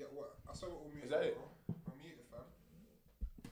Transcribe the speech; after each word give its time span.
Yeah, 0.00 0.06
what? 0.14 0.34
I 0.50 0.54
saw 0.54 0.66
what 0.66 0.86
we 0.94 1.02
Is 1.02 1.10
that 1.10 1.22
it? 1.22 1.36
bro. 1.36 1.74
I'm 1.86 1.92
muted, 2.00 2.24
fam. 2.30 3.50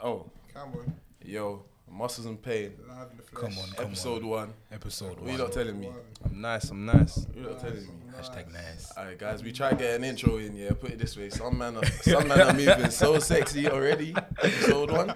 Oh, 0.00 0.30
Cameron, 0.52 0.92
yo, 1.24 1.62
muscles 1.88 2.26
and 2.26 2.40
pain. 2.42 2.72
live 2.88 3.10
in 3.12 3.16
the 3.18 3.22
flesh. 3.22 3.40
Come 3.54 3.58
on, 3.62 3.70
come 3.76 3.86
Episode 3.86 4.22
on. 4.24 4.28
one. 4.28 4.54
Episode 4.72 5.08
What 5.20 5.26
you 5.26 5.28
one. 5.30 5.38
not 5.38 5.52
telling 5.52 5.78
me? 5.80 5.88
I'm 6.24 6.40
nice. 6.40 6.70
I'm 6.70 6.84
nice. 6.84 7.26
You 7.36 7.42
not 7.42 7.60
telling 7.60 7.82
me? 7.82 7.92
Hashtag 8.18 8.52
nice. 8.52 8.92
Alright, 8.98 9.18
guys, 9.18 9.44
we 9.44 9.52
try 9.52 9.70
to 9.70 9.76
get 9.76 9.94
an 9.94 10.02
intro 10.02 10.38
in. 10.38 10.56
Yeah, 10.56 10.72
put 10.72 10.90
it 10.90 10.98
this 10.98 11.16
way: 11.16 11.30
some 11.30 11.56
man, 11.56 11.76
are, 11.76 11.86
some 11.86 12.26
man 12.26 12.40
are 12.40 12.52
moving 12.52 12.90
so 13.02 13.20
sexy 13.20 13.68
already. 13.68 14.12
Episode 14.42 14.90
one. 14.90 15.14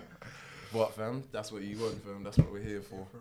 But 0.73 0.95
fam, 0.95 1.25
that's 1.33 1.51
what 1.53 1.63
you 1.63 1.77
want, 1.79 2.03
fam. 2.05 2.23
That's 2.23 2.39
what 2.39 2.51
we're 2.53 2.63
here 2.63 2.81
for. 2.81 3.05
For. 3.11 3.19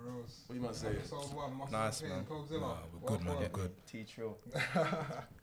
What 0.47 0.55
you 0.55 0.61
might 0.61 0.75
say? 0.75 0.87
Episode 0.89 1.33
one, 1.35 1.51
Nice, 1.71 2.01
man. 2.03 2.25
Nah, 2.29 2.75
we're 3.01 3.07
good, 3.09 3.25
man. 3.25 3.35
We're 3.39 3.47
good. 3.49 3.71
T 3.87 4.03
Trill. 4.03 4.37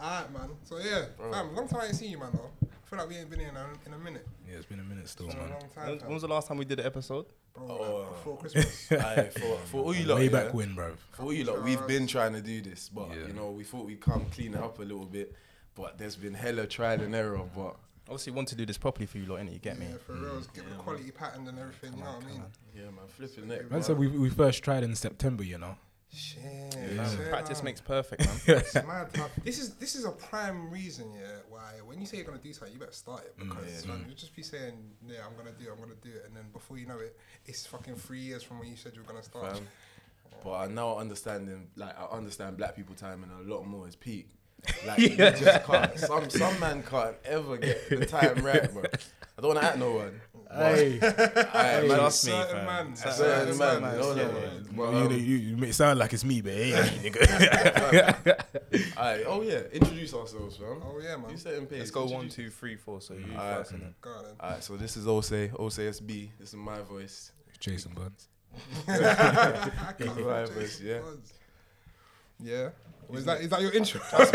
Alright, 0.00 0.32
man. 0.32 0.50
So 0.64 0.78
yeah, 0.78 1.06
Bro. 1.16 1.32
fam. 1.32 1.54
Long 1.56 1.68
time 1.68 1.80
I 1.80 1.86
ain't 1.86 1.96
seen 1.96 2.10
you, 2.12 2.18
man. 2.18 2.30
Though. 2.32 2.50
I 2.62 2.88
feel 2.90 2.98
like 3.00 3.08
we 3.08 3.16
ain't 3.16 3.28
been 3.30 3.40
here 3.40 3.48
in 3.50 3.56
a, 3.56 3.66
in 3.86 3.92
a 3.94 3.98
minute. 3.98 4.26
Yeah, 4.48 4.56
it's 4.56 4.66
been 4.66 4.80
a 4.80 4.84
minute 4.84 5.08
still, 5.08 5.26
It's 5.26 5.34
been 5.34 5.44
a 5.44 5.48
man. 5.48 5.58
long 5.60 5.68
time, 5.74 5.88
When, 5.90 5.98
when 6.00 6.12
was 6.14 6.22
the 6.22 6.28
last 6.28 6.48
time 6.48 6.56
we 6.56 6.64
did 6.64 6.80
an 6.80 6.86
episode? 6.86 7.26
Bro, 7.54 7.66
Oh. 7.68 7.74
like, 7.74 8.06
uh, 8.06 8.10
before 8.12 8.36
Christmas. 8.40 8.92
Aye, 8.92 9.30
for, 9.38 9.56
for 9.66 9.76
all 9.84 9.94
you 9.94 10.06
lot, 10.06 10.18
Way 10.18 10.24
yeah, 10.26 10.30
back 10.30 10.54
when, 10.54 10.74
bro. 10.74 10.92
for 11.12 11.24
all 11.24 11.32
you 11.32 11.44
lot, 11.44 11.62
we've 11.62 11.86
been 11.86 12.06
trying 12.06 12.32
to 12.32 12.40
do 12.40 12.60
this, 12.62 12.88
but 12.88 13.08
Yeah. 13.10 13.26
you 13.26 13.32
know, 13.34 13.50
we 13.50 13.64
thought 13.64 13.84
we'd 13.86 14.00
come 14.00 14.24
clean 14.30 14.54
it 14.54 14.60
up 14.60 14.78
a 14.78 14.82
little 14.82 15.04
bit. 15.04 15.34
But 15.74 15.98
there's 15.98 16.16
been 16.16 16.34
hella 16.34 16.66
trial 16.66 17.00
and 17.02 17.14
error. 17.14 17.40
But 17.54 17.76
Obviously, 18.08 18.32
want 18.32 18.48
to 18.48 18.54
do 18.56 18.64
this 18.64 18.78
properly 18.78 19.04
for 19.04 19.18
you 19.18 19.26
lot, 19.26 19.40
innit? 19.40 19.52
You 19.52 19.58
get 19.58 19.78
me? 19.78 19.86
Yeah, 19.90 19.96
for 19.98 20.14
reals. 20.14 20.46
Get 20.48 20.64
the 20.68 20.74
quality 20.76 21.10
pattern 21.10 21.46
and 21.46 21.58
everything. 21.58 21.92
you 21.92 22.02
know 22.02 22.12
what 22.12 22.24
I 22.24 22.26
mean? 22.26 22.42
yeah, 22.74 22.82
man, 22.84 22.94
flipping 23.06 23.50
it. 23.50 23.70
Man 23.70 23.82
said 23.82 23.98
we, 23.98 24.06
we 24.08 24.30
first 24.30 24.64
tried 24.64 24.82
in 24.82 24.94
September, 24.96 25.44
you 25.44 25.58
know. 25.58 25.76
Shit. 26.10 26.42
Yeah. 26.94 27.10
shit, 27.10 27.28
Practice 27.28 27.62
makes 27.62 27.80
perfect, 27.80 28.26
man. 28.26 28.38
It's 28.58 28.74
mad 28.74 29.08
this 29.44 29.58
is 29.58 29.74
this 29.74 29.94
is 29.94 30.04
a 30.06 30.10
prime 30.10 30.70
reason, 30.70 31.12
yeah, 31.12 31.40
why 31.50 31.60
when 31.84 32.00
you 32.00 32.06
say 32.06 32.16
you're 32.16 32.26
gonna 32.26 32.38
do 32.38 32.52
something, 32.52 32.72
you 32.72 32.80
better 32.80 32.92
start 32.92 33.24
it 33.24 33.38
Mm, 33.38 33.50
because 33.50 33.84
yeah. 33.84 33.92
man, 33.92 34.06
you 34.08 34.14
just 34.14 34.34
be 34.34 34.42
saying, 34.42 34.72
yeah, 35.06 35.18
I'm 35.26 35.36
gonna 35.36 35.54
do 35.58 35.66
it, 35.66 35.70
I'm 35.72 35.78
gonna 35.80 35.94
do 36.02 36.08
it, 36.08 36.24
and 36.26 36.34
then 36.34 36.44
before 36.52 36.78
you 36.78 36.86
know 36.86 36.98
it, 36.98 37.16
it's 37.44 37.66
fucking 37.66 37.96
three 37.96 38.20
years 38.20 38.42
from 38.42 38.58
when 38.58 38.68
you 38.68 38.76
said 38.76 38.92
you 38.94 39.02
were 39.02 39.06
gonna 39.08 39.22
start. 39.22 39.52
fam. 39.52 39.68
But 40.42 40.52
I 40.52 40.66
now 40.68 40.96
understanding, 40.98 41.68
like 41.76 41.98
I 41.98 42.04
understand 42.16 42.56
black 42.56 42.74
people 42.76 42.94
timing 42.94 43.30
a 43.30 43.42
lot 43.42 43.66
more 43.66 43.86
is 43.86 43.96
peak. 43.96 44.28
Like 44.86 44.98
you 44.98 45.08
just 45.16 45.64
can't. 45.64 45.98
Some 45.98 46.30
some 46.30 46.58
man 46.58 46.82
can't 46.82 47.16
ever 47.24 47.56
get 47.58 47.88
the 47.90 48.06
time 48.06 48.44
right, 48.44 48.72
bro. 48.72 48.82
I 49.36 49.40
don't 49.40 49.54
want 49.54 49.60
to 49.60 49.66
at 49.66 49.78
no 49.78 49.92
one. 49.92 50.20
Hey, 50.50 50.98
Aye, 51.02 51.86
man, 51.86 51.98
Trust 51.98 52.24
me, 52.26 52.32
certain 52.32 52.56
fam. 52.56 52.66
man, 52.66 52.96
Certain 52.96 53.12
certain 53.16 53.58
man, 53.58 53.82
man, 53.82 53.98
no, 53.98 54.14
no, 54.14 54.22
yeah, 54.22 54.28
no. 54.28 54.38
yeah. 54.38 54.48
But, 54.72 54.90
you, 54.92 54.98
um, 54.98 55.12
you, 55.12 55.18
you 55.18 55.56
make 55.58 55.70
it 55.70 55.74
sound 55.74 55.98
like 55.98 56.12
it's 56.14 56.24
me, 56.24 56.40
but 56.40 56.52
it 56.54 56.74
ain't 56.74 57.02
me, 57.02 57.10
nigga. 57.10 58.96
aye, 58.96 59.24
oh 59.26 59.42
yeah, 59.42 59.60
introduce 59.72 60.14
ourselves, 60.14 60.56
fam. 60.56 60.80
Oh 60.84 60.98
yeah, 61.02 61.16
man. 61.16 61.30
You 61.30 61.36
set 61.36 61.54
in 61.54 61.66
pace. 61.66 61.78
Let's 61.80 61.90
go 61.90 62.04
one, 62.06 62.24
Introduce- 62.24 62.34
two, 62.34 62.50
three, 62.50 62.76
four. 62.76 63.00
So 63.02 63.12
you 63.14 63.24
Alright. 63.32 63.56
first, 63.58 63.72
and 63.72 63.82
then. 63.82 63.94
Go 64.00 64.10
on 64.10 64.24
then. 64.24 64.34
Alright, 64.40 64.64
so 64.64 64.76
this 64.78 64.96
is 64.96 65.06
Ose, 65.06 65.32
Ose 65.58 65.78
SB. 65.78 66.28
This 66.38 66.48
is 66.48 66.56
my 66.56 66.80
voice. 66.80 67.32
Jason 67.60 67.92
Burns. 67.92 68.28
I 68.88 68.92
This 68.92 69.00
is 69.00 69.16
can't 70.14 70.26
my 70.26 70.40
Jason 70.46 70.54
voice, 70.54 70.80
yeah. 70.80 70.98
Buds. 71.00 71.32
Yeah. 72.40 72.68
Well, 73.08 73.18
is 73.18 73.24
that 73.24 73.40
is 73.40 73.48
that 73.48 73.62
your 73.62 73.72
intro? 73.72 74.00
Expand. 74.00 74.30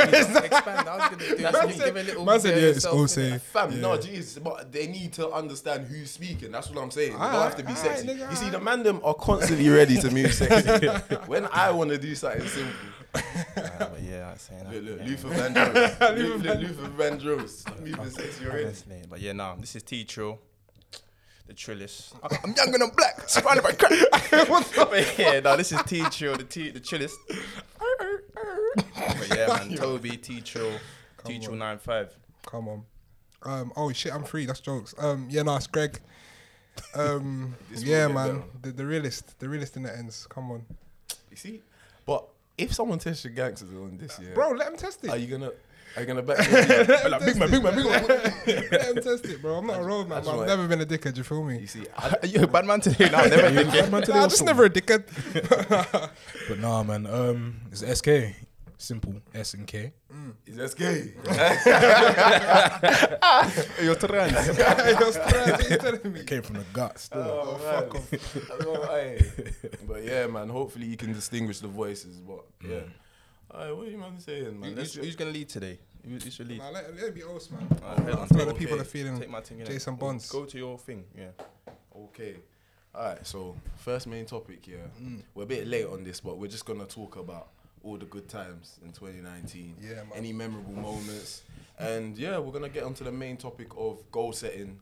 I 0.90 0.98
was 0.98 1.10
gonna 1.10 1.18
do 1.18 1.36
That's 1.38 1.58
that. 1.60 1.68
me. 1.68 1.74
Give 1.76 1.96
a 1.96 2.04
little. 2.04 2.26
Man 2.26 2.40
said, 2.40 2.56
bit 2.56 2.58
of 2.58 2.64
yeah, 2.64 2.70
it's 2.70 2.76
yourself, 2.78 2.96
Ose. 3.00 3.18
innit? 3.18 3.42
Fam, 3.42 3.82
no, 3.82 3.98
jeez, 4.00 4.44
but 4.44 4.72
they 4.72 4.88
need 4.88 5.14
to 5.14 5.30
understand 5.32 5.86
who's 5.86 6.10
speaking. 6.10 6.52
That's 6.52 6.70
what 6.72 6.82
I'm 6.82 6.90
saying. 6.90 7.14
They 7.14 7.20
don't 7.20 7.32
have 7.32 7.56
to 7.58 7.64
be 7.64 7.76
sexy. 7.76 8.10
alright, 8.10 8.22
nigga, 8.28 8.30
you 8.32 8.36
see, 8.36 8.46
the 8.50 8.58
alright. 8.58 8.64
man 8.64 8.84
them 8.84 9.02
are 9.04 9.14
constantly 9.14 9.70
ready 9.70 9.98
to 9.98 10.10
move 10.10 10.34
sexy. 10.34 10.88
when 11.28 11.46
I 11.52 11.70
want 11.72 11.92
to 11.92 11.98
do 12.00 12.16
something 12.16 12.48
simple, 12.48 12.74
Alright, 13.16 13.80
but 13.80 14.02
yeah, 14.02 14.32
I'm 14.32 14.38
saying 14.40 14.64
that. 14.64 14.74
look, 14.74 14.84
look, 14.84 15.00
yeah. 15.02 15.06
Luther 15.06 15.30
Vandross, 15.30 16.16
Luther, 16.18 16.56
Luther 16.56 16.88
Vandross, 16.98 17.80
moving 17.80 18.10
sexy 18.10 18.46
already. 18.46 18.64
Honestly, 18.66 19.02
but 19.08 19.22
yeah, 19.22 19.34
nah, 19.34 19.56
this 19.56 19.76
is 19.76 19.84
T 19.84 20.04
Trill, 20.04 20.40
the 21.46 21.54
Trillist. 21.54 22.14
I'm 22.24 22.54
young 22.56 22.74
and 22.74 22.82
I'm 22.84 22.90
black, 22.90 23.30
surrounded 23.30 23.62
by 23.64 23.74
crack. 23.74 23.92
but 24.90 25.20
yeah, 25.20 25.40
no, 25.42 25.56
this 25.58 25.72
is 25.72 25.81
T 25.84 26.02
Trill, 26.09 26.38
the 26.38 26.44
T, 26.44 26.72
the 26.72 26.80
Trillist. 26.80 27.14
But 28.75 29.35
yeah, 29.35 29.47
man, 29.47 29.75
Toby, 29.75 30.17
T 30.17 30.41
Trill, 30.41 30.79
T 31.25 31.39
Trill 31.39 31.56
95. 31.56 32.16
Come 32.45 32.67
on. 32.67 32.84
Um. 33.44 33.73
Oh 33.75 33.91
shit, 33.91 34.13
I'm 34.13 34.23
free. 34.23 34.45
That's 34.45 34.59
jokes. 34.59 34.94
Um. 34.97 35.28
Yeah, 35.29 35.44
no, 35.44 35.56
it's 35.56 35.67
Greg. 35.67 36.00
Um. 36.95 37.56
Yeah, 37.75 38.07
man. 38.07 38.44
The, 38.61 38.72
the 38.72 38.85
realist, 38.85 39.39
the 39.39 39.50
realist 39.50 39.75
in 39.75 39.84
the 39.84 39.95
ends. 39.95 40.28
Come 40.29 40.51
on, 40.51 40.66
You 41.29 41.38
see, 41.38 41.61
but 42.06 42.25
if 42.57 42.73
someone 42.73 43.00
tests 43.00 43.23
your 43.25 43.34
gangsters 43.34 43.69
on 43.73 43.97
this, 43.97 44.19
yeah, 44.22 44.34
bro. 44.34 44.51
Let 44.51 44.67
him 44.67 44.78
test 44.78 45.03
it. 45.03 45.09
are 45.09 45.17
you 45.17 45.28
gonna, 45.28 45.51
are 45.95 46.01
you 46.01 46.05
gonna 46.07 46.22
back? 46.22 46.40
me? 47.03 47.09
Like, 47.09 47.25
big 47.25 47.38
man, 47.38 47.51
big 47.51 47.63
man, 47.63 47.75
big 47.75 47.85
man. 47.85 48.07
Let 48.07 48.95
him 48.95 49.03
test 49.03 49.25
it, 49.25 49.41
bro. 49.41 49.57
I'm 49.57 49.67
not 49.67 49.79
a 49.79 49.84
road 49.84 50.07
man. 50.07 50.28
I've 50.28 50.47
never 50.47 50.67
been 50.67 50.81
a 50.81 50.85
dickhead. 50.85 51.17
You 51.17 51.23
feel 51.23 51.44
me? 51.44 51.59
you 51.59 51.67
see, 51.67 51.85
I, 51.97 52.16
Are 52.22 52.28
you 52.28 52.44
a 52.44 52.47
bad 52.47 52.66
man 52.66 52.81
today? 52.81 53.09
No, 53.09 53.25
never 53.25 53.51
been. 53.51 53.67
Bad 53.67 53.91
man 53.91 54.01
today 54.01 54.13
Nah, 54.17 54.23
I'm 54.23 54.29
just 54.29 54.44
never 54.44 54.66
a 54.66 54.69
dickhead. 54.69 55.03
But 56.50 56.59
nah, 56.59 56.84
man. 56.84 57.05
Um, 57.07 57.61
it's 57.72 57.81
SK. 57.81 58.35
Simple 58.78 59.16
S 59.34 59.53
and 59.53 59.66
K. 59.67 59.94
is 60.45 60.56
that 60.57 60.75
gay? 60.75 61.13
You're 63.84 63.95
trans. 63.95 64.47
You're 64.47 65.11
stressed, 65.11 65.51
what 65.51 65.69
you 65.69 65.78
telling 65.78 66.13
me? 66.13 66.23
Came 66.23 66.41
from 66.41 66.56
the 66.57 66.66
guts. 66.73 67.03
Still. 67.03 67.22
Oh, 67.22 67.56
fuck 67.57 67.95
off. 67.95 68.11
but 69.88 70.03
yeah, 70.03 70.28
man. 70.28 70.50
Hopefully 70.50 70.85
you 70.88 70.97
can 70.97 71.13
distinguish 71.13 71.59
the 71.59 71.67
voices. 71.67 72.19
But 72.19 72.44
yeah, 72.67 72.81
Alright, 73.53 73.75
what 73.78 73.88
are 73.88 73.91
you 73.91 73.97
man 73.97 74.19
saying, 74.19 74.59
man? 74.59 74.75
Let's 74.75 74.94
Who's, 74.95 75.05
who's 75.05 75.16
gonna 75.16 75.31
lead 75.31 75.50
today? 75.50 75.79
Who- 76.05 76.11
Who's 76.16 76.38
your 76.38 76.47
lead? 76.47 76.57
Nah, 76.59 76.69
let, 76.69 76.94
let 76.95 77.03
it 77.05 77.16
be 77.16 77.22
host, 77.22 77.51
man. 77.51 77.67
Alright, 77.84 78.00
head 78.00 78.13
on. 78.16 78.23
I 78.23 78.28
feel 78.28 78.38
like 78.40 78.47
the 78.47 78.53
Okay. 78.53 78.59
people 78.66 78.81
are 78.81 78.85
feeling 78.85 79.19
Take 79.19 79.29
my 79.29 79.41
thing. 79.41 79.59
innit? 79.59 79.67
Jason 79.67 79.95
Go- 79.95 80.00
Bonds. 80.07 80.29
Go 80.29 80.45
to 80.45 80.57
your 80.57 80.78
thing. 80.78 81.05
Yeah. 81.17 81.29
Okay. 81.95 82.35
All 82.95 83.05
right. 83.05 83.25
So 83.25 83.55
first 83.78 84.07
main 84.07 84.25
topic 84.25 84.66
here. 84.66 84.90
Mm. 85.01 85.23
We're 85.34 85.44
a 85.44 85.45
bit 85.45 85.67
late 85.67 85.85
on 85.88 86.03
this, 86.03 86.19
but 86.19 86.38
we're 86.38 86.47
just 86.50 86.66
gonna 86.66 86.85
talk 86.85 87.16
about 87.16 87.50
all 87.84 87.98
the 87.98 88.06
good 88.06 88.28
times 88.30 88.80
in 88.84 88.92
2019. 88.92 89.76
Yeah, 89.82 89.96
man. 89.96 90.06
Any 90.16 90.34
memorable 90.34 90.74
moments, 90.74 91.44
and 91.78 92.18
yeah, 92.18 92.38
we're 92.40 92.52
gonna 92.54 92.70
get 92.70 92.84
onto 92.84 93.04
the 93.04 93.12
main 93.12 93.38
topic 93.38 93.68
of 93.78 94.10
goal 94.12 94.34
setting, 94.34 94.80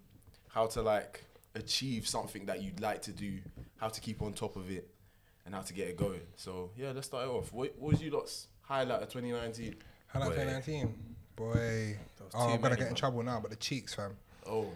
how 0.49 0.67
to 0.67 0.81
like 0.81 1.23
achieve 1.55 2.07
something 2.07 2.45
that 2.45 2.61
you'd 2.61 2.79
like 2.79 3.01
to 3.03 3.11
do, 3.11 3.39
how 3.77 3.89
to 3.89 3.99
keep 4.01 4.21
on 4.21 4.33
top 4.33 4.55
of 4.55 4.69
it, 4.71 4.87
and 5.45 5.53
how 5.55 5.61
to 5.61 5.73
get 5.73 5.87
it 5.87 5.97
going. 5.97 6.21
So 6.35 6.69
yeah, 6.77 6.91
let's 6.93 7.07
start 7.07 7.25
it 7.27 7.29
off. 7.31 7.51
What, 7.51 7.73
what 7.77 7.91
was 7.93 8.01
you 8.01 8.11
lot's 8.11 8.47
highlight 8.61 9.01
of 9.01 9.09
2019? 9.09 9.75
Highlight 10.07 10.29
Boy. 10.29 10.35
2019. 10.35 10.93
Boy. 11.35 11.97
was 12.19 12.31
Oh, 12.35 12.49
I'm 12.53 12.61
gonna 12.61 12.75
get 12.75 12.81
in 12.83 12.87
man. 12.89 12.95
trouble 12.95 13.23
now, 13.23 13.39
but 13.41 13.49
the 13.49 13.57
cheeks, 13.57 13.93
fam. 13.95 14.15
Oh, 14.45 14.67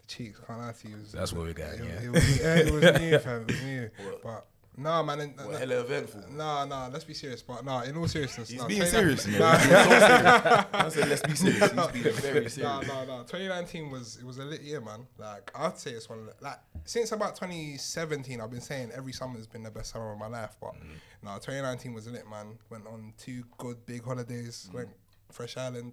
The 0.00 0.06
cheeks, 0.06 0.40
can't 0.46 0.58
lie 0.58 0.72
to 0.72 0.88
you. 0.88 0.96
Was- 0.96 1.12
That's 1.12 1.32
what 1.32 1.46
we 1.46 1.52
got. 1.52 1.74
It, 1.74 1.80
Yeah. 1.84 2.02
it 2.02 2.10
was, 2.12 2.40
yeah, 2.40 2.54
it 2.56 2.72
was 2.72 3.00
new, 3.00 3.18
fam. 3.18 3.42
It 3.42 3.46
was 3.52 3.62
new. 3.62 3.90
What? 4.04 4.22
But 4.22 4.46
no, 4.76 5.02
man. 5.02 5.20
and- 5.20 5.36
what 5.36 5.58
hella 5.58 5.80
eventful. 5.80 6.24
Nah, 6.30 6.64
nah. 6.64 6.88
Let's 6.88 7.04
be 7.04 7.14
serious. 7.14 7.42
But 7.42 7.64
nah, 7.64 7.82
in 7.82 7.96
all 7.96 8.08
seriousness, 8.08 8.48
He's 8.48 8.60
nah, 8.60 8.66
being 8.66 8.84
serious. 8.84 9.26
Man. 9.26 9.34
He's 9.60 9.68
so 9.68 9.78
serious. 9.78 10.02
I 10.72 10.88
said, 10.90 11.08
let's 11.08 11.22
be 11.22 11.34
serious. 11.34 11.60
He's 11.72 12.02
being 12.02 12.14
very 12.16 12.42
Nah, 12.42 12.48
serious. 12.48 12.88
nah, 12.88 13.04
nah. 13.04 13.22
2019 13.22 13.90
was 13.90 14.16
it 14.16 14.24
was 14.24 14.38
a 14.38 14.44
lit 14.44 14.62
year, 14.62 14.80
man. 14.80 15.06
Like 15.18 15.50
I'd 15.54 15.78
say 15.78 15.92
it's 15.92 16.08
one 16.08 16.20
of 16.20 16.26
the, 16.26 16.32
like 16.40 16.58
since 16.84 17.12
about 17.12 17.36
2017, 17.36 18.40
I've 18.40 18.50
been 18.50 18.60
saying 18.60 18.90
every 18.94 19.12
summer's 19.12 19.46
been 19.46 19.62
the 19.62 19.70
best 19.70 19.92
summer 19.92 20.12
of 20.12 20.18
my 20.18 20.26
life. 20.28 20.56
But 20.60 20.74
Mm. 20.74 20.96
nah, 21.22 21.34
2019 21.38 21.94
was 21.94 22.06
lit, 22.08 22.28
man. 22.28 22.58
Went 22.70 22.86
on 22.86 23.12
two 23.16 23.44
good 23.58 23.84
big 23.86 24.04
holidays. 24.04 24.68
Mm. 24.70 24.74
Went 24.74 24.88
Fresh 25.30 25.56
Island. 25.56 25.92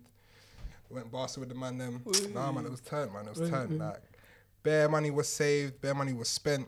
Went 0.90 1.10
Barca 1.12 1.40
with 1.40 1.50
the 1.50 1.56
man. 1.56 1.78
Them. 1.78 2.04
Nah, 2.34 2.52
man, 2.52 2.66
it 2.66 2.72
was 2.72 2.82
turned, 2.82 3.14
man. 3.14 3.28
It 3.28 3.38
was 3.40 3.50
turned. 3.50 3.78
Like 3.80 4.02
bare 4.64 4.90
money 4.90 5.10
was 5.12 5.28
saved. 5.30 5.80
Bare 5.82 5.94
money 5.96 6.14
was 6.14 6.28
spent. 6.30 6.68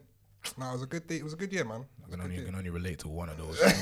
Nah, 0.57 0.69
it 0.69 0.73
was 0.73 0.83
a 0.83 0.87
good 0.87 1.07
day. 1.07 1.15
It 1.17 1.23
was 1.23 1.33
a 1.33 1.37
good 1.37 1.51
year, 1.51 1.63
man. 1.65 1.85
I 2.05 2.09
can 2.11 2.13
It 2.13 2.17
was 2.17 2.19
a 2.19 2.23
only, 2.23 2.35
good 2.37 2.45
can 2.47 2.55
only 2.55 2.69
relate 2.69 2.99
to 2.99 3.07
one 3.07 3.29
of 3.29 3.37
those. 3.37 3.57
it 3.61 3.73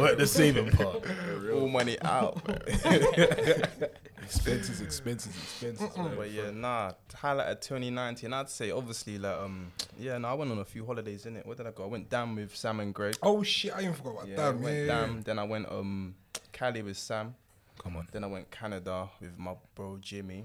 weren't 0.00 0.18
the 0.18 0.26
saving 0.26 0.70
part. 0.70 1.02
All 1.52 1.68
money 1.68 1.98
out. 2.02 2.40
Expenses, 4.22 4.80
expenses, 4.80 5.36
expenses. 5.36 5.88
But 6.16 6.30
yeah, 6.32 6.50
nah. 6.50 6.92
Highlight 7.14 7.46
of 7.48 7.60
2019. 7.60 8.32
I'd 8.32 8.48
say 8.50 8.70
obviously 8.72 9.18
like 9.18 9.36
um 9.36 9.70
yeah. 9.98 10.18
No, 10.18 10.28
I 10.28 10.34
went 10.34 10.50
on 10.50 10.58
a 10.58 10.64
few 10.64 10.84
holidays 10.84 11.26
in 11.26 11.36
it. 11.36 11.46
Where 11.46 11.54
did 11.54 11.66
I 11.66 11.70
go? 11.70 11.84
I 11.84 11.86
went 11.86 12.10
down 12.10 12.34
with 12.34 12.54
Sam 12.56 12.80
and 12.80 12.92
Greg. 12.92 13.14
Oh 13.22 13.44
shit! 13.44 13.72
I 13.72 13.82
even 13.82 13.94
forgot 13.94 14.14
about 14.14 14.28
Yeah, 14.28 14.36
that. 14.36 14.42
I 14.42 14.50
Damn, 14.52 14.62
went 14.62 14.76
yeah, 14.78 14.86
down. 14.86 15.22
Then 15.24 15.38
I 15.38 15.44
went 15.44 15.70
um 15.70 16.16
Cali 16.52 16.82
with 16.82 16.96
Sam. 16.98 17.36
Come 17.78 17.96
on. 17.98 18.08
Then 18.10 18.24
I 18.24 18.26
went 18.26 18.50
Canada 18.50 19.08
with 19.20 19.38
my 19.38 19.54
bro 19.76 19.96
Jimmy. 20.00 20.44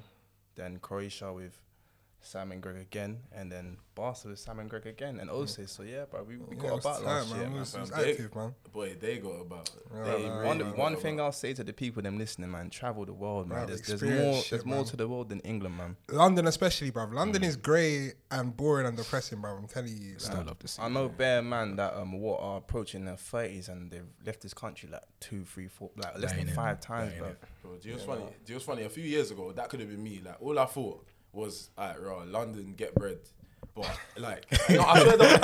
Then 0.55 0.77
Croatia 0.79 1.33
with 1.33 1.57
Simon 2.23 2.59
Greg 2.61 2.77
again, 2.77 3.17
and 3.33 3.51
then 3.51 3.77
Barca 3.95 4.27
with 4.29 4.39
Simon 4.39 4.67
Greg 4.67 4.85
again, 4.85 5.19
and 5.19 5.29
Ose. 5.29 5.57
So 5.65 5.83
yeah, 5.83 6.05
bro, 6.09 6.23
we, 6.23 6.37
we 6.37 6.55
Yeah, 6.55 6.61
got 6.61 6.79
about 6.79 6.97
tight, 6.99 7.05
last 7.05 7.29
man. 7.29 7.37
year, 7.39 7.45
It 7.47 7.49
man. 7.49 7.59
was, 7.59 7.77
was 7.77 7.89
fam. 7.89 8.01
They- 8.01 8.11
active, 8.11 8.35
man. 8.35 8.55
Boy, 8.71 8.95
they 8.99 9.17
got 9.17 9.29
about. 9.41 9.69
Yeah, 9.93 10.03
they 10.03 10.27
nah, 10.29 10.43
One, 10.45 10.57
got 10.59 10.77
one 10.77 10.91
about. 10.93 11.01
thing 11.01 11.19
I'll 11.19 11.31
say 11.31 11.53
to 11.53 11.63
the 11.63 11.73
people 11.73 12.01
them 12.03 12.17
listening, 12.17 12.51
man, 12.51 12.69
travel 12.69 13.05
the 13.05 13.13
world, 13.13 13.49
man. 13.49 13.65
Bruv, 13.65 13.67
There's, 13.67 13.81
there's 13.81 14.01
more, 14.03 14.41
shit, 14.41 14.49
there's 14.51 14.65
more 14.65 14.83
to 14.85 14.95
the 14.95 15.07
world 15.07 15.29
than 15.29 15.39
England, 15.41 15.77
man. 15.77 15.97
London, 16.09 16.47
especially, 16.47 16.91
bruv. 16.91 17.09
Mm. 17.09 17.15
London 17.15 17.43
is 17.43 17.55
grey 17.55 18.13
and 18.29 18.55
boring 18.55 18.85
and 18.87 18.95
depressing, 18.95 19.39
bruv. 19.41 19.57
I'm 19.57 19.67
telling 19.67 19.89
you. 19.97 20.19
Still 20.19 20.43
love 20.43 20.59
to 20.59 20.67
see. 20.67 20.81
I 20.81 20.87
know 20.89 21.09
bare 21.09 21.41
man 21.41 21.75
that 21.77 21.95
um 21.95 22.13
what 22.19 22.39
are 22.39 22.57
approaching 22.57 23.03
their 23.05 23.17
thirties 23.17 23.67
and 23.67 23.89
they've 23.91 24.05
left 24.25 24.41
this 24.41 24.53
country 24.53 24.87
like 24.91 25.03
two, 25.19 25.43
three, 25.43 25.67
four, 25.67 25.89
like 25.97 26.13
less 26.13 26.21
That 26.21 26.29
than 26.31 26.39
ain't 26.41 26.49
it. 26.49 26.53
five 26.55 26.79
times, 26.79 27.11
ain't 27.13 27.19
bro. 27.19 27.29
it. 27.29 27.37
Bro, 27.63 27.71
do 27.81 27.89
you 27.89 27.95
know 27.95 27.97
what's 27.97 28.05
funny? 28.05 28.21
Do 28.21 28.25
you 28.25 28.53
know 28.53 28.55
what's 28.57 28.65
funny? 28.65 28.83
A 28.83 28.89
few 28.89 29.03
years 29.03 29.31
ago, 29.31 29.51
that 29.51 29.69
could 29.69 29.79
have 29.81 29.89
been 29.89 30.03
me. 30.03 30.21
Like 30.23 30.41
all 30.41 30.57
I 30.59 30.65
thought 30.65 31.05
was, 31.33 31.69
alright, 31.77 32.01
raw, 32.01 32.23
London, 32.25 32.73
get 32.75 32.95
bread. 32.95 33.19
But 33.73 33.97
like, 34.17 34.45
no, 34.69 34.81
I 34.81 34.99
swear 35.01 35.17
down, 35.17 35.39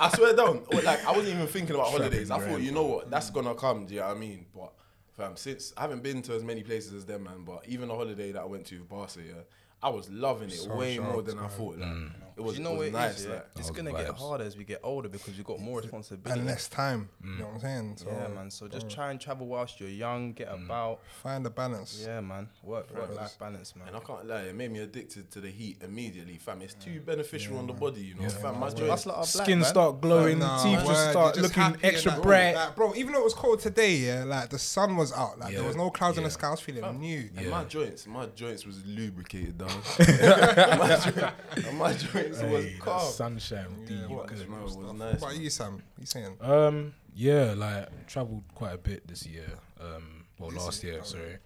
I 0.00 0.10
swear 0.14 0.34
down. 0.34 0.64
Like 0.84 1.06
I 1.06 1.12
wasn't 1.12 1.34
even 1.34 1.46
thinking 1.46 1.74
about 1.76 1.90
holidays. 1.90 2.30
I 2.30 2.40
thought, 2.40 2.60
you 2.60 2.72
know 2.72 2.84
what, 2.84 3.10
that's 3.10 3.30
gonna 3.30 3.54
come. 3.54 3.86
Do 3.86 3.94
you 3.94 4.00
know 4.00 4.08
what 4.08 4.16
I 4.16 4.18
mean? 4.20 4.46
But 4.54 4.72
fam, 5.12 5.36
since 5.36 5.72
I 5.76 5.82
haven't 5.82 6.02
been 6.02 6.22
to 6.22 6.34
as 6.34 6.42
many 6.42 6.62
places 6.62 6.92
as 6.92 7.04
them, 7.06 7.24
man. 7.24 7.44
But 7.44 7.64
even 7.68 7.88
the 7.88 7.94
holiday 7.94 8.32
that 8.32 8.42
I 8.42 8.46
went 8.46 8.66
to, 8.66 8.82
Barca, 8.84 9.20
yeah, 9.24 9.34
I 9.80 9.90
was 9.90 10.10
loving 10.10 10.48
it 10.48 10.54
So 10.58 10.74
way 10.74 10.98
more 10.98 11.12
sharp, 11.14 11.26
than 11.26 11.38
I 11.38 11.46
thought. 11.46 11.78
Like, 11.78 11.90
it 12.31 12.31
was, 12.44 12.58
you 12.58 12.64
know 12.64 12.70
it 12.70 12.72
what 12.72 12.78
was 12.80 12.88
it 12.88 12.92
nice. 12.92 13.18
is, 13.20 13.26
yeah? 13.26 13.32
like, 13.32 13.46
It's 13.56 13.70
gonna 13.70 13.92
get 13.92 14.08
harder 14.08 14.44
as 14.44 14.56
we 14.56 14.64
get 14.64 14.80
older 14.82 15.08
because 15.08 15.36
we've 15.36 15.46
got 15.46 15.60
more 15.60 15.80
responsibility. 15.80 16.40
and 16.40 16.48
less 16.48 16.68
time. 16.68 17.08
You 17.22 17.30
mm. 17.30 17.38
know 17.38 17.44
what 17.46 17.54
I'm 17.54 17.60
saying? 17.60 17.96
So, 17.98 18.06
yeah, 18.10 18.28
man. 18.28 18.50
So 18.50 18.68
just 18.68 18.90
try 18.90 19.10
and 19.10 19.20
travel 19.20 19.46
whilst 19.46 19.80
you're 19.80 19.88
young, 19.88 20.32
get 20.32 20.48
mm. 20.48 20.64
about. 20.64 21.00
Find 21.22 21.46
a 21.46 21.50
balance. 21.50 22.02
Yeah, 22.06 22.20
man. 22.20 22.48
Work 22.62 22.94
work 22.94 23.14
life 23.14 23.38
balance, 23.38 23.74
man. 23.76 23.88
And 23.88 23.96
I 23.96 24.00
can't 24.00 24.26
lie, 24.26 24.42
it 24.42 24.54
made 24.54 24.70
me 24.70 24.80
addicted 24.80 25.30
to 25.32 25.40
the 25.40 25.50
heat 25.50 25.78
immediately, 25.82 26.36
fam. 26.38 26.62
It's 26.62 26.74
too 26.74 27.00
beneficial 27.00 27.58
on 27.58 27.66
the 27.66 27.72
body, 27.72 28.00
you 28.00 28.14
know, 28.14 28.28
fam. 28.28 28.58
My 28.58 28.66
Us 28.68 28.74
joints, 28.74 29.06
lot 29.06 29.14
are 29.16 29.16
black, 29.20 29.26
Skin 29.26 29.60
man. 29.60 29.68
start 29.68 30.00
glowing, 30.00 30.38
Nah, 30.38 30.62
teeth 30.62 30.78
word, 30.78 30.86
just 30.86 31.10
start 31.10 31.34
just 31.34 31.56
looking 31.56 31.76
extra 31.82 32.12
like, 32.12 32.22
bright. 32.22 32.54
Like, 32.54 32.76
bro, 32.76 32.94
even 32.94 33.12
though 33.12 33.20
it 33.20 33.24
was 33.24 33.34
cold 33.34 33.60
today, 33.60 33.96
yeah, 33.96 34.24
like 34.24 34.50
the 34.50 34.58
sun 34.58 34.96
was 34.96 35.12
out, 35.12 35.38
like 35.38 35.54
there 35.54 35.64
was 35.64 35.76
no 35.76 35.90
clouds 35.90 36.16
in 36.18 36.24
the 36.24 36.28
Yeah. 36.28 36.32
sky. 36.32 36.48
I 36.48 36.50
was 36.50 36.60
feeling 36.60 37.00
new. 37.00 37.30
And 37.36 37.50
my 37.50 37.64
joints, 37.64 38.06
my 38.06 38.26
joints 38.26 38.66
was 38.66 38.84
lubricated 38.86 39.58
down. 39.58 39.68
my, 41.78 41.92
joint, 41.94 42.31
and 42.38 42.48
my 42.50 42.56
was 42.56 42.64
Hey, 42.64 42.72
that 42.72 42.80
calm. 42.80 43.12
sunshine 43.12 43.86
Yeah, 43.88 44.08
you 44.08 44.14
What? 44.16 44.26
good. 44.28 44.48
No, 44.50 44.56
it 44.58 44.62
was 44.62 44.76
What 44.76 44.94
nice. 44.96 45.18
about 45.18 45.36
you, 45.36 45.50
Sam? 45.50 45.82
You 45.98 46.06
saying? 46.06 46.36
Um, 46.40 46.94
yeah, 47.14 47.54
like 47.56 48.06
traveled 48.06 48.42
quite 48.54 48.74
a 48.74 48.78
bit 48.78 49.06
this 49.06 49.26
year. 49.26 49.46
Um, 49.80 50.24
well, 50.38 50.50
This 50.50 50.64
last 50.64 50.82
year, 50.84 50.92
year, 50.94 51.02
oh. 51.02 51.06
sorry. 51.06 51.36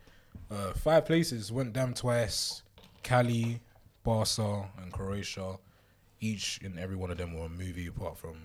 Uh, 0.51 0.73
five 0.75 1.07
places. 1.07 1.51
Went 1.51 1.73
down 1.73 1.95
twice. 1.95 2.63
Cali, 3.03 3.61
Barca, 4.05 4.69
and 4.83 4.93
Croatia. 4.93 5.59
Each 6.21 6.61
and 6.63 6.79
every 6.79 6.97
one 6.97 7.11
of 7.11 7.19
them 7.19 7.35
were 7.35 7.47
a 7.47 7.49
movie, 7.49 7.87
apart 7.89 8.17
from 8.17 8.37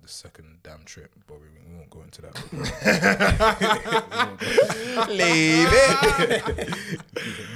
the 0.00 0.08
second 0.08 0.58
damn 0.62 0.84
trip. 0.84 1.10
But 1.26 1.38
we, 1.40 1.46
we 1.68 1.74
won't 1.76 1.90
go 1.90 2.02
into 2.02 2.22
that. 2.22 2.34
Leave 5.08 5.68
it. 5.72 6.68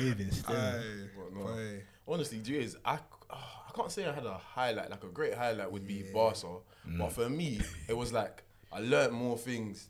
Moving 0.00 0.30
still. 0.30 0.56
Aye, 0.56 0.82
What, 1.16 1.32
no. 1.34 1.40
boy. 1.44 1.82
Honestly, 2.06 2.38
do 2.38 2.52
you 2.52 2.60
is 2.60 2.76
I 2.84 2.98
can't 3.74 3.90
say 3.90 4.06
I 4.06 4.12
had 4.12 4.24
a 4.26 4.38
highlight. 4.38 4.90
Like 4.90 5.04
a 5.04 5.08
great 5.08 5.34
highlight 5.34 5.70
would 5.70 5.86
be 5.86 6.04
Barca, 6.12 6.46
but 6.84 7.08
mm. 7.08 7.12
for 7.12 7.28
me, 7.28 7.60
it 7.88 7.96
was 7.96 8.12
like 8.12 8.42
I 8.72 8.80
learned 8.80 9.12
more 9.12 9.38
things, 9.38 9.88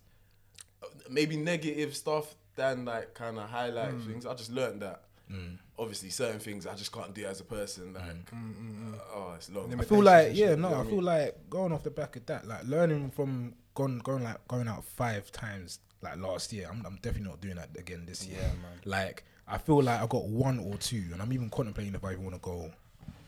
uh, 0.82 0.86
maybe 1.10 1.36
negative 1.36 1.94
stuff 1.96 2.34
than 2.56 2.84
like 2.84 3.14
kind 3.14 3.38
of 3.38 3.48
highlight 3.48 3.94
mm. 3.94 4.06
things. 4.06 4.26
I 4.26 4.34
just 4.34 4.50
learned 4.50 4.82
that. 4.82 5.02
Mm. 5.30 5.58
Obviously, 5.78 6.10
certain 6.10 6.38
things 6.38 6.66
I 6.66 6.74
just 6.74 6.92
can't 6.92 7.14
do 7.14 7.24
as 7.24 7.40
a 7.40 7.44
person. 7.44 7.94
Like, 7.94 8.04
uh, 8.04 8.96
oh, 9.14 9.32
it's 9.36 9.50
long. 9.50 9.74
I 9.78 9.82
feel 9.84 10.02
like 10.02 10.34
yeah, 10.34 10.54
no, 10.54 10.54
you 10.54 10.56
know 10.56 10.68
I 10.68 10.70
what 10.78 10.86
I 10.86 10.90
feel 10.90 11.02
like 11.02 11.50
going 11.50 11.72
off 11.72 11.82
the 11.82 11.90
back 11.90 12.16
of 12.16 12.26
that, 12.26 12.46
like 12.46 12.64
learning 12.64 13.10
from 13.10 13.54
going 13.74 13.98
going 13.98 14.22
like 14.22 14.46
going 14.48 14.68
out 14.68 14.84
five 14.84 15.32
times 15.32 15.80
like 16.02 16.18
last 16.18 16.52
year. 16.52 16.68
I'm, 16.70 16.84
I'm 16.86 16.96
definitely 16.96 17.30
not 17.30 17.40
doing 17.40 17.56
that 17.56 17.70
again 17.76 18.04
this 18.06 18.26
year. 18.26 18.38
Yeah, 18.40 18.48
man. 18.48 18.80
Like 18.84 19.24
I 19.48 19.58
feel 19.58 19.82
like 19.82 20.00
I 20.00 20.06
got 20.06 20.26
one 20.26 20.58
or 20.58 20.76
two, 20.76 21.04
and 21.12 21.20
I'm 21.20 21.32
even 21.32 21.50
contemplating 21.50 21.94
if 21.94 22.04
I 22.04 22.12
even 22.12 22.24
want 22.24 22.36
to 22.36 22.40
go 22.40 22.70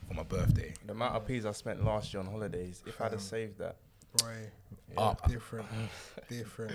for 0.07 0.13
my 0.13 0.23
birthday. 0.23 0.73
The 0.85 0.93
amount 0.93 1.15
of 1.15 1.25
peas 1.27 1.45
I 1.45 1.51
spent 1.51 1.83
last 1.83 2.13
year 2.13 2.21
on 2.21 2.27
holidays, 2.29 2.81
if 2.85 2.99
I'd 3.01 3.11
have 3.11 3.21
saved 3.21 3.59
that. 3.59 3.75
Boy, 4.19 4.49
Up. 4.97 5.27
different, 5.29 5.67
different. 6.29 6.71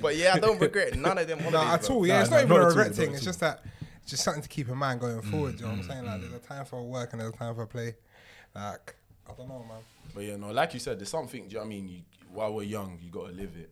But 0.00 0.16
yeah, 0.16 0.32
I 0.34 0.38
don't 0.38 0.60
regret 0.60 0.96
none 0.96 1.18
of 1.18 1.26
them 1.26 1.38
holidays. 1.40 1.52
no, 1.52 1.74
at 1.74 1.90
all. 1.90 2.06
Yeah, 2.06 2.14
Nah, 2.14 2.20
it's 2.22 2.30
nah, 2.30 2.36
not 2.36 2.44
even 2.44 2.48
not 2.56 2.56
a 2.56 2.60
at 2.60 2.62
all, 2.62 2.68
regret 2.78 2.94
thing. 2.94 3.14
It's 3.14 3.24
just 3.24 3.40
that, 3.40 3.64
it's 4.02 4.10
just 4.10 4.24
something 4.24 4.42
to 4.42 4.48
keep 4.48 4.68
in 4.68 4.76
mind 4.78 5.00
going 5.00 5.20
forward. 5.22 5.56
you 5.58 5.66
know 5.66 5.72
what 5.72 5.78
I'm 5.80 5.84
saying? 5.84 6.06
Like, 6.06 6.20
there's 6.20 6.32
a 6.32 6.38
time 6.38 6.64
for 6.64 6.82
work 6.82 7.12
and 7.12 7.20
there's 7.20 7.34
a 7.34 7.36
time 7.36 7.54
for 7.54 7.66
play. 7.66 7.96
Like, 8.54 8.94
I 9.28 9.32
don't 9.34 9.48
know, 9.48 9.64
man. 9.68 9.78
But 10.14 10.24
yeah, 10.24 10.36
no, 10.36 10.50
like 10.52 10.72
you 10.72 10.80
said, 10.80 10.98
there's 10.98 11.10
something. 11.10 11.42
Do 11.42 11.48
you 11.48 11.54
know 11.56 11.60
what 11.60 11.66
I 11.66 11.68
mean? 11.68 11.88
You, 11.88 12.00
while 12.32 12.54
we're 12.54 12.62
young, 12.62 12.98
you 13.02 13.10
gotta 13.10 13.32
live 13.32 13.54
it. 13.56 13.70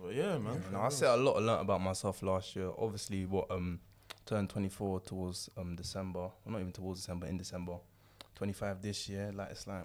But 0.00 0.14
yeah, 0.14 0.38
man. 0.38 0.62
No, 0.72 0.80
I 0.80 0.88
said 0.88 1.10
a 1.10 1.16
lot. 1.16 1.36
I 1.36 1.40
learnt 1.40 1.60
about 1.62 1.80
myself 1.82 2.22
last 2.22 2.54
year. 2.56 2.70
Obviously, 2.78 3.26
what 3.26 3.50
um 3.50 3.80
turned 4.24 4.48
24 4.48 5.00
towards 5.00 5.50
um 5.58 5.74
December. 5.76 6.20
Well, 6.20 6.32
not 6.46 6.60
even 6.60 6.72
towards 6.72 7.00
December. 7.00 7.26
In 7.26 7.36
December, 7.36 7.74
25 8.38 8.80
this 8.82 9.08
year. 9.08 9.30
Like 9.34 9.50
it's 9.50 9.66
like 9.66 9.84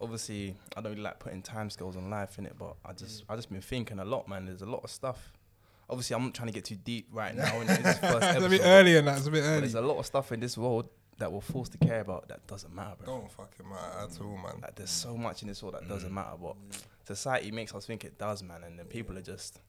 obviously 0.00 0.56
I 0.76 0.80
don't 0.80 0.92
really 0.92 1.02
like 1.02 1.18
putting 1.18 1.42
time 1.42 1.70
scales 1.70 1.96
on 1.96 2.10
life 2.10 2.38
in 2.38 2.46
it, 2.46 2.54
but 2.58 2.76
I 2.84 2.92
just 2.92 3.24
I 3.28 3.36
just 3.36 3.50
been 3.50 3.60
thinking 3.60 3.98
a 4.00 4.04
lot, 4.04 4.28
man. 4.28 4.46
There's 4.46 4.62
a 4.62 4.66
lot 4.66 4.82
of 4.84 4.90
stuff. 4.90 5.32
Obviously, 5.88 6.14
I'm 6.14 6.24
not 6.24 6.34
trying 6.34 6.48
to 6.48 6.52
get 6.54 6.64
too 6.64 6.76
deep 6.76 7.08
right 7.12 7.34
now 7.34 7.60
in 7.60 7.66
this 7.66 7.76
first 7.78 8.02
it's 8.02 8.04
episode. 8.24 8.44
a 8.44 8.48
bit 8.48 8.60
early 8.64 8.96
and 8.96 9.08
that. 9.08 9.18
It's 9.18 9.26
a 9.26 9.30
bit 9.30 9.42
early. 9.42 9.60
there's 9.60 9.74
a 9.74 9.80
lot 9.80 9.98
of 9.98 10.06
stuff 10.06 10.30
in 10.32 10.38
this 10.40 10.56
world 10.58 10.88
that 11.18 11.30
we're 11.32 11.40
forced 11.40 11.72
to 11.72 11.78
care 11.78 12.00
about 12.00 12.28
that 12.28 12.46
doesn't 12.46 12.72
matter, 12.74 12.94
bro. 13.04 13.18
Don't 13.20 13.30
fucking 13.32 13.68
matter 13.68 14.04
at 14.04 14.20
all, 14.20 14.36
man. 14.36 14.60
Like 14.62 14.74
there's 14.76 14.90
so 14.90 15.16
much 15.16 15.42
in 15.42 15.48
this 15.48 15.62
world 15.62 15.74
that 15.74 15.82
Mm. 15.84 15.88
doesn't 15.88 16.14
matter, 16.14 16.36
but 16.40 16.56
society 17.06 17.50
makes 17.50 17.74
us 17.74 17.86
think 17.86 18.04
it 18.04 18.18
does, 18.18 18.42
man. 18.42 18.62
And 18.64 18.78
then 18.78 18.86
people 18.86 19.16
are 19.18 19.22
just. 19.22 19.60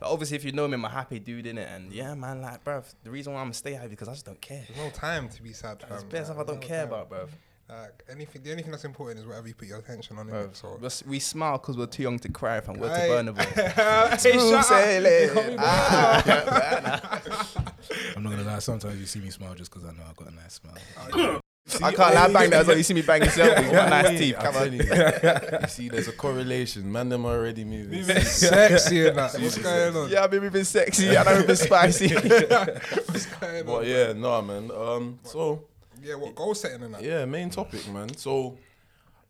But 0.00 0.10
obviously, 0.10 0.36
if 0.36 0.44
you 0.44 0.52
know 0.52 0.66
me, 0.68 0.74
I'm 0.74 0.84
a 0.84 0.88
happy 0.88 1.18
dude 1.18 1.46
in 1.46 1.58
it, 1.58 1.68
and 1.70 1.92
yeah, 1.92 2.14
man, 2.14 2.42
like, 2.42 2.62
bruv, 2.64 2.84
the 3.02 3.10
reason 3.10 3.32
why 3.32 3.40
I'm 3.40 3.52
stay 3.52 3.72
happy 3.72 3.88
because 3.88 4.08
I 4.08 4.12
just 4.12 4.26
don't 4.26 4.40
care. 4.40 4.62
There's 4.68 4.78
no 4.78 4.90
time 4.90 5.28
to 5.30 5.42
be 5.42 5.52
sad, 5.52 5.82
There's 5.88 6.02
fam. 6.02 6.10
bare 6.10 6.24
stuff 6.24 6.36
I 6.38 6.44
don't 6.44 6.56
there's 6.60 6.66
care 6.66 6.84
time. 6.86 6.92
about, 6.94 7.10
bruv. 7.10 7.28
Like 7.68 8.04
anything, 8.08 8.42
the 8.44 8.52
only 8.52 8.62
thing 8.62 8.70
that's 8.70 8.84
important 8.84 9.18
is 9.18 9.26
whatever 9.26 9.48
you 9.48 9.54
put 9.54 9.66
your 9.66 9.78
attention 9.78 10.16
on. 10.18 10.28
Bruv, 10.28 10.50
Innit? 10.50 10.56
So. 10.56 11.02
we 11.06 11.14
we 11.14 11.18
smile 11.18 11.58
because 11.58 11.76
we're 11.76 11.86
too 11.86 12.04
young 12.04 12.18
to 12.20 12.28
cry, 12.28 12.60
fam. 12.60 12.78
We're 12.78 12.92
Aye. 12.92 13.06
too 13.08 13.12
burnable. 13.12 13.44
Hey, 14.10 14.16
Smooth 14.18 14.50
shut 14.50 14.58
up. 14.60 14.64
sailing. 14.66 15.56
Ah, 15.58 17.20
I'm 18.16 18.22
not 18.22 18.30
gonna 18.30 18.44
lie. 18.44 18.58
Sometimes 18.60 19.00
you 19.00 19.06
see 19.06 19.18
me 19.20 19.30
smile 19.30 19.54
just 19.54 19.72
because 19.72 19.84
I 19.88 19.92
know 19.92 20.02
I've 20.08 20.14
got 20.16 20.28
a 20.30 20.34
nice 20.34 20.54
smile. 20.54 20.74
Oh, 21.12 21.40
I 21.82 21.92
can't 21.92 22.14
lie, 22.14 22.32
bang 22.32 22.50
that 22.50 22.60
as 22.60 22.66
well. 22.68 22.76
You 22.76 22.82
see 22.84 22.94
me 22.94 23.02
bang 23.02 23.22
yourself. 23.22 23.58
You've 23.62 23.72
got 23.72 23.90
nice 23.90 24.18
teeth. 24.18 24.36
I'm 24.38 24.52
Come 24.52 24.56
on. 24.62 24.72
you. 24.72 24.78
you 25.62 25.68
see, 25.68 25.88
there's 25.88 26.06
a 26.08 26.12
correlation. 26.12 26.90
Man, 26.90 27.08
them 27.08 27.24
already 27.26 27.64
moving. 27.64 28.04
Sexy 28.04 29.06
and 29.08 29.18
that. 29.18 29.34
What's 29.34 29.58
going 29.58 29.96
on? 29.96 30.08
Yeah, 30.08 30.22
I've 30.24 30.30
been 30.30 30.42
moving 30.42 30.64
sexy 30.64 31.08
and 31.08 31.28
I've 31.28 31.46
been 31.46 31.56
spicy. 31.56 32.14
What's 32.14 33.26
going 33.26 33.60
on? 33.60 33.66
But 33.66 33.86
yeah, 33.86 34.12
no, 34.12 34.40
man. 34.42 34.70
Um, 34.70 35.18
so 35.24 35.64
Yeah, 36.00 36.14
what 36.14 36.34
goal 36.36 36.54
setting 36.54 36.82
and 36.84 36.94
that? 36.94 37.02
yeah, 37.02 37.24
main 37.24 37.50
topic, 37.50 37.88
man. 37.88 38.14
So, 38.16 38.56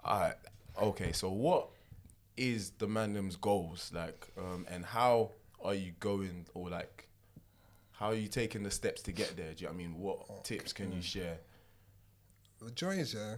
alright, 0.04 0.34
okay. 0.80 1.12
So, 1.12 1.30
what 1.30 1.68
is 2.36 2.70
the 2.78 2.86
Mandem's 2.86 3.36
goals 3.36 3.90
like, 3.94 4.26
um, 4.36 4.66
and 4.70 4.84
how 4.84 5.30
are 5.64 5.74
you 5.74 5.92
going, 6.00 6.44
or 6.52 6.68
like, 6.68 7.08
how 7.92 8.08
are 8.08 8.14
you 8.14 8.28
taking 8.28 8.62
the 8.62 8.70
steps 8.70 9.00
to 9.02 9.12
get 9.12 9.38
there? 9.38 9.54
Do 9.54 9.62
you 9.64 9.68
know 9.68 9.72
what 9.72 9.74
I 9.74 9.86
mean? 9.86 9.98
What 9.98 10.44
tips 10.44 10.74
can 10.74 10.92
you 10.92 11.00
share? 11.00 11.38
The 12.62 12.70
joy 12.72 12.90
is 12.92 13.14
yeah. 13.14 13.36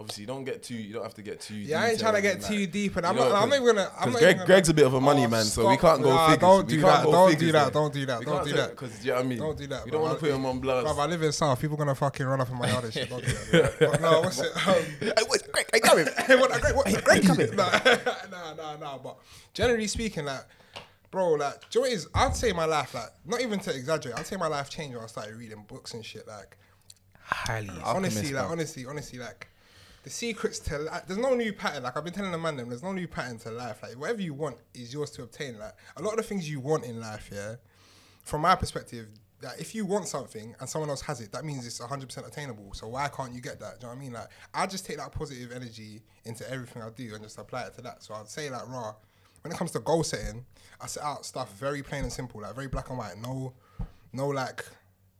Obviously, 0.00 0.20
you 0.22 0.26
don't 0.28 0.44
get 0.44 0.62
too. 0.62 0.76
You 0.76 0.94
don't 0.94 1.02
have 1.02 1.14
to 1.14 1.22
get 1.22 1.40
too. 1.40 1.56
Yeah, 1.56 1.82
I 1.82 1.88
ain't 1.88 1.98
trying 1.98 2.14
to 2.14 2.22
get 2.22 2.40
too 2.40 2.60
that. 2.60 2.70
deep, 2.72 2.94
and 2.96 3.04
I'm 3.04 3.16
You 3.16 3.22
know, 3.22 3.28
not. 3.30 3.42
I'm 3.42 3.48
not 3.48 3.56
even 3.56 3.66
gonna. 3.74 3.90
I'm 3.98 4.10
Because 4.10 4.12
not 4.12 4.18
Greg, 4.20 4.34
even 4.36 4.46
Greg's 4.46 4.68
a 4.68 4.74
bit 4.74 4.86
of 4.86 4.94
a 4.94 5.00
money 5.00 5.24
Oh, 5.24 5.28
man, 5.28 5.44
so 5.44 5.68
we 5.68 5.76
can't 5.76 6.00
go 6.00 6.10
Nah, 6.10 6.26
figures. 6.30 6.40
Don't 6.40 6.66
We 6.66 6.72
do 6.76 6.80
can't 6.82 7.04
that. 7.04 7.10
Don't 7.10 7.34
do 7.38 7.52
that. 7.52 7.72
Don't 7.72 7.92
do 7.94 8.06
that. 8.06 8.24
Don't 8.24 8.44
do 8.46 8.52
that. 8.52 8.76
Cause 8.76 9.04
you 9.04 9.10
know 9.10 9.16
what 9.16 9.24
I 9.24 9.28
mean. 9.28 9.38
Don't 9.38 9.58
do 9.58 9.66
that, 9.66 9.84
We 9.84 9.90
don't 9.90 10.02
want 10.02 10.14
to 10.14 10.20
put 10.24 10.30
him 10.32 10.46
on 10.46 10.60
blast. 10.60 10.86
Bruv, 10.86 10.98
I 11.00 11.06
live 11.06 11.22
in 11.24 11.32
South. 11.32 11.60
People 11.60 11.76
gonna 11.76 11.96
fucking 11.96 12.24
run 12.24 12.40
off 12.40 12.48
in 12.48 12.58
my 12.58 12.68
yard 12.70 12.84
and 12.84 12.92
shit. 12.94 13.10
Don't 13.10 13.24
do 13.24 13.32
that. 13.32 13.74
But 13.80 14.00
no, 14.00 14.20
what's 14.20 14.38
it? 14.38 14.68
Um, 14.68 14.74
Hey, 15.00 15.12
what's 15.26 15.42
Greg? 15.48 15.66
Hey, 15.72 15.80
come 15.80 15.98
here. 15.98 16.14
hey, 16.28 16.36
what? 16.36 16.60
Great, 16.60 16.76
what? 16.76 17.04
Great 17.04 17.24
coming. 17.24 17.48
Nah, 17.56 18.54
nah, 18.54 18.76
nah. 18.76 18.98
But 18.98 19.16
generally 19.52 19.88
speaking, 19.88 20.26
like, 20.26 20.44
bro, 21.10 21.32
like, 21.32 21.68
do 21.70 21.80
you 21.80 21.84
know 21.86 21.90
what? 21.90 22.06
I'd 22.14 22.36
say 22.36 22.52
my 22.52 22.66
life, 22.66 22.94
like, 22.94 23.10
not 23.26 23.40
even 23.40 23.58
to 23.58 23.74
exaggerate. 23.74 24.16
I'd 24.16 24.26
say 24.28 24.36
my 24.36 24.46
life 24.46 24.70
changed 24.70 24.94
when 24.94 25.02
I 25.02 25.08
started 25.08 25.34
reading 25.34 25.64
books 25.66 25.92
and 25.94 26.04
shit. 26.06 26.28
Like, 26.28 26.56
Highly. 27.30 27.68
Uh, 27.68 27.94
honestly, 27.94 28.32
like, 28.32 28.48
honestly, 28.48 28.86
honestly, 28.86 29.18
like, 29.18 29.48
the 30.08 30.10
secrets 30.10 30.58
to 30.60 30.78
like, 30.78 31.06
there's 31.06 31.18
no 31.18 31.34
new 31.34 31.52
pattern. 31.52 31.82
Like 31.82 31.96
I've 31.96 32.04
been 32.04 32.14
telling 32.14 32.32
the 32.32 32.38
man, 32.38 32.56
them 32.56 32.68
there's 32.68 32.82
no 32.82 32.92
new 32.92 33.06
pattern 33.06 33.38
to 33.40 33.50
life. 33.50 33.82
Like 33.82 33.92
whatever 33.92 34.22
you 34.22 34.32
want 34.32 34.56
is 34.74 34.92
yours 34.92 35.10
to 35.12 35.22
obtain. 35.22 35.58
Like 35.58 35.74
a 35.96 36.02
lot 36.02 36.12
of 36.12 36.16
the 36.18 36.22
things 36.22 36.48
you 36.48 36.60
want 36.60 36.84
in 36.84 37.00
life, 37.00 37.30
yeah. 37.32 37.56
From 38.22 38.42
my 38.42 38.54
perspective, 38.54 39.08
that 39.40 39.60
if 39.60 39.74
you 39.74 39.84
want 39.84 40.08
something 40.08 40.54
and 40.58 40.68
someone 40.68 40.90
else 40.90 41.02
has 41.02 41.20
it, 41.20 41.32
that 41.32 41.44
means 41.44 41.66
it's 41.66 41.80
100% 41.80 42.26
attainable. 42.26 42.72
So 42.74 42.88
why 42.88 43.08
can't 43.08 43.32
you 43.32 43.40
get 43.40 43.60
that? 43.60 43.80
Do 43.80 43.86
you 43.86 43.92
know 43.92 43.96
what 43.96 44.00
I 44.00 44.04
mean? 44.04 44.12
Like 44.12 44.28
I 44.54 44.66
just 44.66 44.86
take 44.86 44.96
that 44.96 45.12
positive 45.12 45.52
energy 45.52 46.02
into 46.24 46.48
everything 46.50 46.82
I 46.82 46.90
do 46.90 47.14
and 47.14 47.22
just 47.22 47.38
apply 47.38 47.64
it 47.64 47.74
to 47.74 47.82
that. 47.82 48.02
So 48.02 48.14
I'd 48.14 48.28
say 48.28 48.50
like 48.50 48.68
raw. 48.68 48.94
When 49.42 49.52
it 49.52 49.58
comes 49.58 49.70
to 49.72 49.78
goal 49.80 50.02
setting, 50.02 50.44
I 50.80 50.86
set 50.86 51.04
out 51.04 51.24
stuff 51.24 51.52
very 51.58 51.82
plain 51.82 52.02
and 52.02 52.12
simple, 52.12 52.40
like 52.40 52.54
very 52.54 52.66
black 52.66 52.88
and 52.88 52.98
white. 52.98 53.16
No, 53.18 53.52
no 54.12 54.28
like 54.28 54.64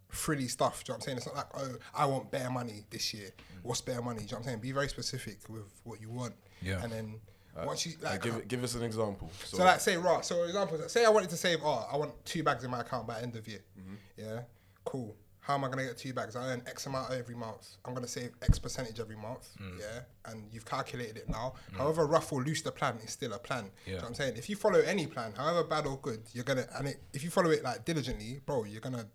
frilly 0.08 0.48
stuff. 0.48 0.84
Do 0.84 0.92
you 0.92 0.94
know 0.94 0.96
what 0.98 1.02
I'm 1.02 1.06
saying? 1.06 1.16
It's 1.18 1.26
not 1.26 1.36
like, 1.36 1.46
oh, 1.56 1.76
I 1.94 2.06
want 2.06 2.30
bare 2.30 2.50
money 2.50 2.84
this 2.90 3.12
year. 3.14 3.30
What's 3.62 3.80
bare 3.80 4.02
money? 4.02 4.20
Do 4.20 4.24
you 4.24 4.30
know 4.30 4.36
what 4.36 4.38
I'm 4.40 4.44
saying? 4.44 4.60
Be 4.60 4.72
very 4.72 4.88
specific 4.88 5.38
with 5.48 5.68
what 5.84 6.00
you 6.00 6.10
want. 6.10 6.34
Yeah. 6.62 6.82
And 6.82 6.92
then 6.92 7.20
once 7.64 7.86
you 7.86 7.92
Like, 8.02 8.12
like, 8.12 8.22
give 8.22 8.36
it, 8.36 8.48
give 8.48 8.64
us 8.64 8.74
an 8.74 8.82
example. 8.82 9.30
So, 9.44 9.58
so 9.58 9.64
like 9.64 9.80
say 9.80 9.96
right. 9.96 10.24
So 10.24 10.36
for 10.36 10.44
example, 10.46 10.78
say 10.88 11.04
I 11.04 11.10
wanted 11.10 11.30
to 11.30 11.36
save. 11.36 11.58
Oh, 11.62 11.88
I 11.90 11.96
want 11.96 12.12
two 12.24 12.42
bags 12.42 12.64
in 12.64 12.70
my 12.70 12.80
account 12.80 13.06
by 13.06 13.20
end 13.20 13.36
of 13.36 13.46
year. 13.48 13.60
Mm-hmm. 13.78 13.94
Yeah, 14.16 14.40
cool. 14.84 15.16
How 15.40 15.54
am 15.54 15.64
I 15.64 15.68
gonna 15.68 15.84
get 15.84 15.96
two 15.96 16.12
bags? 16.12 16.36
I 16.36 16.52
earn 16.52 16.62
X 16.66 16.86
amount 16.86 17.10
every 17.10 17.34
month. 17.34 17.76
I'm 17.84 17.94
gonna 17.94 18.06
save 18.06 18.32
X 18.42 18.58
percentage 18.58 19.00
every 19.00 19.16
month. 19.16 19.48
Mm. 19.60 19.80
Yeah, 19.80 20.00
and 20.30 20.44
you've 20.52 20.66
calculated 20.66 21.16
it 21.16 21.28
now. 21.28 21.54
However 21.72 22.06
rough 22.06 22.32
or 22.32 22.42
loose 22.42 22.60
the 22.60 22.70
plan 22.70 22.98
is 23.02 23.12
still 23.12 23.32
a 23.32 23.38
plan. 23.38 23.62
Do 23.62 23.70
you 23.90 23.96
know 23.96 24.02
what 24.02 24.08
I'm 24.08 24.14
saying? 24.14 24.34
If 24.36 24.50
you 24.50 24.56
follow 24.56 24.80
any 24.80 25.06
plan, 25.06 25.32
however 25.34 25.64
bad 25.64 25.86
or 25.86 25.98
good, 25.98 26.20
you're 26.34 26.44
gonna 26.44 26.66
and 26.76 26.88
it, 26.88 27.02
if 27.14 27.24
you 27.24 27.30
follow 27.30 27.50
it 27.50 27.64
like 27.64 27.84
diligently, 27.86 28.40
bro, 28.44 28.64
you're 28.64 28.82
gonna 28.82 29.06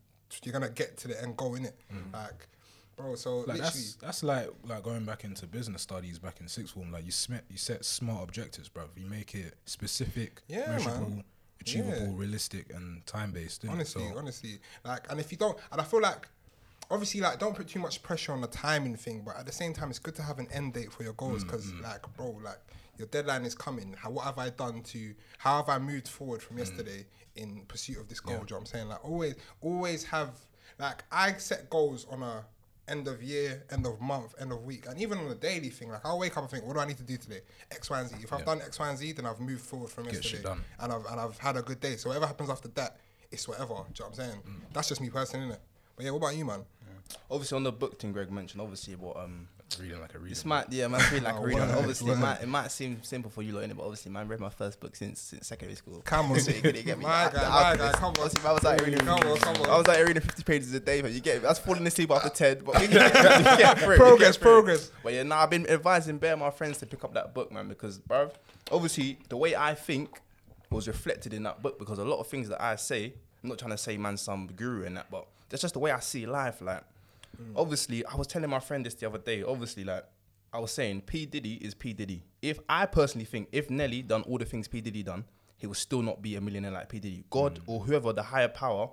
you're 0.44 0.54
gonna 0.54 0.70
get 0.70 0.98
to 0.98 1.08
the 1.08 1.22
end 1.22 1.38
goal 1.38 1.56
in 1.56 1.66
it. 1.66 1.76
Mm. 1.94 2.14
Like, 2.14 2.48
bro. 2.96 3.16
So 3.16 3.38
Like 3.40 3.48
literally, 3.48 3.62
that's 3.64 3.96
that's 3.96 4.24
like 4.24 4.50
like 4.68 4.84
going 4.84 5.06
back 5.06 5.24
into 5.24 5.48
business 5.48 5.82
studies 5.82 6.20
back 6.20 6.40
in 6.42 6.48
sixth 6.48 6.74
form. 6.74 6.92
Like 6.92 7.06
you 7.06 7.12
set 7.12 7.44
you 7.50 7.58
set 7.58 7.86
smart 7.86 8.24
objectives, 8.24 8.70
bro. 8.70 8.84
You 8.96 9.06
make 9.08 9.36
it 9.36 9.56
specific, 9.66 10.42
Yeah, 10.48 10.68
measurable, 10.72 11.10
man. 11.10 11.24
achievable, 11.62 11.98
Yeah. 11.98 12.12
realistic, 12.16 12.74
and 12.74 13.06
time 13.06 13.32
based. 13.32 13.66
honestly, 13.68 14.08
so, 14.12 14.18
honestly, 14.18 14.60
like, 14.84 15.10
and 15.10 15.20
if 15.20 15.32
you 15.32 15.38
don't, 15.38 15.58
and 15.72 15.80
I 15.80 15.84
feel 15.84 16.02
like, 16.02 16.28
obviously, 16.92 17.22
like, 17.22 17.40
don't 17.40 17.56
put 17.56 17.68
too 17.68 17.80
much 17.80 18.04
pressure 18.04 18.34
on 18.34 18.42
the 18.42 18.48
timing 18.48 18.96
thing, 18.96 19.22
but 19.26 19.38
at 19.38 19.46
the 19.46 19.52
same 19.52 19.74
time, 19.74 19.90
it's 19.90 20.00
good 20.00 20.16
to 20.16 20.22
have 20.22 20.40
an 20.40 20.48
end 20.52 20.74
date 20.74 20.92
for 20.92 21.04
your 21.04 21.14
goals, 21.14 21.44
mm, 21.44 21.48
because, 21.48 21.72
mm. 21.72 21.82
like, 21.82 22.02
bro, 22.18 22.32
like, 22.44 22.60
your 22.98 23.08
deadline 23.08 23.44
is 23.46 23.56
coming. 23.56 23.96
How, 23.98 24.12
what 24.12 24.26
have 24.26 24.38
I 24.38 24.50
done 24.50 24.82
to? 24.84 25.14
How 25.38 25.58
have 25.58 25.70
I 25.70 25.80
moved 25.80 26.08
forward 26.08 26.42
from 26.42 26.58
yesterday 26.58 27.06
in 27.36 27.64
pursuit 27.68 27.98
of 27.98 28.08
this 28.08 28.20
goal? 28.20 28.36
Do 28.36 28.42
you 28.42 28.46
know 28.46 28.56
what 28.56 28.60
I'm 28.62 28.66
saying? 28.66 28.88
Like, 28.90 29.06
always, 29.06 29.36
always 29.62 30.04
have, 30.06 30.32
like, 30.80 31.04
I 31.12 31.34
set 31.34 31.70
goals 31.70 32.06
on 32.10 32.24
a 32.24 32.46
end 32.88 33.08
of 33.08 33.24
year, 33.24 33.64
end 33.72 33.86
of 33.86 34.00
month, 34.02 34.36
end 34.40 34.52
of 34.52 34.64
week, 34.64 34.86
and 34.88 35.00
even 35.02 35.18
on 35.18 35.28
a 35.28 35.36
daily 35.36 35.70
thing. 35.70 35.90
Like, 35.90 36.06
I'll 36.06 36.20
wake 36.20 36.36
up 36.38 36.44
and 36.44 36.52
think, 36.52 36.66
what 36.66 36.74
do 36.74 36.80
I 36.80 36.86
need 36.86 36.98
to 36.98 37.04
do 37.04 37.18
today? 37.18 37.42
X, 37.72 37.90
Y, 37.90 38.00
and 38.00 38.10
Z. 38.10 38.16
If 38.22 38.34
I've 38.34 38.46
done 38.46 38.62
X, 38.62 38.80
Y, 38.80 38.90
and 38.90 38.98
Z, 38.98 39.12
then 39.14 39.26
I've 39.26 39.40
moved 39.40 39.62
forward 39.62 39.90
from 39.90 40.06
Get 40.06 40.16
yesterday 40.16 40.56
and 40.80 40.92
I've 40.92 41.06
and 41.06 41.20
I've 41.20 41.38
had 41.38 41.58
a 41.58 41.62
good 41.62 41.80
day. 41.80 41.96
So 41.96 42.10
whatever 42.10 42.28
happens 42.28 42.50
after 42.50 42.68
that, 42.70 42.98
it's 43.32 43.48
whatever. 43.48 43.68
Do 43.70 43.74
you 43.74 43.78
know 43.78 43.86
what 43.88 44.08
I'm 44.08 44.14
saying? 44.14 44.42
Mm. 44.48 44.74
That's 44.74 44.90
just 44.90 45.02
me 45.02 45.10
personally, 45.10 45.48
innit? 45.48 45.60
But 45.96 46.06
yeah, 46.06 46.12
what 46.12 46.18
about 46.18 46.36
you, 46.36 46.46
man? 46.46 46.66
Obviously, 47.30 47.56
on 47.56 47.64
the 47.64 47.72
book 47.72 48.00
thing 48.00 48.12
Greg 48.12 48.32
mentioned, 48.32 48.62
obviously, 48.62 48.96
what 48.96 49.18
um, 49.18 49.48
reading 49.80 50.00
like 50.00 50.14
a 50.14 50.20
reader. 50.20 50.32
It's 50.32 50.46
might 50.46 50.72
yeah, 50.72 50.88
man, 50.88 51.02
feeling 51.02 51.24
like 51.24 51.36
a 51.36 51.40
reader. 51.46 51.76
Obviously, 51.78 52.12
it 52.12 52.18
might, 52.18 52.42
it 52.42 52.48
might 52.48 52.72
seem 52.72 53.02
simple 53.04 53.32
for 53.32 53.42
you 53.42 53.54
lot, 53.54 53.64
innit? 53.64 53.76
But 53.76 53.84
obviously, 53.84 54.12
man, 54.12 54.28
read 54.28 54.40
my 54.40 54.50
first 54.50 54.80
book 54.80 54.96
since, 54.96 55.20
since 55.20 55.48
secondary 55.48 55.76
school. 55.76 56.02
Come 56.06 56.32
on. 56.32 56.40
so 56.42 56.52
you 56.52 56.62
couldn't 56.62 56.86
get 56.86 56.98
me. 56.98 57.04
My 57.14 57.30
guy, 57.34 57.50
my 57.50 57.78
guy, 57.78 57.92
come 57.94 58.10
on. 58.10 58.20
Obviously, 58.20 58.50
I 58.50 58.52
was 58.52 58.64
like 58.64 58.82
reading. 58.82 59.00
Come 59.00 59.20
on, 59.20 59.38
come 59.38 59.56
on. 59.58 59.70
I 59.70 59.78
was 59.78 59.88
like 59.88 60.06
reading 60.06 60.22
50 60.22 60.44
pages 60.44 60.74
a 60.74 60.80
day, 60.80 61.02
man. 61.02 61.14
You 61.14 61.20
get 61.20 61.38
it? 61.38 61.46
I 61.46 61.50
was 61.50 61.60
falling 61.60 61.86
asleep 61.86 62.12
after 62.12 62.30
10, 62.30 62.64
but 62.66 62.82
you 62.82 62.88
get, 62.88 63.14
you 63.14 63.44
get 63.58 63.80
through 63.80 63.98
Progress, 63.98 64.38
progress. 64.38 64.92
But 65.04 65.14
yeah, 65.14 65.24
now 65.24 65.40
I've 65.40 65.50
been 65.50 65.70
advising 65.70 66.18
bare 66.18 66.38
my 66.38 66.50
friends 66.50 66.78
to 66.80 66.86
pick 66.86 67.04
up 67.04 67.14
that 67.14 67.34
book, 67.34 67.52
man, 67.52 67.68
because, 67.68 68.00
bro, 68.00 68.32
obviously 68.72 69.18
the 69.30 69.38
way 69.38 69.56
I 69.56 69.76
think 69.76 70.10
was 70.70 70.88
reflected 70.88 71.34
in 71.34 71.44
that 71.44 71.62
book 71.62 71.78
because 71.80 72.00
a 72.00 72.04
lot 72.04 72.20
of 72.20 72.28
things 72.28 72.50
that 72.50 72.62
I 72.62 72.76
say, 72.76 73.14
I'm 73.44 73.50
not 73.50 73.60
trying 73.60 73.72
to 73.72 73.78
say 73.78 73.98
man 73.98 74.18
some 74.18 74.48
guru 74.48 74.84
in 74.84 74.96
that, 74.96 75.10
but 75.12 75.28
that's 75.50 75.62
just 75.62 75.76
the 75.76 75.80
way 75.80 75.92
I 75.92 76.00
see 76.00 76.26
life. 76.26 76.62
Like, 76.62 76.84
obviously, 77.56 78.06
I 78.06 78.16
was 78.16 78.28
telling 78.28 78.50
my 78.50 78.60
friend 78.60 78.86
this 78.86 78.94
the 78.96 79.08
other 79.08 79.20
day. 79.20 79.44
Obviously, 79.44 79.84
like 79.84 80.06
I 80.52 80.60
was 80.60 80.72
saying, 80.72 81.02
P 81.02 81.26
Diddy 81.26 81.56
is 81.56 81.74
P 81.74 81.94
Diddy. 81.94 82.24
If 82.42 82.60
I 82.70 82.86
personally 82.86 83.26
think 83.26 83.50
if 83.52 83.70
Nelly 83.70 84.02
done 84.02 84.22
all 84.24 84.38
the 84.38 84.46
things 84.46 84.68
P 84.68 84.82
Diddy 84.82 85.04
done, 85.04 85.26
he 85.58 85.68
will 85.68 85.74
still 85.74 86.02
not 86.02 86.22
be 86.22 86.36
a 86.36 86.42
millionaire 86.42 86.72
like 86.72 86.90
P 86.90 87.00
Diddy. 87.00 87.26
God 87.30 87.60
or 87.68 87.80
whoever 87.82 88.14
the 88.14 88.24
higher 88.24 88.50
power 88.50 88.90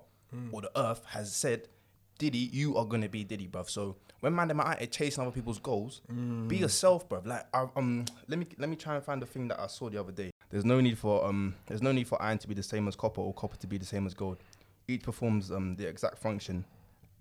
or 0.52 0.62
the 0.62 0.70
earth 0.76 1.04
has 1.06 1.34
said 1.34 1.68
Diddy, 2.18 2.50
you 2.52 2.76
are 2.76 2.84
gonna 2.84 3.08
be 3.08 3.24
Diddy, 3.24 3.48
bruv. 3.48 3.68
So 3.68 3.96
when 4.20 4.34
man 4.34 4.48
them 4.48 4.60
out 4.60 4.78
chasing 4.90 5.22
other 5.22 5.32
people's 5.32 5.58
goals, 5.58 6.02
be 6.48 6.58
yourself, 6.58 7.08
bruv. 7.08 7.26
Like 7.26 7.46
I, 7.52 7.66
um, 7.76 8.04
let 8.28 8.38
me 8.38 8.46
let 8.58 8.68
me 8.68 8.76
try 8.76 8.94
and 8.94 9.04
find 9.04 9.20
the 9.20 9.26
thing 9.26 9.48
that 9.48 9.58
I 9.58 9.66
saw 9.66 9.88
the 9.90 9.98
other 9.98 10.12
day. 10.12 10.30
There's 10.50 10.64
no 10.64 10.80
need 10.80 10.98
for 10.98 11.24
um, 11.26 11.54
there's 11.66 11.82
no 11.82 11.92
need 11.92 12.06
for 12.06 12.20
iron 12.22 12.38
to 12.38 12.48
be 12.48 12.54
the 12.54 12.62
same 12.62 12.88
as 12.88 12.96
copper 12.96 13.20
or 13.20 13.32
copper 13.34 13.56
to 13.56 13.66
be 13.66 13.78
the 13.78 13.86
same 13.86 14.06
as 14.06 14.14
gold. 14.14 14.38
Each 14.86 15.02
performs 15.02 15.50
um 15.50 15.76
the 15.76 15.86
exact 15.86 16.18
function 16.18 16.64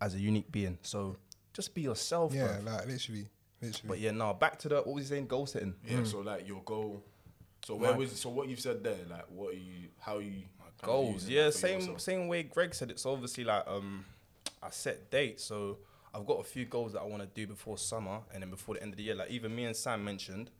as 0.01 0.15
a 0.15 0.19
unique 0.19 0.51
being. 0.51 0.77
So 0.81 1.17
just 1.53 1.73
be 1.73 1.81
yourself, 1.81 2.33
Yeah, 2.33 2.47
bruv. 2.47 2.65
like 2.65 2.87
literally, 2.87 3.27
literally. 3.61 3.87
But 3.87 3.99
yeah, 3.99 4.11
now 4.11 4.33
back 4.33 4.59
to 4.59 4.69
the 4.69 4.75
what 4.77 4.87
was 4.95 5.05
he 5.05 5.15
saying? 5.15 5.27
Goal 5.27 5.45
setting. 5.45 5.75
yeah. 5.87 6.03
So 6.03 6.19
like 6.19 6.47
your 6.47 6.61
goal. 6.63 7.03
So 7.65 7.75
where 7.75 7.93
was 7.93 8.11
so 8.19 8.29
what 8.29 8.47
you've 8.47 8.59
said 8.61 8.83
there? 8.83 8.97
Like 9.09 9.25
what 9.29 9.53
are 9.53 9.57
you? 9.57 9.89
How 9.99 10.17
are 10.17 10.21
you? 10.21 10.43
goals. 10.81 11.27
Yeah, 11.27 11.49
same 11.49 11.79
yourself? 11.81 11.99
same 11.99 12.27
way 12.29 12.43
Greg 12.43 12.73
said 12.73 12.89
It's 12.89 13.01
So 13.01 13.11
obviously, 13.11 13.43
like 13.43 13.67
um, 13.67 14.05
I 14.63 14.69
set 14.69 15.11
dates. 15.11 15.43
So 15.43 15.79
I've 16.13 16.25
got 16.25 16.39
a 16.39 16.43
few 16.43 16.65
goals 16.65 16.93
that 16.93 17.01
I 17.01 17.05
want 17.05 17.21
to 17.21 17.27
do 17.27 17.45
before 17.47 17.77
summer 17.77 18.19
and 18.33 18.41
then 18.41 18.49
before 18.49 18.75
the 18.75 18.81
end 18.81 18.93
of 18.93 18.97
the 18.97 19.03
year. 19.03 19.15
Like 19.15 19.29
even 19.29 19.53
me 19.53 19.65
and 19.65 19.75
Sam 19.75 20.03
mentioned, 20.05 20.51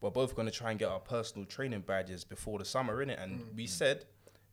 we're 0.00 0.10
both 0.10 0.34
going 0.34 0.46
to 0.46 0.52
try 0.52 0.70
and 0.70 0.78
get 0.78 0.88
our 0.88 0.98
personal 0.98 1.44
training 1.46 1.80
badges 1.82 2.24
before 2.24 2.58
the 2.58 2.64
summer, 2.64 3.04
innit? 3.04 3.22
And 3.22 3.44
we 3.54 3.66
said. 3.66 4.06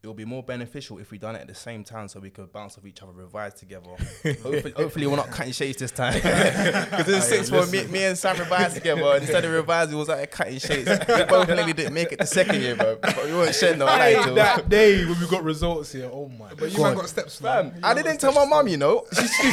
It 0.03 0.07
would 0.07 0.15
be 0.15 0.25
more 0.25 0.43
beneficial 0.43 0.99
if 0.99 1.09
we 1.09 1.17
done 1.17 1.35
it 1.35 1.41
at 1.41 1.47
the 1.47 1.55
same 1.55 1.83
time, 1.83 2.07
so 2.07 2.19
we 2.19 2.29
could 2.29 2.51
bounce 2.53 2.77
off 2.77 2.85
each 2.85 3.01
other, 3.01 3.11
revise 3.13 3.55
together. 3.55 3.89
hopefully, 4.23 4.73
hopefully, 4.75 5.07
we're 5.07 5.15
not 5.15 5.31
cutting 5.31 5.51
shades 5.51 5.77
this 5.77 5.89
time. 5.91 6.13
Because 6.13 7.09
in 7.09 7.21
six 7.21 7.49
form, 7.49 7.69
me, 7.71 7.83
me 7.87 8.03
and 8.03 8.15
Sam 8.15 8.37
revised 8.37 8.75
together. 8.75 9.01
And 9.01 9.23
instead 9.23 9.43
of 9.43 9.51
revising, 9.51 9.95
we 9.95 9.99
was 9.99 10.07
like 10.07 10.29
cutting 10.29 10.59
shades. 10.59 10.87
We 10.87 11.23
both 11.29 11.47
nearly 11.47 11.73
didn't 11.73 11.95
make 11.95 12.11
it 12.11 12.19
the 12.19 12.27
second 12.27 12.61
year, 12.61 12.75
bro. 12.75 12.99
But 13.01 13.25
we 13.25 13.33
weren't 13.33 13.55
shedding 13.55 13.79
no 13.79 13.85
light. 13.85 14.23
till- 14.23 14.35
that 14.35 14.69
day 14.69 15.03
when 15.03 15.19
we 15.19 15.27
got 15.27 15.43
results 15.43 15.91
here, 15.93 16.09
oh 16.13 16.29
my 16.29 16.53
But 16.53 16.69
you 16.71 16.77
god! 16.77 16.83
man 16.83 16.95
got 16.97 17.09
steps, 17.09 17.37
Fam, 17.39 17.69
man. 17.71 17.79
I 17.83 17.95
didn't 17.95 18.19
tell 18.19 18.31
my 18.33 18.41
steps, 18.41 18.49
mum, 18.51 18.67
you 18.67 18.77
know. 18.77 19.03
She, 19.13 19.27
she, 19.27 19.51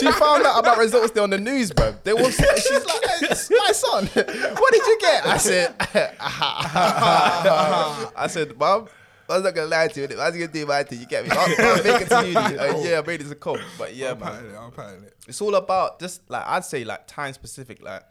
she 0.00 0.10
found 0.12 0.44
out 0.46 0.58
about 0.60 0.78
results 0.78 1.10
there 1.10 1.22
on 1.24 1.30
the 1.30 1.38
news, 1.38 1.72
bro. 1.72 1.94
They 2.04 2.14
was, 2.14 2.34
she's 2.34 2.84
like, 2.86 3.04
hey, 3.20 3.26
it's 3.30 3.50
my 3.50 3.72
son, 3.72 4.06
what 4.14 4.72
did 4.72 4.86
you 4.86 4.98
get? 4.98 5.26
I 5.26 5.36
said, 5.36 5.74
ah, 6.20 8.10
I 8.16 8.26
said, 8.28 8.56
mum, 8.58 8.88
I 9.28 9.34
was 9.34 9.42
not 9.42 9.54
gonna 9.54 9.68
lie 9.68 9.88
to 9.88 10.00
you. 10.00 10.06
I 10.18 10.28
was 10.28 10.36
gonna 10.36 10.48
do 10.48 10.66
my 10.66 10.82
thing. 10.82 11.00
You 11.00 11.06
get 11.06 11.24
me? 11.24 11.30
I'll, 11.32 11.66
I'll 11.66 11.84
make 11.84 12.02
it 12.02 12.08
to 12.08 12.26
uni. 12.26 12.58
Uh, 12.58 12.78
yeah, 12.78 12.98
I 12.98 13.06
made 13.06 13.20
it 13.20 13.28
to 13.28 13.34
cope. 13.34 13.60
But 13.78 13.94
yeah, 13.94 14.12
I'm 14.12 14.20
man, 14.20 14.46
it. 14.46 14.56
I'm 14.56 14.70
patting 14.70 15.04
it. 15.04 15.16
it's 15.26 15.40
all 15.40 15.54
about 15.54 16.00
just 16.00 16.28
like 16.30 16.44
I'd 16.46 16.64
say 16.64 16.84
like 16.84 17.06
time 17.06 17.32
specific. 17.32 17.82
Like 17.82 18.02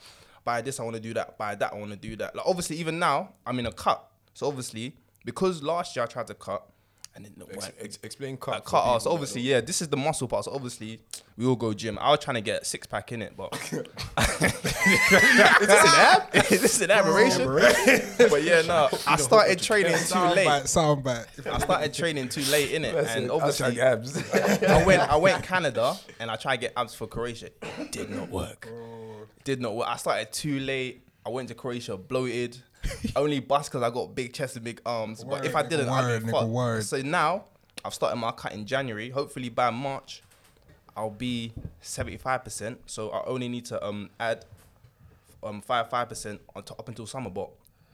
by 0.43 0.62
this 0.62 0.79
I 0.79 0.84
want 0.84 0.96
to 0.96 1.01
do 1.01 1.13
that. 1.13 1.38
By 1.38 1.55
that 1.55 1.74
I 1.74 1.75
want 1.75 1.91
to 1.91 1.98
do 1.98 2.15
that. 2.17 2.36
Like 2.36 2.46
obviously 2.48 2.77
even 2.77 3.00
now 3.00 3.34
I'm 3.46 3.60
in 3.60 3.65
a 3.65 3.72
cut. 3.72 4.05
So 4.34 4.48
obviously 4.48 4.98
because 5.25 5.62
last 5.63 5.96
year 5.96 6.03
I 6.03 6.08
tried 6.08 6.27
to 6.27 6.34
cut 6.34 6.65
and 7.15 7.25
it 7.25 7.34
Ex- 7.51 7.72
ex- 7.79 8.00
explain 8.03 8.38
cut. 8.38 8.55
Like 8.55 8.63
for 8.63 8.70
cut 8.72 8.82
people 8.82 8.96
us. 8.96 9.03
that 9.03 9.10
Obviously, 9.12 9.41
yeah, 9.41 9.62
this 9.62 9.82
is 9.82 9.88
the 9.88 9.98
muscle 9.98 10.27
part. 10.27 10.46
So 10.46 10.51
obviously, 10.51 11.00
we 11.38 11.46
all 11.46 11.55
go 11.55 11.74
gym. 11.74 11.98
I 12.00 12.10
was 12.12 12.20
trying 12.20 12.36
to 12.36 12.41
get 12.41 12.65
six 12.65 12.88
pack 12.88 13.12
in 13.12 13.22
it, 13.22 13.34
but 13.38 13.53
is 13.72 13.72
this 14.50 15.84
an 15.84 15.93
ab? 15.93 16.36
is 16.51 16.62
this 16.62 16.82
an 16.82 16.91
aberration? 16.91 17.46
but 18.29 18.43
yeah, 18.43 18.63
no. 18.63 18.89
I 19.05 19.17
started 19.17 19.60
training 19.60 19.91
too 19.93 20.20
late. 20.20 20.48
Soundbite, 20.48 21.24
soundbite. 21.43 21.48
I 21.48 21.58
started 21.60 21.93
training 21.93 22.29
too 22.29 22.43
late 22.51 22.72
in 22.72 22.84
it, 22.86 22.96
and 22.96 23.29
obviously, 23.29 23.79
abs. 23.79 24.17
I 24.34 24.84
went 24.86 25.01
I 25.01 25.15
went 25.17 25.43
Canada 25.43 25.96
and 26.20 26.32
I 26.32 26.36
tried 26.36 26.55
to 26.55 26.62
get 26.62 26.74
abs 26.75 26.96
for 26.96 27.08
Croatia. 27.08 27.50
Did 27.91 28.10
not 28.10 28.29
work. 28.29 28.67
Did 29.43 29.62
not 29.62 29.75
work. 29.75 29.88
I 29.88 29.98
started 29.98 30.32
too 30.32 30.60
late. 30.60 31.05
I 31.25 31.29
went 31.29 31.48
to 31.50 31.55
Croatia 31.55 31.96
bloated. 31.96 32.58
Only 33.15 33.39
bust 33.39 33.71
because 33.71 33.83
I 33.83 33.89
got 33.89 34.13
big 34.15 34.33
chest 34.33 34.55
and 34.55 34.65
big 34.65 34.81
arms. 34.85 35.23
but 35.23 35.45
if 35.45 35.55
I 35.55 35.63
didn't, 35.63 35.87
nigga, 35.87 35.91
I'd 35.91 36.05
word, 36.05 36.25
be 36.25 36.31
fucked. 36.31 36.47
word. 36.47 36.83
So 36.83 37.01
now 37.01 37.45
I've 37.85 37.93
started 37.93 38.17
my 38.17 38.31
cut 38.31 38.53
in 38.53 38.65
January. 38.65 39.09
Hopefully 39.09 39.49
by 39.49 39.69
March, 39.69 40.21
I'll 40.95 41.09
be 41.09 41.53
seventy 41.81 42.17
five 42.17 42.43
percent. 42.43 42.79
So 42.85 43.09
I 43.09 43.23
only 43.25 43.49
need 43.49 43.65
to 43.65 43.85
um 43.85 44.09
add 44.19 44.45
um 45.43 45.61
five 45.61 45.89
five 45.89 46.09
percent 46.09 46.41
on 46.55 46.63
top 46.63 46.79
up 46.79 46.87
until 46.89 47.05
summer. 47.05 47.29
But 47.29 47.49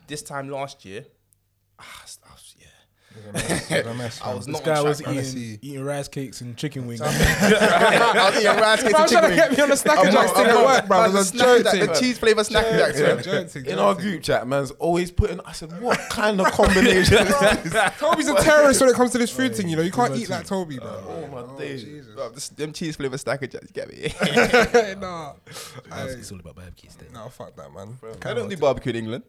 this 0.08 0.22
time 0.22 0.50
last 0.50 0.86
year, 0.86 1.05
ah, 1.79 2.01
was, 2.03 2.55
yeah, 2.60 2.67
I 3.34 4.34
was 4.34 4.46
This 4.46 4.54
not 4.56 4.63
guy 4.63 4.82
was 4.82 5.01
eating, 5.01 5.13
honestly. 5.13 5.60
eating 5.62 5.84
rice 5.84 6.08
cakes 6.08 6.42
and 6.42 6.56
chicken 6.56 6.88
wings. 6.88 7.01
I 7.04 7.08
was 7.08 8.38
eating 8.38 8.56
rice 8.56 8.82
cakes 8.82 8.92
Bro, 8.94 9.01
and 9.01 9.12
trying 9.12 9.30
to 9.30 9.36
get 9.36 9.51
me 9.51 9.62
on 9.63 9.70
the 9.70 9.75
snacker 9.84 9.98
I'm 10.06 10.12
jacks 10.12 10.28
not- 10.34 10.36
thing 10.36 10.46
at 10.48 10.66
work, 10.66 10.88
bro. 10.88 11.01
man, 11.01 11.10
It 11.10 11.13
was 11.13 11.32
the 11.32 11.38
a 11.38 11.39
snack 11.39 11.48
joke 11.63 11.74
jack- 11.74 11.94
The 11.94 12.00
cheese 12.00 12.18
flavour 12.18 12.44
snack 12.44 12.66
jack. 12.66 12.96
Joke 12.96 12.96
thing, 13.20 13.24
joke 13.34 13.50
thing, 13.50 13.66
In 13.66 13.80
our 13.80 13.94
group 13.96 14.24
chat, 14.24 14.48
man's 14.48 14.72
always 14.72 15.12
putting. 15.12 15.39
I 15.46 15.51
said, 15.51 15.80
what 15.82 15.98
kind 16.10 16.39
of 16.39 16.48
combination 16.51 17.28
is 17.28 17.30
this? 17.72 17.74
Toby's 18.00 18.28
a 18.30 18.36
terrorist 18.36 18.80
when 18.82 18.89
it 18.89 18.96
comes 18.96 19.12
to 19.12 19.18
this 19.18 19.32
food 19.32 19.56
thing. 19.56 19.68
You 19.70 19.75
know, 19.75 19.82
you 19.84 19.92
can't 19.92 20.16
eat 20.16 20.30
like 20.30 20.46
Toby, 20.46 20.78
bro. 20.80 20.88
Oh 21.08 21.28
my 21.28 21.42
oh, 21.42 21.58
days. 21.60 21.84
Jesus. 21.84 22.16
Bro, 22.16 22.30
this, 22.30 22.50
them 22.50 22.74
cheese 22.74 22.96
flavour 22.96 23.18
snack 23.18 23.42
jacks, 23.42 23.72
get 23.72 23.89
me? 23.89 24.13
nah, 25.00 25.34
It's- 25.48 26.13
it's 26.16 26.32
all 26.32 26.39
about 26.39 26.56
barbecue 26.56 26.89
steak. 26.89 27.12
nah, 27.13 27.28
fuck 27.30 27.56
that, 27.56 27.72
man. 27.74 27.98
I 28.25 28.34
don't 28.34 28.50
do 28.50 28.58
barbecue 28.58 28.92
in 28.92 28.96
England. 28.98 29.24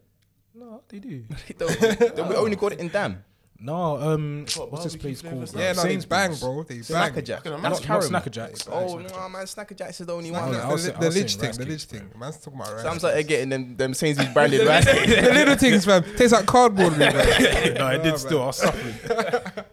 No, 0.54 0.82
they 0.88 0.98
do. 0.98 1.24
They 1.48 1.54
don't. 1.56 2.28
We 2.28 2.34
only 2.34 2.56
got 2.56 2.72
it 2.72 2.80
in 2.80 2.88
Dam. 2.88 3.24
No, 3.62 3.98
um, 4.00 4.46
what's 4.70 4.84
this 4.84 4.96
place 4.96 5.20
called? 5.20 5.34
Yeah, 5.54 5.72
no, 5.72 5.82
they 5.82 5.90
Sainsbury's. 5.90 6.06
bang, 6.06 6.34
bro. 6.38 6.62
They 6.62 6.74
bang. 6.76 6.82
Snack 6.82 7.16
a 7.18 7.22
Jack. 7.22 7.42
Can 7.42 7.52
I 7.52 7.60
Not, 7.60 7.86
not 7.86 8.02
Snack 8.04 8.26
a 8.26 8.30
Jacks. 8.30 8.66
Oh 8.70 8.96
no, 8.96 9.28
man, 9.28 9.46
Snack 9.46 9.70
a 9.70 9.74
Jacks 9.74 10.00
is 10.00 10.06
the 10.06 10.14
only 10.14 10.30
Snacker 10.30 10.40
one. 10.40 10.52
Jacks, 10.54 10.64
I 10.64 10.72
was 10.72 10.82
the, 10.84 10.88
saying- 10.88 10.96
I 10.96 11.00
the 11.00 11.06
was 11.06 11.16
lidge 11.16 11.36
thing, 11.36 11.46
rice 11.48 11.56
the 11.58 11.64
cakes, 11.66 11.84
lidge 11.84 11.86
thing. 11.88 12.10
Man's 12.18 12.36
talking 12.38 12.54
about 12.54 12.68
So 12.68 12.74
rice. 12.76 12.86
I'm 12.86 12.98
started 12.98 13.26
getting 13.28 13.48
them 13.50 13.76
them 13.76 13.92
Sainsbury's 13.92 14.32
branded 14.32 14.66
rice. 14.66 14.84
the 14.86 15.30
little 15.34 15.56
things, 15.56 15.84
fam. 15.84 16.02
Tastes 16.16 16.32
like 16.32 16.46
cardboard, 16.46 16.92
me, 16.98 17.10
bro. 17.10 17.22
no, 17.74 17.86
I 17.86 17.98
did 17.98 18.18
still. 18.18 18.42
I 18.42 18.46
was 18.46 18.56
suffering. 18.56 18.94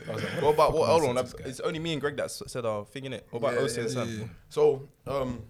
What 0.41 0.53
about 0.53 0.73
what? 0.73 0.87
Hold 0.89 1.03
on, 1.05 1.15
nonsense, 1.15 1.39
like, 1.39 1.47
it's 1.49 1.59
only 1.61 1.79
me 1.79 1.93
and 1.93 2.01
Greg 2.01 2.15
that's 2.17 2.41
said 2.51 2.65
our 2.65 2.85
thing 2.85 3.05
in 3.05 3.13
it. 3.13 3.27
What 3.29 3.39
about 3.39 3.53
Yeah, 3.53 3.59
OC 3.61 3.77
and 3.77 3.83
yeah, 3.85 3.89
Sam? 4.17 4.35
So, 4.49 4.87
um, 5.05 5.43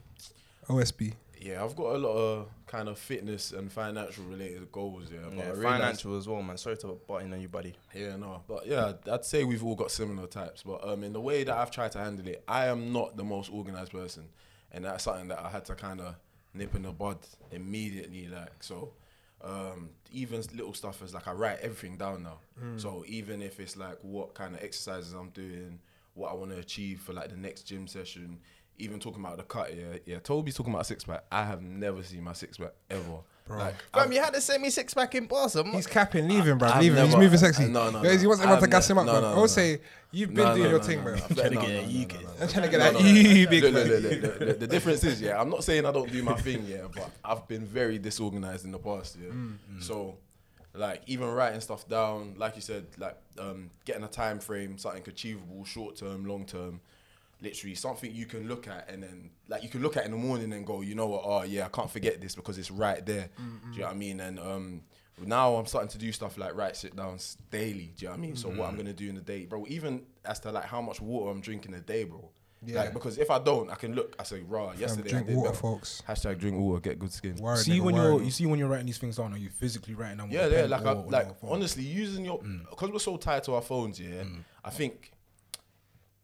OSB. 0.69 1.13
yeah, 1.39 1.63
I've 1.63 1.75
got 1.75 1.95
a 1.95 1.97
lot 1.97 2.13
of 2.15 2.47
kind 2.67 2.89
of 2.89 2.99
fitness 2.99 3.51
and 3.53 3.71
financial 3.71 4.25
related 4.25 4.71
goals. 4.71 5.09
Yeah, 5.11 5.19
but 5.29 5.37
Yeah, 5.37 5.53
financial 5.53 6.17
as 6.17 6.27
well, 6.27 6.41
man. 6.43 6.57
Sorry 6.57 6.77
to 6.77 6.99
butt 7.07 7.23
in 7.23 7.33
on 7.33 7.41
you, 7.41 7.47
buddy. 7.47 7.73
Yeah, 7.95 8.17
no, 8.17 8.43
but 8.47 8.67
yeah, 8.67 8.93
I'd 9.11 9.25
say 9.25 9.43
we've 9.43 9.63
all 9.63 9.75
got 9.75 9.89
similar 9.89 10.27
types. 10.27 10.63
But 10.63 10.87
um, 10.87 11.03
in 11.03 11.13
the 11.13 11.21
way 11.21 11.43
that 11.43 11.55
I've 11.55 11.71
tried 11.71 11.93
to 11.93 11.99
handle 11.99 12.27
it, 12.27 12.43
I 12.47 12.67
am 12.67 12.91
not 12.93 13.17
the 13.17 13.23
most 13.23 13.51
organized 13.51 13.91
person, 13.91 14.25
and 14.71 14.85
that's 14.85 15.05
something 15.05 15.29
that 15.29 15.39
I 15.39 15.49
had 15.49 15.65
to 15.65 15.75
kind 15.75 16.01
of 16.01 16.15
nip 16.53 16.75
in 16.75 16.83
the 16.83 16.91
bud 16.91 17.17
immediately. 17.51 18.27
Like 18.27 18.61
so, 18.61 18.91
um, 19.41 19.89
even 20.11 20.41
little 20.53 20.73
stuff 20.73 21.01
is 21.01 21.13
like 21.13 21.27
I 21.27 21.31
write 21.31 21.59
everything 21.61 21.97
down 21.97 22.23
now. 22.23 22.39
So 22.77 23.03
even 23.07 23.41
if 23.41 23.59
it's 23.59 23.77
like 23.77 23.97
what 24.01 24.33
kind 24.33 24.55
of 24.55 24.63
exercises 24.63 25.13
I'm 25.13 25.29
doing, 25.29 25.79
what 26.15 26.31
I 26.31 26.33
want 26.33 26.51
to 26.51 26.57
achieve 26.57 26.99
for 27.01 27.13
like 27.13 27.29
the 27.29 27.37
next 27.37 27.63
gym 27.63 27.87
session. 27.87 28.39
Even 28.79 28.99
talking 28.99 29.23
about 29.23 29.37
the 29.37 29.43
cut, 29.43 29.75
yeah, 29.75 29.97
yeah. 30.05 30.19
Toby's 30.19 30.55
talking 30.55 30.73
about 30.73 30.85
six 30.85 31.03
pack. 31.03 31.23
I 31.31 31.43
have 31.45 31.61
never 31.61 32.03
seen 32.03 32.23
my 32.23 32.33
six 32.33 32.57
pack 32.57 32.73
ever. 32.89 33.01
Bro. 33.45 33.57
Like, 33.59 33.75
Fam, 33.93 34.11
you 34.11 34.19
had 34.21 34.33
to 34.33 34.41
send 34.41 34.61
me 34.61 34.69
six 34.69 34.93
pack 34.93 35.15
in 35.15 35.25
Barca. 35.25 35.63
He's 35.71 35.87
capping, 35.87 36.27
leaving, 36.27 36.51
him, 36.51 36.57
bro. 36.57 36.67
I've 36.67 36.83
He's 36.83 37.15
moving 37.15 37.37
sexy. 37.37 37.67
no, 37.69 37.89
no, 37.89 38.03
Guys, 38.03 38.19
he 38.19 38.23
no. 38.23 38.29
wants 38.29 38.43
everyone 38.43 38.59
to 38.59 38.65
I've 38.65 38.69
gas 38.69 38.89
him 38.89 38.97
up, 38.97 39.05
no, 39.05 39.19
bro. 39.19 39.29
I 39.29 39.33
no, 39.35 39.41
will 39.41 39.47
say 39.47 39.79
you've 40.11 40.33
been 40.33 40.43
No, 40.43 40.51
doing 40.53 40.63
no, 40.63 40.69
your 40.69 40.79
no, 40.79 40.83
thing, 40.85 40.97
no, 40.97 41.03
bro. 41.05 41.13
I'm 41.13 41.19
Trying 41.35 41.49
to 41.51 41.55
get 41.55 41.69
no, 41.69 41.79
a 41.79 41.87
no, 41.87 42.01
UK. 42.03 42.13
no, 42.13 42.29
no. 42.41 42.47
trying 42.47 42.63
to 42.63 42.69
get 42.69 42.71
No, 42.93 42.99
that 42.99 43.01
you 43.01 43.47
big 43.47 43.63
man. 43.63 44.59
The 44.59 44.67
difference 44.69 45.03
is, 45.05 45.21
yeah, 45.21 45.39
I'm 45.41 45.49
not 45.49 45.63
saying 45.63 45.85
I 45.85 45.91
don't 45.93 46.11
do 46.11 46.21
my 46.23 46.33
thing, 46.35 46.65
yeah, 46.67 46.87
but 46.93 47.09
I've 47.23 47.47
been 47.47 47.65
very 47.65 47.97
disorganized 47.97 48.65
in 48.65 48.71
the 48.71 48.79
past, 48.79 49.17
yeah. 49.19 49.31
So, 49.79 50.17
like, 50.73 51.03
even 51.07 51.27
writing 51.29 51.61
stuff 51.61 51.87
down, 51.87 52.35
like 52.37 52.55
you 52.57 52.61
said, 52.61 52.85
like 52.97 53.15
um, 53.39 53.69
getting 53.85 54.03
a 54.03 54.07
time 54.09 54.39
frame, 54.39 54.77
something 54.77 55.03
achievable, 55.07 55.63
short 55.63 55.95
term, 55.95 56.25
long 56.25 56.45
term, 56.45 56.81
literally 57.41 57.75
something 57.75 58.13
you 58.13 58.25
can 58.25 58.47
look 58.47 58.67
at 58.67 58.89
and 58.89 59.03
then, 59.03 59.29
like, 59.47 59.63
you 59.63 59.69
can 59.69 59.81
look 59.81 59.95
at 59.97 60.05
in 60.05 60.11
the 60.11 60.17
morning 60.17 60.51
and 60.53 60.65
go, 60.65 60.81
you 60.81 60.95
know 60.95 61.07
what, 61.07 61.21
oh 61.25 61.43
yeah, 61.43 61.65
I 61.65 61.69
can't 61.69 61.89
forget 61.89 62.19
this 62.21 62.35
because 62.35 62.57
it's 62.57 62.71
right 62.71 63.05
there. 63.05 63.29
Do 63.37 63.43
you 63.73 63.79
know 63.79 63.85
what 63.87 63.93
I 63.93 63.97
mean? 63.97 64.19
And 64.19 64.39
um, 64.39 64.81
now 65.23 65.55
I'm 65.55 65.65
starting 65.65 65.89
to 65.89 65.97
do 65.97 66.11
stuff 66.11 66.37
like 66.37 66.55
write 66.55 66.75
sit 66.75 66.95
down 66.95 67.15
s- 67.15 67.37
daily. 67.51 67.93
Do 67.95 68.05
you 68.05 68.07
know 68.07 68.11
what 68.13 68.17
I 68.17 68.21
mean? 68.21 68.35
So 68.35 68.49
what 68.49 68.67
I'm 68.69 68.75
gonna 68.75 68.93
do 68.93 69.07
in 69.09 69.15
the 69.15 69.21
day, 69.21 69.45
bro. 69.45 69.65
Even 69.67 70.03
as 70.25 70.39
to 70.41 70.51
like 70.51 70.65
how 70.65 70.81
much 70.81 70.99
water 71.01 71.31
I'm 71.31 71.41
drinking 71.41 71.73
a 71.75 71.79
day, 71.79 72.03
bro. 72.03 72.29
Yeah. 72.65 72.81
Like 72.81 72.93
because 72.93 73.19
if 73.19 73.29
I 73.29 73.37
don't, 73.37 73.69
I 73.69 73.75
can 73.75 73.93
look. 73.93 74.15
I 74.19 74.23
say, 74.23 74.41
raw. 74.41 74.73
Yesterday 74.77 75.09
drink 75.09 75.25
I 75.25 75.27
did 75.29 75.37
water, 75.37 75.49
better." 75.49 75.61
folks. 75.61 76.01
Hashtag 76.07 76.39
drink 76.39 76.57
water, 76.57 76.81
get 76.81 76.97
good 76.97 77.13
skin. 77.13 77.35
Word, 77.35 77.57
see 77.59 77.73
nigga, 77.79 77.81
when 77.81 77.95
word. 77.95 78.03
you're 78.13 78.23
you 78.23 78.31
see 78.31 78.45
when 78.47 78.57
you're 78.57 78.67
writing 78.67 78.87
these 78.87 78.97
things 78.97 79.17
down, 79.17 79.31
are 79.31 79.37
you 79.37 79.49
physically 79.49 79.93
writing 79.93 80.17
them? 80.17 80.29
Yeah, 80.31 80.47
yeah. 80.47 80.61
Like, 80.65 80.81
or 80.81 80.87
I, 80.87 80.91
on 80.93 81.07
like 81.09 81.27
honestly, 81.43 81.83
using 81.83 82.25
your 82.25 82.39
Mm. 82.39 82.67
because 82.69 82.89
we're 82.91 82.97
so 82.99 83.15
tied 83.17 83.43
to 83.43 83.53
our 83.53 83.61
phones. 83.61 83.99
Yeah, 83.99 84.23
I 84.65 84.71
think 84.71 85.11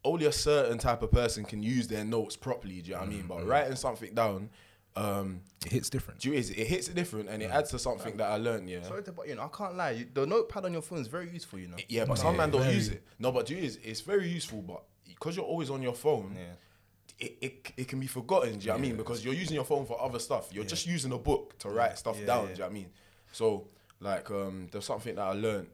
only 0.04 0.26
a 0.26 0.32
certain 0.32 0.78
type 0.78 1.02
of 1.02 1.10
person 1.10 1.44
can 1.44 1.62
use 1.62 1.88
their 1.88 2.04
notes 2.04 2.36
properly. 2.36 2.82
Do 2.82 2.90
you 2.90 2.94
know 2.94 3.00
what 3.00 3.08
I 3.08 3.12
Mm, 3.12 3.16
mean? 3.16 3.26
But 3.26 3.46
writing 3.46 3.76
something 3.76 4.14
down, 4.14 4.50
um, 4.96 5.40
it 5.64 5.72
hits 5.72 5.90
different. 5.90 6.20
do 6.20 6.28
you, 6.30 6.34
is 6.34 6.50
it 6.50 6.66
hits 6.66 6.88
it 6.88 6.94
different 6.94 7.28
and 7.28 7.42
it 7.42 7.50
adds 7.50 7.70
to 7.70 7.78
something 7.78 8.16
that 8.18 8.30
I 8.30 8.36
learned. 8.36 8.68
Yeah. 8.70 8.82
Sorry 8.82 9.02
to 9.02 9.14
you 9.26 9.34
know, 9.34 9.42
I 9.42 9.48
can't 9.56 9.76
lie. 9.76 9.90
You, 9.92 10.06
the 10.12 10.26
notepad 10.26 10.64
on 10.66 10.72
your 10.72 10.82
phone 10.82 11.00
is 11.00 11.08
very 11.08 11.30
useful, 11.30 11.58
you 11.58 11.68
know. 11.68 11.76
Yeah, 11.88 12.04
but 12.04 12.18
some 12.18 12.36
man 12.36 12.50
don't 12.50 12.62
very. 12.62 12.74
use 12.74 12.88
it. 12.90 13.02
No, 13.18 13.32
but 13.32 13.46
do 13.46 13.54
you 13.54 13.62
is 13.62 13.78
it's 13.82 14.02
very 14.02 14.28
useful, 14.28 14.62
but 14.62 14.82
because 15.08 15.36
you're 15.36 15.44
always 15.46 15.70
on 15.70 15.82
your 15.82 15.94
phone, 15.94 16.36
Yeah. 16.36 17.26
it, 17.26 17.36
it, 17.40 17.72
it 17.76 17.88
can 17.88 17.98
be 17.98 18.06
forgotten. 18.06 18.58
Do 18.58 18.60
you 18.60 18.66
know 18.68 18.72
what 18.74 18.78
I 18.78 18.82
mean? 18.82 18.96
Because 18.96 19.24
you're 19.24 19.34
using 19.34 19.54
your 19.54 19.64
phone 19.64 19.86
for 19.86 20.00
other 20.00 20.18
stuff. 20.18 20.48
You're 20.52 20.64
just 20.64 20.86
using 20.86 21.12
a 21.12 21.18
book 21.18 21.58
to 21.60 21.70
write 21.70 21.98
stuff 21.98 22.18
Yeah, 22.20 22.26
down. 22.26 22.42
yeah. 22.42 22.46
Do 22.46 22.52
you 22.52 22.58
know 22.58 22.64
what 22.66 22.70
I 22.70 22.74
mean? 22.74 22.90
So 23.32 23.68
like 24.00 24.30
um, 24.30 24.68
there's 24.70 24.84
something 24.84 25.14
that 25.16 25.22
I 25.22 25.32
learned. 25.32 25.68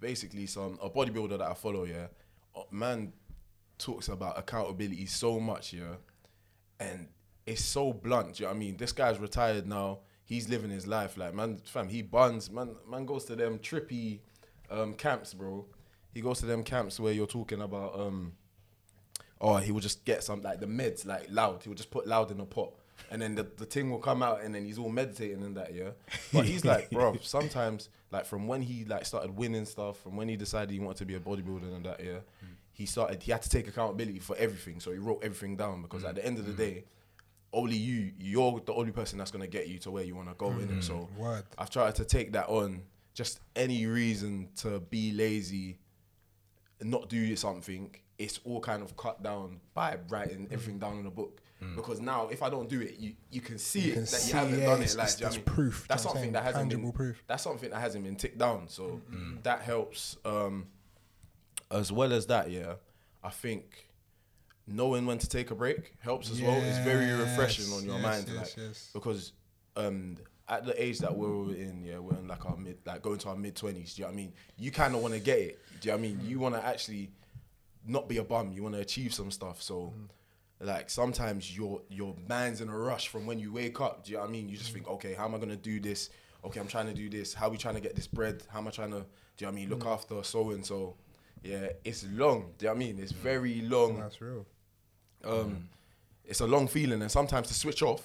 Basically, 0.00 0.46
some 0.46 0.78
a 0.82 0.90
bodybuilder 0.90 1.38
that 1.38 1.42
I 1.50 1.54
follow. 1.54 1.84
Yeah, 1.84 2.06
uh, 2.56 2.62
man 2.70 3.12
talks 3.78 4.08
about 4.08 4.38
accountability 4.38 5.06
so 5.06 5.40
much. 5.40 5.72
Yeah, 5.72 5.96
and 6.80 7.08
it's 7.46 7.64
so 7.64 7.92
blunt. 7.92 8.40
You 8.40 8.46
know 8.46 8.50
what 8.50 8.56
I 8.56 8.58
mean? 8.58 8.76
This 8.76 8.92
guy's 8.92 9.18
retired 9.18 9.66
now. 9.66 10.00
He's 10.24 10.48
living 10.48 10.70
his 10.70 10.86
life. 10.86 11.16
Like 11.16 11.34
man, 11.34 11.60
fam, 11.64 11.88
he 11.88 12.02
buns. 12.02 12.50
Man, 12.50 12.74
man 12.88 13.06
goes 13.06 13.24
to 13.26 13.36
them 13.36 13.58
trippy 13.58 14.20
um, 14.70 14.94
camps, 14.94 15.34
bro. 15.34 15.66
He 16.12 16.20
goes 16.20 16.38
to 16.40 16.46
them 16.46 16.62
camps 16.62 16.98
where 17.00 17.12
you're 17.12 17.26
talking 17.26 17.60
about. 17.60 17.98
Um, 17.98 18.32
oh, 19.40 19.56
he 19.56 19.72
will 19.72 19.80
just 19.80 20.04
get 20.04 20.22
some 20.22 20.42
like 20.42 20.60
the 20.60 20.66
meds, 20.66 21.06
like 21.06 21.26
loud. 21.30 21.62
He 21.62 21.68
will 21.68 21.76
just 21.76 21.90
put 21.90 22.06
loud 22.06 22.30
in 22.30 22.40
a 22.40 22.46
pot, 22.46 22.72
and 23.10 23.20
then 23.20 23.34
the, 23.34 23.42
the 23.56 23.66
thing 23.66 23.90
will 23.90 23.98
come 23.98 24.22
out, 24.22 24.42
and 24.42 24.54
then 24.54 24.64
he's 24.64 24.78
all 24.78 24.88
meditating 24.88 25.42
and 25.42 25.56
that, 25.56 25.74
yeah. 25.74 25.90
But 26.32 26.46
he's 26.46 26.64
like, 26.64 26.90
bro, 26.90 27.16
sometimes 27.22 27.88
like 28.10 28.26
from 28.26 28.46
when 28.46 28.62
he 28.62 28.84
like 28.84 29.04
started 29.04 29.36
winning 29.36 29.66
stuff, 29.66 29.98
from 30.00 30.16
when 30.16 30.28
he 30.28 30.36
decided 30.36 30.70
he 30.70 30.80
wanted 30.80 30.98
to 30.98 31.04
be 31.04 31.14
a 31.14 31.20
bodybuilder 31.20 31.74
and 31.74 31.84
that, 31.84 32.02
yeah, 32.02 32.18
he 32.74 32.84
started. 32.84 33.22
He 33.22 33.32
had 33.32 33.40
to 33.42 33.48
take 33.48 33.66
accountability 33.68 34.18
for 34.18 34.36
everything, 34.36 34.80
so 34.80 34.92
he 34.92 34.98
wrote 34.98 35.20
everything 35.22 35.56
down 35.56 35.80
because 35.80 36.04
at 36.04 36.16
the 36.16 36.26
end 36.26 36.38
of 36.38 36.46
the 36.46 36.52
mm. 36.52 36.58
day. 36.58 36.84
Only 37.56 37.76
you, 37.76 38.10
you're 38.18 38.60
the 38.66 38.74
only 38.74 38.90
person 38.90 39.16
that's 39.16 39.30
gonna 39.30 39.46
get 39.46 39.68
you 39.68 39.78
to 39.78 39.92
where 39.92 40.02
you 40.02 40.16
wanna 40.16 40.34
go 40.36 40.50
in 40.50 40.62
it. 40.62 40.70
Mm. 40.70 40.82
So 40.82 41.08
Word. 41.16 41.44
I've 41.56 41.70
tried 41.70 41.94
to 41.94 42.04
take 42.04 42.32
that 42.32 42.48
on. 42.48 42.82
Just 43.14 43.38
any 43.54 43.86
reason 43.86 44.48
to 44.56 44.80
be 44.80 45.12
lazy, 45.12 45.78
not 46.82 47.08
do 47.08 47.36
something, 47.36 47.94
it's 48.18 48.40
all 48.44 48.58
kind 48.58 48.82
of 48.82 48.96
cut 48.96 49.22
down 49.22 49.60
by 49.72 49.98
writing 50.08 50.48
mm. 50.48 50.52
everything 50.52 50.80
down 50.80 50.98
in 50.98 51.06
a 51.06 51.12
book. 51.12 51.42
Because 51.76 52.00
now, 52.00 52.28
if 52.28 52.42
I 52.42 52.50
don't 52.50 52.68
do 52.68 52.80
it, 52.80 52.96
you, 52.98 53.14
you 53.30 53.40
can 53.40 53.58
see 53.58 53.80
You 53.80 53.90
it 53.90 53.94
can 53.94 54.00
that 54.02 54.08
see, 54.08 54.32
you 54.32 54.38
haven't 54.38 54.58
yeah, 54.58 54.66
done 54.66 54.82
it. 54.82 54.96
Like, 54.96 55.08
it's- 55.08 55.14
do 55.14 55.20
you 55.20 55.24
know 55.24 55.28
it's 55.28 55.38
what 55.38 55.46
I 55.46 55.50
mean? 55.50 55.54
proof, 55.54 55.86
That's 55.88 56.02
do 56.02 56.08
you 56.08 56.14
know 56.14 56.14
what 56.14 56.16
I'm 56.16 56.16
something 56.16 56.32
that 56.32 56.42
hasn't 56.42 56.70
Tangible 56.70 56.82
been. 56.82 56.92
proof. 56.92 57.24
That's 57.26 57.42
something 57.42 57.70
that 57.70 57.80
hasn't 57.80 58.04
been 58.04 58.16
ticked 58.16 58.38
down. 58.38 58.68
So 58.68 59.00
that 59.42 59.62
helps. 59.62 60.16
Um, 60.24 60.66
as 61.74 61.92
well 61.92 62.12
as 62.12 62.26
that, 62.26 62.50
yeah, 62.50 62.74
I 63.22 63.30
think 63.30 63.88
knowing 64.66 65.04
when 65.06 65.18
to 65.18 65.28
take 65.28 65.50
a 65.50 65.54
break 65.54 65.94
helps 65.98 66.30
as 66.30 66.40
well. 66.40 66.58
It's 66.62 66.78
very 66.78 67.12
refreshing 67.12 67.72
on 67.74 67.84
your 67.84 67.96
Yes, 67.96 68.02
mind, 68.02 68.24
yes, 68.28 68.36
like 68.36 68.54
yes. 68.56 68.90
because 68.94 69.32
um, 69.76 70.16
at 70.48 70.64
the 70.64 70.82
age 70.82 71.00
that 71.00 71.14
we're 71.14 71.54
in, 71.54 71.84
yeah, 71.84 71.98
we're 71.98 72.16
in 72.16 72.28
like 72.28 72.46
our 72.46 72.56
mid, 72.56 72.78
like 72.86 73.02
going 73.02 73.18
to 73.18 73.28
our 73.28 73.36
mid 73.36 73.54
twenties. 73.54 73.94
Do 73.94 74.02
you 74.02 74.04
know 74.04 74.12
what 74.12 74.14
I 74.14 74.16
mean? 74.16 74.32
You 74.56 74.70
kind 74.70 74.94
of 74.94 75.02
want 75.02 75.14
to 75.14 75.20
get 75.20 75.38
it. 75.38 75.58
Do 75.80 75.88
you 75.88 75.92
know 75.92 75.98
what 75.98 76.04
I 76.04 76.08
mean? 76.08 76.20
You 76.24 76.38
want 76.38 76.54
to 76.54 76.64
actually 76.64 77.10
not 77.86 78.08
be 78.08 78.18
a 78.18 78.24
bum. 78.24 78.52
You 78.52 78.62
want 78.62 78.74
to 78.76 78.80
achieve 78.80 79.12
some 79.12 79.30
stuff. 79.30 79.62
So. 79.62 79.92
Mm. 79.96 80.08
Like 80.60 80.88
sometimes 80.88 81.54
your 81.54 81.82
your 81.90 82.14
mind's 82.28 82.60
in 82.60 82.68
a 82.68 82.78
rush 82.78 83.08
from 83.08 83.26
when 83.26 83.38
you 83.38 83.52
wake 83.52 83.80
up. 83.80 84.04
Do 84.04 84.12
you 84.12 84.16
know 84.16 84.22
what 84.22 84.30
I 84.30 84.32
mean? 84.32 84.48
You 84.48 84.56
just 84.56 84.70
mm. 84.70 84.74
think, 84.74 84.88
okay, 84.88 85.12
how 85.12 85.24
am 85.26 85.34
I 85.34 85.38
gonna 85.38 85.56
do 85.56 85.80
this? 85.80 86.10
Okay, 86.44 86.60
I'm 86.60 86.68
trying 86.68 86.86
to 86.86 86.94
do 86.94 87.10
this. 87.10 87.34
How 87.34 87.48
are 87.48 87.50
we 87.50 87.58
trying 87.58 87.74
to 87.74 87.80
get 87.80 87.96
this 87.96 88.06
bread? 88.06 88.42
How 88.48 88.60
am 88.60 88.68
I 88.68 88.70
trying 88.70 88.92
to, 88.92 89.00
do 89.00 89.04
you 89.38 89.46
know 89.46 89.48
what 89.48 89.52
I 89.52 89.54
mean? 89.56 89.68
Look 89.68 89.80
mm. 89.80 89.92
after 89.92 90.22
so 90.22 90.52
and 90.52 90.64
so. 90.64 90.94
Yeah, 91.44 91.68
it's 91.84 92.06
long. 92.10 92.52
Do 92.58 92.64
you 92.64 92.70
know 92.70 92.74
what 92.74 92.76
I 92.76 92.78
mean? 92.78 92.98
It's 92.98 93.12
mm. 93.12 93.16
very 93.16 93.60
long. 93.60 94.00
That's 94.00 94.20
real. 94.20 94.46
Um, 95.24 95.32
mm. 95.32 95.56
it's 96.24 96.40
a 96.40 96.46
long 96.46 96.66
feeling, 96.66 97.02
and 97.02 97.10
sometimes 97.10 97.48
to 97.48 97.54
switch 97.54 97.82
off, 97.82 98.00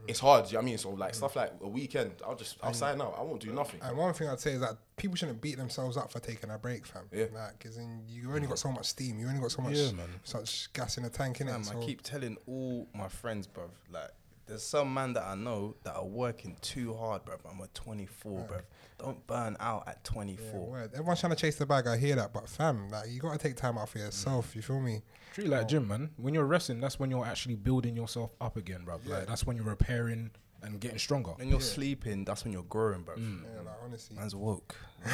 mm. 0.00 0.04
it's 0.06 0.20
hard. 0.20 0.44
Do 0.44 0.50
you 0.50 0.52
know 0.54 0.58
what 0.58 0.62
I 0.62 0.66
mean? 0.66 0.78
So 0.78 0.90
like 0.90 1.14
stuff 1.16 1.34
like 1.34 1.52
a 1.60 1.68
weekend, 1.68 2.12
I'll 2.24 2.36
just 2.36 2.56
I'll 2.62 2.72
sign 2.72 3.00
out. 3.00 3.16
I 3.18 3.22
won't 3.22 3.40
do 3.40 3.52
nothing. 3.52 3.80
And 3.82 3.96
one 3.96 4.14
thing 4.14 4.28
I'd 4.28 4.38
say 4.38 4.52
is 4.52 4.60
that 4.60 4.76
people 4.96 5.16
shouldn't 5.16 5.40
beat 5.40 5.56
themselves 5.56 5.96
up 5.96 6.12
for 6.12 6.20
taking 6.20 6.50
a 6.50 6.58
break, 6.58 6.86
fam. 6.86 7.08
Yeah. 7.12 7.26
Like, 7.34 7.58
cause 7.58 7.76
then 7.76 8.02
you 8.08 8.32
only 8.32 8.46
got 8.46 8.60
so 8.60 8.70
much 8.70 8.86
steam. 8.86 9.18
You 9.18 9.26
only 9.26 9.40
got 9.40 9.50
so 9.50 9.62
much, 9.62 9.74
Yeah, 9.74 9.92
man. 9.92 10.08
such 10.22 10.72
gas 10.72 10.96
in 10.96 11.02
the 11.02 11.10
tank, 11.10 11.38
innit? 11.38 11.50
Fam, 11.50 11.64
So 11.64 11.80
I 11.80 11.84
keep 11.84 12.02
telling 12.02 12.36
all 12.46 12.86
my 12.94 13.08
friends, 13.08 13.48
bruv, 13.48 13.70
like, 13.90 14.10
there's 14.46 14.62
some 14.62 14.94
man 14.94 15.12
that 15.12 15.24
I 15.24 15.34
know 15.34 15.74
that 15.82 15.94
are 15.94 16.06
working 16.06 16.56
too 16.62 16.94
hard, 16.94 17.24
bruv. 17.24 17.38
I'm 17.50 17.60
a 17.60 17.66
24, 17.74 18.46
bruv. 18.48 18.62
Don't 18.98 19.24
burn 19.26 19.56
out 19.60 19.84
at 19.86 20.02
24. 20.04 20.60
word. 20.66 20.90
Everyone's 20.92 21.20
trying 21.20 21.30
to 21.34 21.36
chase 21.36 21.56
the 21.56 21.66
bag. 21.66 21.86
I 21.86 21.96
hear 21.96 22.16
that, 22.16 22.32
but 22.32 22.48
fam, 22.48 22.88
like 22.90 23.08
you 23.10 23.20
gotta 23.20 23.38
take 23.38 23.56
time 23.56 23.78
out 23.78 23.88
for 23.88 23.98
yourself. 23.98 24.56
You 24.56 24.62
feel 24.62 24.80
me? 24.80 25.02
Treat 25.34 25.46
it 25.46 25.50
like 25.50 25.68
gym, 25.68 25.86
man. 25.86 26.10
When 26.16 26.34
you're 26.34 26.44
resting, 26.46 26.80
that's 26.80 26.98
when 26.98 27.10
you're 27.10 27.24
actually 27.24 27.54
building 27.54 27.96
yourself 27.96 28.32
up 28.40 28.56
again, 28.56 28.82
bro. 28.84 28.98
Like 29.06 29.26
that's 29.28 29.46
when 29.46 29.56
you're 29.56 29.64
repairing 29.64 30.30
and 30.62 30.80
getting 30.80 30.98
stronger. 30.98 31.30
when 31.32 31.48
you're 31.48 31.60
sleeping, 31.60 32.24
that's 32.24 32.42
when 32.42 32.52
you're 32.52 32.64
growing, 32.64 33.04
bruv. 33.04 33.18
Mm. 33.18 33.42
Yeah, 33.44 33.60
like 33.62 33.74
honestly. 33.84 34.16
Man's 34.16 34.34
woke. 34.34 34.74
no, 35.06 35.12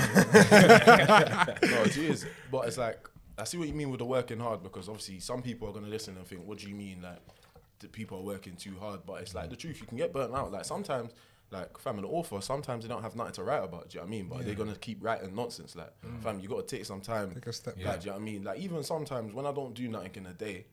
it 1.83 1.97
is. 1.97 2.27
But 2.51 2.67
it's 2.69 2.79
like 2.79 3.09
I 3.37 3.45
see 3.45 3.59
what 3.59 3.69
you 3.69 3.75
mean 3.75 3.91
with 3.91 3.99
the 3.99 4.05
working 4.07 4.39
hard 4.39 4.63
because 4.63 4.89
obviously 4.89 5.21
some 5.21 5.43
people 5.43 5.69
are 5.69 5.73
gonna 5.73 5.89
listen 5.89 6.17
and 6.17 6.27
think, 6.27 6.47
"What 6.47 6.59
do 6.59 6.69
you 6.69 6.75
mean 6.75 7.03
like 7.03 7.19
the 7.81 7.89
people 7.89 8.19
are 8.19 8.23
working 8.23 8.57
too 8.57 8.77
hard?" 8.81 9.01
But 9.07 9.23
it's 9.23 9.35
like 9.35 9.51
the 9.51 9.57
truth. 9.57 9.81
You 9.81 9.87
can 9.87 9.99
get 9.99 10.13
burnt 10.13 10.35
out. 10.35 10.53
Like 10.53 10.65
sometimes, 10.65 11.11
like 11.55 11.79
fam, 11.79 11.99
an 11.99 12.05
author, 12.05 12.41
sometimes 12.41 12.85
they 12.85 12.89
don't 12.89 13.03
have 13.03 13.17
nothing 13.17 13.33
to 13.35 13.45
write 13.45 13.65
about. 13.65 13.89
Do 13.89 13.95
you 13.95 14.01
know 14.01 14.05
what 14.05 14.09
I 14.09 14.11
mean? 14.11 14.29
But 14.29 14.45
they're 14.45 14.55
gonna 14.55 14.77
keep 14.77 15.03
writing 15.03 15.35
nonsense. 15.35 15.75
Like 15.77 15.93
mm. 16.05 16.23
fam, 16.23 16.41
you 16.41 16.49
gotta 16.49 16.67
take 16.67 16.85
some 16.85 17.01
time. 17.01 17.33
Take 17.33 17.47
a 17.47 17.53
step 17.53 17.77
Like, 17.77 17.85
back. 17.85 18.01
do 18.01 18.07
you 18.07 18.11
know 18.11 18.17
what 18.17 18.23
I 18.23 18.25
mean? 18.25 18.45
Like 18.45 18.59
even 18.59 18.83
sometimes 18.83 19.33
when 19.33 19.47
I 19.47 19.53
don't 19.53 19.75
do 19.75 19.89
nothing 19.89 20.13
in 20.17 20.27
a 20.27 20.35
day. 20.35 20.67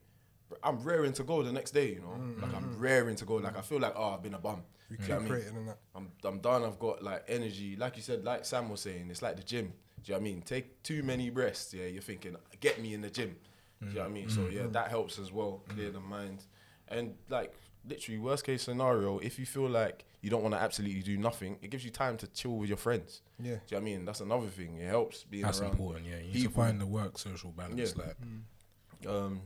I'm 0.63 0.83
raring 0.83 1.13
to 1.13 1.23
go 1.23 1.41
the 1.43 1.51
next 1.53 1.71
day, 1.71 1.93
you 1.93 2.01
know. 2.01 2.09
Mm, 2.09 2.41
like 2.41 2.53
I'm 2.53 2.63
mm-hmm. 2.63 2.81
raring 2.81 3.15
to 3.15 3.25
go. 3.25 3.35
Like 3.35 3.55
I 3.55 3.61
mm. 3.61 3.63
feel 3.63 3.79
like 3.79 3.93
oh 3.95 4.15
I've 4.15 4.23
been 4.23 4.33
a 4.33 4.39
bum. 4.39 4.63
You 4.89 4.97
Do 4.97 5.03
you 5.03 5.09
know 5.09 5.15
what 5.15 5.31
I 5.31 5.35
mean? 5.35 5.43
And 5.47 5.67
that. 5.69 5.77
I'm, 5.95 6.11
I'm 6.25 6.39
done. 6.39 6.63
I've 6.65 6.77
got 6.77 7.01
like 7.01 7.23
energy. 7.29 7.77
Like 7.77 7.95
you 7.95 8.03
said, 8.03 8.25
like 8.25 8.43
Sam 8.43 8.69
was 8.69 8.81
saying, 8.81 9.07
it's 9.09 9.21
like 9.21 9.37
the 9.37 9.43
gym. 9.43 9.71
Do 10.03 10.11
you 10.11 10.13
know 10.13 10.19
what 10.19 10.21
I 10.21 10.31
mean? 10.31 10.41
Take 10.41 10.83
too 10.83 11.03
many 11.03 11.29
breaths. 11.29 11.73
Yeah, 11.73 11.85
you're 11.85 12.01
thinking, 12.01 12.35
get 12.59 12.81
me 12.81 12.93
in 12.93 13.01
the 13.01 13.09
gym. 13.09 13.37
Do 13.81 13.87
you 13.87 13.93
know 13.95 14.01
what 14.01 14.09
I 14.09 14.13
mean? 14.13 14.29
So 14.29 14.47
yeah, 14.47 14.67
that 14.71 14.89
helps 14.89 15.17
as 15.17 15.31
well. 15.31 15.63
Clear 15.69 15.89
the 15.89 15.99
mind, 15.99 16.43
and 16.87 17.15
like 17.29 17.55
literally 17.87 18.19
worst 18.19 18.43
case 18.45 18.63
scenario, 18.63 19.19
if 19.19 19.37
you 19.39 19.45
feel 19.45 19.69
like 19.69 20.05
you 20.21 20.29
don't 20.29 20.43
want 20.43 20.53
to 20.53 20.61
absolutely 20.61 21.01
do 21.01 21.17
nothing, 21.17 21.57
it 21.61 21.69
gives 21.71 21.83
you 21.83 21.91
time 21.91 22.15
to 22.17 22.27
chill 22.27 22.57
with 22.57 22.69
your 22.69 22.77
friends. 22.77 23.21
Yeah. 23.39 23.43
Do 23.43 23.49
you 23.51 23.55
know 23.55 23.59
what 23.69 23.77
I 23.77 23.83
mean? 23.83 24.05
That's 24.05 24.19
another 24.21 24.47
thing. 24.47 24.77
It 24.77 24.87
helps 24.87 25.23
being 25.23 25.43
That's 25.43 25.59
around. 25.61 25.71
important. 25.71 26.05
Yeah, 26.05 26.17
you 26.19 26.33
need 26.33 26.43
to 26.43 26.49
find 26.49 26.79
the 26.79 26.85
work 26.85 27.17
social 27.17 27.51
balance. 27.51 27.95
Yeah. 27.97 28.03
Like, 28.03 29.07
Um, 29.07 29.41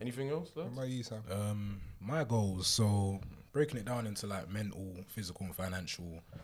anything 0.00 0.28
else? 0.30 0.50
What 0.54 0.66
about 0.66 0.88
you, 0.88 1.02
Sam? 1.02 1.22
um, 1.30 1.80
my 2.00 2.24
goals. 2.24 2.66
So 2.66 3.20
breaking 3.52 3.78
it 3.78 3.84
down 3.86 4.06
into 4.06 4.26
like 4.26 4.50
mental, 4.50 4.94
physical, 5.08 5.46
and 5.46 5.54
financial. 5.54 6.22
I 6.34 6.38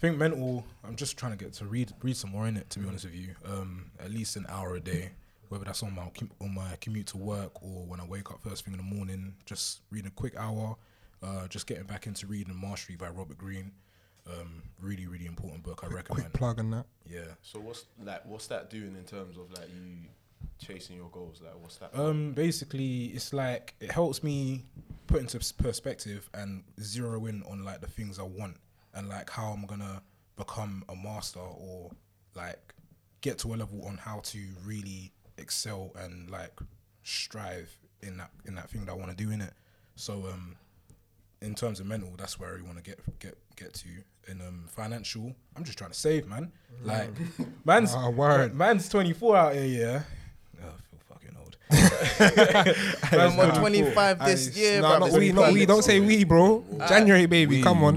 think 0.00 0.16
mental. 0.18 0.64
I'm 0.82 0.96
just 0.96 1.16
trying 1.16 1.30
to 1.36 1.38
get 1.44 1.52
to 1.54 1.64
read 1.66 1.92
read 2.02 2.16
some 2.16 2.30
more 2.30 2.48
in 2.48 2.56
it. 2.56 2.70
To 2.70 2.80
be 2.80 2.88
honest 2.88 3.04
with 3.04 3.14
you, 3.14 3.34
um, 3.44 3.92
at 4.00 4.10
least 4.10 4.34
an 4.34 4.46
hour 4.48 4.74
a 4.74 4.80
day, 4.80 5.10
whether 5.52 5.66
that's 5.66 5.82
on 5.82 5.94
my 5.94 6.10
on 6.40 6.54
my 6.54 6.76
commute 6.80 7.08
to 7.08 7.18
work 7.18 7.62
or 7.62 7.84
when 7.84 8.00
I 8.00 8.06
wake 8.06 8.30
up 8.30 8.40
first 8.42 8.64
thing 8.64 8.72
in 8.72 8.78
the 8.78 8.96
morning. 8.96 9.34
Just 9.44 9.82
reading 9.90 10.08
a 10.08 10.14
quick 10.14 10.34
hour. 10.38 10.76
Uh, 11.22 11.46
just 11.46 11.66
getting 11.66 11.84
back 11.84 12.06
into 12.06 12.26
reading 12.26 12.58
Mastery 12.58 12.96
by 12.96 13.08
Robert 13.08 13.36
Greene. 13.36 13.70
Um, 14.26 14.62
really, 14.80 15.06
really 15.06 15.26
important 15.26 15.62
book. 15.62 15.82
I 15.84 15.88
recommend. 15.88 16.24
Quick 16.24 16.32
plug 16.32 16.58
on 16.58 16.70
that. 16.70 16.86
Yeah. 17.06 17.34
So 17.42 17.60
what's 17.60 17.84
like 18.02 18.24
what's 18.24 18.46
that 18.46 18.70
doing 18.70 18.96
in 18.96 19.04
terms 19.04 19.36
of 19.36 19.52
like 19.52 19.68
you 19.68 20.08
chasing 20.58 20.96
your 20.96 21.10
goals? 21.10 21.42
Like 21.44 21.60
what's 21.60 21.76
that? 21.76 21.90
Um, 21.92 22.32
basically, 22.32 23.06
it's 23.08 23.34
like 23.34 23.74
it 23.78 23.92
helps 23.92 24.22
me 24.22 24.64
put 25.06 25.20
into 25.20 25.38
perspective 25.62 26.30
and 26.32 26.64
zero 26.80 27.26
in 27.26 27.42
on 27.42 27.62
like 27.62 27.82
the 27.82 27.88
things 27.88 28.18
I 28.18 28.22
want 28.22 28.56
and 28.94 29.06
like 29.06 29.28
how 29.28 29.48
I'm 29.48 29.66
gonna 29.66 30.00
become 30.36 30.82
a 30.88 30.96
master 30.96 31.40
or 31.40 31.90
like 32.34 32.74
get 33.20 33.38
to 33.40 33.52
a 33.52 33.56
level 33.56 33.84
on 33.84 33.98
how 33.98 34.20
to 34.20 34.38
really 34.64 35.12
excel 35.42 35.92
and 36.02 36.30
like 36.30 36.52
strive 37.02 37.76
in 38.02 38.16
that 38.16 38.30
in 38.46 38.54
that 38.54 38.70
thing 38.70 38.84
that 38.84 38.92
I 38.92 38.94
want 38.94 39.10
to 39.10 39.16
do 39.24 39.30
in 39.30 39.40
it. 39.40 39.52
So 39.96 40.14
um, 40.32 40.56
in 41.40 41.54
terms 41.54 41.80
of 41.80 41.86
mental, 41.86 42.10
that's 42.16 42.38
where 42.40 42.56
I 42.58 42.62
want 42.62 42.78
to 42.78 42.82
get 42.82 42.98
get 43.18 43.36
get 43.56 43.74
to. 43.74 43.88
In 44.28 44.40
um, 44.40 44.66
financial, 44.68 45.34
I'm 45.56 45.64
just 45.64 45.76
trying 45.78 45.90
to 45.90 45.98
save, 45.98 46.28
man. 46.28 46.52
Like, 46.84 47.10
man's 47.64 47.92
Ah, 47.92 48.08
word. 48.08 48.54
man's 48.54 48.88
24 48.88 49.36
out 49.36 49.54
here, 49.56 49.64
yeah. 49.64 50.02
Oh, 50.62 50.68
I 50.68 50.80
feel 50.88 51.00
fucking 51.08 51.36
old. 51.42 51.56
I'm 53.12 53.40
on 53.40 53.58
25 53.58 54.18
this 54.24 54.56
year, 54.56 54.80
nah, 54.80 55.00
bruv, 55.00 55.10
not 55.10 55.18
we, 55.18 55.32
not 55.32 55.52
we. 55.52 55.66
Don't 55.66 55.82
say 55.82 55.98
we, 55.98 56.22
bro. 56.22 56.64
January, 56.88 57.26
baby. 57.26 57.62
Come 57.62 57.82
on. 57.82 57.96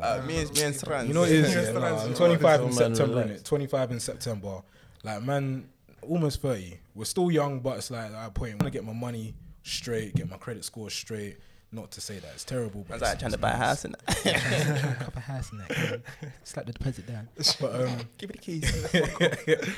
Uh, 0.00 0.22
me 0.26 0.38
and 0.38 0.50
me 0.54 0.62
and 0.62 0.74
Strand. 0.74 1.08
You 1.08 1.14
know 1.14 1.20
what 1.20 1.30
it 1.30 1.36
is, 1.44 1.54
yeah. 1.54 1.60
Yes, 1.62 1.74
Nah, 1.74 2.04
I'm 2.04 2.14
25 2.14 2.60
in 2.62 2.72
September, 2.72 3.14
relax. 3.20 3.40
innit? 3.42 3.44
25 3.44 3.90
in 3.90 4.00
September. 4.00 4.62
Like, 5.02 5.22
man, 5.22 5.68
almost 6.08 6.42
30. 6.42 6.78
We're 6.94 7.04
still 7.04 7.30
young, 7.30 7.60
but 7.60 7.78
it's 7.78 7.90
like 7.90 8.06
at 8.06 8.12
that 8.12 8.34
point, 8.34 8.52
I 8.52 8.54
want 8.54 8.64
to 8.64 8.70
get 8.70 8.84
my 8.84 8.92
money 8.92 9.34
straight, 9.62 10.14
get 10.14 10.28
my 10.28 10.36
credit 10.36 10.64
score 10.64 10.90
straight. 10.90 11.38
Not 11.72 11.90
to 11.92 12.00
say 12.00 12.20
that 12.20 12.30
it's 12.34 12.44
terrible, 12.44 12.82
but 12.88 13.00
Man's 13.00 13.02
like 13.02 13.18
trying 13.18 13.32
to 13.32 13.38
buy 13.38 13.50
a 13.50 13.56
house 13.56 13.84
and 13.84 13.96
that. 14.06 14.96
Cup 15.00 15.16
of 15.16 15.22
house 15.24 15.50
and 15.50 15.60
that. 15.62 16.02
Slap 16.44 16.66
the 16.66 16.72
deposit 16.72 17.06
down. 17.06 17.28
But 17.60 17.80
um, 17.80 17.96
Give 18.18 18.30
me 18.30 18.34
the 18.34 18.38
keys. 18.38 19.72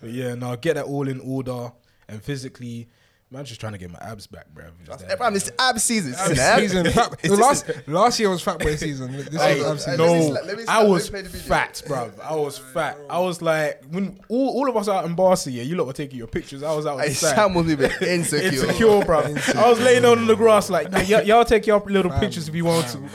but 0.00 0.10
yeah, 0.10 0.34
now 0.34 0.56
get 0.56 0.74
that 0.74 0.84
all 0.84 1.08
in 1.08 1.20
order 1.20 1.72
and 2.06 2.22
physically. 2.22 2.88
Man, 3.30 3.44
just 3.44 3.60
trying 3.60 3.72
to 3.72 3.78
get 3.78 3.90
my 3.90 3.98
abs 4.00 4.26
back, 4.26 4.46
bro. 4.54 4.64
Just 4.86 5.00
that- 5.00 5.10
Everyone, 5.10 5.36
it's 5.36 5.50
ab 5.58 5.78
season. 5.78 6.14
Ab 6.14 6.30
It's 6.30 6.40
ab- 6.40 6.60
season. 6.60 6.90
Fat, 6.92 7.14
It's 7.22 7.36
last 7.38 7.70
last 7.86 8.18
year 8.18 8.30
was 8.30 8.40
fat 8.40 8.58
boy 8.58 8.74
season. 8.76 9.12
This 9.12 9.28
Hey, 9.38 9.58
is 9.60 9.66
ab 9.66 9.78
season. 9.78 9.98
let 10.00 10.08
me 10.08 10.28
no, 10.28 10.32
let 10.32 10.56
me 10.56 10.62
I 10.62 10.64
slap- 10.64 10.66
let 10.78 10.84
me 10.86 10.90
was 10.92 11.10
play 11.10 11.20
the 11.22 11.28
video. 11.28 11.46
fat, 11.46 11.82
bro. 11.86 12.10
I 12.24 12.34
was 12.36 12.56
fat. 12.56 12.96
I 13.10 13.18
was 13.20 13.42
like, 13.42 13.84
when 13.90 14.18
all, 14.30 14.48
all 14.56 14.70
of 14.70 14.78
us 14.78 14.88
out 14.88 15.04
in 15.04 15.14
Barca, 15.14 15.50
yeah, 15.50 15.62
you 15.62 15.76
lot 15.76 15.86
were 15.86 15.92
taking 15.92 16.16
your 16.16 16.26
pictures. 16.26 16.62
I 16.62 16.74
was 16.74 16.86
out 16.86 16.94
on 16.94 17.00
Hey. 17.00 17.10
Sam 17.12 17.52
was 17.52 17.66
moving 17.66 17.90
insecure. 18.00 18.48
Insecure, 18.48 19.02
bruv. 19.02 19.54
I 19.56 19.68
was 19.68 19.78
laying 19.78 20.04
down 20.04 20.20
on 20.20 20.26
the 20.26 20.34
grass 20.34 20.70
like, 20.70 20.90
nah, 20.90 21.00
y- 21.00 21.20
y'all 21.24 21.44
take 21.44 21.66
your 21.66 21.80
little 21.80 22.10
Fam, 22.10 22.20
pictures 22.20 22.48
if 22.48 22.54
you 22.54 22.64
want 22.64 22.88
to. 22.88 22.98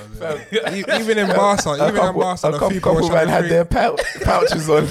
E- 0.77 0.83
Even 1.01 1.17
in 1.17 1.27
Barca, 1.27 1.73
even 1.73 1.87
in 2.05 2.13
Barca, 2.13 2.51
the 2.51 2.69
people 2.69 2.93
were 2.93 3.01
trying 3.01 3.27
to 3.41 3.47
drink. 3.47 3.69
pou- 3.71 3.97
pouches 4.23 4.69
on. 4.69 4.87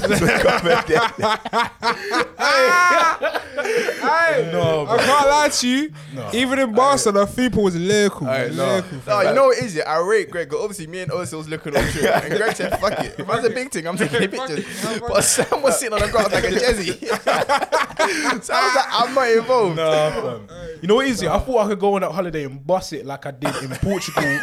No, 4.52 4.86
I 4.88 4.96
can't 5.18 5.28
lie 5.30 5.48
to 5.48 5.68
you. 5.68 5.92
Even 6.32 6.58
in 6.58 6.72
Barca, 6.72 7.12
the 7.12 7.26
people 7.26 7.62
was 7.64 7.76
lyrical. 7.76 8.26
Alright, 8.26 8.52
no. 8.54 8.64
lyrical. 8.66 8.98
No, 9.06 9.20
you 9.20 9.34
know 9.34 9.44
what 9.46 9.58
it 9.58 9.64
is, 9.64 9.74
yeah? 9.76 9.82
I 9.90 9.98
rate 10.00 10.30
Greg. 10.30 10.48
'cause 10.50 10.60
Obviously, 10.60 10.86
me 10.86 11.00
and 11.00 11.10
Osi 11.12 11.34
was 11.36 11.48
looking 11.48 11.76
all 11.76 11.82
true. 11.88 12.06
And 12.06 12.34
Greg 12.36 12.56
said, 12.56 12.78
fuck 12.80 12.98
it. 13.00 13.14
If 13.18 13.26
that's 13.26 13.46
a 13.46 13.50
big 13.50 13.70
thing, 13.70 13.86
I'm 13.86 13.96
taking 13.96 14.18
pictures. 14.30 14.64
But 15.00 15.22
Sam 15.22 15.62
was 15.62 15.78
sitting 15.78 15.94
on 15.94 16.00
the 16.00 16.08
ground 16.08 16.32
like 16.32 16.44
a 16.44 16.48
Jezzy. 16.48 16.98
so 18.42 18.52
I 18.54 18.66
was 18.66 18.76
like, 18.76 18.86
I'm 18.90 19.14
not 19.14 19.30
involved. 19.30 19.76
Nah, 19.76 20.10
fam. 20.10 20.48
You 20.80 20.88
know 20.88 20.94
what 20.96 21.06
is 21.06 21.22
it? 21.22 21.28
I 21.28 21.38
thought 21.38 21.66
I 21.66 21.68
could 21.68 21.80
go 21.80 21.94
on 21.94 22.00
that 22.02 22.12
holiday 22.12 22.44
and 22.44 22.64
bust 22.66 22.92
it 22.92 23.06
like 23.06 23.26
I 23.26 23.30
did 23.30 23.54
in 23.62 23.70
Portugal 23.70 24.38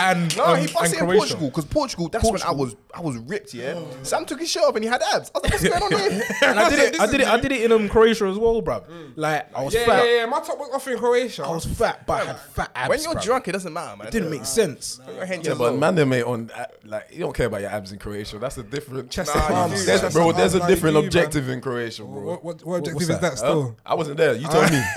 and 0.00 0.36
No, 0.36 0.44
um, 0.44 0.56
he 0.58 0.64
and 0.64 0.72
busted 0.72 0.98
in 0.98 1.04
Croatia. 1.04 1.18
Portugal 1.18 1.48
because 1.48 1.64
Portugal. 1.66 2.08
That's 2.08 2.30
when 2.30 2.42
I 2.42 2.50
was 2.52 2.76
I 2.94 3.00
was 3.00 3.16
ripped. 3.18 3.54
Yeah, 3.54 3.80
Sam 4.02 4.24
took 4.24 4.40
his 4.40 4.50
shirt 4.50 4.64
off 4.64 4.74
and 4.74 4.84
he 4.84 4.90
had 4.90 5.02
abs. 5.02 5.30
I 5.34 5.38
was 5.38 5.44
like, 5.44 5.52
what's 5.52 5.68
going 5.68 5.82
on 5.82 6.10
here? 6.12 6.22
And 6.42 6.58
I 6.60 6.70
did 6.70 6.78
it. 6.94 7.00
I 7.00 7.06
did 7.06 7.20
it. 7.20 7.26
I 7.26 7.40
did 7.40 7.52
it 7.52 7.62
in 7.64 7.72
um, 7.72 7.88
Croatia 7.88 8.26
as 8.26 8.38
well, 8.38 8.60
bruv. 8.62 8.84
Like 9.16 9.54
I 9.54 9.62
was 9.64 9.74
Yeah, 9.74 9.86
fat. 9.86 10.04
yeah, 10.04 10.16
yeah. 10.16 10.26
My 10.26 10.40
top 10.40 10.58
was 10.58 10.70
off 10.72 10.86
in 10.88 10.98
Croatia. 10.98 11.44
I 11.44 11.50
was 11.50 11.64
fat, 11.66 12.06
but 12.06 12.22
I 12.22 12.24
had 12.26 12.38
fat 12.40 12.70
abs. 12.74 12.88
when 12.88 13.00
you're 13.02 13.14
bruv. 13.14 13.22
drunk, 13.22 13.48
it 13.48 13.52
doesn't 13.52 13.72
matter, 13.72 13.96
man. 13.96 14.08
it 14.08 14.10
didn't 14.10 14.30
make 14.30 14.44
sense. 14.44 15.00
Your 15.06 15.24
Yeah, 15.24 15.54
but 15.56 15.76
man, 15.76 15.94
they 15.94 16.04
mate 16.04 16.22
on 16.24 16.50
uh, 16.54 16.64
like 16.84 17.08
you 17.12 17.20
don't 17.20 17.34
care 17.34 17.46
about 17.46 17.60
your 17.62 17.70
abs 17.70 17.92
in 17.92 17.98
Croatia. 17.98 18.38
That's 18.38 18.58
a 18.58 18.62
different. 18.62 19.10
Chest 19.10 19.34
Nah, 19.34 19.40
and 19.46 19.50
you 19.50 19.56
arms. 19.56 19.80
do. 19.80 19.86
There's- 19.86 20.12
bro, 20.12 20.32
there's 20.32 20.54
a 20.54 20.58
arms, 20.58 20.60
like 20.60 20.68
you 20.70 20.74
different 20.74 20.96
objective 20.98 21.48
in 21.48 21.60
Croatia, 21.60 22.02
bro. 22.04 22.22
What, 22.22 22.44
what, 22.44 22.64
what 22.64 22.76
objective 22.78 23.02
is 23.02 23.08
that? 23.08 23.20
that 23.22 23.38
still? 23.38 23.76
I 23.84 23.94
wasn't 23.94 24.16
there. 24.18 24.34
You 24.34 24.46
told 24.48 24.70
me. 24.70 24.82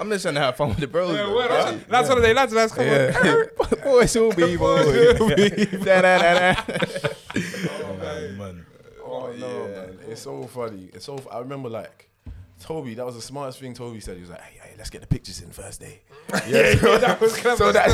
I'm 0.00 0.08
just 0.10 0.22
trying 0.22 0.34
to 0.34 0.40
have 0.40 0.56
fun 0.56 0.68
with 0.70 0.78
the 0.78 0.86
bros. 0.86 1.14
Yeah, 1.16 1.24
bro. 1.26 1.48
that's, 1.48 1.84
that's 1.88 2.08
what 2.08 2.20
they 2.22 2.34
lads, 2.34 2.52
lads. 2.52 2.72
Come 2.72 2.86
on. 2.86 2.91
Yeah. 2.92 3.82
Boys 3.84 4.14
will 4.16 4.32
be 4.32 4.56
boys. 4.56 5.18
Da, 5.84 6.00
da, 6.02 6.18
da, 6.18 6.52
da. 6.52 6.62
Oh, 7.34 8.32
man. 8.38 8.66
Oh, 9.04 9.26
oh 9.28 9.32
no, 9.38 9.68
man. 9.68 9.98
It's 10.08 10.22
so 10.22 10.42
funny. 10.44 10.90
It's 10.92 11.04
so. 11.04 11.18
I 11.30 11.38
remember 11.40 11.68
like 11.68 12.10
Toby. 12.60 12.94
That 12.94 13.06
was 13.06 13.14
the 13.14 13.22
smartest 13.22 13.60
thing 13.60 13.74
Toby 13.74 14.00
said. 14.00 14.16
He 14.16 14.20
was 14.22 14.30
like, 14.30 14.40
"Hey, 14.40 14.58
hey 14.62 14.74
let's 14.78 14.90
get 14.90 15.00
the 15.00 15.06
pictures 15.06 15.40
in 15.40 15.50
first 15.50 15.80
day." 15.80 16.00
Eh? 16.32 16.40
Yeah, 16.48 16.74
so 16.80 16.98
that 16.98 17.20
was 17.20 17.36
clever 17.36 17.56
So 17.56 17.72
that 17.72 17.90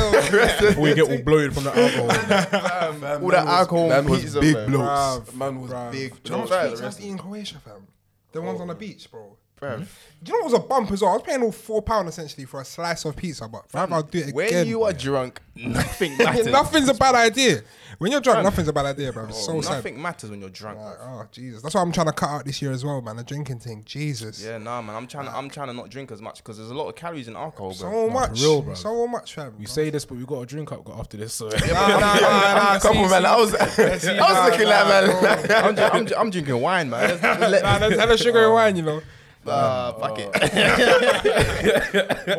still. 0.55 0.69
Before 0.69 0.87
you 0.87 0.95
get 0.95 1.09
all 1.09 1.23
bloated 1.23 1.53
from 1.53 1.63
the 1.65 1.77
alcohol. 1.77 2.07
man, 2.99 3.23
All 3.23 3.29
that 3.29 3.45
was- 3.45 3.53
alcohol 3.53 3.89
man 3.89 4.05
was 4.05 4.35
big 4.35 4.55
fam. 4.55 4.71
blokes. 4.71 5.33
Man 5.33 5.61
was 5.61 5.71
bruv. 5.71 5.91
big. 5.91 6.23
Do 6.23 6.31
you 6.33 6.37
know 6.37 6.45
blokes. 6.45 6.51
how 6.51 6.57
Right, 6.57 6.75
the 6.77 6.83
rest- 6.83 6.99
used 6.99 7.11
in 7.11 7.17
Croatia, 7.17 7.59
fam? 7.59 7.87
The 8.31 8.41
ones 8.41 8.61
on 8.61 8.67
the 8.67 8.75
oh. 8.75 8.77
beach, 8.77 9.09
bro. 9.11 9.37
Bruv. 9.59 9.77
Hmm? 9.77 9.83
Do 10.21 10.31
you 10.31 10.37
know 10.37 10.43
what 10.45 10.51
was 10.51 10.61
a 10.61 10.67
bump 10.67 10.91
as 10.91 11.01
well? 11.01 11.11
I 11.11 11.13
was 11.13 11.23
paying 11.23 11.41
all 11.41 11.51
four 11.51 11.81
pound 11.81 12.09
essentially 12.09 12.45
for 12.45 12.59
a 12.59 12.65
slice 12.65 13.05
of 13.05 13.15
pizza, 13.15 13.47
but 13.47 13.69
fam, 13.69 13.87
hmm. 13.87 13.93
I'll 13.93 14.03
do 14.03 14.19
it 14.19 14.33
When 14.35 14.47
again. 14.47 14.67
you 14.67 14.83
are 14.83 14.91
drunk, 14.91 15.41
nothing 15.55 16.17
matters. 16.17 16.47
Nothing's 16.47 16.89
a 16.89 16.93
bad 16.93 17.15
idea. 17.15 17.61
When 17.99 18.11
you're 18.11 18.19
drunk, 18.19 18.43
nothing's 18.43 18.67
a 18.67 18.73
bad 18.73 18.85
idea, 18.85 19.13
bro. 19.13 19.25
It's 19.27 19.45
so 19.45 19.57
oh, 19.57 19.61
sad. 19.61 19.75
Nothing 19.75 20.01
matters 20.01 20.29
when 20.29 20.41
you're 20.41 20.49
drunk. 20.49 20.79
Like, 20.79 20.97
oh 21.01 21.25
Jesus, 21.31 21.61
that's 21.61 21.73
why 21.73 21.81
I'm 21.81 21.91
trying 21.93 22.07
to 22.07 22.13
cut 22.13 22.29
out 22.29 22.45
this 22.45 22.61
year 22.61 22.71
as 22.71 22.83
well, 22.83 23.01
man. 23.01 23.15
The 23.15 23.23
drinking 23.23 23.59
thing, 23.59 23.83
Jesus. 23.85 24.43
Yeah, 24.43 24.57
nah, 24.57 24.81
man. 24.81 24.95
I'm 24.95 25.07
trying 25.07 25.25
to. 25.25 25.31
I'm 25.35 25.49
trying 25.49 25.67
to 25.67 25.73
not 25.73 25.89
drink 25.89 26.11
as 26.11 26.21
much 26.21 26.37
because 26.37 26.57
there's 26.57 26.71
a 26.71 26.75
lot 26.75 26.89
of 26.89 26.95
calories 26.95 27.27
in 27.29 27.35
alcohol, 27.37 27.73
bro. 27.79 27.91
So 27.91 28.09
much, 28.09 28.41
real, 28.41 28.61
bro. 28.61 28.73
so 28.73 29.07
much, 29.07 29.35
fam. 29.35 29.53
We 29.57 29.67
say 29.67 29.89
this, 29.89 30.03
but 30.03 30.17
we 30.17 30.25
got 30.25 30.41
a 30.41 30.45
drink 30.45 30.71
up 30.73 30.89
after 30.89 31.15
this. 31.15 31.33
So 31.33 31.47
Nah, 31.69 31.87
nah, 31.87 31.99
nah, 31.99 32.53
nah, 32.55 32.79
Come 32.79 32.97
on, 32.97 33.09
man. 33.09 33.25
I 33.25 33.35
was, 33.37 33.55
I 33.55 33.67
was 33.67 34.03
looking 34.03 34.67
nah, 34.67 34.83
like, 34.83 35.49
man. 35.49 35.65
I'm, 35.65 35.75
ju- 35.75 35.81
I'm, 35.81 36.05
ju- 36.07 36.15
I'm 36.17 36.29
drinking 36.29 36.59
wine, 36.59 36.89
man. 36.89 37.19
Let's- 37.21 37.39
let- 37.39 37.63
Nah, 37.63 37.79
there's 37.79 37.99
hella 37.99 38.17
sugar 38.17 38.43
and 38.45 38.53
wine, 38.53 38.75
you 38.75 38.81
know. 38.81 39.01
Uh, 39.45 39.93
fuck 39.93 40.17
it. 40.19 40.29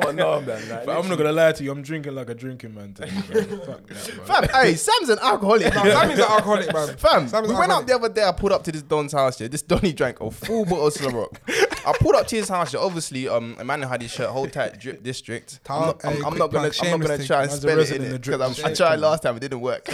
Oh, 0.04 0.10
no, 0.12 0.40
man. 0.40 0.68
Like, 0.68 0.86
But 0.86 0.98
I'm 0.98 1.08
not 1.08 1.16
gonna 1.18 1.32
lie 1.32 1.52
to 1.52 1.64
you. 1.64 1.70
I'm 1.70 1.82
drinking 1.82 2.14
like 2.14 2.28
a 2.30 2.34
drinking 2.34 2.74
man 2.74 2.94
today. 2.94 3.10
bro. 3.28 3.42
Fuck 3.58 3.86
that, 3.88 4.12
bro. 4.16 4.24
Fam, 4.24 4.48
hey, 4.50 4.74
Sam's 4.74 5.08
an 5.08 5.18
alcoholic. 5.20 5.74
Nah, 5.74 5.82
Sammy's 5.84 6.18
an 6.18 6.24
alcoholic, 6.24 6.72
man. 6.72 6.96
Fam, 6.96 7.28
Sammy's 7.28 7.48
we 7.48 7.54
an 7.54 7.60
went 7.60 7.72
up 7.72 7.80
alcoholic. 7.80 7.86
the 7.86 7.94
other 7.94 8.08
day. 8.14 8.24
I 8.24 8.32
pulled 8.32 8.52
up 8.52 8.62
to 8.64 8.72
this 8.72 8.82
Don's 8.82 9.12
house. 9.12 9.40
Yeah, 9.40 9.48
this 9.48 9.62
Don 9.62 9.80
he 9.80 9.92
drank 9.92 10.20
a 10.20 10.30
full 10.30 10.64
bottle 10.64 10.86
of 10.88 10.94
Ciroc. 10.94 11.38
I 11.86 11.92
pulled 11.98 12.14
up 12.14 12.26
to 12.28 12.36
his 12.36 12.48
house. 12.48 12.72
Yeah, 12.74 12.80
obviously, 12.80 13.28
um, 13.28 13.56
Emmanuel 13.58 13.88
had 13.88 14.02
his 14.02 14.10
shirt 14.10 14.28
hold 14.30 14.52
tight 14.52 14.78
drip 14.78 15.02
district. 15.02 15.60
I'm 15.68 15.80
not, 15.86 16.04
I'm, 16.04 16.24
I'm 16.26 16.38
not 16.38 16.50
gonna, 16.52 16.70
I'm 16.82 16.90
not 16.90 17.00
gonna 17.08 17.24
try 17.24 17.42
and 17.44 17.50
thing. 17.50 17.50
Man's 17.50 17.54
a 17.54 17.60
spell 17.60 17.78
it 17.80 17.90
in 17.90 18.02
of 18.06 18.12
it 18.14 18.20
drip 18.20 18.38
because 18.38 18.62
I 18.62 18.74
tried 18.74 18.96
last 19.00 19.22
time. 19.22 19.36
It 19.36 19.40
didn't 19.40 19.60
work. 19.60 19.84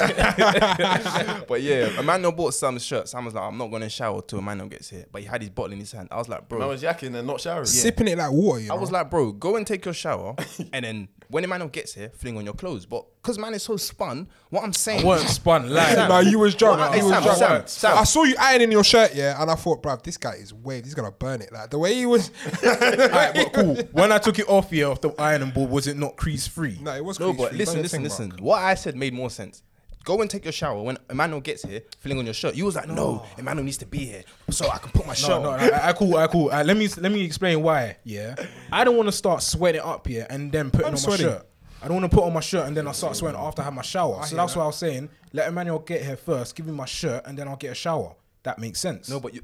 but 1.49 1.63
yeah, 1.63 1.99
Emmanuel 2.01 2.33
bought 2.33 2.55
Sam's 2.55 2.85
shirt. 2.85 3.09
Sam 3.09 3.25
was 3.25 3.35
like, 3.35 3.45
I'm 3.45 3.57
not 3.59 3.71
gonna 3.71 3.89
shower 3.89 4.21
till 4.23 4.39
Emmanuel 4.41 4.69
gets 4.69 4.91
here. 4.91 5.07
But 5.11 5.23
he 5.23 5.29
had 5.29 5.41
his 5.43 5.51
bottle 5.51 5.73
in 5.73 5.79
his 5.81 5.93
hand. 5.93 6.09
I 6.11 6.17
was 6.17 6.29
like, 6.29 6.49
bro, 6.49 6.59
Man 7.03 7.13
was 7.13 7.13
yakking 7.13 7.19
and 7.19 7.27
not 7.27 7.41
showering. 7.41 7.67
Sipping 7.67 8.09
it 8.09 8.19
like 8.19 8.33
water, 8.33 8.61
you 8.61 8.69
know. 8.69 8.75
I 8.75 8.79
was 8.79 8.91
like, 8.91 9.11
bro, 9.11 9.33
go 9.33 9.57
and 9.57 9.67
take 9.67 9.85
your 9.85 9.95
shower, 9.95 10.35
and 10.73 10.85
then 10.85 11.09
when 11.29 11.45
Emmanuel 11.45 11.69
gets 11.69 11.95
here, 11.95 12.11
fling 12.11 12.37
on 12.37 12.45
your 12.45 12.55
clothes. 12.55 12.87
But 12.87 13.05
because 13.23 13.39
man 13.39 13.55
is 13.55 13.63
so 13.63 13.77
spun, 13.77 14.29
what 14.51 14.63
I'm 14.63 14.73
saying, 14.73 15.03
I 15.03 15.05
weren't 15.05 15.29
spun 15.29 15.71
like 15.75 15.97
Nah, 15.97 16.21
you 16.21 16.39
was 16.39 16.55
drunk. 16.55 16.79
Well, 16.79 16.91
you 16.91 16.99
hey, 16.99 17.03
was 17.03 17.13
Sam, 17.13 17.23
drunk. 17.23 17.39
Sam, 17.39 17.67
Sam. 17.67 17.99
I 17.99 18.05
saw 18.05 18.23
you 18.25 18.37
ironing 18.39 18.73
your 18.73 18.85
shirt, 18.85 19.15
yeah, 19.15 19.41
and 19.41 19.51
I 19.51 19.55
thought, 19.55 19.83
bruv, 19.83 20.03
this 20.03 20.17
guy 20.17 20.35
is 20.35 20.55
waved. 20.55 20.87
He's 20.87 20.95
gonna 20.95 21.13
burn 21.13 21.43
it. 21.43 21.53
Like 21.53 21.71
the 21.71 21.79
way 21.79 21.95
he 21.95 22.07
was. 22.07 22.31
Alright, 22.65 23.35
but 23.35 23.53
cool. 23.53 23.75
When 23.93 24.13
I 24.13 24.19
took 24.19 24.39
it 24.39 24.49
off 24.49 24.71
here 24.71 24.89
off 24.89 25.01
the 25.01 25.11
ironing 25.21 25.51
board, 25.51 25.71
was 25.71 25.87
it 25.87 25.97
not 25.97 26.17
crease 26.17 26.47
free? 26.47 26.79
no, 26.81 26.95
it 26.95 27.05
was. 27.05 27.19
no, 27.19 27.33
crease 27.33 27.39
but 27.39 27.49
free. 27.51 27.59
listen, 27.59 27.83
listen, 27.83 28.03
listen. 28.03 28.33
bruv. 28.33 28.41
What 28.41 28.63
I 28.63 28.75
said 28.75 28.97
made 28.97 29.15
more 29.15 29.31
sense. 29.31 29.63
Go 30.07 30.21
and 30.23 30.31
take 30.31 30.45
your 30.45 30.53
shower. 30.53 30.81
When 30.81 30.97
Emmanuel 31.11 31.41
gets 31.41 31.65
here, 31.65 31.83
filling 31.99 32.17
on 32.21 32.25
your 32.27 32.33
shirt, 32.33 32.55
you 32.55 32.65
was 32.65 32.77
like, 32.77 32.89
no, 32.89 33.27
Emmanuel 33.37 33.65
needs 33.65 33.79
to 33.79 33.87
be 33.87 33.99
here 33.99 34.23
so 34.49 34.71
I 34.71 34.79
can 34.79 34.93
put 34.93 35.05
my 35.05 35.15
shirt 35.15 35.31
No, 35.31 35.43
no, 35.43 35.51
on. 35.51 35.61
I, 35.61 35.89
I 35.89 35.93
cool, 35.95 36.17
I 36.17 36.29
cool. 36.29 36.49
Uh, 36.49 36.63
let 36.63 36.77
me 36.77 36.89
let 36.99 37.11
me 37.11 37.25
explain 37.25 37.61
why. 37.61 37.97
Yeah, 38.05 38.37
I 38.71 38.85
don't 38.85 38.97
want 38.97 39.09
to 39.09 39.13
start 39.13 39.43
sweating 39.43 39.81
up 39.81 40.07
here 40.07 40.25
and 40.31 40.53
then 40.53 40.71
putting 40.71 40.87
I'm 40.87 40.93
on 40.93 40.99
sweating. 40.99 41.27
my 41.27 41.33
shirt. 41.33 41.47
I 41.83 41.89
don't 41.89 42.01
want 42.01 42.09
to 42.11 42.17
put 42.17 42.25
on 42.25 42.33
my 42.33 42.41
shirt 42.41 42.69
and 42.69 42.77
then 42.77 42.87
I 42.87 42.93
start 42.93 43.17
sweating 43.17 43.39
after 43.41 43.63
I 43.63 43.65
have 43.65 43.75
my 43.75 43.83
shower. 43.83 44.25
so 44.25 44.37
that's 44.37 44.53
that. 44.55 44.59
why 44.61 44.65
I 44.65 44.67
was 44.69 44.77
saying, 44.77 45.09
let 45.33 45.49
Emmanuel 45.49 45.81
get 45.81 46.03
here 46.05 46.17
first, 46.17 46.55
give 46.55 46.67
me 46.67 46.73
my 46.73 46.87
shirt, 46.87 47.25
and 47.27 47.37
then 47.37 47.49
I'll 47.49 47.57
get 47.57 47.73
a 47.73 47.75
shower. 47.75 48.15
That 48.45 48.61
makes 48.61 48.79
sense. 48.81 49.11
No, 49.11 49.19
but 49.19 49.35
you. 49.35 49.43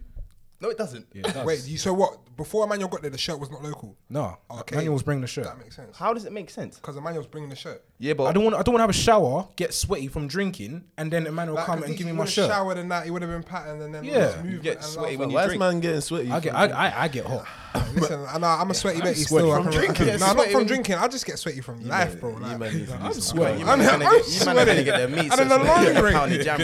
No, 0.60 0.70
it 0.70 0.78
doesn't. 0.78 1.08
Yeah, 1.12 1.26
it 1.26 1.34
does. 1.34 1.44
Wait, 1.46 1.66
you 1.66 1.76
so 1.76 1.92
what? 1.92 2.18
Before 2.42 2.64
Emmanuel 2.64 2.88
got 2.88 3.02
there, 3.02 3.10
the 3.10 3.18
shirt 3.18 3.38
was 3.38 3.50
not 3.50 3.62
local. 3.62 3.96
no. 4.08 4.36
Okay. 4.50 4.74
Emmanuel 4.74 4.94
was 4.94 5.02
bringing 5.02 5.20
the 5.22 5.26
shirt. 5.28 5.44
That 5.44 5.58
makes 5.58 5.76
sense. 5.76 5.96
How 5.96 6.12
does 6.12 6.24
it 6.24 6.32
make 6.32 6.50
sense? 6.50 6.76
Because 6.76 6.96
Emmanuel's 6.96 7.26
bringing 7.26 7.50
the 7.50 7.56
shirt. 7.56 7.84
Yeah, 7.98 8.14
but 8.14 8.24
I 8.24 8.32
don't 8.32 8.42
want. 8.44 8.56
I 8.56 8.62
don't 8.62 8.72
want 8.74 8.80
to 8.80 8.82
have 8.82 8.90
a 8.90 8.92
shower, 8.92 9.46
get 9.56 9.72
sweaty 9.72 10.08
from 10.08 10.26
drinking, 10.26 10.84
and 10.98 11.12
then 11.12 11.26
Emmanuel 11.26 11.54
Like, 11.56 11.66
come 11.66 11.78
'cause 11.78 11.84
and 11.84 11.92
he- 11.92 11.98
give 11.98 12.06
me 12.06 12.12
he 12.12 12.16
my 12.16 12.20
would've 12.22 12.34
shirt. 12.34 12.50
Showered 12.50 12.78
and 12.78 12.90
that, 12.90 13.04
he 13.04 13.10
would 13.12 13.22
have 13.22 13.30
been 13.30 13.44
patterned 13.44 13.80
and 13.82 13.94
then 13.94 14.02
Yeah. 14.04 14.12
just 14.12 14.36
You 14.38 14.42
movement 14.42 14.62
get 14.64 14.76
and 14.78 14.84
sweaty 14.84 15.10
laugh 15.12 15.18
when 15.20 15.26
up. 15.26 15.30
you 15.30 15.34
Why 15.36 15.42
is 15.42 15.46
drink. 15.48 15.60
man 15.60 15.80
getting 15.80 16.00
sweaty? 16.00 16.30
I 16.32 16.40
get. 16.40 16.54
I, 16.54 16.66
I, 16.66 17.02
I 17.04 17.08
get 17.08 17.26
hot. 17.26 17.46
Listen, 17.94 18.20
and 18.28 18.44
I, 18.44 18.60
I'm 18.60 18.70
a 18.70 18.74
sweaty 18.74 19.00
Betty 19.00 19.20
sweaty 19.22 19.46
still. 19.46 19.52
I 19.52 19.62
from 19.62 19.72
can- 19.72 19.80
I 19.80 19.86
can- 19.86 19.94
drinking. 19.94 20.20
No, 20.26 20.32
not 20.34 20.46
from 20.48 20.66
drinking. 20.66 20.94
I 20.96 21.08
just 21.08 21.24
get 21.24 21.38
sweaty 21.38 21.60
from 21.60 21.86
life, 21.88 22.18
bro. 22.20 22.30
Like, 22.32 22.58
man 22.58 22.74
need 22.74 22.86
to 22.88 22.92
do 22.92 22.92
I'm 23.00 23.12
some- 23.12 23.22
sweating. 23.22 23.60
You 23.60 23.66
I'm- 23.66 23.78
man 23.78 23.88
are 23.88 23.92
gonna 23.92 24.04
I'm 24.04 24.16
get, 24.18 24.28
you 24.40 24.44
man 24.46 24.48
are 24.48 24.54
gonna 24.54 24.64
sweating. 24.66 24.84
get 24.84 24.96
their 24.98 25.08
meat 25.08 25.18
And 25.18 25.30
then 25.30 25.48
sauce 25.48 25.48
the 25.48 25.58
when 25.58 25.86
you 25.86 25.92
get 25.92 25.94
laundry. 25.94 26.10
a 26.10 26.12
pound 26.12 26.32
of 26.32 26.44
jam, 26.44 26.56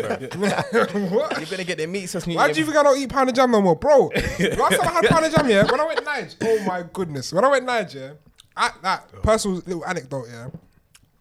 bro. 1.08 1.18
what? 1.18 1.38
You're 1.38 1.46
gonna 1.46 1.64
get 1.64 1.78
their 1.78 1.88
meat 1.88 2.06
sauce. 2.08 2.26
when 2.26 2.36
Why 2.36 2.52
do 2.52 2.58
you 2.60 2.64
them- 2.66 2.74
think 2.74 2.76
I 2.76 2.82
don't 2.90 2.98
eat 2.98 3.08
pounded 3.10 3.36
yam 3.36 3.50
no 3.52 3.62
more, 3.62 3.76
bro? 3.76 4.06
Last 4.08 4.76
time 4.76 4.88
I 4.88 4.92
had 4.92 5.04
pounded 5.06 5.32
yam, 5.32 5.48
yeah, 5.48 5.62
when 5.70 5.80
I 5.80 5.86
went 5.86 6.04
Nige, 6.04 6.36
oh 6.42 6.64
my 6.64 6.84
goodness, 6.92 7.32
when 7.32 7.44
I 7.44 7.48
went 7.48 7.66
Nige, 7.66 7.94
yeah, 7.94 8.12
I, 8.56 8.70
that 8.82 9.10
oh. 9.16 9.20
personal 9.20 9.56
little 9.58 9.84
anecdote, 9.84 10.26
yeah, 10.30 10.48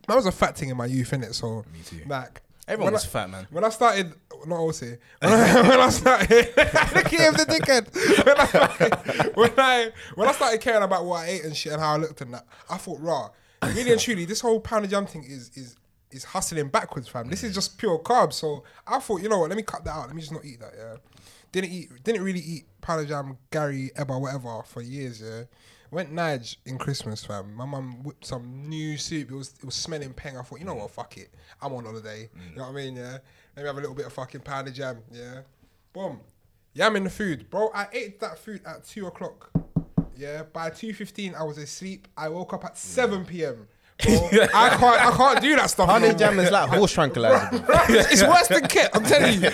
that 0.08 0.16
was 0.16 0.26
a 0.26 0.32
fat 0.32 0.58
thing 0.58 0.70
in 0.70 0.78
my 0.78 0.86
youth, 0.86 1.12
innit? 1.12 1.34
So, 1.34 1.66
too. 1.86 2.02
like, 2.08 2.42
Everyone 2.68 2.88
when 2.88 2.94
was 2.94 3.06
I- 3.06 3.10
fat, 3.10 3.30
man. 3.30 3.48
When 3.50 3.64
I 3.64 3.70
started, 3.70 4.14
not 4.46 4.58
also, 4.58 4.86
when 5.20 5.34
I, 5.34 5.62
when 5.70 5.80
I 5.80 5.90
started, 5.90 6.30
look 6.58 6.58
at 6.58 7.12
him, 7.12 7.34
the 7.34 7.46
dickhead. 7.48 8.26
When 8.26 8.38
I, 8.38 8.46
started, 8.46 9.36
when 9.36 9.52
I 9.58 9.92
when 10.16 10.28
I 10.28 10.32
started 10.34 10.62
caring 10.62 10.84
about 10.84 11.06
what 11.06 11.24
I 11.24 11.28
ate 11.28 11.44
and 11.46 11.56
shit 11.56 11.72
and 11.72 11.82
how 11.82 11.94
I 11.94 11.98
looked 11.98 12.22
and 12.22 12.34
that, 12.34 12.46
I 12.70 12.78
thought, 12.78 13.00
raw, 13.00 13.30
really 13.64 13.92
and 13.92 14.02
truly, 14.02 14.26
this 14.26 14.42
whole 14.42 14.60
pounded 14.60 14.92
yam 14.92 15.06
thing 15.06 15.24
is 15.24 15.50
is 15.56 15.76
is 16.12 16.24
hustling 16.24 16.68
backwards, 16.70 17.08
fam. 17.08 17.30
This 17.30 17.44
is 17.44 17.54
just 17.54 17.78
pure 17.78 18.00
carbs. 18.00 18.34
So 18.34 18.64
I 18.86 19.00
thought, 19.00 19.22
you 19.22 19.30
know 19.30 19.40
what, 19.40 19.50
let 19.50 19.58
me 19.58 19.64
cut 19.64 19.84
that 19.86 19.92
out. 19.92 20.08
Let 20.08 20.16
me 20.16 20.22
just 20.22 20.34
not 20.34 20.46
eat 20.46 20.60
that. 20.60 20.74
Yeah, 20.78 20.96
didn't 21.62 21.74
eat, 21.74 22.04
didn't 22.04 22.24
really 22.24 22.40
eat 22.40 22.66
of 22.88 23.08
jam, 23.08 23.38
garri, 23.52 23.94
eba, 23.94 24.20
whatever 24.20 24.62
for 24.64 24.82
years. 24.82 25.22
Yeah. 25.22 25.44
Went 25.90 26.14
Nige 26.14 26.58
in 26.66 26.78
Christmas, 26.78 27.24
fam. 27.24 27.54
My 27.54 27.66
mum 27.66 28.04
whipped 28.04 28.26
some 28.26 28.68
new 28.68 28.98
soup. 28.98 29.32
It 29.32 29.36
was 29.36 29.54
it 29.60 29.66
was 29.66 29.76
smelling 29.76 30.14
peng. 30.14 30.38
I 30.38 30.42
thought, 30.42 30.60
you 30.60 30.66
know 30.66 30.76
what, 30.76 30.92
fuck 30.92 31.18
it. 31.18 31.34
I'm 31.62 31.74
on 31.74 31.86
holiday. 31.86 32.30
You 32.34 32.52
mm. 32.52 32.58
know 32.58 32.64
what 32.64 32.70
I 32.70 32.74
mean? 32.74 32.96
Yeah. 32.96 33.18
Let 33.56 33.64
me 33.64 33.68
have 33.68 33.78
a 33.78 33.80
little 33.80 33.96
bit 33.96 34.06
of 34.06 34.14
fucking 34.14 34.42
of 34.46 34.74
jam. 34.74 34.98
Yeah. 35.12 35.42
Boom. 35.94 36.20
Yam 36.74 36.96
in 36.98 37.06
the 37.06 37.10
food, 37.10 37.50
bro. 37.50 37.72
I 37.74 37.88
ate 37.92 38.20
that 38.20 38.38
food 38.38 38.62
at 38.66 38.84
two 38.84 39.08
o'clock. 39.08 39.50
Yeah. 40.16 40.44
By 40.44 40.70
two 40.70 40.94
fifteen, 40.94 41.34
I 41.36 41.44
was 41.44 41.58
asleep. 41.58 42.08
I 42.18 42.30
woke 42.30 42.54
up 42.54 42.66
at 42.66 42.78
seven 42.78 43.24
mm. 43.24 43.28
p.m. 43.28 43.68
Bro, 44.04 44.14
I 44.54 44.70
can't. 44.78 44.84
I 44.84 45.12
can't 45.18 45.42
do 45.42 45.56
that 45.56 45.70
stuff. 45.72 45.90
Honey 45.90 46.10
no 46.10 46.14
jam 46.14 46.38
is 46.40 46.52
like 46.52 46.70
horse 46.70 46.92
tranquilizer. 46.94 47.50
bro. 47.50 47.60
Bro, 47.66 47.78
it's 47.90 48.22
worse 48.24 48.48
than 48.48 48.68
kit. 48.68 48.90
I'm 48.94 49.04
telling 49.04 49.42
you. 49.42 49.50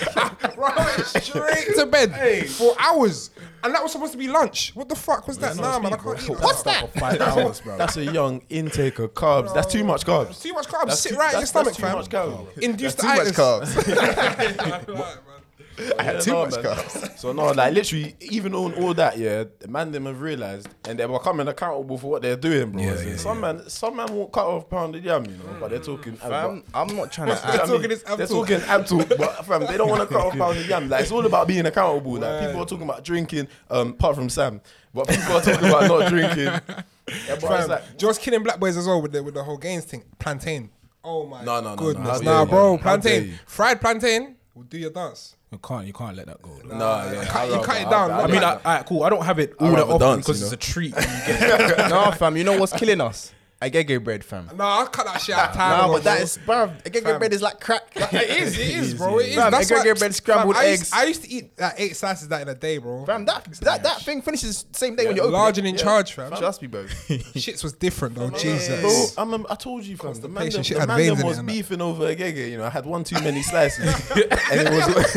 Bro, 0.56 0.66
I 0.66 0.94
went 0.98 1.08
straight 1.24 1.76
to 1.78 1.86
bed 1.86 2.50
for 2.50 2.76
hours, 2.78 3.30
and 3.64 3.74
that 3.74 3.82
was 3.82 3.94
supposed 3.94 4.12
to 4.12 4.18
be 4.18 4.28
lunch. 4.28 4.72
What 4.76 4.90
the 4.90 4.96
fuck 4.96 5.28
was 5.30 5.38
that? 5.38 5.56
Nah, 5.56 5.80
man, 5.80 5.94
I 5.94 5.98
can't 5.98 6.22
eat 6.22 6.28
that. 6.28 6.42
What's 6.42 6.62
that? 6.64 6.92
For 6.92 7.00
five 7.00 7.22
hours, 7.22 7.62
bro. 7.62 7.78
That's 7.78 7.96
a 7.96 8.04
young 8.04 8.42
intake 8.50 9.00
of 9.00 9.14
carbs. 9.14 9.54
That's 9.54 9.72
too 9.72 9.86
much 9.86 10.06
carbs. 10.06 10.32
It's 10.32 10.42
too 10.42 10.52
much 10.54 10.68
carbs. 10.68 10.88
That's 10.88 11.00
Sit 11.00 11.14
too- 11.14 11.18
right 11.20 11.34
in 11.34 11.40
your 11.40 11.46
that's- 11.46 11.50
stomach, 11.50 11.66
that's 11.68 11.78
too 11.78 11.84
fam. 11.84 11.96
much 11.96 12.10
carbs. 12.10 12.58
Induce 12.60 12.96
Too 12.96 13.08
much 13.08 13.28
the 13.28 13.32
carbs. 13.32 13.78
I 15.28 15.33
had 16.00 16.22
too 16.22 16.34
much 16.34 16.54
carbs. 16.54 17.10
So 17.24 17.32
no, 17.32 17.52
like 17.52 17.74
literally, 17.74 18.16
even 18.20 18.54
on 18.54 18.74
all 18.74 18.94
that, 18.96 19.18
yeah, 19.18 19.46
the 19.60 19.68
man 19.70 19.92
them 19.92 20.06
have 20.08 20.20
realised 20.20 20.68
and 20.86 21.00
they're 21.00 21.08
becoming 21.08 21.48
accountable 21.48 21.98
for 21.98 22.12
what 22.12 22.22
they're 22.22 22.36
doing, 22.36 22.72
bro. 22.72 22.82
Yeah, 22.82 22.90
As 22.92 23.02
in 23.02 23.08
yeah, 23.10 23.16
some 23.16 23.40
man, 23.40 23.70
some 23.70 23.96
man 23.96 24.14
won't 24.14 24.32
cut 24.34 24.46
off 24.46 24.70
pounded 24.70 25.06
yam, 25.06 25.26
you 25.26 25.32
know, 25.38 25.56
but 25.60 25.70
they're 25.70 25.80
talking. 25.80 26.18
Fam, 26.18 26.64
I'm 26.74 26.94
not 26.96 27.12
trying 27.14 27.28
to. 27.36 27.48
I 27.48 27.52
They're 27.58 27.66
mean, 27.68 27.76
talking 27.76 27.90
this 27.90 28.04
ab 28.06 28.18
they're 28.18 28.28
talk. 28.28 28.48
talking 28.50 28.68
ab 28.68 28.86
talk, 28.86 29.08
but 29.18 29.46
fam, 29.46 29.62
they 29.68 29.78
don't 29.78 29.90
want 29.90 30.02
to 30.02 30.08
cut 30.14 30.26
off 30.26 30.34
pounded 30.38 30.68
yam. 30.68 30.90
Like 30.90 31.04
it's 31.04 31.12
all 31.14 31.26
about 31.26 31.48
being 31.48 31.66
accountable. 31.66 32.14
Like 32.14 32.46
people 32.48 32.62
are 32.62 32.66
talking 32.66 32.84
about 32.90 33.04
drinking, 33.06 33.48
um, 33.70 33.90
apart 33.92 34.16
from 34.16 34.28
Sam, 34.30 34.60
but 34.94 35.08
people 35.08 35.32
are 35.38 35.42
talking 35.42 35.70
about 35.70 35.88
not 35.88 36.10
drinking. 36.10 36.44
Yeah, 36.46 36.60
but 37.08 37.36
it's 37.36 37.44
Fam, 37.46 37.70
like, 37.70 37.98
Just 37.98 38.22
killing 38.22 38.44
black 38.44 38.60
boys 38.60 38.76
as 38.76 38.86
well 38.86 39.02
with 39.02 39.14
the 39.14 39.24
with 39.24 39.34
the 39.36 39.44
whole 39.44 39.58
gains 39.58 39.86
thing. 39.86 40.04
Plantain. 40.20 40.70
Oh 41.06 41.26
my 41.26 41.44
No, 41.44 41.62
no, 41.62 41.70
no, 41.70 41.76
no. 41.76 41.76
goodness. 41.76 42.22
Nah, 42.22 42.42
you. 42.44 42.50
bro, 42.50 42.78
How 42.78 42.84
plantain. 42.84 43.40
Fried 43.46 43.80
plantain 43.80 44.36
will 44.56 44.64
do 44.64 44.78
your 44.78 44.90
dance. 44.92 45.36
You 45.54 45.60
can't. 45.60 45.86
You 45.88 45.94
can't 45.94 46.16
let 46.18 46.26
that 46.26 46.42
go. 46.42 46.50
though. 46.66 46.76
no, 46.78 47.12
yeah, 47.14 47.26
cut- 47.26 47.36
I 47.42 47.46
you 47.46 47.52
rather- 47.54 47.64
cut 47.66 47.82
it 47.82 47.90
down. 47.90 48.12
I, 48.12 48.22
I 48.22 48.28
mean, 48.28 48.38
I, 48.38 48.54
like- 48.54 48.66
alright, 48.66 48.86
cool. 48.88 49.04
I 49.04 49.10
don't 49.10 49.24
have 49.24 49.38
it 49.40 49.54
all 49.60 49.68
I'd 49.68 49.72
that 49.74 49.78
rather 49.78 49.94
often 49.94 50.08
dance, 50.10 50.26
because 50.26 50.40
you 50.42 50.46
it's 50.48 50.54
a 50.54 50.58
treat. 50.58 50.96
when 50.96 51.04
you 51.04 51.10
get 51.28 51.80
it. 51.80 51.90
no, 51.90 52.12
fam. 52.12 52.36
You 52.38 52.44
know 52.44 52.58
what's 52.60 52.74
killing 52.74 53.00
us? 53.02 53.32
Agege 53.70 54.04
bread, 54.04 54.24
fam. 54.24 54.50
Nah, 54.56 54.82
I 54.82 54.86
cut 54.86 55.06
that 55.06 55.22
shit 55.22 55.36
out 55.36 55.54
time. 55.54 55.78
Nah, 55.78 55.84
ago, 55.86 55.94
but 55.94 56.04
that 56.04 56.22
is, 56.22 56.38
bro. 56.46 56.64
is, 56.66 56.70
bruv. 56.70 56.84
Agege 56.84 57.18
bread 57.20 57.34
is 57.34 57.42
like 57.42 57.60
crack. 57.60 57.84
It 57.96 58.14
is, 58.42 58.58
it 58.60 58.68
is, 58.76 58.94
bro. 58.96 59.20
It 59.20 59.28
is. 59.30 59.36
Fam, 59.36 59.52
That's 59.52 59.72
egg 59.72 59.78
why- 59.88 59.94
bread, 59.94 60.16
scrambled 60.16 60.56
fam, 60.56 60.66
I 60.66 60.70
used- 60.70 60.82
eggs. 60.84 60.92
I 60.94 61.04
used 61.06 61.24
to 61.24 61.30
eat 61.30 61.52
like 61.60 61.74
eight 61.78 61.96
slices 61.96 62.24
of 62.24 62.30
that 62.30 62.42
in 62.42 62.50
a 62.50 62.56
day, 62.56 62.78
bro. 62.78 63.06
Fam, 63.06 63.26
that 63.26 63.46
that 63.62 63.84
that 63.84 64.02
thing 64.02 64.22
finishes 64.22 64.66
same 64.74 64.96
day 64.96 65.08
when 65.08 65.16
you 65.16 65.22
open 65.22 65.34
Large 65.34 65.58
it. 65.58 65.62
and 65.62 65.68
in 65.70 65.78
charge, 65.78 66.14
fam. 66.14 66.32
Trust 66.32 66.62
me, 66.62 66.68
bro. 66.68 66.84
Shits 67.36 67.64
was 67.64 67.74
different 67.74 68.16
though. 68.16 68.30
Bro, 68.30 68.40
Jesus. 68.40 69.18
I'm 69.18 69.34
a, 69.34 69.46
I 69.50 69.56
told 69.56 69.84
you, 69.86 69.98
fam. 69.98 70.14
The 70.14 70.28
man, 70.28 70.44
Constipation 70.44 70.54
them, 70.54 70.64
shit 70.64 70.76
the 70.76 70.80
had 70.82 70.88
man 70.90 70.98
veins 70.98 71.10
them 71.10 71.20
in 71.20 71.26
it 71.26 71.30
was 71.30 71.38
and 71.40 71.48
that. 71.50 71.54
beefing 71.54 71.82
over 71.82 72.04
Agege. 72.16 72.52
You 72.52 72.58
know, 72.58 72.66
I 72.66 72.70
had 72.70 72.86
one 72.86 73.04
too 73.04 73.20
many 73.22 73.42
slices, 73.52 73.86
and 74.12 74.68
it 74.68 74.72
was 74.72 75.16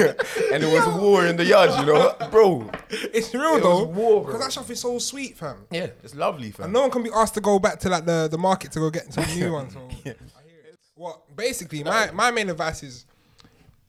and 0.53 0.63
it 0.63 0.73
was 0.73 1.01
war 1.01 1.27
in 1.27 1.37
the 1.37 1.45
yard. 1.45 1.71
You 1.81 1.87
know, 1.87 2.15
bro. 2.31 2.71
It's 2.91 3.35
real 3.35 3.57
It 3.57 3.63
though, 3.63 3.85
war, 3.85 4.23
bro. 4.23 4.27
because 4.27 4.41
that 4.41 4.53
stuff 4.53 4.71
is 4.71 4.81
so 4.81 4.99
sweet, 4.99 5.37
fam. 5.37 5.67
Yeah, 5.71 5.89
it's 6.05 6.15
lovely, 6.15 6.51
fam. 6.51 6.65
And 6.65 6.73
no 6.73 6.83
one 6.83 6.91
can 6.91 7.03
be 7.03 7.11
asked 7.15 7.35
to 7.35 7.41
go 7.41 7.59
back 7.59 7.81
to 7.81 7.89
like 7.89 8.05
the, 8.05 8.29
the 8.31 8.36
market 8.39 8.73
to 8.73 8.79
go 8.81 8.91
get 8.91 9.13
some 9.13 9.25
new 9.35 9.53
ones. 9.53 9.75
So. 9.77 9.89
I 9.89 9.93
hear 10.03 10.13
it. 10.13 10.79
What 10.95 11.37
basically 11.37 11.85
my, 11.85 12.11
my 12.13 12.31
main 12.31 12.49
advice 12.49 12.83
is 12.83 13.07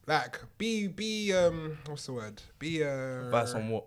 like 0.06 0.40
be 0.58 0.88
be 0.88 1.34
um 1.34 1.78
what's 1.88 2.06
the 2.06 2.14
word? 2.14 2.42
Be 2.60 2.84
uh 2.84 3.26
Advice 3.26 3.54
on 3.54 3.70
what? 3.70 3.86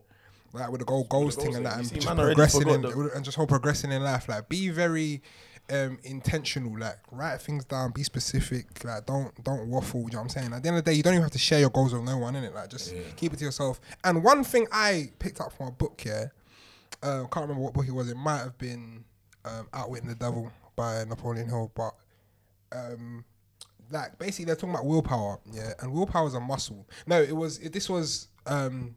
like 0.52 0.70
with 0.70 0.80
the 0.80 0.84
goal 0.84 1.04
goals 1.04 1.36
thing 1.36 1.54
and 1.54 1.64
that 1.64 1.74
You 1.74 1.78
and 1.78 1.86
see, 1.86 1.94
just 1.96 2.06
man 2.08 2.18
already 2.18 2.34
progressing 2.34 2.68
in, 2.68 2.82
forgot 2.82 3.14
and 3.14 3.24
just 3.24 3.36
whole 3.36 3.46
progressing 3.46 3.92
in 3.92 4.02
life. 4.02 4.28
Like 4.28 4.48
be 4.48 4.68
very 4.70 5.22
um 5.70 5.98
intentional. 6.02 6.78
Like 6.78 6.98
write 7.10 7.40
things 7.40 7.64
down. 7.64 7.92
Be 7.92 8.02
specific. 8.02 8.84
Like 8.84 9.06
don't 9.06 9.32
don't 9.44 9.68
waffle. 9.68 10.00
You 10.00 10.06
know 10.12 10.18
what 10.18 10.22
I'm 10.22 10.28
saying? 10.28 10.52
At 10.52 10.62
the 10.62 10.68
end 10.68 10.78
of 10.78 10.84
the 10.84 10.90
day 10.90 10.96
you 10.96 11.02
don't 11.02 11.14
even 11.14 11.22
have 11.22 11.32
to 11.32 11.38
share 11.38 11.60
your 11.60 11.70
goals 11.70 11.92
with 11.92 12.02
no 12.04 12.18
one 12.18 12.36
in 12.36 12.44
it 12.44 12.54
like 12.54 12.70
just 12.70 12.94
keep 13.16 13.32
it 13.32 13.38
to 13.38 13.44
yourself. 13.44 13.80
And 14.04 14.24
one 14.24 14.44
thing 14.44 14.66
I 14.72 15.10
picked 15.18 15.40
up 15.40 15.52
from 15.52 15.68
a 15.68 15.72
book 15.72 16.02
yeah 16.06 16.26
um, 17.02 17.28
can't 17.28 17.44
remember 17.44 17.62
what 17.62 17.72
book 17.72 17.86
it 17.88 17.92
was. 17.92 18.10
It 18.10 18.16
might 18.16 18.38
have 18.38 18.58
been 18.58 19.04
um, 19.44 19.68
Outwitting 19.72 20.08
the 20.08 20.14
Devil 20.14 20.50
by 20.76 21.04
Napoleon 21.04 21.48
Hill 21.48 21.70
but 21.74 21.94
um 22.72 23.24
like 23.90 24.18
basically 24.18 24.44
they're 24.46 24.54
talking 24.54 24.70
about 24.70 24.86
willpower, 24.86 25.40
yeah, 25.52 25.72
and 25.80 25.92
willpower 25.92 26.28
is 26.28 26.34
a 26.34 26.40
muscle. 26.40 26.86
No, 27.06 27.20
it 27.20 27.34
was 27.34 27.58
it, 27.58 27.72
this 27.72 27.88
was 27.88 28.28
um 28.46 28.94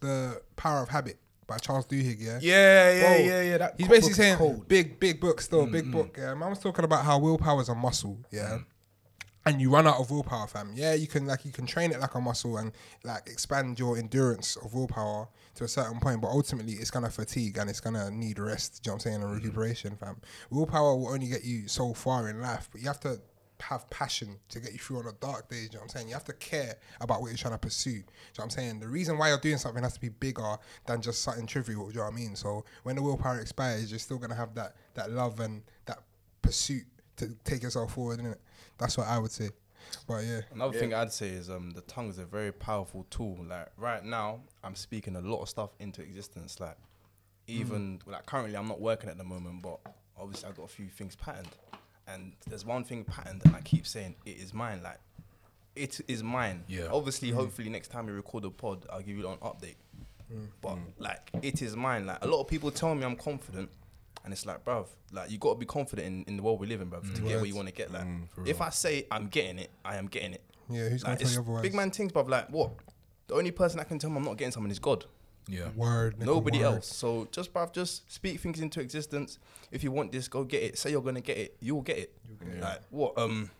the 0.00 0.40
Power 0.56 0.82
of 0.82 0.88
Habit 0.88 1.18
by 1.46 1.58
Charles 1.58 1.86
Duhigg, 1.86 2.16
yeah. 2.18 2.38
Yeah, 2.40 2.92
yeah, 2.92 3.00
Bro, 3.00 3.24
yeah, 3.24 3.42
yeah. 3.42 3.58
That 3.58 3.74
He's 3.76 3.88
basically 3.88 4.14
saying 4.14 4.36
cold. 4.38 4.68
big, 4.68 4.98
big 4.98 5.20
book 5.20 5.40
still, 5.40 5.66
big 5.66 5.90
book. 5.90 6.16
Yeah, 6.18 6.34
man 6.34 6.50
was 6.50 6.60
talking 6.60 6.84
about 6.84 7.04
how 7.04 7.18
willpower 7.18 7.60
is 7.60 7.68
a 7.68 7.74
muscle, 7.74 8.18
yeah. 8.30 8.58
And 9.44 9.60
you 9.60 9.70
run 9.70 9.88
out 9.88 9.98
of 9.98 10.10
willpower, 10.10 10.46
fam. 10.46 10.70
Yeah, 10.74 10.94
you 10.94 11.08
can 11.08 11.26
like 11.26 11.44
you 11.44 11.52
can 11.52 11.66
train 11.66 11.90
it 11.90 12.00
like 12.00 12.14
a 12.14 12.20
muscle 12.20 12.56
and 12.58 12.72
like 13.04 13.26
expand 13.26 13.78
your 13.78 13.98
endurance 13.98 14.56
of 14.56 14.72
willpower 14.72 15.28
to 15.54 15.64
a 15.64 15.68
certain 15.68 16.00
point, 16.00 16.20
but 16.20 16.28
ultimately 16.28 16.74
it's 16.74 16.90
gonna 16.90 17.10
fatigue 17.10 17.58
and 17.58 17.68
it's 17.68 17.80
gonna 17.80 18.10
need 18.10 18.38
rest. 18.38 18.82
Do 18.82 18.88
you 18.88 18.90
know 18.90 18.94
what 18.94 18.94
I'm 18.94 19.00
saying? 19.00 19.14
And 19.16 19.24
mm-hmm. 19.24 19.34
recuperation, 19.34 19.96
fam. 19.96 20.16
Willpower 20.50 20.96
will 20.96 21.08
only 21.08 21.28
get 21.28 21.44
you 21.44 21.68
so 21.68 21.92
far 21.94 22.28
in 22.28 22.40
life, 22.40 22.68
but 22.72 22.80
you 22.80 22.86
have 22.86 23.00
to 23.00 23.20
have 23.62 23.88
passion 23.90 24.38
to 24.48 24.60
get 24.60 24.72
you 24.72 24.78
through 24.78 24.98
on 24.98 25.04
the 25.06 25.12
dark 25.20 25.48
days. 25.48 25.68
You 25.72 25.74
know 25.74 25.78
what 25.78 25.82
I'm 25.82 25.88
saying? 25.90 26.08
You 26.08 26.14
have 26.14 26.24
to 26.24 26.32
care 26.32 26.76
about 27.00 27.20
what 27.20 27.28
you're 27.28 27.36
trying 27.36 27.54
to 27.54 27.58
pursue. 27.58 27.90
You 27.90 27.96
know 27.98 28.04
what 28.36 28.44
I'm 28.44 28.50
saying? 28.50 28.80
The 28.80 28.88
reason 28.88 29.18
why 29.18 29.28
you're 29.28 29.38
doing 29.38 29.58
something 29.58 29.82
has 29.82 29.94
to 29.94 30.00
be 30.00 30.08
bigger 30.08 30.56
than 30.86 31.00
just 31.00 31.22
something 31.22 31.46
trivial. 31.46 31.86
Do 31.86 31.92
you 31.92 31.98
know 31.98 32.04
what 32.04 32.12
I 32.12 32.16
mean? 32.16 32.36
So 32.36 32.64
when 32.82 32.96
the 32.96 33.02
willpower 33.02 33.38
expires, 33.38 33.90
you're 33.90 33.98
still 33.98 34.18
gonna 34.18 34.34
have 34.34 34.54
that 34.54 34.74
that 34.94 35.10
love 35.10 35.40
and 35.40 35.62
that 35.86 35.98
pursuit 36.42 36.84
to 37.16 37.36
take 37.44 37.62
yourself 37.62 37.94
forward, 37.94 38.18
innit? 38.18 38.38
That's 38.78 38.98
what 38.98 39.06
I 39.06 39.18
would 39.18 39.30
say. 39.30 39.50
But 40.06 40.24
yeah. 40.24 40.40
Another 40.52 40.78
thing 40.78 40.94
I'd 40.94 41.12
say 41.12 41.28
is 41.28 41.50
um 41.50 41.70
the 41.70 41.80
tongue 41.82 42.10
is 42.10 42.18
a 42.18 42.24
very 42.24 42.52
powerful 42.52 43.06
tool. 43.10 43.38
Like 43.48 43.68
right 43.76 44.04
now, 44.04 44.40
I'm 44.62 44.74
speaking 44.74 45.16
a 45.16 45.20
lot 45.20 45.42
of 45.42 45.48
stuff 45.48 45.70
into 45.78 46.02
existence. 46.02 46.60
Like 46.60 46.76
even 47.46 47.98
mm. 47.98 48.12
like 48.12 48.26
currently, 48.26 48.56
I'm 48.56 48.68
not 48.68 48.80
working 48.80 49.10
at 49.10 49.18
the 49.18 49.24
moment, 49.24 49.62
but 49.62 49.78
obviously 50.18 50.48
I've 50.48 50.56
got 50.56 50.64
a 50.64 50.68
few 50.68 50.88
things 50.88 51.16
patterned. 51.16 51.48
And 52.08 52.32
there's 52.48 52.64
one 52.66 52.84
thing 52.84 53.04
patterned, 53.04 53.42
and 53.44 53.54
I 53.54 53.60
keep 53.60 53.86
saying 53.86 54.16
it 54.26 54.36
is 54.36 54.52
mine. 54.52 54.82
Like 54.82 54.98
it 55.76 56.00
is 56.08 56.22
mine. 56.22 56.64
Yeah. 56.68 56.88
Obviously, 56.90 57.30
mm. 57.30 57.34
hopefully 57.34 57.68
next 57.68 57.88
time 57.88 58.06
we 58.06 58.12
record 58.12 58.44
a 58.44 58.50
pod, 58.50 58.86
I'll 58.90 59.00
give 59.00 59.16
you 59.16 59.28
an 59.28 59.38
update. 59.38 59.76
Mm. 60.32 60.48
But 60.60 60.78
like 60.98 61.30
it 61.42 61.62
is 61.62 61.76
mine. 61.76 62.06
Like 62.06 62.18
a 62.22 62.26
lot 62.26 62.40
of 62.40 62.48
people 62.48 62.70
tell 62.70 62.94
me 62.94 63.04
I'm 63.04 63.16
confident. 63.16 63.70
And 64.24 64.32
it's 64.32 64.46
like, 64.46 64.64
bruv, 64.64 64.86
like 65.12 65.30
you 65.30 65.38
gotta 65.38 65.58
be 65.58 65.66
confident 65.66 66.06
in, 66.06 66.24
in 66.28 66.36
the 66.36 66.42
world 66.42 66.60
we 66.60 66.66
live 66.66 66.80
in, 66.80 66.88
bruv, 66.90 67.02
to 67.14 67.20
get 67.22 67.36
where 67.36 67.44
you 67.44 67.56
want 67.56 67.68
to 67.68 67.74
get. 67.74 67.92
Like, 67.92 68.06
if 68.46 68.60
I 68.60 68.70
say 68.70 69.06
I'm 69.10 69.26
getting 69.28 69.58
it, 69.58 69.70
I 69.84 69.96
am 69.96 70.06
getting 70.06 70.32
it. 70.34 70.42
Yeah, 70.70 70.88
who's 70.88 71.02
gonna 71.02 71.14
Like, 71.14 71.18
tell 71.18 71.26
it's 71.26 71.34
you 71.36 71.42
otherwise? 71.42 71.62
big 71.62 71.74
man 71.74 71.90
things, 71.90 72.12
bruv. 72.12 72.28
Like 72.28 72.48
what? 72.50 72.70
The 73.26 73.34
only 73.34 73.50
person 73.50 73.78
that 73.78 73.88
can 73.88 73.98
tell 73.98 74.10
me 74.10 74.16
I'm 74.18 74.24
not 74.24 74.36
getting 74.36 74.52
something 74.52 74.70
is 74.70 74.78
God. 74.78 75.04
Yeah. 75.48 75.70
Word. 75.74 76.20
Nobody 76.20 76.58
word. 76.58 76.64
else. 76.66 76.86
So 76.86 77.26
just 77.32 77.52
bruv, 77.52 77.72
just 77.72 78.10
speak 78.12 78.38
things 78.40 78.60
into 78.60 78.80
existence. 78.80 79.38
If 79.72 79.82
you 79.82 79.90
want 79.90 80.12
this, 80.12 80.28
go 80.28 80.44
get 80.44 80.62
it. 80.62 80.78
Say 80.78 80.92
you're 80.92 81.02
gonna 81.02 81.20
get 81.20 81.36
it, 81.38 81.56
you'll 81.60 81.82
get 81.82 81.98
it. 81.98 82.14
Like 82.60 82.80
what? 82.90 83.18
Um, 83.18 83.50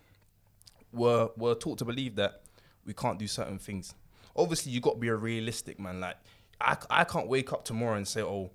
we're 0.92 1.28
we're 1.36 1.54
taught 1.54 1.78
to 1.78 1.84
believe 1.84 2.16
that 2.16 2.42
we 2.84 2.92
can't 2.94 3.18
do 3.18 3.26
certain 3.26 3.58
things. 3.58 3.94
Obviously, 4.36 4.72
you 4.72 4.80
got 4.80 4.94
to 4.94 4.98
be 4.98 5.08
a 5.08 5.16
realistic 5.16 5.78
man. 5.80 6.00
Like 6.00 6.16
I, 6.60 6.76
I 6.90 7.04
can't 7.04 7.28
wake 7.28 7.52
up 7.52 7.64
tomorrow 7.64 7.96
and 7.96 8.06
say, 8.06 8.22
oh, 8.22 8.50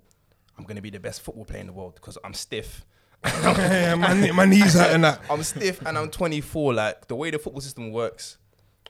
I'm 0.58 0.64
gonna 0.64 0.82
be 0.82 0.90
the 0.90 1.00
best 1.00 1.20
football 1.22 1.44
player 1.44 1.60
in 1.60 1.68
the 1.68 1.72
world 1.72 1.94
because 1.94 2.18
I'm 2.24 2.34
stiff. 2.34 2.84
yeah, 3.24 3.94
my, 3.98 4.12
knee- 4.14 4.32
my 4.32 4.44
knees 4.44 4.74
hurting 4.74 5.00
that. 5.02 5.20
I'm 5.30 5.42
stiff 5.42 5.80
and 5.86 5.96
I'm 5.98 6.10
24. 6.10 6.74
Like 6.74 7.06
the 7.08 7.16
way 7.16 7.30
the 7.30 7.38
football 7.38 7.60
system 7.60 7.90
works, 7.92 8.38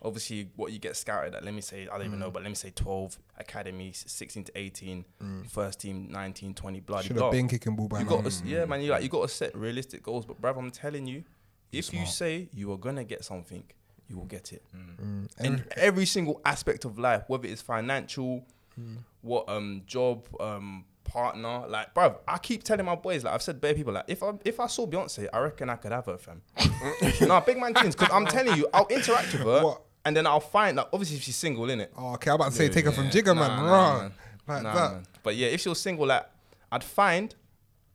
obviously, 0.03 0.51
what 0.57 0.73
you 0.73 0.79
get 0.79 0.97
scouted 0.97 1.35
at, 1.35 1.45
let 1.45 1.55
me 1.55 1.61
say, 1.61 1.89
I 1.91 1.97
don't 1.99 2.07
even 2.07 2.19
know, 2.19 2.31
but 2.31 2.43
let 2.43 2.49
me 2.49 2.55
say 2.55 2.71
12, 2.75 3.19
academy, 3.39 3.93
16 3.95 4.45
to 4.45 4.53
18, 4.59 5.05
first 5.49 5.81
team, 5.81 6.09
19, 6.11 6.55
20, 6.55 6.81
bloody 6.81 7.09
Should 7.09 7.17
have 7.21 7.31
been 7.33 7.49
kicking 7.49 7.75
ball 7.77 7.89
by 7.89 8.01
You 8.01 8.05
now. 8.05 8.17
got 8.21 8.31
to, 8.31 8.47
yeah, 8.47 8.65
man. 8.65 8.81
You 8.83 8.91
like 8.91 9.03
you 9.03 9.09
got 9.09 9.23
to 9.23 9.29
set 9.35 9.57
realistic 9.57 10.03
goals, 10.03 10.25
but 10.27 10.41
bruv, 10.41 10.59
I'm 10.59 10.71
telling 10.71 11.07
you, 11.07 11.25
if 11.73 11.93
you 11.93 12.07
say 12.07 12.49
you 12.55 12.73
are 12.73 12.79
gonna 12.79 13.05
get 13.05 13.25
something, 13.25 13.63
you 14.09 14.17
will 14.17 14.25
get 14.27 14.53
it. 14.53 14.63
Mm. 15.03 15.29
In 15.45 15.65
every 15.77 16.07
single 16.07 16.41
aspect 16.45 16.85
of 16.87 16.99
life, 16.99 17.25
whether 17.29 17.47
it's 17.47 17.63
financial, 17.63 18.45
Mm. 18.81 18.99
what 19.23 19.49
um 19.49 19.83
job, 19.87 20.29
um 20.39 20.85
partner, 21.09 21.65
like 21.69 21.95
bruv, 21.95 22.19
I 22.27 22.39
keep 22.39 22.63
telling 22.65 22.87
my 22.87 22.95
boys, 22.95 23.25
like 23.25 23.35
I've 23.35 23.43
said, 23.43 23.61
bare 23.61 23.75
people, 23.75 23.93
like 23.93 24.05
if 24.09 24.23
I 24.23 24.33
if 24.45 24.61
I 24.61 24.67
saw 24.67 24.87
Beyonce, 24.87 25.29
I 25.33 25.39
reckon 25.41 25.69
I 25.71 25.77
could 25.77 25.93
have 25.93 26.07
her, 26.07 26.19
fam. 26.19 26.43
no, 27.29 27.41
big 27.41 27.59
man 27.59 27.75
things, 27.75 27.95
because 27.97 28.13
I'm 28.13 28.27
telling 28.27 28.57
you, 28.57 28.69
I'll 28.73 28.87
interact 28.89 29.33
with 29.33 29.43
her, 29.43 29.63
What? 29.65 29.83
and 30.05 30.17
then 30.17 30.27
I'll 30.27 30.41
find 30.41 30.77
like 30.77 30.89
obviously 30.93 31.17
if 31.17 31.23
she's 31.23 31.37
single, 31.37 31.65
innit? 31.67 31.89
Oh, 31.97 32.15
okay, 32.15 32.31
I'm 32.31 32.37
about 32.37 32.51
to 32.53 32.57
say 32.57 32.69
take 32.69 32.85
her 32.85 32.93
from 32.93 33.09
Jigga, 33.11 33.35
man. 33.37 33.37
Nah, 33.37 33.57
Nah, 33.57 33.67
nah, 33.67 33.99
man. 34.01 34.13
Like 34.47 34.63
Nah, 34.63 34.75
that. 34.75 34.93
man. 34.93 35.03
But 35.23 35.37
yeah, 35.37 35.49
if 35.49 35.61
she 35.61 35.69
was 35.69 35.81
single, 35.81 36.07
like 36.07 36.27
I'd 36.71 36.85
find. 36.85 37.35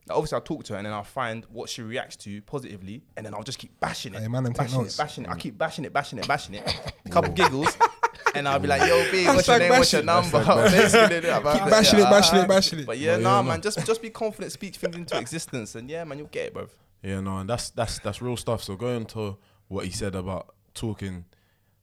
like, 0.08 0.18
obviously, 0.18 0.36
I'll 0.36 0.42
talk 0.42 0.64
to 0.66 0.74
her 0.74 0.78
and 0.78 0.86
then 0.86 0.94
I'll 0.94 1.04
find 1.04 1.46
what 1.46 1.70
she 1.70 1.82
reacts 1.82 2.16
to 2.18 2.42
positively, 2.42 3.04
and 3.16 3.26
then 3.26 3.34
I'll 3.34 3.44
just 3.44 3.58
keep 3.60 3.80
bashing 3.80 4.14
it, 4.16 4.22
Hey, 4.22 4.28
man, 4.28 4.44
bashing 4.52 4.82
it, 4.86 4.96
bashing 4.98 5.24
it. 5.26 5.30
I 5.30 5.34
mm. 5.36 5.40
keep 5.40 5.58
bashing 5.58 5.86
it, 5.86 5.94
bashing 5.94 6.20
it, 6.20 6.28
bashing 6.28 6.56
it. 6.56 6.94
A 7.06 7.10
couple 7.10 7.32
giggles, 7.34 7.78
and 8.36 8.48
I'll 8.48 8.60
be 8.60 8.68
like, 8.68 8.88
"Yo, 8.88 9.12
B, 9.12 9.26
what's 9.26 9.48
your 9.48 9.60
name? 9.60 9.70
What's 9.70 9.94
your 9.94 10.02
it. 10.02 10.06
number?" 10.06 10.44
Basically. 10.44 11.22
Keep 11.22 11.44
bashing 11.44 12.00
it, 12.00 12.04
bashing 12.04 12.40
it, 12.40 12.48
bashing 12.48 12.80
it. 12.80 12.86
But 12.86 12.98
yeah, 12.98 13.16
But 13.16 13.24
nah, 13.24 13.42
man, 13.42 13.62
just 13.62 13.86
just 13.86 14.02
be 14.02 14.10
confident, 14.10 14.52
speak 14.52 14.76
things 14.76 14.96
into 14.96 15.18
existence, 15.18 15.76
and 15.76 15.90
yeah, 15.90 16.04
man, 16.04 16.18
you'll 16.18 16.28
get 16.28 16.48
it, 16.48 16.54
bro. 16.54 16.68
Yeah, 17.02 17.20
no, 17.20 17.40
and 17.40 17.50
that's 17.50 17.70
that's 17.72 18.00
that's 18.00 18.22
real 18.22 18.38
stuff. 18.38 18.64
So 18.64 18.76
going 18.76 19.06
to 19.08 19.38
what 19.68 19.86
he 19.86 19.92
said 19.92 20.16
about 20.16 20.56
talking 20.74 21.26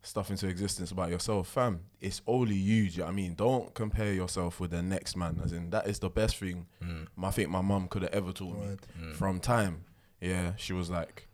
stuff 0.03 0.31
into 0.31 0.49
existence 0.49 0.91
about 0.91 1.11
yourself, 1.11 1.49
fam. 1.49 1.81
It's 2.01 2.23
only 2.27 2.55
you. 2.55 2.87
do 2.87 2.93
you 2.93 2.99
know 2.99 3.05
what 3.05 3.11
I 3.11 3.15
mean, 3.15 3.35
don't 3.35 3.75
compare 3.75 4.13
yourself 4.13 4.61
with 4.61 4.71
the 4.71 4.83
next 4.83 5.17
man. 5.17 5.41
As 5.45 5.53
in, 5.53 5.71
that 5.71 5.87
is 5.87 5.99
the 5.99 6.11
best 6.11 6.37
thing 6.37 6.67
mm. 6.83 7.07
I 7.23 7.31
think 7.31 7.51
my 7.51 7.61
mum 7.61 7.89
could 7.89 8.03
have 8.03 8.13
ever 8.13 8.33
taught 8.33 8.59
me 8.59 8.77
from 9.13 9.41
time. 9.41 9.85
Yeah, 10.21 10.53
she 10.57 10.73
was 10.73 10.91
like, 10.91 11.29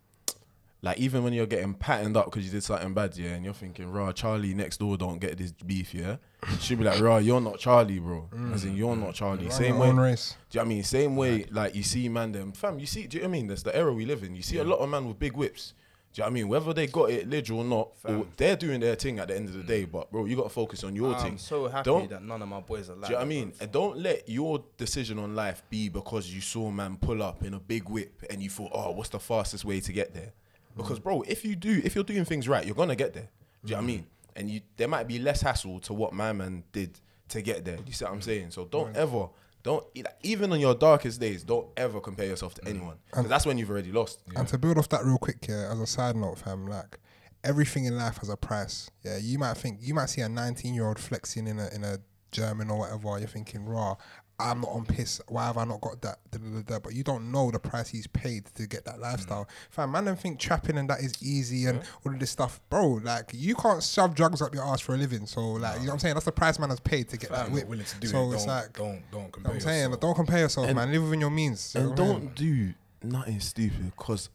like 0.83 0.99
even 0.99 1.25
when 1.25 1.33
you're 1.33 1.47
getting 1.47 1.75
patterned 1.75 2.17
up 2.17 2.27
because 2.27 2.45
you 2.45 2.51
did 2.51 2.63
something 2.63 2.93
bad, 2.93 3.17
yeah, 3.17 3.31
and 3.31 3.45
you're 3.45 3.55
thinking, 3.55 3.91
"Raw, 3.91 4.13
Charlie 4.13 4.55
next 4.55 4.79
door 4.79 4.97
don't 4.97 5.19
get 5.19 5.39
this 5.39 5.53
beef," 5.53 5.95
yeah. 5.95 6.17
She'd 6.61 6.79
be 6.79 6.85
like, 6.85 7.01
"Raw, 7.01 7.17
you're 7.17 7.41
not 7.41 7.59
Charlie, 7.59 7.99
bro." 7.99 8.29
Mm. 8.33 8.55
As 8.55 8.65
in, 8.65 8.77
you're 8.77 8.95
not 8.95 9.15
Charlie. 9.15 9.45
Run 9.45 9.53
Same 9.53 9.79
way. 9.79 9.91
race. 9.91 10.37
Do 10.51 10.59
you 10.59 10.61
know 10.61 10.65
what 10.65 10.67
I 10.67 10.75
mean? 10.75 10.85
Same 10.85 11.17
way, 11.17 11.47
like 11.51 11.75
you 11.75 11.83
see 11.83 12.09
man 12.09 12.33
them 12.33 12.53
fam, 12.53 12.79
you 12.79 12.87
see, 12.87 13.07
do 13.07 13.17
you 13.17 13.23
know 13.23 13.29
what 13.29 13.37
I 13.37 13.39
mean? 13.39 13.47
That's 13.49 13.63
the 13.63 13.75
era 13.75 13.93
we 13.93 14.05
live 14.05 14.23
in. 14.23 14.37
You 14.37 14.43
see 14.43 14.59
a 14.59 14.65
lot 14.65 14.79
of 14.79 14.89
man 14.89 15.09
with 15.09 15.19
big 15.19 15.33
whips. 15.33 15.73
Do 16.13 16.21
you 16.21 16.23
know 16.23 16.27
what 16.27 16.31
I 16.31 16.35
mean? 16.35 16.49
Whether 16.49 16.73
they 16.73 16.87
got 16.87 17.11
it 17.11 17.29
literal 17.29 17.59
or 17.61 17.65
not, 17.65 17.89
or 18.05 18.27
they're 18.37 18.57
doing 18.57 18.81
their 18.81 18.95
thing 18.95 19.19
at 19.19 19.29
the 19.29 19.37
end 19.37 19.49
of 19.49 19.55
the 19.55 19.63
mm. 19.63 19.67
day. 19.67 19.85
But 19.87 20.11
bro, 20.11 20.25
you 20.27 20.37
gotta 20.37 20.49
focus 20.49 20.85
on 20.85 20.95
your 20.95 21.15
thing. 21.17 21.33
I'm 21.33 21.39
so 21.39 21.69
happy 21.69 21.85
Don't- 21.85 22.11
that 22.11 22.23
none 22.23 22.41
of 22.41 22.49
my 22.49 22.61
boys 22.61 22.89
are 22.89 22.95
like. 22.95 23.09
Do 23.09 23.09
you 23.09 23.13
know 23.13 23.19
what 23.19 23.25
I 23.25 23.29
mean? 23.29 23.53
And 23.61 23.73
don't 23.73 23.99
let 23.99 24.29
your 24.29 24.63
decision 24.77 25.19
on 25.19 25.35
life 25.35 25.63
be 25.69 25.89
because 25.89 26.31
you 26.31 26.41
saw 26.41 26.69
a 26.69 26.73
man 26.73 26.97
pull 26.97 27.23
up 27.23 27.43
in 27.45 27.55
a 27.55 27.61
big 27.61 27.89
whip 27.89 28.23
and 28.31 28.43
you 28.43 28.51
thought, 28.51 28.71
oh, 28.73 28.93
what's 28.93 29.11
the 29.11 29.19
fastest 29.19 29.65
way 29.65 29.81
to 29.81 29.93
get 29.93 30.15
there? 30.15 30.33
Mm. 30.77 30.83
Because 30.83 30.99
bro, 30.99 31.23
if 31.23 31.45
you 31.45 31.57
do, 31.57 31.81
if 31.85 31.95
you're 31.95 32.05
doing 32.05 32.25
things 32.25 32.49
right, 32.49 32.65
you're 32.65 32.75
gonna 32.75 32.97
get 32.97 33.15
there. 33.15 33.29
Do 33.65 33.71
you 33.71 33.77
know 33.77 33.77
what 33.77 33.83
I 33.83 33.85
mm. 33.85 33.87
mean? 33.87 34.07
And 34.37 34.51
you, 34.51 34.61
there 34.77 34.89
might 34.89 35.09
be 35.09 35.19
less 35.19 35.41
hassle 35.41 35.81
to 35.81 35.95
what 35.95 36.13
my 36.13 36.33
man 36.33 36.65
did 36.73 37.01
to 37.31 37.43
get 37.43 37.65
there. 37.65 37.79
You 37.87 37.93
see 37.93 38.05
what 38.05 38.15
I'm 38.15 38.21
mm. 38.21 38.25
saying? 38.25 38.51
So 38.51 38.67
don't 38.67 38.95
ever, 38.97 39.29
don't 39.63 39.85
even 40.23 40.53
on 40.53 40.61
your 40.61 40.75
darkest 40.75 41.21
days, 41.21 41.43
don't 41.43 41.69
ever 41.77 42.01
compare 42.01 42.27
yourself 42.27 42.55
to 42.55 42.69
anyone 42.69 42.97
because 43.07 43.29
that's 43.29 43.47
when 43.47 43.59
you've 43.59 43.71
already 43.71 43.93
lost. 43.93 44.23
And 44.35 44.47
to 44.49 44.59
build 44.59 44.79
off 44.79 44.89
that 44.91 45.05
real 45.05 45.19
quick, 45.19 45.47
yeah, 45.49 45.73
as 45.73 45.81
a 45.81 45.87
side 45.87 46.17
note, 46.17 46.39
fam, 46.39 46.67
like 46.67 46.99
everything 47.43 47.85
in 47.87 47.97
life 47.97 48.19
has 48.19 48.29
a 48.29 48.37
price. 48.37 48.91
Yeah, 49.03 49.19
you 49.19 49.39
might 49.39 49.57
think 49.57 49.79
you 49.81 49.95
might 49.95 50.11
see 50.11 50.21
a 50.21 50.29
19 50.29 50.75
year 50.75 50.87
old 50.87 50.99
flexing 50.99 51.47
in 51.47 51.59
a 51.59 51.69
in 51.75 51.85
a 51.85 51.99
German 52.33 52.71
or 52.71 52.81
whatever. 52.81 53.19
You're 53.19 53.29
thinking, 53.29 53.65
raw. 53.65 53.97
I'm 54.39 54.61
not 54.61 54.71
on 54.71 54.85
piss. 54.85 55.21
Why 55.29 55.47
have 55.47 55.57
I 55.57 55.65
not 55.65 55.81
got 55.81 56.03
that? 56.03 56.19
Da, 56.31 56.39
da, 56.39 56.61
da. 56.63 56.79
But 56.79 56.95
you 56.95 57.03
don't 57.03 57.33
know 57.33 57.51
the 57.51 57.59
price 57.59 57.89
he's 57.89 58.07
paid 58.07 58.45
to 58.57 58.67
get 58.67 58.85
that 58.85 58.97
mm. 58.97 59.01
lifestyle. 59.01 59.49
Fam, 59.71 59.93
man, 59.93 60.05
don't 60.05 60.19
think 60.21 60.39
trapping 60.39 60.77
and 60.77 60.91
that 60.91 61.01
is 61.01 61.15
easy 61.23 61.65
and 61.67 61.81
all 62.05 62.13
of 62.13 62.19
this 62.21 62.31
stuff, 62.31 62.61
bro. 62.69 63.01
Like 63.03 63.31
you 63.33 63.55
can't 63.55 63.83
shove 63.83 64.15
drugs 64.15 64.43
up 64.43 64.55
your 64.55 64.65
ass 64.65 64.81
for 64.81 64.95
a 64.95 64.99
living. 64.99 65.27
So 65.27 65.41
like, 65.41 65.77
you 65.81 65.87
know 65.87 65.87
what 65.89 65.93
I'm 65.95 65.99
saying? 66.01 66.15
That's 66.15 66.27
the 66.27 66.33
price 66.33 66.59
man 66.59 66.69
has 66.71 66.81
paid 66.81 67.09
to 67.09 67.17
get 67.17 67.31
Fam, 67.31 67.47
that 67.47 67.53
whip. 67.53 67.67
willing 67.67 67.87
to 67.87 67.99
do 68.01 68.07
so 68.09 68.31
it. 68.31 68.35
it's 68.35 68.45
don't, 68.45 68.55
like, 68.55 68.73
don't 68.77 69.03
don't 69.11 69.37
I'm 69.47 69.61
saying, 69.61 69.83
yourself. 69.85 70.01
don't 70.01 70.15
compare 70.15 70.39
yourself, 70.41 70.67
And- 70.67 70.77
man. 70.77 70.93
Live 70.93 71.03
within 71.05 71.21
your 71.21 71.31
means. 71.31 71.75
you 71.75 71.81
And 71.81 71.91
what 71.91 72.01
I 72.01 72.03
mean? 72.05 72.13
don't 72.21 72.35
do 72.35 72.75
nothing 73.03 73.41
stupid 73.41 73.93
because 73.97 74.29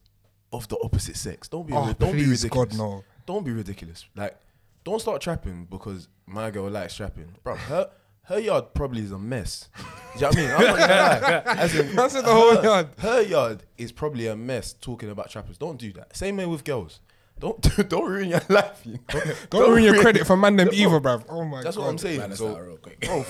of 0.52 0.68
the 0.68 0.78
opposite 0.84 1.16
sex. 1.16 1.48
Don't 1.48 1.68
be 1.68 1.74
Oh, 1.74 1.94
don't 1.94 2.14
be 2.14 2.26
ridiculous. 2.26 2.44
God, 2.50 2.78
no. 2.78 3.04
Don't 3.26 3.46
be 3.46 3.52
ridiculous. 3.52 4.06
Like, 4.16 4.36
don't 4.84 5.00
start 5.00 5.22
trapping 5.22 5.66
because 5.70 6.08
my 6.26 6.50
girl 6.50 6.70
likes 6.70 6.96
trapping, 6.96 7.36
bro. 7.44 7.56
Her 7.56 7.90
her 8.32 8.40
yard 8.40 8.74
probably 8.74 9.02
is 9.02 9.12
a 9.12 9.20
mess. 9.20 9.70
Do 9.78 9.84
you 10.16 10.22
know 10.22 10.28
what 10.28 10.38
I 10.38 10.42
mean? 10.42 10.52
I'm 10.52 10.62
not 10.62 10.78
gonna 10.80 11.44
lie. 11.46 11.56
As 11.64 11.76
in, 11.76 11.96
That's 11.96 12.16
it, 12.16 12.26
the 12.26 12.34
whole 12.34 12.64
yard. 12.64 12.88
her 13.00 13.22
yard 13.22 13.64
is 13.78 13.92
probably 13.92 14.28
a 14.28 14.36
mess. 14.36 14.74
Talking 14.74 15.10
about 15.10 15.30
trappers, 15.30 15.58
don't 15.58 15.78
do 15.80 15.92
that. 15.94 16.16
Same 16.16 16.38
way 16.38 16.46
with 16.46 16.64
girls. 16.64 17.00
Don't 17.40 17.60
don't 17.90 18.08
ruin 18.08 18.30
your 18.30 18.42
life. 18.50 18.82
You 18.86 18.94
know? 19.14 19.22
Don't 19.50 19.70
ruin 19.72 19.84
your 19.84 20.00
credit 20.00 20.28
for 20.28 20.38
man 20.38 20.56
them 20.58 20.70
either, 20.74 21.00
bruv. 21.00 21.26
Oh 21.28 21.44
my 21.44 21.58
god. 21.58 21.66
That's 21.66 21.76
god. 21.78 21.84
what 21.84 21.90
I'm 21.90 21.98
saying. 21.98 22.20
Balance 22.20 22.38
So, 22.40 22.54
that 22.54 22.62
real 22.62 22.78
quick. 22.78 23.00
bro, 23.02 23.24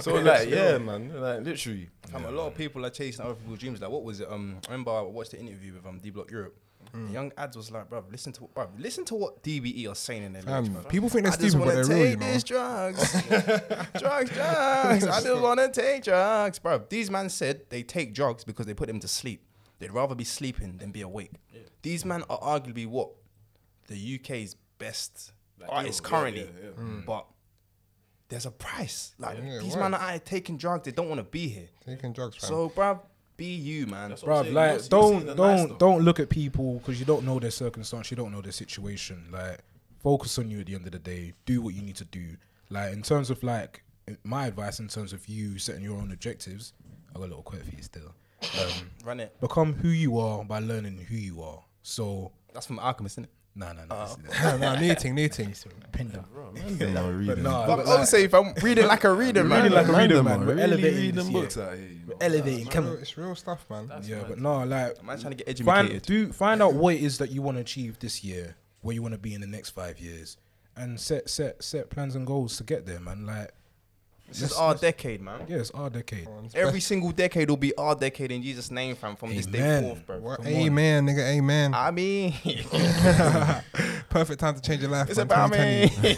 so 0.00 0.14
like, 0.14 0.48
yeah, 0.48 0.78
man, 0.78 1.20
like 1.20 1.42
literally. 1.44 1.90
Fam, 2.10 2.24
a 2.24 2.30
lot 2.30 2.46
of 2.46 2.54
people 2.54 2.84
are 2.86 2.90
chasing 2.90 3.24
other 3.24 3.34
people's 3.34 3.58
dreams. 3.58 3.80
Like, 3.80 3.90
what 3.90 4.04
was 4.04 4.20
it? 4.20 4.28
Um, 4.30 4.58
I 4.68 4.72
remember 4.72 4.92
I 4.92 5.02
watched 5.02 5.32
the 5.32 5.40
interview 5.40 5.74
with 5.74 5.84
um 5.86 5.98
D 6.02 6.10
Block 6.10 6.30
Europe. 6.30 6.56
Mm. 6.94 7.06
The 7.08 7.12
young 7.12 7.32
ads 7.36 7.56
was 7.56 7.70
like, 7.70 7.88
bro, 7.90 8.04
listen 8.10 8.32
to 8.34 8.42
bruv, 8.54 8.68
listen 8.78 9.04
to 9.06 9.14
what 9.14 9.42
DBE 9.42 9.90
are 9.90 9.94
saying 9.94 10.22
in 10.22 10.32
their 10.32 10.42
lyrics, 10.42 10.68
Fam, 10.68 10.76
bruv. 10.76 10.88
people 10.88 11.08
think 11.08 11.24
they're 11.24 11.32
I 11.32 11.36
just 11.36 11.50
stupid, 11.50 11.64
but 11.64 11.74
wanna 11.74 11.86
they're 11.86 11.96
real, 11.96 12.04
you 12.06 12.10
take 12.12 12.20
know. 12.20 12.32
these 12.32 12.44
drugs, 12.44 13.22
drugs, 14.00 14.30
drugs. 14.30 15.06
I 15.06 15.20
just 15.22 15.42
wanna 15.42 15.68
take 15.70 16.04
drugs, 16.04 16.58
bro. 16.58 16.82
These 16.88 17.10
men 17.10 17.28
said 17.28 17.62
they 17.70 17.82
take 17.82 18.14
drugs 18.14 18.44
because 18.44 18.66
they 18.66 18.74
put 18.74 18.86
them 18.86 19.00
to 19.00 19.08
sleep. 19.08 19.44
They'd 19.80 19.90
rather 19.92 20.14
be 20.14 20.24
sleeping 20.24 20.78
than 20.78 20.92
be 20.92 21.00
awake. 21.00 21.32
These 21.82 22.04
men 22.04 22.22
are 22.30 22.38
arguably 22.38 22.86
what 22.86 23.10
the 23.88 24.14
UK's 24.20 24.54
best 24.78 25.32
artists 25.68 26.00
yeah, 26.02 26.08
currently, 26.08 26.42
yeah, 26.42 26.70
yeah. 26.76 26.82
Mm. 26.82 27.04
but. 27.04 27.26
There's 28.30 28.46
a 28.46 28.50
price. 28.50 29.14
Like 29.18 29.36
Yeah, 29.36 29.58
these 29.60 29.74
word. 29.76 29.82
men 29.82 29.94
are 29.94 30.00
out 30.00 30.10
here 30.12 30.18
taking 30.18 30.56
drugs. 30.56 30.84
They 30.86 30.92
don't 30.92 31.08
want 31.10 31.18
to 31.18 31.24
be 31.24 31.46
here. 31.46 31.68
Taking 31.86 32.12
drugs, 32.14 32.36
fam. 32.36 32.48
So, 32.48 32.70
bruv, 32.70 33.00
be 33.36 33.46
you, 33.54 33.86
man. 33.86 34.10
That's 34.10 34.22
what 34.22 34.46
I'm 34.46 34.54
like 34.54 34.70
You're- 34.70 34.80
you're 34.82 34.88
don't 34.88 35.10
seeing 35.14 35.26
the 35.26 35.34
don't 35.34 35.66
stuff. 35.68 35.78
don't 35.78 36.02
look 36.04 36.20
at 36.20 36.28
people 36.28 36.74
because 36.74 36.98
you 37.00 37.06
don't 37.06 37.24
know 37.24 37.38
their 37.38 37.50
circumstance, 37.50 38.10
you 38.10 38.16
don't 38.16 38.32
know 38.32 38.40
their 38.40 38.52
situation. 38.52 39.26
Like 39.32 39.60
focus 40.02 40.38
on 40.38 40.50
you 40.50 40.60
at 40.60 40.66
the 40.66 40.74
end 40.74 40.86
of 40.86 40.92
the 40.92 40.98
day. 40.98 41.32
Do 41.46 41.60
what 41.62 41.74
you 41.74 41.82
need 41.82 41.96
to 41.96 42.04
do. 42.04 42.36
Like 42.70 42.92
in 42.92 43.02
terms 43.02 43.30
of 43.30 43.42
like 43.42 43.82
my 44.22 44.46
advice 44.46 44.80
in 44.80 44.88
terms 44.88 45.12
of 45.12 45.26
you 45.28 45.58
setting 45.58 45.82
your 45.82 45.96
own 45.96 46.12
objectives. 46.12 46.72
I 47.10 47.18
got 47.18 47.26
a 47.26 47.28
little 47.28 47.42
quote 47.42 47.62
for 47.64 47.74
you 47.76 47.82
still. 47.82 48.14
Um, 48.42 48.90
Run 49.04 49.20
it. 49.20 49.40
become 49.40 49.72
who 49.72 49.88
you 49.88 50.18
are 50.18 50.44
by 50.44 50.58
learning 50.58 50.98
who 51.08 51.16
you 51.16 51.42
are. 51.42 51.62
So 51.82 52.32
That's 52.52 52.66
from 52.66 52.78
Alchemist, 52.78 53.14
isn't 53.14 53.24
it? 53.24 53.30
No 53.56 53.72
no 53.72 53.82
no. 53.82 53.86
Oh. 53.90 54.16
this- 54.22 54.42
no, 54.60 54.74
knitting, 54.76 55.14
knitting. 55.14 55.54
Panda. 55.92 56.24
But 56.34 57.38
nah, 57.38 57.66
But 57.66 57.76
but 57.76 57.86
obviously, 57.86 58.22
if 58.24 58.34
I'm 58.34 58.52
reading 58.62 58.86
like 58.86 59.04
a 59.04 59.12
reader, 59.22 59.44
man. 59.44 59.62
Reading 59.62 59.76
like 59.76 59.88
a 59.88 59.92
reader, 59.96 60.22
man. 60.22 60.40
We're 60.40 60.46
really 60.54 60.62
elevating 60.62 60.96
reading 60.96 61.14
this 61.14 61.28
books 61.30 61.56
year. 61.56 61.66
out 61.66 61.76
here. 61.76 61.86
you 61.88 62.00
know. 62.08 62.16
Elevating. 62.20 62.60
It's 62.66 62.70
Come 62.70 62.84
real, 62.84 62.92
on. 62.94 62.98
it's 63.00 63.18
real 63.18 63.34
stuff, 63.34 63.66
man. 63.70 63.90
yeah, 64.04 64.24
but 64.28 64.38
no, 64.38 64.64
like 64.64 64.96
I'm 65.00 65.06
trying 65.20 65.36
to 65.36 65.44
get 65.44 65.58
find 65.64 65.88
educated. 65.88 66.02
do 66.02 66.32
find 66.32 66.62
out 66.62 66.74
what 66.74 66.94
it 66.94 67.02
is 67.02 67.18
that 67.18 67.30
you 67.30 67.42
want 67.42 67.56
to 67.56 67.60
achieve 67.60 67.98
this 68.00 68.22
year, 68.24 68.56
where 68.82 68.94
you 68.94 69.02
want 69.02 69.14
to 69.14 69.18
be 69.18 69.34
in 69.34 69.40
the 69.40 69.46
next 69.46 69.70
five 69.70 69.98
years, 69.98 70.36
and 70.76 70.98
set 71.00 71.30
set 71.30 71.62
set 71.62 71.90
plans 71.90 72.14
and 72.16 72.26
goals 72.26 72.56
to 72.58 72.64
get 72.64 72.86
there, 72.86 73.00
man. 73.00 73.24
Like 73.26 73.52
This 74.28 74.42
is 74.42 74.52
our 74.54 74.74
decade, 74.74 75.20
man. 75.20 75.42
yeah, 75.48 75.58
it's 75.58 75.70
our 75.70 75.88
decade. 75.90 76.26
It's 76.44 76.54
Every 76.54 76.72
best- 76.74 76.88
single 76.88 77.12
decade 77.12 77.48
will 77.50 77.56
be 77.56 77.74
our 77.76 77.94
decade 77.94 78.32
in 78.32 78.42
Jesus' 78.42 78.70
name, 78.70 78.96
fam. 78.96 79.14
From 79.16 79.34
this 79.34 79.46
day 79.46 79.58
Amen. 79.58 79.82
forth, 79.84 80.06
bro. 80.06 80.18
What? 80.18 80.38
Come 80.42 80.46
on. 80.46 80.52
Amen, 80.52 81.06
nigga. 81.06 81.20
Amen. 81.36 81.74
I 81.74 81.90
mean, 81.92 82.32
Perfect 84.08 84.40
time 84.40 84.54
to 84.54 84.60
change 84.60 84.80
your 84.82 84.90
life. 84.90 85.08
it's 85.08 85.18
man, 85.18 85.26
about 85.26 85.52
2020. 85.52 86.14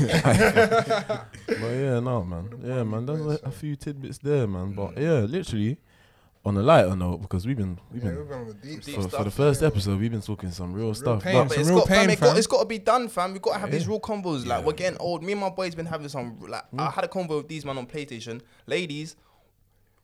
But 1.46 1.70
yeah, 1.72 2.00
no, 2.00 2.24
man. 2.24 2.50
Yeah, 2.62 2.82
man. 2.84 3.06
There's 3.06 3.20
a, 3.26 3.38
a 3.44 3.50
few 3.50 3.76
tidbits 3.76 4.18
there, 4.18 4.46
man. 4.46 4.72
But 4.72 4.96
yeah, 4.98 5.20
literally, 5.20 5.78
on 6.46 6.56
a 6.56 6.62
lighter 6.62 6.94
note, 6.96 7.18
because 7.20 7.46
we've 7.46 7.56
been 7.56 7.78
we've 7.92 8.02
Yeah, 8.02 8.10
been 8.10 8.18
we've 8.20 8.28
been 8.28 8.38
on 8.38 8.46
the 8.46 8.54
deep 8.54 8.82
Deep 8.82 8.82
for, 8.84 8.90
stuff. 8.92 9.02
for 9.04 9.08
stuff, 9.10 9.24
the 9.24 9.30
first 9.32 9.60
yeah. 9.60 9.66
episode, 9.68 10.00
we've 10.00 10.10
been 10.10 10.22
talking 10.22 10.50
some 10.52 10.72
real, 10.72 10.94
stuff. 10.94 11.22
pain. 11.22 11.34
But 11.34 11.50
Some 11.52 11.60
it's 11.60 11.68
real 11.68 11.78
got, 11.80 11.88
fam, 11.88 11.96
pain, 11.98 12.10
it 12.10 12.20
got, 12.20 12.28
fam. 12.28 12.36
it's 12.38 12.46
got 12.46 12.60
to 12.60 12.64
be 12.66 12.78
done, 12.78 13.08
fam. 13.08 13.32
We've 13.32 13.42
got 13.42 13.54
to 13.54 13.58
have 13.58 13.70
these 13.70 13.82
Yeah. 13.82 13.88
real 13.90 14.00
convos. 14.00 14.46
Like 14.46 14.64
we're 14.64 14.72
getting 14.72 14.98
old. 14.98 15.22
Me 15.22 15.32
and 15.32 15.40
my 15.40 15.50
boys 15.50 15.74
been 15.74 15.86
having 15.86 16.08
some. 16.08 16.38
Like 16.40 16.64
Mm. 16.72 16.80
I 16.80 16.90
had 16.90 17.04
a 17.04 17.08
convo 17.08 17.36
with 17.38 17.48
these 17.48 17.64
man 17.64 17.76
on 17.78 17.86
PlayStation. 17.86 18.40
Ladies, 18.66 19.16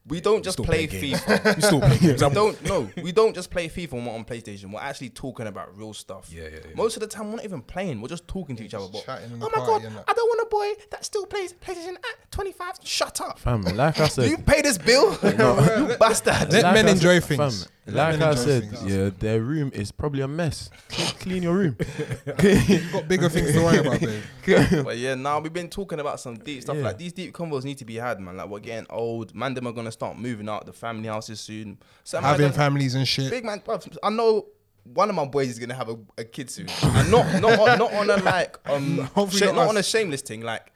we 0.05 0.19
don't 0.19 0.43
just 0.43 0.57
play 0.57 0.85
play. 0.87 1.11
FIFA. 1.11 1.55
We 1.55 1.61
still 1.61 1.79
play 1.79 1.97
games. 1.97 2.23
we 2.23 2.29
don't 2.29 2.63
no, 2.65 2.89
we 3.01 3.11
don't 3.13 3.33
just 3.33 3.49
play 3.49 3.69
FIFA 3.69 3.93
when 3.93 4.05
we're 4.05 4.13
on 4.13 4.25
PlayStation. 4.25 4.71
We're 4.73 4.81
actually 4.81 5.09
talking 5.09 5.47
about 5.47 5.77
real 5.77 5.93
stuff. 5.93 6.29
Yeah, 6.31 6.43
yeah, 6.43 6.49
yeah. 6.69 6.75
Most 6.75 6.97
of 6.97 7.01
the 7.01 7.07
time, 7.07 7.29
we're 7.29 7.37
not 7.37 7.45
even 7.45 7.61
playing. 7.61 8.01
We're 8.01 8.09
just 8.09 8.27
talking 8.27 8.55
to 8.57 8.63
each 8.65 8.73
other. 8.73 8.87
But, 8.91 9.05
chatting 9.05 9.31
in 9.31 9.39
the 9.39 9.45
oh 9.45 9.49
my 9.55 9.65
party 9.65 9.85
god. 9.87 10.03
I 10.07 10.13
don't 10.13 10.27
want 10.27 10.41
a 10.41 10.49
boy 10.49 10.83
that 10.91 11.05
still 11.05 11.25
plays 11.25 11.53
PlayStation 11.53 11.95
at 11.95 12.31
25. 12.31 12.73
Shut 12.83 13.21
up. 13.21 13.39
fam, 13.39 13.61
like 13.61 13.99
I 13.99 14.07
said, 14.09 14.29
You 14.29 14.37
pay 14.37 14.61
this 14.61 14.77
bill, 14.77 15.11
you 15.23 15.95
bastard. 15.97 16.51
Let 16.51 16.63
like 16.63 16.73
men 16.73 16.87
enjoy 16.89 17.19
said- 17.19 17.37
things. 17.37 17.63
fam, 17.63 17.71
Let 17.82 17.82
like 17.85 18.21
I 18.21 18.35
said, 18.35 18.69
yeah, 18.85 19.09
their 19.19 19.41
room 19.41 19.71
is 19.73 19.91
probably 19.91 20.21
a 20.21 20.27
mess. 20.27 20.69
Clean, 20.89 21.07
clean 21.19 21.43
your 21.43 21.53
room. 21.55 21.77
You've 22.43 22.91
got 22.91 23.07
bigger 23.07 23.29
things 23.29 23.51
to 23.53 23.61
worry 23.61 23.77
about, 23.79 23.99
babe. 23.99 24.23
But 24.85 24.97
yeah, 24.97 25.15
now 25.15 25.39
we've 25.39 25.51
been 25.53 25.69
talking 25.69 25.99
about 25.99 26.19
some 26.19 26.35
deep 26.35 26.61
stuff. 26.61 26.77
Yeah. 26.77 26.83
Like 26.83 26.97
these 26.97 27.13
deep 27.13 27.33
combos 27.33 27.63
need 27.63 27.77
to 27.79 27.85
be 27.85 27.95
had, 27.95 28.19
man. 28.19 28.37
Like 28.37 28.47
we're 28.49 28.59
getting 28.59 28.85
old. 28.89 29.35
Man, 29.35 29.53
them 29.53 29.67
are 29.67 29.71
gonna 29.73 29.91
start 29.91 30.17
moving 30.17 30.47
out 30.49 30.65
the 30.65 30.73
family 30.73 31.07
houses 31.07 31.39
soon. 31.39 31.77
So 32.03 32.19
Having 32.21 32.47
them- 32.47 32.53
families 32.53 32.95
and 32.95 33.07
shit. 33.07 33.29
big 33.29 33.43
man. 33.45 33.59
bruv, 33.59 33.97
I 34.03 34.09
know 34.09 34.47
one 34.85 35.09
of 35.09 35.15
my 35.15 35.25
boys 35.25 35.49
is 35.49 35.59
gonna 35.59 35.73
have 35.75 35.89
a, 35.89 35.97
a 36.17 36.23
kid 36.23 36.49
soon, 36.49 36.67
and 36.83 37.11
not 37.11 37.41
not 37.41 37.57
on, 37.59 37.77
not 37.79 37.93
on 37.93 38.09
a 38.09 38.17
like 38.23 38.57
um 38.69 38.97
Hopefully 39.15 39.39
sha- 39.39 39.45
not 39.47 39.55
not 39.55 39.63
us. 39.65 39.69
on 39.69 39.77
a 39.77 39.83
shameless 39.83 40.21
thing. 40.21 40.41
Like 40.41 40.71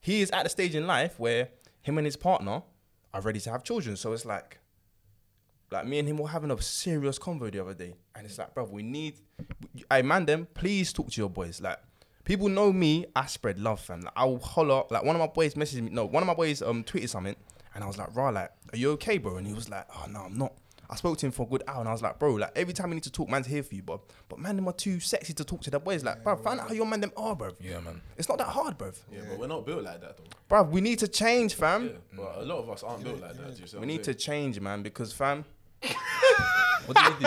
he 0.00 0.20
is 0.22 0.30
at 0.30 0.44
the 0.44 0.48
stage 0.50 0.74
in 0.74 0.86
life 0.86 1.18
where 1.18 1.48
him 1.82 1.98
and 1.98 2.04
his 2.06 2.16
partner 2.16 2.62
are 3.14 3.20
ready 3.20 3.40
to 3.40 3.50
have 3.50 3.62
children. 3.64 3.96
So 3.96 4.12
it's 4.12 4.24
like. 4.24 4.58
Like 5.70 5.86
me 5.86 5.98
and 5.98 6.08
him 6.08 6.18
were 6.18 6.28
having 6.28 6.50
a 6.50 6.60
serious 6.62 7.18
convo 7.18 7.50
the 7.50 7.60
other 7.60 7.74
day, 7.74 7.94
and 8.14 8.24
it's 8.24 8.38
like, 8.38 8.54
bro, 8.54 8.64
we 8.64 8.82
need, 8.82 9.14
I 9.90 10.02
man, 10.02 10.24
them 10.26 10.46
please 10.54 10.92
talk 10.92 11.10
to 11.10 11.20
your 11.20 11.30
boys. 11.30 11.60
Like, 11.60 11.78
people 12.24 12.48
know 12.48 12.72
me, 12.72 13.06
I 13.16 13.26
spread 13.26 13.58
love, 13.58 13.80
fam. 13.80 14.02
Like, 14.02 14.12
I'll 14.16 14.38
holler. 14.38 14.84
Like, 14.90 15.04
one 15.04 15.16
of 15.16 15.20
my 15.20 15.26
boys 15.26 15.54
messaged 15.54 15.82
me. 15.82 15.90
No, 15.90 16.04
one 16.06 16.22
of 16.22 16.26
my 16.28 16.34
boys 16.34 16.62
um 16.62 16.84
tweeted 16.84 17.08
something, 17.08 17.34
and 17.74 17.82
I 17.82 17.86
was 17.86 17.98
like, 17.98 18.14
rah, 18.14 18.30
like, 18.30 18.50
are 18.72 18.76
you 18.78 18.90
okay, 18.92 19.18
bro? 19.18 19.36
And 19.36 19.46
he 19.46 19.54
was 19.54 19.68
like, 19.68 19.86
oh 19.94 20.06
no, 20.08 20.20
I'm 20.20 20.38
not. 20.38 20.52
I 20.88 20.94
spoke 20.94 21.18
to 21.18 21.26
him 21.26 21.32
for 21.32 21.42
a 21.42 21.46
good 21.46 21.64
hour, 21.66 21.80
and 21.80 21.88
I 21.88 21.92
was 21.92 22.00
like, 22.00 22.16
bro, 22.20 22.34
like 22.34 22.52
every 22.54 22.72
time 22.72 22.90
we 22.90 22.94
need 22.94 23.02
to 23.02 23.10
talk, 23.10 23.28
man's 23.28 23.48
here 23.48 23.64
for 23.64 23.74
you, 23.74 23.82
bro. 23.82 24.00
But 24.28 24.38
man, 24.38 24.54
them 24.54 24.68
are 24.68 24.72
too 24.72 25.00
sexy 25.00 25.32
to 25.32 25.44
talk 25.44 25.60
to 25.62 25.70
their 25.72 25.80
boys. 25.80 26.04
Like, 26.04 26.22
bro, 26.22 26.36
find 26.36 26.60
out 26.60 26.68
how 26.68 26.74
your 26.74 26.86
man 26.86 27.00
them 27.00 27.10
are, 27.16 27.34
bro. 27.34 27.50
Yeah, 27.60 27.80
man. 27.80 28.00
It's 28.16 28.28
not 28.28 28.38
that 28.38 28.46
hard, 28.46 28.78
bro. 28.78 28.92
Yeah, 29.12 29.22
but 29.28 29.40
we're 29.40 29.48
not 29.48 29.66
built 29.66 29.82
like 29.82 30.00
that, 30.00 30.16
though. 30.16 30.22
Bro, 30.48 30.62
we 30.64 30.80
need 30.80 31.00
to 31.00 31.08
change, 31.08 31.54
fam. 31.54 31.86
Yeah, 31.86 31.92
but 32.16 32.36
a 32.38 32.44
lot 32.44 32.58
of 32.58 32.70
us 32.70 32.84
aren't 32.84 33.02
built 33.02 33.20
like 33.20 33.32
that. 33.36 33.56
do 33.56 33.60
you 33.62 33.66
see 33.66 33.76
what 33.76 33.80
We 33.80 33.92
I'm 33.92 33.96
need 33.96 34.04
to 34.04 34.14
change, 34.14 34.60
man, 34.60 34.84
because 34.84 35.12
fam. 35.12 35.44
What 36.86 36.96
do 36.96 37.02
you 37.02 37.10
do? 37.20 37.26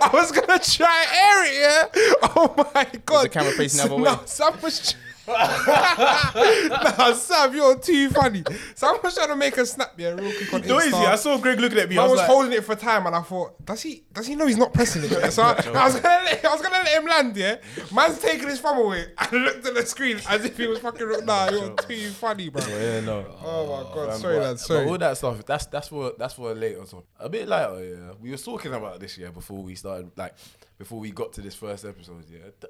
I 0.00 0.10
was 0.12 0.32
gonna 0.32 0.58
try 0.58 1.04
area. 1.34 1.90
Oh 2.22 2.54
my 2.74 2.86
god. 3.04 3.24
the 3.24 3.28
camera 3.28 3.52
facing 3.52 3.78
the 3.78 3.94
other 3.94 4.02
no, 4.02 4.14
way? 4.14 4.18
Was. 4.62 4.94
Nah, 5.28 7.12
Sam, 7.12 7.54
you're 7.54 7.78
too 7.78 8.10
funny. 8.10 8.42
Sam 8.74 8.96
was 9.02 9.14
trying 9.14 9.28
to 9.28 9.36
make 9.36 9.56
a 9.56 9.66
snap, 9.66 9.92
yeah, 9.96 10.10
real 10.10 10.32
quick 10.32 10.54
on 10.54 10.60
No, 10.62 10.78
Insta. 10.78 10.86
easy. 10.86 10.96
I 10.96 11.16
saw 11.16 11.38
Greg 11.38 11.60
looking 11.60 11.78
at 11.78 11.88
me. 11.88 11.98
I 11.98 12.02
was, 12.02 12.12
was, 12.12 12.18
like, 12.18 12.26
holding 12.28 12.52
it 12.52 12.64
for 12.64 12.74
time, 12.74 13.06
and 13.06 13.14
I 13.14 13.20
thought, 13.22 13.64
does 13.64 13.82
he? 13.82 14.04
Does 14.12 14.26
he 14.26 14.34
know 14.34 14.46
he's 14.46 14.56
not 14.56 14.72
pressing 14.72 15.04
it? 15.04 15.10
Yeah? 15.10 15.28
So 15.28 15.42
I, 15.42 15.52
I 15.74 15.84
was 15.84 16.00
gonna, 16.00 16.24
let, 16.24 16.44
I 16.44 16.52
was 16.52 16.62
gonna 16.62 16.78
let 16.78 16.88
him 16.88 17.06
land. 17.06 17.36
Yeah, 17.36 17.56
man's 17.94 18.18
taking 18.20 18.48
his 18.48 18.60
thumb 18.60 18.78
away. 18.78 19.06
I 19.18 19.34
looked 19.34 19.66
at 19.66 19.74
the 19.74 19.84
screen 19.84 20.18
as 20.28 20.44
if 20.44 20.56
he 20.56 20.66
was 20.66 20.78
fucking. 20.78 21.24
Nah, 21.24 21.50
you're 21.50 21.74
too 21.74 22.10
funny, 22.10 22.48
bro. 22.48 22.62
Yeah, 22.66 23.00
no. 23.00 23.26
Oh 23.42 23.66
my 23.66 23.94
god, 23.94 24.10
Fam, 24.10 24.20
sorry, 24.20 24.38
lad, 24.38 24.58
sorry. 24.58 24.86
all 24.88 24.98
that 24.98 25.16
stuff, 25.16 25.44
that's 25.44 25.66
that's 25.66 25.88
for 25.88 26.12
that's 26.18 26.34
for 26.34 26.54
later. 26.54 26.84
So 26.86 27.04
a 27.18 27.28
bit 27.28 27.48
later, 27.48 27.68
oh, 27.70 27.78
yeah. 27.78 28.12
We 28.20 28.30
were 28.30 28.36
talking 28.36 28.72
about 28.72 29.00
this 29.00 29.18
year 29.18 29.30
before 29.30 29.62
we 29.62 29.74
started, 29.74 30.10
like 30.16 30.34
before 30.78 30.98
we 31.00 31.10
got 31.10 31.32
to 31.34 31.42
this 31.42 31.54
first 31.54 31.84
episode. 31.84 32.24
Yeah, 32.30 32.68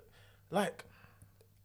like 0.51 0.85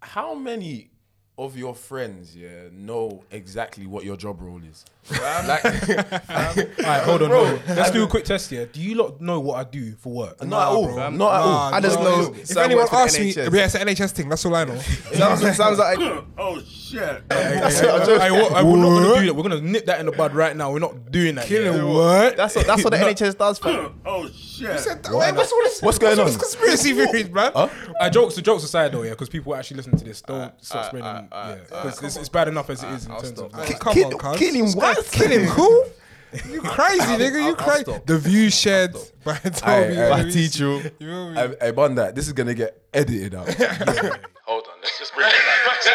how 0.04 0.34
many 0.36 0.89
of 1.38 1.58
your 1.58 1.74
friends, 1.74 2.36
yeah, 2.36 2.68
know 2.72 3.24
exactly 3.32 3.88
what 3.88 4.04
your 4.04 4.16
job 4.16 4.39
role 4.39 4.62
is? 4.64 4.86
like, 5.12 5.66
all 6.30 6.56
right, 6.86 7.04
hold 7.04 7.24
on, 7.24 7.32
hold 7.32 7.47
on. 7.47 7.60
Let's 7.68 7.91
do 7.91 8.04
a 8.04 8.08
quick 8.08 8.24
test 8.24 8.51
here. 8.51 8.68
Do 8.68 8.80
you 8.80 8.95
lot 8.95 9.20
know 9.20 9.39
what 9.39 9.56
I 9.56 9.70
do 9.70 9.93
for 9.93 10.14
work? 10.14 10.43
not 10.43 10.62
at 10.62 10.76
all, 10.76 10.93
bro. 10.93 11.10
not 11.10 11.34
at 11.34 11.41
all. 11.41 11.72
Nah, 11.72 11.78
I 11.78 11.82
just 11.82 11.99
no, 11.99 12.04
know 12.04 12.34
If 12.34 12.45
Sam 12.47 12.66
anyone 12.66 12.84
works 12.84 12.89
for 12.91 12.95
the 12.95 13.01
asks 13.01 13.20
me, 13.20 13.34
NHS. 13.34 13.54
yeah, 13.54 13.66
it's 13.66 13.76
an 13.76 13.88
NHS 13.88 14.12
thing. 14.12 14.30
That's 14.30 14.45
all 14.45 14.56
I 14.56 14.66
know. 14.66 14.78
sounds, 15.14 15.58
sounds 15.58 15.80
like 15.80 15.97
oh 16.38 16.62
shit! 16.62 17.28
that's, 17.28 17.82
what, 17.82 18.22
Hey, 18.22 18.32
what, 18.32 18.51
hey, 18.51 18.64
we're 18.64 18.78
not 18.78 18.89
gonna 18.89 19.20
do 19.20 19.26
that. 19.26 19.36
We're 19.36 19.43
gonna 19.43 19.62
nip 19.62 19.86
that 19.86 19.99
in 19.99 20.06
the 20.06 20.12
bud 20.12 20.36
right 20.36 20.56
now. 20.56 20.72
We're 20.72 20.80
not 20.80 21.12
doing 21.12 21.36
that. 21.36 21.47
Killing 21.47 21.74
yeah. 21.74 21.84
what? 21.84 22.38
that's 22.38 22.56
what 22.56 22.68
that's 22.68 22.84
what 22.84 22.91
the 22.91 22.97
NHS 22.97 23.38
does, 23.38 23.58
fam. 23.58 23.99
Oh 24.06 24.30
shit! 24.30 24.53
Said 24.78 25.03
that- 25.03 25.14
wait, 25.14 25.36
what's 25.36 25.51
all 25.51 25.64
this? 25.64 25.82
What's 25.82 25.97
going 25.99 26.18
what's 26.18 26.34
on? 26.36 26.39
This 26.39 26.51
conspiracy 26.55 26.93
theories, 27.11 27.30
man. 27.30 27.51
Uh, 27.55 28.09
jokes, 28.09 28.36
the 28.36 28.41
jokes 28.41 28.64
aside 28.64 28.91
though, 28.91 29.03
yeah, 29.03 29.11
because 29.11 29.30
people 29.30 29.55
actually 29.55 29.78
listen 29.78 29.97
to 29.97 30.03
this. 30.03 30.22
Don't 30.22 30.53
stop 30.64 30.86
uh, 30.86 30.88
spreading. 30.88 31.07
uh, 31.07 31.28
uh, 31.32 31.55
yeah, 31.72 31.82
'cause 31.82 32.03
it's, 32.03 32.16
it's 32.18 32.30
bad 32.30 32.47
enough 32.47 32.70
as 32.70 32.84
it 32.84 32.89
is 32.91 33.05
in 33.05 33.11
I'll 33.11 33.22
terms 33.22 33.39
of. 33.39 33.51
stop. 33.51 33.66
Hey, 33.66 33.74
come 33.80 33.93
Kill- 33.93 34.07
on, 34.07 34.18
cuz. 34.18 34.38
kill 34.39 34.53
him 34.55 34.72
what? 34.74 35.05
Kill 35.11 35.30
him 35.32 35.43
who? 35.45 35.86
You 36.49 36.61
crazy, 36.61 36.99
nigga. 37.03 37.34
You 37.34 37.39
I'll- 37.41 37.47
I'll 37.49 37.55
crazy. 37.55 37.84
stop. 37.84 38.05
The 38.07 38.18
view 38.18 38.49
shared 38.49 38.93
by 39.24 39.36
Toby. 39.38 39.53
Hey, 39.66 39.93
hey, 39.93 40.01
and 40.01 40.09
my 40.26 40.32
teacher. 40.32 40.66
You 40.72 40.82
feel 40.89 41.30
me? 41.30 41.36
Hey, 41.36 41.55
hey, 41.61 41.72
bun 41.72 41.93
that. 41.93 42.16
This 42.16 42.26
is 42.26 42.34
gonna 42.34 42.55
get 42.55 42.82
edited 42.91 43.36
out. 43.36 43.47
Hold 43.53 44.64
on, 44.68 44.74
let's 44.82 44.97
just 44.97 45.14
bring 45.14 45.28
it 45.28 45.32
back. 45.32 45.93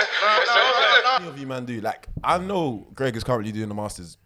How 1.05 1.19
many 1.25 1.41
you 1.41 1.47
man 1.49 1.65
do? 1.65 1.81
Like, 1.81 2.07
I 2.23 2.39
know 2.39 2.87
Greg 2.95 3.17
is 3.17 3.25
currently 3.25 3.51
doing 3.53 3.69
the 3.69 3.75
masters. 3.75 4.17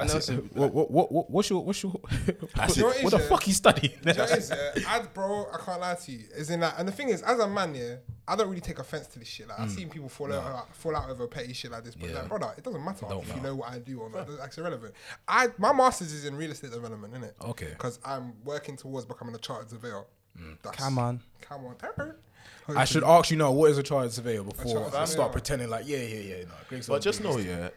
I 0.00 0.04
know. 0.06 0.20
so- 0.20 0.34
What, 0.34 0.72
what, 0.72 0.90
what, 0.90 1.12
what, 1.12 1.30
what's 1.30 1.50
your, 1.50 1.64
what's 1.64 1.82
your, 1.82 2.00
That's 2.54 2.76
You 2.76 2.84
what 2.84 3.02
what 3.02 3.10
the 3.12 3.18
fuck 3.18 3.42
he 3.42 3.52
studying? 3.52 3.94
You 4.04 4.12
know 4.14 4.24
what 4.24 4.50
yeah? 4.50 4.82
I, 4.88 5.02
bro, 5.02 5.46
I 5.52 5.58
can't 5.58 5.80
lie 5.80 5.94
to 5.94 6.12
you. 6.12 6.24
Is 6.36 6.50
in 6.50 6.60
that, 6.60 6.74
and 6.78 6.88
the 6.88 6.92
thing 6.92 7.08
is, 7.08 7.22
as 7.22 7.38
a 7.38 7.48
man, 7.48 7.74
yeah, 7.74 7.96
I 8.26 8.36
don't 8.36 8.48
really 8.48 8.60
take 8.60 8.78
offense 8.78 9.06
to 9.08 9.18
this 9.18 9.28
shit. 9.28 9.48
Like, 9.48 9.58
I've 9.60 9.68
mm. 9.68 9.76
seen 9.76 9.88
people 9.88 10.08
fall 10.08 10.32
out, 10.32 10.74
fall 10.74 10.94
out 10.96 11.10
over 11.10 11.26
petty 11.26 11.52
shit 11.52 11.70
like 11.70 11.84
this, 11.84 11.94
but 11.94 12.10
Yeah. 12.10 12.16
like, 12.20 12.28
brother, 12.28 12.52
it 12.56 12.64
doesn't 12.64 12.84
matter 12.84 13.06
Don't 13.08 13.22
if 13.22 13.34
you 13.34 13.42
know 13.42 13.54
what 13.56 13.70
I 13.70 13.78
do 13.78 14.00
or 14.00 14.10
not. 14.10 14.28
That's 14.38 14.58
irrelevant. 14.58 14.94
I, 15.26 15.48
my 15.58 15.72
masters 15.72 16.12
is 16.12 16.24
in 16.24 16.36
real 16.36 16.50
estate 16.50 16.72
development, 16.72 17.14
innit? 17.14 17.32
Okay. 17.50 17.70
Because 17.70 17.98
I'm 18.04 18.34
working 18.44 18.76
towards 18.76 19.06
becoming 19.06 19.34
a 19.34 19.38
chartered 19.38 19.70
surveyor. 19.70 20.04
Mm. 20.38 20.58
That's, 20.62 20.76
Come 20.76 20.98
on. 20.98 21.20
come 21.40 21.64
on. 21.66 22.14
I 22.76 22.84
should 22.84 23.02
ask 23.02 23.30
you 23.30 23.38
now, 23.38 23.50
what 23.50 23.70
is 23.70 23.78
a 23.78 23.82
chartered 23.82 24.12
surveyor 24.12 24.42
before 24.44 24.72
chartered 24.72 24.88
I 24.88 24.90
surveyor. 24.90 25.06
start 25.06 25.32
pretending 25.32 25.70
like, 25.70 25.88
yeah, 25.88 25.98
yeah, 25.98 26.20
yeah. 26.20 26.44
No, 26.44 26.54
Greg's 26.68 26.86
But 26.86 27.00
just 27.00 27.22
know, 27.22 27.38
yeah, 27.38 27.70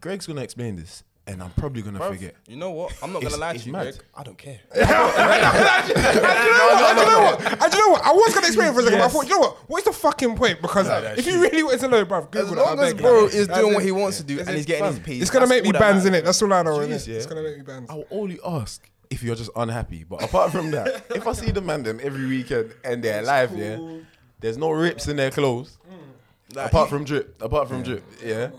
Greg's 0.00 0.26
gonna 0.26 0.42
explain 0.42 0.76
this, 0.76 1.02
and 1.26 1.42
I'm 1.42 1.50
probably 1.50 1.82
gonna 1.82 2.00
Bruv, 2.00 2.08
forget. 2.10 2.34
You 2.48 2.56
know 2.56 2.70
what? 2.72 2.92
I'm 3.02 3.12
not 3.12 3.22
It's- 3.22 3.32
gonna 3.32 3.40
lie 3.40 3.52
it's 3.52 3.62
to 3.62 3.66
you, 3.68 3.72
mad. 3.72 3.82
Greg. 3.84 4.04
I 4.14 4.22
don't 4.24 4.38
care. 4.38 4.60
And 4.74 4.74
do 4.74 4.80
you 4.80 4.86
know 4.92 6.68
what? 6.72 6.82
And 6.82 6.98
do 6.98 7.04
you 7.04 7.10
know 7.10 7.20
what? 7.22 7.62
And 7.62 7.72
you 7.72 7.78
know 7.78 7.88
what? 7.92 8.02
I 8.04 8.12
was 8.12 8.34
gonna 8.34 8.46
explain 8.48 8.68
it 8.68 8.74
for 8.74 8.80
a 8.80 8.82
second, 8.82 8.98
but 8.98 9.04
I 9.04 9.08
thought, 9.08 9.24
you 9.24 9.30
know 9.30 9.38
what? 9.40 9.56
What's 9.68 9.84
the 9.86 9.92
fucking 9.92 10.36
point? 10.36 10.60
Because 10.60 10.88
if 11.18 11.26
you 11.26 11.40
really 11.42 11.62
wanted 11.62 11.80
to 11.80 11.88
know, 11.88 12.04
bruv, 12.04 12.30
Google 12.30 12.46
As 12.46 12.52
it. 12.52 12.56
long 12.56 12.78
I 12.80 12.82
as 12.86 12.94
beg, 12.94 13.02
bro 13.02 13.24
like, 13.24 13.34
is 13.34 13.46
doing 13.48 13.70
it. 13.70 13.74
what 13.74 13.84
he 13.84 13.92
wants 13.92 14.16
to 14.18 14.24
do 14.24 14.36
That's 14.36 14.48
and 14.48 14.56
he's 14.56 14.66
getting 14.66 14.84
his 14.84 14.96
Fam, 14.96 15.04
piece, 15.04 15.22
It's 15.22 15.30
gonna 15.30 15.46
that's 15.46 15.50
make 15.50 15.62
me 15.62 15.68
all 15.68 15.72
that 15.74 15.80
bands 15.80 16.04
in 16.06 16.12
matters. 16.12 16.22
it. 16.22 16.24
That's 16.26 16.42
all 16.42 16.52
I 16.52 16.62
know. 16.62 16.78
Jeez, 16.78 16.88
innit? 16.88 17.06
yeah. 17.08 17.14
It's 17.16 17.26
gonna 17.26 17.42
make 17.42 17.56
me 17.56 17.62
bands. 17.62 17.90
I 17.90 17.94
will 17.94 18.06
only 18.10 18.38
ask 18.44 18.88
if 19.10 19.22
you're 19.22 19.36
just 19.36 19.50
unhappy. 19.54 20.04
But 20.04 20.22
apart 20.24 20.50
from 20.52 20.70
that, 20.72 21.04
if 21.14 21.26
I 21.26 21.32
see 21.34 21.50
the 21.50 21.60
man 21.60 21.82
them 21.84 22.00
every 22.02 22.26
weekend 22.26 22.74
and 22.84 23.02
they're 23.02 23.20
alive, 23.22 23.56
yeah, 23.56 23.78
there's 24.40 24.58
no 24.58 24.70
rips 24.70 25.06
in 25.08 25.16
their 25.16 25.30
clothes. 25.30 25.78
Like, 26.54 26.66
apart 26.66 26.90
from 26.90 27.04
drip, 27.04 27.40
apart 27.40 27.68
from 27.68 27.82
drip, 27.82 28.04
yeah. 28.22 28.50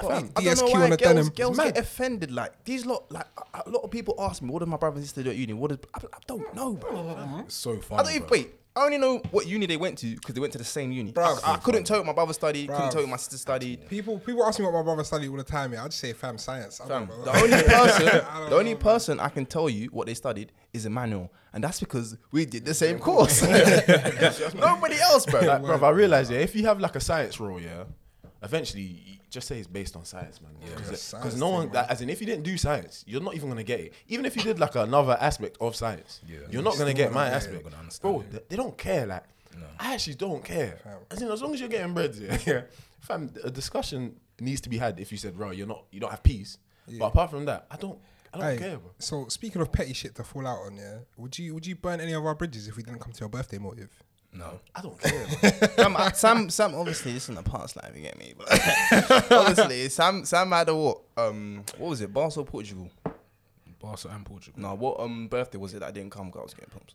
Fam, 0.00 0.30
I 0.36 0.42
don't 0.42 0.58
know 0.58 0.66
why 0.66 0.88
girls, 0.88 0.96
denim. 0.98 1.28
girls 1.30 1.58
get 1.58 1.78
offended. 1.78 2.30
Like 2.32 2.64
these 2.64 2.86
lot, 2.86 3.10
like 3.10 3.26
a, 3.54 3.62
a 3.66 3.70
lot 3.70 3.80
of 3.82 3.90
people 3.90 4.14
ask 4.18 4.42
me, 4.42 4.50
what 4.50 4.60
did 4.60 4.68
my 4.68 4.76
brother 4.76 4.96
and 4.96 5.04
sister 5.04 5.22
do 5.22 5.30
at 5.30 5.36
uni? 5.36 5.52
What 5.52 5.70
did 5.70 5.86
I, 5.94 5.98
I 5.98 6.18
don't 6.26 6.54
know, 6.54 6.74
bro. 6.74 7.42
It's 7.44 7.54
so 7.54 7.78
I 7.92 8.02
don't 8.02 8.10
even 8.12 8.28
bro. 8.28 8.38
wait. 8.38 8.50
I 8.76 8.84
only 8.84 8.98
know 8.98 9.22
what 9.30 9.46
uni 9.46 9.64
they 9.64 9.78
went 9.78 9.96
to 9.98 10.14
because 10.14 10.34
they 10.34 10.40
went 10.40 10.52
to 10.52 10.58
the 10.58 10.64
same 10.64 10.92
uni. 10.92 11.10
Bruv. 11.10 11.40
I, 11.42 11.54
I 11.54 11.56
couldn't 11.56 11.84
tell 11.84 11.96
what 11.96 12.04
my 12.04 12.12
brother 12.12 12.34
studied. 12.34 12.68
Couldn't 12.68 12.82
Bruv. 12.88 12.90
tell 12.90 13.00
what 13.00 13.08
my 13.08 13.16
sister 13.16 13.38
studied. 13.38 13.88
People, 13.88 14.18
people 14.18 14.44
ask 14.44 14.58
me 14.58 14.66
what 14.66 14.74
my 14.74 14.82
brother 14.82 15.02
studied 15.02 15.28
all 15.30 15.36
the 15.38 15.44
time. 15.44 15.72
Yeah, 15.72 15.82
I 15.84 15.86
just 15.88 15.98
say 15.98 16.12
fam 16.12 16.36
science. 16.36 16.78
I 16.82 16.86
Fam, 16.86 17.06
don't 17.06 17.24
know. 17.24 17.24
the 17.24 17.38
only 17.42 17.62
person, 17.66 18.08
I 18.30 18.48
the 18.50 18.56
only 18.56 18.74
person 18.74 19.18
I 19.18 19.30
can 19.30 19.46
tell 19.46 19.70
you 19.70 19.86
what 19.92 20.08
they 20.08 20.12
studied 20.14 20.52
is 20.74 20.84
Emmanuel, 20.84 21.32
and 21.54 21.64
that's 21.64 21.80
because 21.80 22.18
we 22.32 22.44
did 22.44 22.66
the 22.66 22.74
same 22.74 22.98
course. 22.98 23.40
Nobody 24.54 24.96
else, 25.00 25.24
bro. 25.24 25.40
Like, 25.40 25.62
bro, 25.62 25.78
I 25.82 25.90
realize, 25.90 26.30
yeah, 26.30 26.40
if 26.40 26.54
you 26.54 26.66
have 26.66 26.78
like 26.78 26.96
a 26.96 27.00
science 27.00 27.40
role, 27.40 27.58
yeah, 27.58 27.84
eventually 28.42 29.20
just 29.30 29.48
say 29.48 29.58
it's 29.58 29.66
based 29.66 29.96
on 29.96 30.04
science, 30.04 30.40
man. 30.40 30.52
Because 30.60 31.12
Yeah, 31.12 31.30
no 31.38 31.48
one, 31.50 31.62
thing, 31.64 31.72
that, 31.72 31.90
as 31.90 32.00
in, 32.00 32.10
if 32.10 32.20
you 32.20 32.26
didn't 32.26 32.44
do 32.44 32.56
science, 32.56 33.04
you're 33.06 33.20
not 33.22 33.34
even 33.34 33.48
gonna 33.48 33.62
get 33.64 33.80
it. 33.80 33.92
Even 34.08 34.24
if 34.24 34.36
you 34.36 34.42
did 34.42 34.58
like 34.58 34.74
another 34.76 35.16
aspect 35.20 35.56
of 35.60 35.74
science, 35.76 36.20
Yeah. 36.26 36.38
you're 36.50 36.62
not 36.62 36.78
gonna 36.78 36.94
get 36.94 37.12
my 37.12 37.28
aspect, 37.28 37.62
gonna 37.64 37.76
bro. 38.00 38.24
They, 38.30 38.38
they 38.50 38.56
don't 38.56 38.76
care. 38.76 39.06
Like, 39.06 39.24
I 39.78 39.94
actually 39.94 40.14
don't 40.14 40.44
care. 40.44 40.78
As 41.10 41.22
in, 41.22 41.30
as 41.30 41.42
long 41.42 41.54
as 41.54 41.60
you're 41.60 41.68
getting 41.68 41.94
bread, 41.94 42.14
yeah, 42.20 42.38
yeah. 42.46 42.62
Fam, 43.00 43.30
a 43.44 43.50
discussion 43.50 44.16
needs 44.40 44.60
to 44.62 44.68
be 44.68 44.78
had. 44.78 44.98
If 45.00 45.12
you 45.12 45.18
said, 45.18 45.36
bro, 45.36 45.50
you're 45.50 45.66
not, 45.66 45.84
you 45.90 46.00
don't 46.00 46.10
have 46.10 46.22
peace. 46.22 46.58
But 46.98 47.06
apart 47.06 47.30
from 47.30 47.44
that, 47.46 47.66
I 47.70 47.76
don't, 47.76 47.98
I 48.32 48.38
don't 48.38 48.50
Hey, 48.52 48.58
care, 48.58 48.76
bro. 48.78 48.90
So 48.98 49.26
speaking 49.28 49.60
of 49.62 49.72
petty 49.72 49.92
shit 49.92 50.14
to 50.16 50.22
fall 50.24 50.46
out 50.46 50.58
on, 50.66 50.76
yeah, 50.76 50.98
would 51.16 51.38
you 51.38 51.54
would 51.54 51.66
you 51.66 51.74
burn 51.74 52.00
any 52.00 52.12
of 52.12 52.24
our 52.24 52.34
bridges 52.34 52.68
if 52.68 52.76
we 52.76 52.82
didn't 52.82 53.00
come 53.00 53.12
to 53.12 53.20
your 53.20 53.28
birthday 53.28 53.58
motive? 53.58 53.90
No. 54.36 54.60
I 54.74 54.80
don't 54.82 55.00
care. 55.00 55.88
man. 55.88 56.50
Sam, 56.50 56.74
obviously, 56.74 57.12
this 57.12 57.24
is 57.24 57.28
in 57.30 57.34
the 57.36 57.42
past 57.42 57.76
life, 57.76 57.92
you 57.94 58.02
get 58.02 58.18
me. 58.18 58.34
But 58.36 59.32
honestly, 59.32 59.88
Sam, 59.88 60.24
Sam 60.24 60.50
had 60.50 60.68
a 60.68 60.74
what? 60.76 61.00
Um, 61.16 61.64
what 61.78 61.90
was 61.90 62.00
it? 62.00 62.12
Barca 62.12 62.40
or 62.40 62.44
Portugal? 62.46 62.90
Barca 63.80 64.08
and 64.08 64.24
Portugal. 64.26 64.60
No, 64.60 64.74
what 64.74 64.98
um 65.00 65.28
birthday 65.28 65.58
was 65.58 65.74
it 65.74 65.80
that 65.80 65.86
I 65.88 65.90
didn't 65.90 66.10
come? 66.10 66.30
'cause 66.30 66.40
I 66.40 66.42
was 66.44 66.54
getting 66.54 66.70
pumps. 66.70 66.94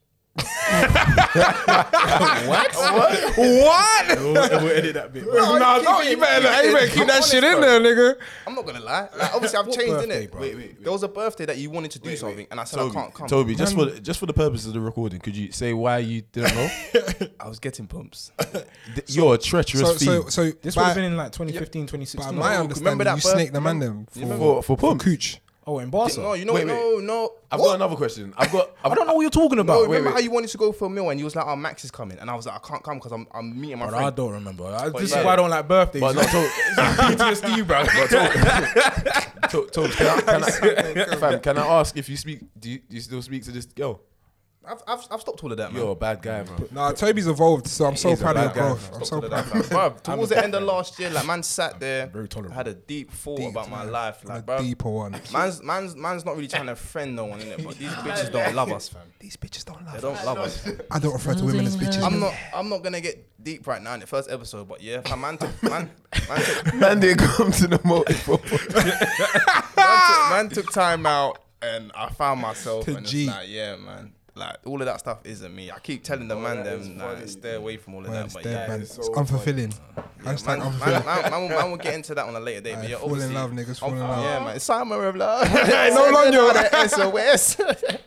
What? 2.47 4.17
we'll, 4.19 4.33
we'll 4.33 4.67
edit 4.71 4.93
that 4.95 5.11
bit. 5.13 5.25
no, 5.25 5.57
no, 5.57 6.01
you 6.01 6.17
better, 6.17 6.45
like, 6.47 6.65
you 6.65 6.73
better 6.73 6.87
keep 6.87 7.07
that 7.07 7.23
shit 7.23 7.43
in 7.43 7.61
there, 7.61 7.79
nigga. 7.79 8.15
I'm 8.47 8.55
not 8.55 8.65
gonna 8.65 8.79
lie. 8.79 9.09
Like, 9.17 9.33
obviously, 9.33 9.59
I've 9.59 9.65
changed, 9.71 9.87
birthday, 9.91 10.27
innit? 10.27 10.31
bro? 10.31 10.41
Wait, 10.41 10.55
wait, 10.55 10.67
wait. 10.67 10.83
There 10.83 10.91
was 10.91 11.03
a 11.03 11.07
birthday 11.07 11.45
that 11.45 11.57
you 11.57 11.69
wanted 11.69 11.91
to 11.91 11.99
do 11.99 12.15
something, 12.15 12.47
and 12.49 12.59
I 12.59 12.63
said 12.63 12.79
I 12.79 12.89
can't 12.89 13.13
come. 13.13 13.27
Toby, 13.27 13.55
just 13.55 13.77
um, 13.77 13.89
for 13.89 13.99
just 13.99 14.19
for 14.19 14.25
the 14.25 14.33
purpose 14.33 14.65
of 14.65 14.73
the 14.73 14.79
recording, 14.81 15.19
could 15.19 15.35
you 15.35 15.51
say 15.51 15.73
why 15.73 15.99
you 15.99 16.21
didn't 16.31 16.55
know? 16.55 16.69
I 17.39 17.47
was 17.47 17.59
getting 17.59 17.87
pumps. 17.87 18.31
Th- 18.39 18.65
You're 19.07 19.35
a 19.35 19.37
treacherous 19.37 19.99
So, 19.99 20.23
so, 20.23 20.29
so, 20.29 20.51
This 20.61 20.75
by, 20.75 20.81
would 20.81 20.87
have 20.87 20.95
been 20.95 21.05
in 21.05 21.17
like 21.17 21.31
2015, 21.31 21.83
by 21.83 21.85
2016. 21.87 22.35
my 22.35 22.53
No, 22.55 22.61
understanding, 22.61 22.83
remember 22.83 23.03
that 23.05 23.15
you 23.15 23.21
snaked 23.21 23.53
the 23.53 23.61
man 23.61 23.79
them 23.79 24.05
for, 24.05 24.19
for 24.25 24.37
for 24.63 24.63
for 24.63 24.77
pump. 24.77 25.01
cooch. 25.01 25.39
Oh, 25.67 25.77
in 25.77 25.91
Barca. 25.91 26.19
no, 26.19 26.25
oh, 26.29 26.33
you 26.33 26.43
know, 26.43 26.53
Wait, 26.53 26.65
no, 26.65 26.97
no. 26.97 27.33
I've 27.51 27.59
What? 27.59 27.67
got 27.67 27.75
another 27.75 27.95
question. 27.95 28.33
I've 28.35 28.51
got. 28.51 28.71
I've 28.83 28.91
I 28.93 28.95
don't 28.95 29.05
know 29.05 29.13
what 29.13 29.21
you're 29.21 29.29
talking 29.29 29.57
No, 29.57 29.61
about. 29.61 29.83
remember 29.83 30.09
wait. 30.09 30.13
how 30.15 30.19
you 30.19 30.31
wanted 30.31 30.49
to 30.49 30.57
go 30.57 30.71
for 30.71 30.85
a 30.85 30.89
meal 30.89 31.07
and 31.11 31.19
you 31.19 31.23
was 31.25 31.35
like, 31.35 31.45
"Oh, 31.45 31.55
Max 31.55 31.85
is 31.85 31.91
coming," 31.91 32.17
and 32.17 32.31
I 32.31 32.35
was 32.35 32.47
like, 32.47 32.55
"I 32.55 32.67
can't 32.67 32.83
come 32.83 32.97
because 32.97 33.11
I'm 33.11 33.27
I'm 33.31 33.59
meeting 33.61 33.77
my 33.77 33.85
But 33.85 33.93
I 33.93 34.09
don't 34.09 34.31
remember. 34.33 34.65
I, 34.65 34.89
But 34.89 35.01
this 35.01 35.11
yeah. 35.11 35.19
is 35.19 35.25
why 35.25 35.33
I 35.33 35.35
don't 35.35 35.51
like 35.51 35.67
birthdays. 35.67 36.01
But 36.01 36.15
no, 36.15 36.21
to, 36.23 36.27
PTSD, 36.81 37.67
bro. 37.67 37.83
to, 39.49 39.67
to, 39.67 39.89
can, 39.97 40.07
I, 40.07 40.21
can, 40.21 40.43
I, 41.09 41.15
fam, 41.17 41.39
can 41.41 41.57
I 41.59 41.67
ask 41.79 41.95
if 41.95 42.09
you 42.09 42.17
speak? 42.17 42.39
Do 42.59 42.69
you, 42.69 42.79
do 42.79 42.95
you 42.95 43.01
still 43.01 43.21
speak 43.21 43.43
to 43.43 43.51
this 43.51 43.65
girl? 43.65 44.01
I've, 44.63 44.81
I've 44.87 45.07
I've 45.09 45.21
stopped 45.21 45.43
all 45.43 45.51
of 45.51 45.57
that, 45.57 45.73
man. 45.73 45.81
You're 45.81 45.91
a 45.93 45.95
bad 45.95 46.21
guy, 46.21 46.43
bro. 46.43 46.67
Nah, 46.69 46.91
Toby's 46.91 47.25
evolved, 47.27 47.65
so 47.67 47.85
I'm 47.85 47.95
so 47.95 48.09
He's 48.09 48.19
a 48.19 48.23
proud 48.23 48.37
of 48.37 48.53
bad 48.53 48.55
your 48.55 48.63
guy, 48.63 48.69
growth. 48.69 48.91
man. 48.91 48.99
I'm 48.99 49.05
so 49.05 49.15
All 49.17 49.23
of 49.25 49.31
proud. 49.31 49.45
that. 49.45 49.63
Bruv, 49.63 50.03
towards 50.03 50.29
the 50.29 50.43
end 50.43 50.53
of 50.55 50.61
last 50.63 50.99
year, 50.99 51.09
like 51.09 51.25
man 51.25 51.41
sat 51.41 51.79
there, 51.79 52.05
very 52.07 52.27
tolerant. 52.27 52.53
had 52.53 52.67
a 52.67 52.75
deep 52.75 53.11
thought 53.11 53.37
Deep, 53.39 53.49
about 53.49 53.71
my 53.71 53.83
life, 53.83 54.23
like 54.23 54.39
A 54.39 54.43
bro. 54.43 54.59
deeper 54.61 54.89
one. 54.89 55.19
Man's 55.33 55.63
man's 55.63 55.95
man's 55.95 56.25
not 56.25 56.35
really 56.35 56.47
trying 56.47 56.67
to 56.67 56.75
friend 56.75 57.15
no 57.15 57.25
one 57.25 57.41
in 57.41 57.47
it, 57.47 57.63
but 57.63 57.75
these 57.79 57.89
bitches 57.89 58.31
don't 58.31 58.53
love 58.53 58.71
us, 58.71 58.87
fam. 58.89 59.01
These 59.19 59.35
bitches 59.37 59.65
don't 59.65 59.83
They 59.83 59.93
love 59.99 60.01
don't 60.01 60.25
love 60.25 60.37
us. 60.37 60.69
I 60.91 60.99
don't 60.99 61.13
refer 61.13 61.33
to 61.33 61.43
women 61.43 61.65
as 61.65 61.75
bitches. 61.75 62.03
I'm 62.03 62.19
not 62.19 62.33
I'm 62.53 62.69
not 62.69 62.83
gonna 62.83 63.01
get 63.01 63.27
deep 63.43 63.65
right 63.65 63.81
now 63.81 63.95
in 63.95 63.99
the 63.99 64.07
first 64.07 64.29
episode, 64.29 64.67
but 64.67 64.79
yeah, 64.81 65.01
fam, 65.01 65.21
man 65.21 65.39
took 65.39 65.63
man 65.63 65.89
man 66.29 66.39
took, 66.45 66.73
Man 66.75 66.99
didn't 66.99 67.17
come 67.25 67.51
to 67.51 67.67
the 67.67 67.79
motive. 67.83 68.27
man 68.27 68.39
took, 69.75 70.29
man 70.29 70.49
took 70.49 70.71
time 70.71 71.05
out 71.07 71.39
and 71.63 71.91
I 71.95 72.09
found 72.09 72.41
myself 72.41 72.85
To 72.85 72.97
and 72.97 73.05
G. 73.05 73.23
it's 73.25 73.31
like, 73.35 73.47
yeah, 73.49 73.75
man. 73.75 74.13
Like 74.33 74.57
all 74.65 74.79
of 74.81 74.85
that 74.85 74.99
stuff 74.99 75.19
isn't 75.25 75.53
me. 75.53 75.71
I 75.71 75.79
keep 75.79 76.03
telling 76.03 76.29
the 76.29 76.37
man 76.37 76.63
them 76.63 76.97
like, 76.97 77.27
stay 77.27 77.55
away 77.55 77.75
from 77.75 77.95
all 77.95 78.05
of 78.05 78.11
Man, 78.11 78.13
that. 78.13 78.25
it's 78.25 78.33
But 78.33 78.43
dead, 78.43 78.53
yeah, 78.53 78.67
man. 78.67 78.81
it's 78.81 78.97
It's 78.97 79.07
so 79.07 79.13
unfulfilling. 79.13 79.77
man, 79.95 80.05
Hashtag 80.23 80.47
man, 80.47 80.59
man, 80.59 80.71
unfulfilling. 80.71 81.31
man, 81.31 81.41
will- 81.41 81.49
man 81.49 81.71
will 81.71 81.77
get 81.77 81.93
into 81.95 82.15
that 82.15 82.25
on 82.25 82.35
a 82.35 82.39
later 82.39 82.61
date. 82.61 82.75
But 82.75 82.85
Aye, 82.85 82.87
yeah, 82.87 82.97
fall 82.97 83.07
in 83.07 83.11
obviously, 83.13 83.35
love, 83.35 83.51
niggas, 83.51 83.79
fall 83.79 83.91
in 83.91 83.99
love. 83.99 84.23
Yeah, 84.23 84.39
man. 84.39 84.55
It's 84.55 84.65
summer 84.65 85.05
of 85.05 85.15
love. 85.17 85.53
no 85.53 86.09
longer. 86.13 86.87
SOS. 86.87 87.61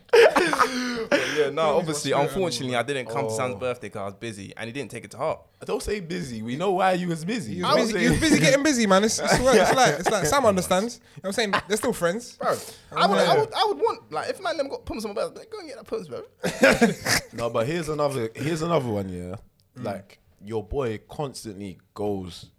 Yeah, 1.37 1.51
no, 1.51 1.77
obviously, 1.77 2.13
unfortunately, 2.13 2.77
I 2.77 2.83
didn't 2.83 3.07
come 3.07 3.27
to 3.29 3.35
Sam's 3.35 3.55
oh. 3.57 3.59
birthday 3.59 3.89
because 3.89 4.01
I 4.01 4.05
was 4.07 4.15
busy, 4.15 4.53
and 4.57 4.67
he 4.67 4.73
didn't 4.73 4.91
take 4.91 5.05
it 5.05 5.11
to 5.13 5.17
heart. 5.17 5.41
Don't 5.65 5.83
say 5.83 6.01
busy. 6.01 6.43
We 6.43 6.57
know 6.57 6.73
why 6.73 6.93
you 6.93 7.09
was 7.09 7.25
busy. 7.25 7.55
You 7.55 7.65
was, 7.65 7.77
was 7.77 7.93
busy, 7.93 8.05
he 8.05 8.11
was 8.11 8.21
busy 8.21 8.39
getting 8.39 8.63
busy, 8.63 8.87
man. 8.87 9.03
It's, 9.05 9.19
it's, 9.19 9.33
it's 9.33 9.43
like 9.43 9.99
it's 9.99 10.11
like 10.11 10.27
Sam 10.27 10.45
understands. 10.47 11.01
You 11.17 11.23
know 11.23 11.29
what 11.29 11.29
I'm 11.29 11.33
saying? 11.33 11.55
They're 11.69 11.77
still 11.77 11.93
friends. 11.93 12.37
Bro, 12.37 12.57
I 12.97 13.07
would, 13.07 13.19
I 13.19 13.39
would, 13.39 13.53
I 13.53 13.65
would 13.67 13.79
want 13.79 14.13
like 14.13 14.29
if 14.31 14.43
man 14.43 14.57
them 14.57 14.69
got 14.69 14.85
pumps 14.85 15.05
on 15.05 15.15
my 15.15 15.23
birthday, 15.23 15.45
go 15.51 15.59
and 15.59 15.69
get 15.69 15.77
that 15.79 15.87
pumps, 15.87 16.09
bro. 16.09 16.14
No, 17.33 17.51
but 17.51 17.67
here's 17.67 17.89
another. 17.89 18.31
Here's 18.35 18.63
another 18.63 18.89
one. 18.89 19.09
Yeah, 19.09 19.37
Mm. 19.79 19.85
like 19.85 20.19
your 20.45 20.63
boy 20.63 21.01
constantly 21.09 21.79
goes 21.95 22.51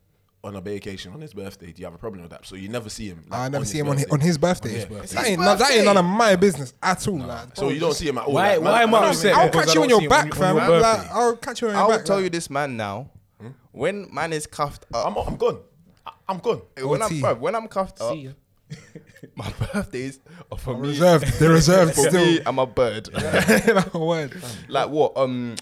on 0.44 0.56
a 0.56 0.62
vacation 0.62 1.14
on 1.14 1.22
his 1.22 1.34
birthday. 1.34 1.72
Do 1.72 1.80
you 1.82 1.86
have 1.86 1.94
a 1.96 1.98
problem 1.98 2.22
with 2.24 2.32
that? 2.32 2.46
So 2.46 2.56
you 2.56 2.68
never 2.70 2.90
see 2.90 3.08
him. 3.08 3.24
like, 3.30 3.40
I 3.40 3.48
never 3.50 3.64
see 3.66 3.80
him 3.80 3.88
on 3.90 3.96
his, 3.98 4.06
birthday. 4.06 4.14
on 4.14 4.20
his 4.22 4.38
birthday. 4.38 4.70
his 4.70 4.86
birthday. 4.86 5.16
That, 5.16 5.28
ain't 5.28 5.40
none, 5.42 5.58
that 5.58 5.72
ain't 5.72 5.86
none 5.86 5.98
of 5.98 6.06
my 6.06 6.36
business 6.36 6.74
at 6.84 7.08
all. 7.08 7.18
Like, 7.20 7.56
So 7.56 7.70
you 7.70 7.80
don't 7.80 7.94
see 7.94 8.08
him 8.10 8.18
at 8.20 8.26
all. 8.26 8.34
Why- 8.34 8.56
like, 8.58 8.62
why 8.62 8.84
am 8.84 8.94
I 8.94 9.00
don't 9.00 9.10
upset? 9.10 9.34
I'll 9.36 9.50
catch 9.50 9.70
I 9.70 9.74
you 9.74 9.82
on 9.84 9.88
don't 9.88 9.90
your 9.90 10.00
see 10.02 10.08
back, 10.08 10.22
on 10.24 10.28
your- 10.28 10.36
fam. 10.36 10.58
on 10.58 10.70
your 10.70 10.80
Like. 10.82 11.12
I'll 11.12 11.36
catch 11.38 11.62
you 11.62 11.68
on 11.70 11.74
your 11.76 11.88
back. 11.88 12.00
I'll 12.00 12.06
tell 12.06 12.22
you 12.22 12.30
this, 12.30 12.50
man. 12.50 12.78
Now, 12.78 13.10
when 13.72 14.14
man 14.14 14.34
is 14.34 14.46
cuffed 14.46 14.86
up, 14.94 15.08
I'm, 15.08 15.16
I'm 15.18 15.36
gone. 15.38 15.60
I- 16.06 16.12
I'm 16.30 16.38
gone. 16.40 16.62
when 16.84 17.02
I'm 17.02 17.20
bro, 17.22 17.34
when 17.36 17.56
I'm 17.56 17.68
cuffed 17.68 18.02
up, 18.02 18.12
See 18.14 18.22
ya. 18.22 18.32
my 19.36 19.52
birthdays 19.74 20.20
are 20.52 20.58
for 20.58 20.78
me. 20.78 20.90
reserved. 20.90 21.26
They're 21.40 21.50
reserved 21.52 21.96
For 21.96 22.10
still. 22.10 22.26
me, 22.26 22.40
I'm 22.46 22.60
a 22.60 22.66
bird. 22.66 23.10
Word. 23.94 24.34
like 24.70 24.90
what? 24.90 25.16
Um, 25.18 25.56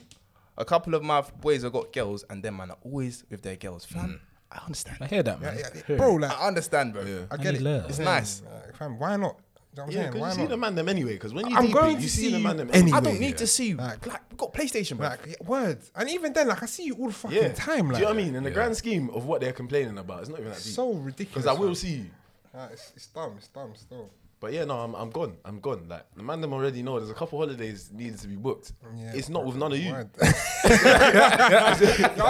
a 0.57 0.65
couple 0.65 0.93
of 0.95 1.03
my 1.03 1.21
boys 1.41 1.63
have 1.63 1.73
got 1.73 1.91
girls, 1.91 2.23
and 2.29 2.43
them 2.43 2.57
man 2.57 2.71
are 2.71 2.77
always 2.83 3.23
with 3.29 3.41
their 3.41 3.55
girls. 3.55 3.85
Fam, 3.85 4.21
I 4.51 4.59
understand. 4.65 4.97
I 5.01 5.07
hear 5.07 5.23
that, 5.23 5.41
man. 5.41 5.57
Yeah, 5.57 5.67
yeah, 5.75 5.81
Hear 5.87 5.97
Bro, 5.97 6.13
like, 6.15 6.31
I 6.39 6.47
understand, 6.47 6.93
bro. 6.93 7.27
I 7.31 7.37
get 7.37 7.53
need 7.53 7.61
it. 7.61 7.63
love. 7.63 7.89
It's 7.89 7.99
nice. 7.99 8.41
Like, 8.45 8.75
fam, 8.77 8.99
why 8.99 9.15
not? 9.17 9.37
You 9.75 9.77
know 9.77 9.85
what 9.85 9.87
I'm 9.87 9.91
Yeah, 9.91 10.09
saying? 10.11 10.21
Why 10.21 10.27
you 10.29 10.33
see 10.35 10.41
not? 10.41 10.49
the 10.49 10.57
man 10.57 10.75
them 10.75 10.89
anyway. 10.89 11.13
Because 11.13 11.33
when 11.33 11.47
you 11.49 11.55
I'm 11.57 11.65
deep 11.65 11.73
going 11.73 11.95
it, 11.97 12.01
you 12.01 12.07
to 12.07 12.09
see 12.09 12.21
see 12.25 12.31
the 12.31 12.39
man 12.39 12.51
you 12.59 12.65
them 12.65 12.69
anyway. 12.73 12.97
I 12.97 13.01
don't 13.01 13.19
need 13.19 13.37
to 13.39 13.47
see 13.47 13.69
you. 13.69 13.77
Like- 13.77 14.05
Like, 14.05 14.21
we 14.29 14.37
got 14.37 14.53
PlayStation, 14.53 14.97
bro. 14.97 15.07
Like, 15.07 15.25
yeah, 15.25 15.33
words. 15.43 15.91
And 15.95 16.07
even 16.11 16.31
then, 16.31 16.47
like, 16.49 16.61
I 16.61 16.67
see 16.67 16.83
you 16.85 16.93
all 16.93 17.07
the 17.07 17.13
fucking 17.13 17.35
Yeah. 17.41 17.53
time. 17.53 17.87
Like, 17.87 17.95
Do 17.95 17.99
you 18.01 18.05
know 18.05 18.11
what 18.13 18.19
I 18.21 18.23
mean? 18.23 18.35
In 18.35 18.43
the 18.43 18.51
grand 18.51 18.77
scheme 18.77 19.09
of 19.09 19.25
what 19.25 19.41
they're 19.41 19.51
complaining 19.51 19.97
about, 19.97 20.19
it's 20.19 20.29
not 20.29 20.39
even 20.39 20.51
that 20.51 20.61
deep. 20.63 20.73
So 20.75 20.93
ridiculous. 20.93 21.43
Because 21.43 21.47
I 21.47 21.59
will 21.59 21.73
see 21.73 21.89
you. 21.95 22.05
Like, 22.53 22.71
it's, 22.71 22.93
it's 22.95 23.07
dumb. 23.07 23.35
It's 23.37 23.47
dumb 23.47 23.73
still. 23.75 24.09
But 24.43 24.51
yeah, 24.51 24.65
no, 24.65 24.77
I'm, 24.77 24.93
I'm 24.95 25.09
gone. 25.09 25.37
I'm 25.45 25.61
gone. 25.61 25.87
Like 25.87 26.05
the 26.17 26.21
man 26.21 26.41
them 26.41 26.51
already 26.51 26.83
know 26.83 26.99
there's 26.99 27.09
a 27.09 27.13
couple 27.13 27.39
holidays 27.39 27.89
needed 27.93 28.19
to 28.19 28.27
be 28.27 28.35
booked. 28.35 28.73
Yeah, 28.93 29.13
it's 29.15 29.29
not 29.29 29.45
with 29.45 29.55
none 29.55 29.71
of 29.71 29.77
you. 29.77 29.85
Y'all 29.91 30.03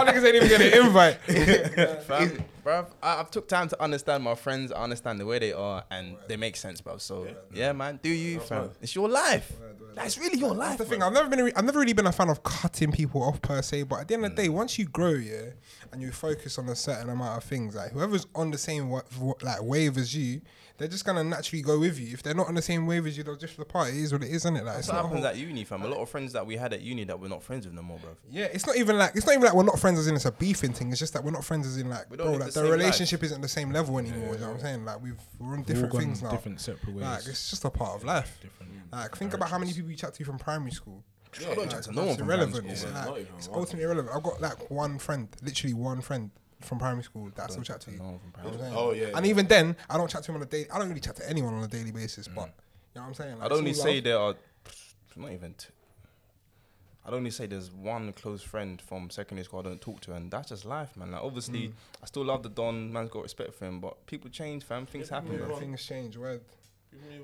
niggas 0.06 0.24
ain't 0.24 0.36
even 0.36 0.48
getting 0.48 0.72
an 0.72 0.86
invite. 0.86 1.16
Fam, 2.04 2.44
bruv, 2.64 2.86
I, 3.02 3.20
I've 3.20 3.30
took 3.30 3.48
time 3.48 3.68
to 3.68 3.82
understand 3.82 4.24
my 4.24 4.34
friends. 4.34 4.72
I 4.72 4.82
understand 4.82 5.20
the 5.20 5.26
way 5.26 5.38
they 5.38 5.52
are, 5.52 5.84
and 5.90 6.16
they 6.28 6.36
make 6.36 6.56
sense, 6.56 6.80
bro. 6.80 6.98
So 6.98 7.28
yeah, 7.52 7.72
man, 7.72 8.00
do 8.02 8.08
you, 8.08 8.40
fam? 8.40 8.70
It's 8.80 8.94
your 8.94 9.08
life. 9.08 9.52
That's 9.94 10.18
really 10.18 10.38
your 10.38 10.54
life. 10.54 10.78
That's 10.78 10.90
the 10.90 10.96
thing. 10.96 11.02
I've 11.02 11.12
never 11.12 11.28
been. 11.28 11.44
Re- 11.44 11.52
I've 11.54 11.64
never 11.64 11.78
really 11.78 11.92
been 11.92 12.06
a 12.06 12.12
fan 12.12 12.28
of 12.28 12.42
cutting 12.42 12.90
people 12.90 13.22
off 13.22 13.40
per 13.40 13.62
se. 13.62 13.84
But 13.84 14.00
at 14.00 14.08
the 14.08 14.14
end 14.14 14.24
of 14.24 14.34
the 14.34 14.42
mm. 14.42 14.44
day, 14.44 14.48
once 14.48 14.78
you 14.78 14.86
grow, 14.86 15.10
yeah, 15.10 15.50
and 15.92 16.02
you 16.02 16.10
focus 16.10 16.58
on 16.58 16.68
a 16.68 16.74
certain 16.74 17.10
amount 17.10 17.36
of 17.36 17.44
things, 17.44 17.74
like 17.74 17.92
whoever's 17.92 18.26
on 18.34 18.50
the 18.50 18.58
same 18.58 18.88
wa- 18.88 19.02
like 19.42 19.62
wave 19.62 19.96
as 19.96 20.14
you, 20.14 20.40
they're 20.78 20.88
just 20.88 21.04
gonna 21.04 21.22
naturally 21.22 21.62
go 21.62 21.78
with 21.78 21.98
you. 22.00 22.12
If 22.12 22.22
they're 22.22 22.34
not 22.34 22.48
on 22.48 22.54
the 22.54 22.62
same 22.62 22.86
wave 22.86 23.06
as 23.06 23.16
you, 23.16 23.22
they'll 23.22 23.36
just 23.36 23.54
for 23.54 23.60
the 23.60 23.66
party. 23.66 23.98
It 23.98 24.02
is 24.04 24.12
what 24.12 24.22
it 24.22 24.28
is, 24.28 24.36
isn't 24.36 24.56
it? 24.56 24.64
Like, 24.64 24.78
it's 24.78 24.88
That's 24.88 24.96
what 24.96 25.04
happens 25.04 25.24
whole- 25.24 25.28
at 25.28 25.36
uni, 25.36 25.64
fam. 25.64 25.82
A 25.82 25.86
lot 25.86 26.00
of 26.00 26.08
friends 26.08 26.32
that 26.32 26.44
we 26.44 26.56
had 26.56 26.72
at 26.72 26.80
uni 26.80 27.04
that 27.04 27.20
we're 27.20 27.28
not 27.28 27.42
friends 27.44 27.64
with 27.66 27.74
no 27.74 27.82
more, 27.82 27.98
bro. 27.98 28.10
Yeah, 28.28 28.46
it's 28.46 28.66
not 28.66 28.76
even 28.76 28.98
like 28.98 29.14
it's 29.14 29.26
not 29.26 29.32
even 29.32 29.44
like 29.44 29.54
we're 29.54 29.62
not 29.62 29.78
friends 29.78 30.00
as 30.00 30.08
in 30.08 30.16
it's 30.16 30.24
a 30.24 30.32
beefing 30.32 30.72
thing. 30.72 30.90
It's 30.90 30.98
just 30.98 31.12
that 31.12 31.22
we're 31.22 31.30
not 31.30 31.44
friends 31.44 31.68
as 31.68 31.76
in 31.76 31.88
like 31.88 32.08
bro, 32.08 32.32
like 32.32 32.52
the 32.54 32.60
the, 32.60 32.66
same 32.66 32.72
relationship 32.78 33.22
isn't 33.24 33.40
the 33.40 33.48
same 33.48 33.72
level 33.72 33.98
anymore. 33.98 34.34
You 34.34 34.40
know 34.40 34.46
what 34.48 34.54
I'm 34.54 34.60
saying? 34.60 34.84
Like 34.84 35.02
we've 35.02 35.20
we're 35.38 35.46
on 35.48 35.50
We've 35.52 35.58
all 35.58 35.64
different 35.64 35.92
gone 35.92 36.00
things 36.00 36.22
now. 36.22 36.30
different 36.30 36.60
separate 36.60 36.94
ways. 36.94 37.02
Like 37.04 37.26
it's 37.26 37.50
just 37.50 37.64
a 37.64 37.70
part 37.70 37.96
of 37.96 38.04
life. 38.04 38.38
different. 38.40 38.72
Like 38.92 39.16
think 39.16 39.34
about 39.34 39.48
how 39.50 39.58
many 39.58 39.72
people 39.72 39.90
you 39.90 39.96
chat 39.96 40.14
to 40.14 40.24
from 40.24 40.38
primary 40.38 40.70
school. 40.70 41.02
I 41.50 41.54
don't 41.54 41.68
chat 41.70 41.82
to 41.84 41.92
no 41.92 42.02
one 42.02 42.08
It's 42.10 42.18
from 42.18 42.26
primary 42.28 42.46
irrelevant. 42.48 42.76
school, 42.78 42.90
It's, 42.94 43.08
like, 43.08 43.28
it's 43.38 43.48
one. 43.48 43.58
ultimately 43.58 43.84
irrelevant. 43.84 44.16
I've 44.16 44.22
got 44.22 44.40
like 44.40 44.70
one 44.70 44.98
friend, 44.98 45.28
literally 45.42 45.74
one 45.74 46.00
friend 46.00 46.30
from 46.60 46.78
primary 46.78 47.02
school 47.02 47.28
that 47.34 47.42
I 47.42 47.46
still 47.48 47.64
chat 47.64 47.80
to. 47.82 47.90
You 47.90 47.98
No 47.98 48.04
one 48.04 48.18
from 48.20 48.30
know 48.44 48.50
what 48.50 48.52
I'm 48.52 48.58
primary 48.58 48.70
saying? 48.76 48.88
Oh, 48.88 48.92
yeah, 49.10 49.16
And 49.16 49.26
yeah. 49.26 49.30
even 49.30 49.46
then, 49.48 49.76
I 49.90 49.96
don't 49.96 50.08
chat 50.08 50.22
to 50.24 50.30
him 50.30 50.36
on 50.36 50.42
a 50.42 50.46
day. 50.46 50.66
I 50.72 50.78
don't 50.78 50.88
really 50.88 51.00
chat 51.00 51.16
to 51.16 51.28
anyone 51.28 51.54
on 51.54 51.64
a 51.64 51.68
daily 51.68 51.90
basis. 51.90 52.28
But 52.28 52.44
mm. 52.44 52.46
you 52.46 52.50
know 52.94 53.00
what 53.02 53.06
I'm 53.08 53.14
saying? 53.14 53.38
Like, 53.38 53.50
I'd 53.50 53.52
only 53.52 53.72
say 53.74 53.98
there 54.00 54.18
are 54.18 54.34
not 55.16 55.32
even. 55.32 55.54
T- 57.04 57.08
I'd 57.08 57.14
only 57.14 57.30
say 57.30 57.46
there's 57.46 57.70
one 57.70 58.12
close 58.12 58.42
friend 58.42 58.80
from 58.80 59.10
secondary 59.10 59.44
school 59.44 59.60
I 59.60 59.62
don't 59.62 59.80
talk 59.80 60.00
to, 60.02 60.14
and 60.14 60.30
that's 60.30 60.48
just 60.48 60.64
life, 60.64 60.96
man. 60.96 61.12
Like 61.12 61.22
obviously, 61.22 61.68
mm. 61.68 61.72
I 62.02 62.06
still 62.06 62.24
love 62.24 62.42
the 62.42 62.48
Don. 62.48 62.92
Man's 62.92 63.10
got 63.10 63.22
respect 63.22 63.54
for 63.54 63.66
him, 63.66 63.80
but 63.80 64.06
people 64.06 64.30
change, 64.30 64.64
fam. 64.64 64.86
Things 64.86 65.08
happen, 65.08 65.32
Yeah, 65.32 65.46
bro. 65.46 65.56
things 65.56 65.84
change. 65.84 66.16
Word. 66.16 66.40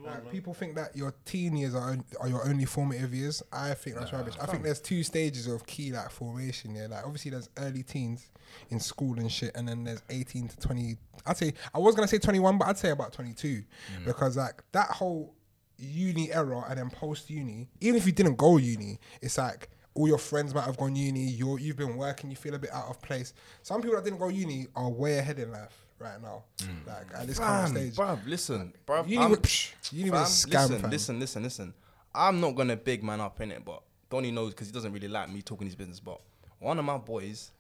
Like, 0.05 0.31
people 0.31 0.55
think 0.55 0.75
that 0.77 0.97
your 0.97 1.15
teen 1.25 1.57
years 1.57 1.75
are, 1.75 1.91
on- 1.91 2.05
are 2.21 2.29
your 2.29 2.47
only 2.49 2.65
formative 2.65 3.15
years. 3.15 3.43
I 3.53 3.75
think 3.75 3.97
that's 3.97 4.13
rubbish. 4.13 4.35
I 4.41 4.47
think 4.47 4.65
there's 4.65 4.81
two 4.81 5.03
stages 5.03 5.47
of 5.47 5.67
key 5.67 5.93
like 5.93 6.11
formation. 6.11 6.75
Yeah, 6.75 6.87
like 6.89 7.05
obviously 7.05 7.31
there's 7.31 7.49
early 7.57 7.83
teens 7.83 8.31
in 8.71 8.81
school 8.81 9.19
and 9.19 9.31
shit, 9.31 9.53
and 9.55 9.69
then 9.69 9.85
there's 9.85 10.03
18 10.11 10.49
to 10.49 10.57
20. 10.59 10.97
I'd 11.27 11.37
say 11.37 11.55
I 11.75 11.79
was 11.79 11.95
gonna 11.95 12.09
say 12.09 12.19
21, 12.19 12.59
but 12.59 12.69
I'd 12.69 12.79
say 12.79 12.91
about 12.91 13.13
22 13.13 13.47
mm. 13.49 14.05
because 14.05 14.37
like 14.37 14.63
that 14.73 14.89
whole 14.91 15.35
uni 15.81 16.33
era 16.33 16.65
and 16.69 16.79
then 16.79 16.91
post 16.91 17.31
uni, 17.31 17.69
even 17.81 17.97
if 17.97 18.07
you 18.07 18.13
didn't 18.13 18.37
go 18.37 18.57
uni, 18.57 18.99
it's 19.21 19.39
like. 19.39 19.69
All 19.93 20.07
your 20.07 20.19
friends 20.19 20.55
might 20.55 20.63
have 20.65 20.77
gone 20.77 20.95
uni. 20.95 21.25
You're, 21.25 21.59
you've 21.59 21.77
been 21.77 21.97
working. 21.97 22.31
You 22.31 22.37
feel 22.37 22.55
a 22.55 22.59
bit 22.61 22.71
out 22.73 22.89
of 22.89 23.03
place. 23.03 23.35
Some 23.65 23.83
people 23.83 23.97
that 23.97 24.05
didn't 24.05 24.21
go 24.21 24.29
uni 24.29 24.69
are 24.77 24.89
way 24.89 25.19
ahead 25.19 25.41
in 25.41 25.51
life 25.51 25.77
right 25.99 26.23
now. 26.23 26.45
Mm. 26.59 26.87
Like 26.87 27.07
at 27.13 27.27
this 27.27 27.41
current 27.41 27.75
Fam, 27.75 27.77
stage. 27.77 27.97
bruv, 27.97 28.19
listen, 28.25 28.73
bruv. 28.87 29.09
Uni 29.09 29.19
I'm- 29.25 29.35
psh, 29.35 29.73
uni 29.91 30.11
fam, 30.11 30.25
scam, 30.27 30.53
listen, 30.53 30.79
fam. 30.81 30.91
listen, 30.91 31.19
listen, 31.21 31.43
listen. 31.43 31.75
I'm 32.15 32.41
not 32.41 32.55
gonna 32.55 32.77
big 32.77 33.03
man 33.03 33.21
up 33.21 33.41
in 33.41 33.51
it, 33.51 33.65
but 33.65 33.83
Donny 34.09 34.31
knows 34.31 34.51
because 34.53 34.69
he 34.69 34.73
doesn't 34.73 34.93
really 34.93 35.09
like 35.09 35.29
me 35.29 35.43
talking 35.43 35.67
his 35.67 35.75
business. 35.75 35.99
But 35.99 36.21
one 36.61 36.79
of 36.79 36.85
my 36.85 36.97
boys, 36.97 37.51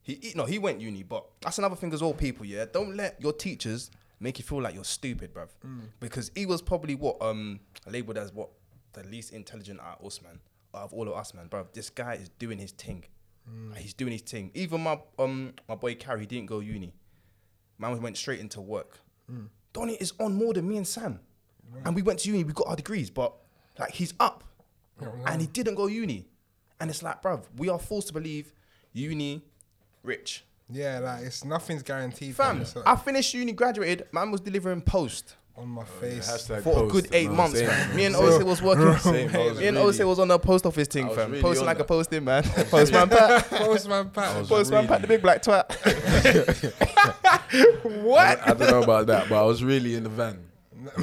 he 0.00 0.14
he- 0.14 0.32
no, 0.34 0.46
he 0.46 0.58
went 0.58 0.80
uni, 0.80 1.02
but 1.02 1.26
that's 1.42 1.58
another 1.58 1.76
thing 1.76 1.92
as 1.92 2.00
well. 2.00 2.14
People, 2.14 2.46
yeah, 2.46 2.64
don't 2.64 2.96
let 2.96 3.20
your 3.20 3.34
teachers 3.34 3.90
make 4.20 4.38
you 4.38 4.44
feel 4.44 4.62
like 4.62 4.74
you're 4.74 4.84
stupid, 4.84 5.34
bruv. 5.34 5.48
Mm. 5.66 5.88
Because 6.00 6.30
he 6.34 6.46
was 6.46 6.62
probably 6.62 6.94
what 6.94 7.20
um 7.20 7.60
labeled 7.86 8.18
as 8.18 8.32
what 8.32 8.50
the 8.92 9.04
least 9.04 9.32
intelligent 9.32 9.80
out 9.80 10.00
of 10.00 10.06
us, 10.06 10.22
man, 10.22 10.40
out 10.74 10.82
of 10.82 10.92
all 10.92 11.08
of 11.08 11.14
us, 11.14 11.34
man, 11.34 11.48
bruv. 11.48 11.72
This 11.72 11.90
guy 11.90 12.14
is 12.14 12.28
doing 12.38 12.58
his 12.58 12.72
thing. 12.72 13.04
Like, 13.70 13.80
he's 13.80 13.92
doing 13.92 14.12
his 14.12 14.22
thing. 14.22 14.50
Even 14.54 14.80
my 14.82 14.98
um 15.18 15.52
my 15.68 15.74
boy 15.74 15.94
Carrie 15.94 16.20
he 16.20 16.26
didn't 16.26 16.46
go 16.46 16.60
uni. 16.60 16.94
Man 17.78 18.00
went 18.00 18.16
straight 18.16 18.40
into 18.40 18.60
work. 18.60 19.00
Donny 19.72 19.94
is 19.94 20.12
on 20.20 20.34
more 20.34 20.54
than 20.54 20.68
me 20.68 20.76
and 20.76 20.86
Sam, 20.86 21.20
and 21.84 21.94
we 21.94 22.02
went 22.02 22.20
to 22.20 22.28
uni. 22.28 22.44
We 22.44 22.52
got 22.52 22.68
our 22.68 22.76
degrees, 22.76 23.10
but 23.10 23.34
like 23.78 23.90
he's 23.90 24.14
up, 24.20 24.44
and 25.26 25.40
he 25.40 25.46
didn't 25.48 25.74
go 25.74 25.88
uni. 25.88 26.28
And 26.80 26.90
it's 26.90 27.02
like, 27.02 27.22
bruv, 27.22 27.44
we 27.56 27.68
are 27.68 27.78
forced 27.78 28.08
to 28.08 28.14
believe 28.14 28.52
uni, 28.92 29.42
rich. 30.02 30.44
Yeah, 30.70 30.98
like 31.00 31.24
it's 31.24 31.44
nothing's 31.44 31.82
guaranteed. 31.82 32.34
Fam, 32.34 32.64
so- 32.64 32.82
I 32.86 32.96
finished 32.96 33.34
uni, 33.34 33.52
graduated. 33.52 34.06
Man 34.12 34.30
was 34.30 34.40
delivering 34.40 34.80
post 34.80 35.36
on 35.56 35.68
my 35.68 35.82
oh, 35.82 35.84
face. 35.84 36.30
Hashtag 36.30 36.62
for 36.62 36.84
a 36.84 36.88
good 36.88 37.06
eight 37.12 37.28
no, 37.28 37.36
months, 37.36 37.58
same, 37.58 37.68
man. 37.68 37.96
Me 37.96 38.04
and 38.06 38.14
Same. 38.16 38.24
Ose 38.24 38.44
was 38.44 38.62
working. 38.62 38.96
Same, 38.98 39.28
I 39.34 39.38
was 39.38 39.58
Me 39.58 39.66
and 39.68 39.76
really- 39.76 39.88
Ose 39.88 40.04
was 40.04 40.18
on 40.18 40.28
the 40.28 40.38
post 40.38 40.66
office 40.66 40.88
thing, 40.88 41.08
fam. 41.10 41.30
really 41.30 41.42
Posting 41.42 41.60
on 41.62 41.66
like 41.66 41.76
a 41.76 41.78
that. 41.78 41.88
posting 41.88 42.24
man. 42.24 42.42
Postman 42.70 43.08
Pat. 43.08 43.50
Postman 43.50 44.10
Pat. 44.10 44.46
Postman 44.46 44.76
really- 44.78 44.88
Pat, 44.88 45.00
the 45.02 45.06
big 45.08 45.22
black 45.22 45.42
twat. 45.42 45.70
what? 48.02 48.40
I 48.48 48.54
don't 48.54 48.70
know 48.70 48.82
about 48.82 49.06
that, 49.08 49.28
but 49.28 49.42
I 49.42 49.46
was 49.46 49.62
really 49.62 49.94
in 49.94 50.04
the 50.04 50.08
van. 50.10 50.38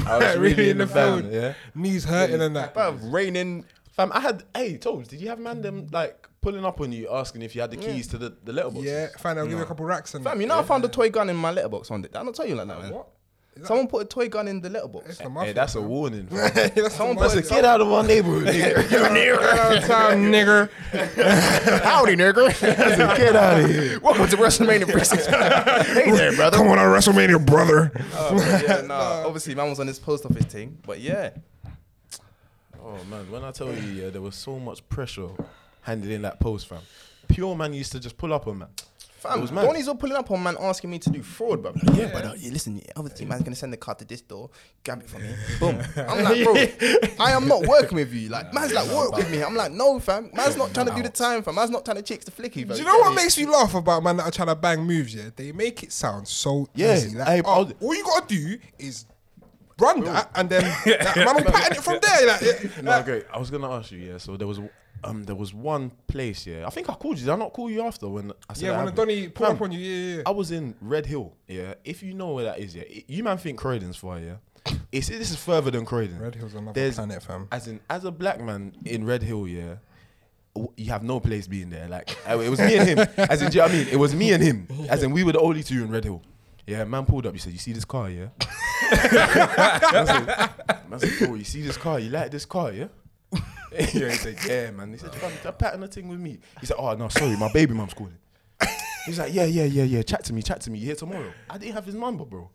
I 0.05 0.17
was 0.17 0.37
really, 0.37 0.69
in 0.69 0.77
the, 0.79 0.85
van, 0.85 1.21
field. 1.21 1.33
yeah. 1.33 1.53
Knees 1.73 2.03
hurting 2.03 2.41
and 2.41 2.55
that. 2.55 2.75
Bruv, 2.75 2.99
raining. 3.11 3.65
Fam, 3.91 4.11
I 4.13 4.19
had. 4.19 4.43
Hey, 4.55 4.77
Tomes, 4.77 5.07
did 5.07 5.21
you 5.21 5.29
have 5.29 5.39
man 5.39 5.61
them 5.61 5.87
like 5.91 6.27
pulling 6.41 6.65
up 6.65 6.81
on 6.81 6.91
you, 6.91 7.07
asking 7.11 7.43
if 7.43 7.55
you 7.55 7.61
had 7.61 7.71
the 7.71 7.77
keys 7.77 8.07
to 8.07 8.17
the 8.17 8.33
the 8.43 8.51
letterbox? 8.51 8.83
Yeah, 8.85 9.07
fine. 9.19 9.37
I'll 9.37 9.45
give 9.47 9.57
you 9.57 9.63
a 9.63 9.67
couple 9.67 9.85
racks 9.85 10.13
and 10.15 10.23
Fam, 10.23 10.37
that. 10.37 10.41
you 10.41 10.47
know 10.47 10.59
I 10.59 10.63
found 10.63 10.83
a 10.83 10.89
toy 10.89 11.09
gun 11.09 11.29
in 11.29 11.35
my 11.35 11.51
letterbox 11.51 11.89
one 11.89 12.01
day. 12.01 12.07
Did 12.09 12.17
I 12.17 12.23
not 12.23 12.35
tell 12.35 12.47
you 12.47 12.55
like 12.55 12.67
that, 12.67 12.81
man? 12.81 12.91
What? 12.93 13.07
Is 13.53 13.61
that- 13.63 13.67
Someone 13.67 13.87
put 13.87 14.03
a 14.03 14.05
toy 14.05 14.29
gun 14.29 14.47
in 14.47 14.61
the 14.61 14.69
letterbox. 14.69 15.09
It's 15.09 15.17
the 15.19 15.29
Hey, 15.29 15.51
that's 15.53 15.75
a 15.75 15.81
warning. 15.81 16.25
fam. 16.27 16.37
That's 16.55 16.73
the 16.73 16.89
Someone 16.89 17.17
mafia. 17.17 17.41
put 17.41 17.51
a 17.51 17.53
Get 17.53 17.65
out 17.65 17.81
of 17.81 17.91
our 17.91 18.01
neighborhood, 18.03 18.47
nigga. 18.47 18.89
Get 18.89 19.41
out 19.41 19.77
of 19.77 19.83
town, 19.83 20.17
nigger. 20.31 20.69
Howdy, 21.83 22.15
nigga. 22.15 23.17
Get 23.17 23.35
out 23.35 23.59
of 23.59 23.69
here. 23.69 23.99
Welcome 23.99 24.27
to 24.29 24.37
WrestleMania 24.37 24.89
Precinct. 24.91 25.25
hey 25.87 26.11
there, 26.11 26.33
brother. 26.35 26.57
Come 26.57 26.67
on, 26.69 26.79
on 26.79 26.85
WrestleMania, 26.97 27.45
brother. 27.45 27.91
Oh, 28.15 28.35
but 28.35 28.63
yeah, 28.63 28.81
nah, 28.87 29.25
obviously, 29.27 29.53
man 29.53 29.69
was 29.69 29.79
on 29.81 29.85
this 29.87 29.99
post 29.99 30.25
office 30.25 30.45
thing, 30.45 30.77
but 30.87 30.99
yeah, 31.01 31.31
Oh 32.83 32.97
man, 33.09 33.29
when 33.29 33.43
I 33.43 33.51
tell 33.51 33.67
you, 33.67 33.81
yeah, 34.03 34.09
there 34.09 34.21
was 34.21 34.35
so 34.35 34.57
much 34.59 34.87
pressure 34.89 35.27
handling 35.81 36.21
that 36.23 36.39
post, 36.39 36.67
fam. 36.67 36.79
Pure 37.27 37.55
man 37.55 37.73
used 37.73 37.91
to 37.93 37.99
just 37.99 38.17
pull 38.17 38.33
up 38.33 38.47
on 38.47 38.57
man. 38.59 38.67
fam, 39.19 39.39
was 39.39 39.51
mad. 39.51 39.63
Donny's 39.65 39.87
all 39.87 39.95
pulling 39.95 40.17
up 40.17 40.29
on 40.31 40.43
man 40.43 40.57
asking 40.59 40.89
me 40.89 40.99
to 40.99 41.09
do 41.09 41.21
fraud, 41.23 41.61
bro. 41.61 41.71
Yeah, 41.93 42.09
but 42.11 42.25
uh, 42.25 42.33
yeah, 42.37 42.51
listen, 42.51 42.75
yeah, 42.77 42.91
obviously, 42.97 43.25
man's 43.25 43.43
gonna 43.43 43.55
send 43.55 43.71
the 43.71 43.77
card 43.77 43.99
to 43.99 44.05
this 44.05 44.19
door, 44.21 44.49
grab 44.83 45.01
it 45.01 45.09
from 45.09 45.21
me, 45.21 45.29
boom. 45.59 45.81
I'm 45.95 46.23
like, 46.23 46.43
bro, 46.43 46.55
I 47.25 47.31
am 47.31 47.47
not 47.47 47.65
working 47.65 47.95
with 47.97 48.11
you. 48.13 48.27
Like, 48.29 48.53
man's 48.53 48.73
like, 48.73 48.89
work 48.91 49.15
with 49.15 49.31
me. 49.31 49.41
I'm 49.43 49.55
like, 49.55 49.71
no, 49.71 49.99
fam. 49.99 50.29
Man's 50.33 50.57
not 50.57 50.73
trying 50.73 50.87
to 50.87 50.95
do 50.95 51.03
the 51.03 51.09
time, 51.09 51.41
fam. 51.43 51.55
Man's 51.55 51.69
not 51.69 51.85
trying 51.85 51.97
to 51.97 52.03
chicks 52.03 52.25
the 52.25 52.31
flicky, 52.31 52.67
fam. 52.67 52.75
Do 52.75 52.79
you 52.79 52.85
know 52.85 52.97
what 52.99 53.15
makes 53.15 53.37
me 53.37 53.45
laugh 53.45 53.73
about 53.75 54.03
man 54.03 54.17
that 54.17 54.23
are 54.25 54.31
trying 54.31 54.49
to 54.49 54.55
bang 54.55 54.81
moves? 54.83 55.15
Yeah, 55.15 55.29
they 55.35 55.51
make 55.53 55.83
it 55.83 55.91
sound 55.93 56.27
so 56.27 56.67
Yeah, 56.75 56.95
easy. 56.95 57.17
Like, 57.17 57.27
I- 57.27 57.41
oh, 57.45 57.71
all 57.79 57.95
you 57.95 58.03
gotta 58.03 58.27
do 58.27 58.57
is 58.77 59.05
run 59.79 60.03
that, 60.03 60.29
and 60.35 60.49
then 60.49 60.63
like, 60.85 61.15
man 61.15 61.35
will 61.35 61.43
pattern 61.45 61.77
it 61.77 61.83
from 61.83 61.99
there. 62.01 62.27
Like, 62.27 62.41
yeah, 62.41 62.81
No, 62.81 62.91
like, 62.91 63.07
okay. 63.07 63.27
I 63.33 63.39
was 63.39 63.49
gonna 63.49 63.71
ask 63.71 63.91
you, 63.91 63.99
yeah. 63.99 64.17
So 64.17 64.35
there 64.35 64.47
was, 64.47 64.59
um, 65.03 65.23
there 65.23 65.35
was 65.35 65.53
one 65.53 65.91
place, 66.07 66.45
yeah. 66.47 66.65
I 66.67 66.69
think 66.69 66.89
I 66.89 66.93
called 66.93 67.17
you. 67.17 67.25
Did 67.25 67.31
I 67.33 67.35
not 67.37 67.53
call 67.53 67.69
you 67.69 67.81
after 67.83 68.07
when 68.07 68.31
I 68.49 68.53
said 68.53 68.65
yeah, 68.67 68.83
when? 68.83 68.93
Donny 68.95 69.27
pull 69.29 69.47
Fam, 69.47 69.55
up 69.55 69.61
on 69.61 69.71
you, 69.71 69.79
yeah, 69.79 70.15
yeah. 70.17 70.23
I 70.25 70.31
was 70.31 70.51
in 70.51 70.75
Redhill, 70.81 71.33
yeah. 71.47 71.73
If 71.83 72.03
you 72.03 72.13
know 72.13 72.33
where 72.33 72.45
that 72.45 72.59
is, 72.59 72.75
yeah. 72.75 72.83
i- 72.89 73.03
You 73.07 73.23
man 73.23 73.37
think 73.37 73.59
Croydon's 73.59 73.97
far, 73.97 74.19
yeah. 74.19 74.35
It's 74.91 75.07
this 75.07 75.31
is 75.31 75.37
further 75.37 75.71
than 75.71 75.85
Croydon. 75.85 76.19
Redhill's 76.19 76.53
another 76.53 76.73
There's- 76.73 76.95
planet, 76.95 77.23
fam. 77.23 77.47
As 77.51 77.67
in, 77.67 77.79
as 77.89 78.03
a 78.05 78.11
black 78.11 78.39
man 78.41 78.73
in 78.85 79.03
Redhill, 79.05 79.47
yeah. 79.47 79.75
w- 80.53 80.71
You 80.77 80.91
have 80.91 81.03
no 81.03 81.19
place 81.19 81.47
being 81.47 81.69
there. 81.69 81.87
Like 81.87 82.15
uh, 82.29 82.39
it 82.39 82.49
was 82.49 82.59
me 82.59 82.75
and 82.77 82.87
him. 82.89 82.99
As 83.17 83.41
in, 83.41 83.49
do 83.49 83.57
you 83.57 83.61
know 83.61 83.67
what 83.67 83.71
I 83.71 83.77
mean? 83.77 83.87
It 83.87 83.97
was 83.97 84.13
me 84.13 84.33
and 84.33 84.43
him. 84.43 84.67
As 84.89 85.01
in, 85.03 85.11
we 85.11 85.23
were 85.23 85.31
the 85.31 85.39
only 85.39 85.63
two 85.63 85.83
in 85.83 85.89
Redhill. 85.89 86.21
Yeah, 86.67 86.83
man 86.83 87.05
pulled 87.05 87.25
up. 87.25 87.33
He 87.33 87.39
said, 87.39 87.53
"You 87.53 87.59
see 87.59 87.73
this 87.73 87.85
car, 87.85 88.09
yeah?" 88.09 88.27
man 89.91 90.05
said, 90.07 90.49
man 90.89 90.99
said, 90.99 91.09
"Bro, 91.19 91.35
you 91.35 91.43
see 91.43 91.61
this 91.63 91.75
car? 91.77 91.99
You 91.99 92.09
like 92.09 92.29
this 92.31 92.45
car, 92.45 92.71
yeah?" 92.71 92.87
yeah, 93.79 93.85
he 93.85 94.11
said, 94.11 94.37
"Yeah, 94.45 94.71
man." 94.71 94.91
He 94.91 94.97
said, 94.97 95.15
"Fam, 95.15 95.31
that 95.43 95.57
pattern 95.57 95.83
of 95.83 95.93
thing 95.93 96.09
with 96.09 96.19
me." 96.19 96.39
He 96.59 96.65
said, 96.65 96.75
"Oh 96.77 96.93
no, 96.95 97.07
sorry, 97.07 97.37
my 97.37 97.51
baby 97.51 97.73
mom's 97.73 97.93
calling." 97.93 98.17
He's 99.05 99.17
like, 99.17 99.33
"Yeah, 99.33 99.45
yeah, 99.45 99.63
yeah, 99.63 99.83
yeah. 99.83 100.01
Chat 100.01 100.25
to 100.25 100.33
me, 100.33 100.41
chat 100.41 100.59
to 100.61 100.71
me. 100.71 100.79
You 100.79 100.87
here 100.87 100.95
tomorrow?" 100.95 101.31
I 101.49 101.57
didn't 101.57 101.75
have 101.75 101.85
his 101.85 101.95
number, 101.95 102.25
bro. 102.25 102.49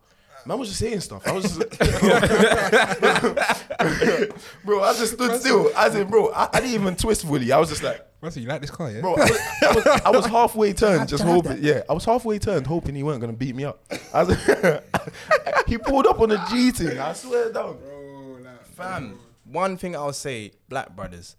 Man 0.45 0.59
was 0.61 0.69
just 0.69 0.81
saying 0.81 1.01
stuff. 1.01 1.27
I 1.27 1.33
was 1.33 1.43
just, 1.43 1.59
bro. 4.65 4.83
I 4.83 4.93
just 4.93 5.15
stood 5.15 5.41
still. 5.41 5.73
I 5.77 5.91
said, 5.91 6.09
bro, 6.09 6.31
I, 6.31 6.49
I 6.53 6.61
didn't 6.61 6.75
even 6.75 6.95
twist 6.95 7.27
fully. 7.27 7.51
I 7.51 7.59
was 7.59 7.69
just 7.69 7.83
like, 7.83 8.07
Man 8.23 8.31
said, 8.31 8.43
you 8.45 8.49
like 8.49 8.61
this 8.61 8.71
car, 8.71 8.91
yeah? 8.91 9.01
bro. 9.01 9.15
I 9.15 9.19
was, 9.19 9.31
I 9.63 9.75
was, 9.75 9.87
I 10.07 10.11
was 10.11 10.27
halfway 10.27 10.73
turned, 10.73 11.09
just 11.09 11.23
hoping. 11.23 11.59
Yeah, 11.61 11.83
I 11.89 11.93
was 11.93 12.05
halfway 12.05 12.39
turned, 12.39 12.67
hoping 12.67 12.95
he 12.95 13.03
weren't 13.03 13.21
gonna 13.21 13.33
beat 13.33 13.55
me 13.55 13.65
up. 13.65 13.83
I 14.15 14.23
was, 14.23 14.37
he 15.67 15.79
pulled 15.79 16.07
up 16.07 16.21
on 16.21 16.31
a 16.31 16.45
G 16.49 16.71
thing. 16.71 16.99
I 16.99 17.13
swear 17.13 17.53
down. 17.53 17.79
Bro, 17.79 18.39
like, 18.43 18.65
Fam, 18.67 19.19
one 19.51 19.77
thing 19.77 19.97
I'll 19.97 20.13
say, 20.13 20.53
black 20.69 20.95
brothers. 20.95 21.37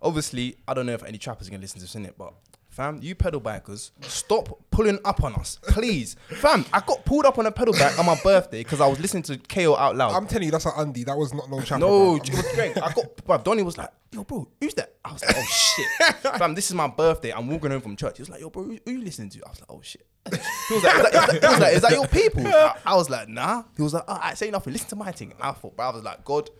Obviously, 0.00 0.56
I 0.66 0.74
don't 0.74 0.86
know 0.86 0.92
if 0.92 1.02
any 1.02 1.18
trappers 1.18 1.48
are 1.48 1.50
gonna 1.50 1.60
listen 1.60 1.80
to 1.80 1.84
this 1.84 1.94
in 1.94 2.06
it, 2.06 2.16
but 2.16 2.32
fam, 2.68 3.00
you 3.02 3.16
pedal 3.16 3.40
bikers, 3.40 3.90
stop 4.02 4.48
pulling 4.70 5.00
up 5.04 5.24
on 5.24 5.34
us, 5.34 5.58
please. 5.62 6.14
fam, 6.28 6.64
I 6.72 6.80
got 6.80 7.04
pulled 7.04 7.26
up 7.26 7.36
on 7.38 7.46
a 7.46 7.50
pedal 7.50 7.74
bike 7.74 7.98
on 7.98 8.06
my 8.06 8.18
birthday 8.22 8.62
because 8.62 8.80
I 8.80 8.86
was 8.86 9.00
listening 9.00 9.24
to 9.24 9.38
KO 9.38 9.74
out 9.76 9.96
loud. 9.96 10.12
I'm 10.12 10.28
telling 10.28 10.44
you, 10.44 10.52
that's 10.52 10.66
an 10.66 10.72
undie. 10.76 11.02
That 11.02 11.18
was 11.18 11.34
not 11.34 11.50
no 11.50 11.60
chapter. 11.60 11.78
no, 11.78 12.16
it 12.16 12.30
was. 12.30 12.56
I 12.82 12.92
got, 12.92 13.24
bro, 13.24 13.38
Donny 13.38 13.64
was 13.64 13.76
like, 13.76 13.90
yo, 14.12 14.22
bro, 14.22 14.48
who's 14.60 14.74
that? 14.74 14.94
I 15.04 15.12
was 15.12 15.24
like, 15.24 15.36
oh 15.36 15.44
shit, 15.50 16.14
fam, 16.38 16.54
this 16.54 16.68
is 16.68 16.74
my 16.74 16.86
birthday. 16.86 17.32
I'm 17.32 17.48
walking 17.48 17.72
home 17.72 17.80
from 17.80 17.96
church. 17.96 18.18
He 18.18 18.22
was 18.22 18.30
like, 18.30 18.40
yo, 18.40 18.50
bro, 18.50 18.62
who, 18.62 18.78
who 18.84 18.92
you 18.92 19.02
listening 19.02 19.30
to? 19.30 19.40
I 19.44 19.50
was 19.50 19.60
like, 19.60 19.70
oh 19.70 19.80
shit. 19.82 20.06
He 20.68 20.74
was 20.74 20.84
like, 20.84 20.96
is 20.96 21.02
that, 21.02 21.14
is 21.14 21.40
that, 21.40 21.42
he 21.42 21.48
was 21.48 21.60
like, 21.60 21.74
is 21.74 21.82
that 21.82 21.92
your 21.92 22.06
people? 22.06 22.46
I, 22.46 22.76
I 22.84 22.94
was 22.94 23.08
like, 23.08 23.28
nah. 23.28 23.62
He 23.76 23.82
was 23.82 23.94
like, 23.94 24.04
oh, 24.06 24.18
I 24.22 24.34
say 24.34 24.50
nothing. 24.50 24.74
Listen 24.74 24.90
to 24.90 24.96
my 24.96 25.10
thing. 25.10 25.32
And 25.32 25.42
I 25.42 25.52
thought, 25.52 25.74
bro, 25.74 25.86
I 25.86 25.94
was 25.94 26.04
like, 26.04 26.24
God, 26.24 26.50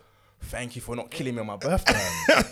thank 0.41 0.75
you 0.75 0.81
for 0.81 0.95
not 0.95 1.11
killing 1.11 1.35
me 1.35 1.41
on 1.41 1.47
my 1.47 1.55
birthday. 1.57 1.93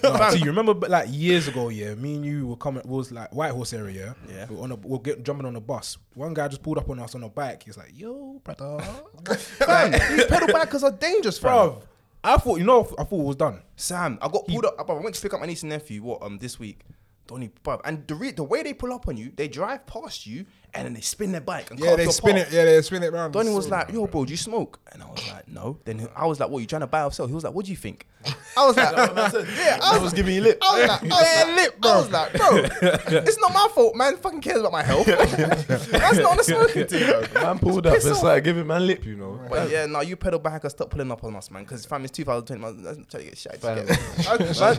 No, 0.04 0.30
so 0.30 0.36
you 0.36 0.46
remember 0.46 0.74
but, 0.74 0.90
like 0.90 1.08
years 1.12 1.48
ago, 1.48 1.70
yeah, 1.70 1.96
me 1.96 2.16
and 2.16 2.26
you 2.26 2.48
were 2.48 2.56
coming 2.56 2.84
was 2.86 3.12
like 3.12 3.34
White 3.34 3.52
Horse 3.52 3.74
area. 3.74 4.16
Yeah. 4.30 4.46
We 4.50 4.56
were 4.56 4.64
on 4.64 4.72
a 4.72 4.76
we 4.76 4.90
we're 4.90 5.00
get, 5.00 5.24
jumping 5.24 5.46
on 5.46 5.56
a 5.56 5.62
bus. 5.62 5.98
One 6.14 6.34
guy 6.34 6.48
just 6.48 6.64
pulled 6.64 6.78
up 6.78 6.90
on 6.90 7.00
us 7.00 7.16
on 7.16 7.24
a 7.24 7.30
bike. 7.30 7.64
He's 7.64 7.78
like, 7.78 7.92
yo, 7.94 8.42
brother. 8.44 8.80
fam, 9.36 9.92
these 9.92 10.26
pedal 10.26 10.50
bikers 10.50 10.84
are 10.84 10.92
dangerous. 10.92 11.40
Bro, 11.40 11.82
I 12.24 12.38
thought 12.38 12.60
you 12.60 12.66
know 12.66 12.82
I 12.98 13.04
thought 13.04 13.20
it 13.20 13.26
was 13.26 13.36
done. 13.36 13.62
Sam, 13.76 14.18
I 14.22 14.28
got 14.28 14.48
pulled 14.48 14.66
up. 14.66 14.86
Bro, 14.86 15.00
I 15.00 15.02
went 15.02 15.16
to 15.16 15.22
pick 15.22 15.34
up 15.34 15.40
my 15.40 15.46
niece 15.46 15.64
and 15.64 15.70
nephew. 15.70 16.04
What 16.04 16.22
um 16.22 16.38
this 16.38 16.60
week? 16.60 16.82
Donny, 17.28 17.52
bro, 17.62 17.82
and 17.84 18.08
the 18.08 18.16
re- 18.16 18.32
the 18.32 18.44
way 18.44 18.64
they 18.64 18.74
pull 18.74 18.94
up 18.94 19.08
on 19.10 19.18
you, 19.18 19.34
they 19.36 19.50
drive 19.50 19.86
past 19.86 20.26
you 20.26 20.46
and 20.74 20.86
then 20.86 20.94
they 20.94 21.02
spin 21.02 21.32
their 21.32 21.42
bike 21.42 21.72
and 21.72 21.80
cut 21.80 21.86
Yeah, 21.86 21.92
off 21.92 21.98
they 21.98 22.04
your 22.04 22.12
spin 22.12 22.36
path. 22.36 22.48
it. 22.52 22.56
Yeah, 22.56 22.66
they 22.66 22.82
spin 22.82 23.04
it 23.04 23.12
round. 23.14 23.34
Donny 23.34 23.50
was 23.52 23.66
So- 23.66 23.72
like, 23.72 23.92
"Yo, 23.92 24.06
bro, 24.08 24.26
do 24.26 24.32
you 24.32 24.38
smoke?" 24.38 24.80
And 24.92 25.02
I 25.02 25.06
was 25.08 25.28
like, 25.32 25.48
"No." 25.48 25.78
Then 25.86 26.08
I 26.16 26.26
was 26.28 26.40
like, 26.40 26.50
"What? 26.50 26.60
You 26.60 26.68
trying 26.68 26.82
to 26.82 26.88
buy 26.88 27.04
or 27.04 27.12
sell?" 27.12 27.28
He 27.28 27.34
was 27.34 27.44
like, 27.44 27.54
"What 27.54 27.66
do 27.66 27.72
you 27.72 27.78
think?" 27.78 28.06
I 28.58 28.66
was 28.68 28.76
like, 28.76 28.92
"Yeah." 29.58 29.80
I 29.82 29.92
I 29.92 29.94
was, 29.94 30.02
was 30.04 30.14
giving 30.14 30.36
you 30.36 30.42
lip. 30.42 30.58
I 30.62 30.80
was 30.80 30.88
like, 30.90 31.02
"Oh 31.12 31.22
yeah, 31.22 31.56
lip, 31.56 31.82
bro." 31.82 31.92
I 31.92 31.98
was 31.98 32.12
like, 32.12 32.34
"Bro, 32.34 32.50
it's 33.24 33.40
not 33.40 33.54
my 33.54 33.68
fault, 33.74 33.96
man. 33.96 34.18
Fucking 34.18 34.42
cares 34.42 34.60
about 34.60 34.72
my 34.74 34.84
health. 34.84 35.06
That's 35.08 36.18
not 36.18 36.32
on 36.32 36.38
the 36.38 36.44
smoking 36.44 36.88
thing, 36.88 37.10
bro." 37.32 37.44
Man 37.44 37.60
pulled 37.60 37.88
up 37.88 37.94
Piss 37.94 38.04
and 38.06 38.14
off. 38.14 38.20
started 38.20 38.44
giving 38.44 38.68
man 38.68 38.86
lip, 38.86 39.06
you 39.06 39.16
know. 39.16 39.40
But 39.50 39.70
yeah, 39.70 39.86
no, 39.86 40.02
you 40.02 40.16
pedal 40.16 40.40
back 40.40 40.64
and 40.64 40.72
stop 40.72 40.90
pulling 40.90 41.12
up 41.12 41.24
on 41.24 41.36
us, 41.36 41.50
man. 41.52 41.64
Because 41.64 41.86
fam, 41.86 42.04
it's 42.04 42.12
2020. 42.12 42.62
Man, 42.62 42.84
let's 42.84 43.10
try 43.10 43.22
to 43.22 43.26
get 43.28 43.38
shit. 43.38 43.56
Fam. 43.62 43.86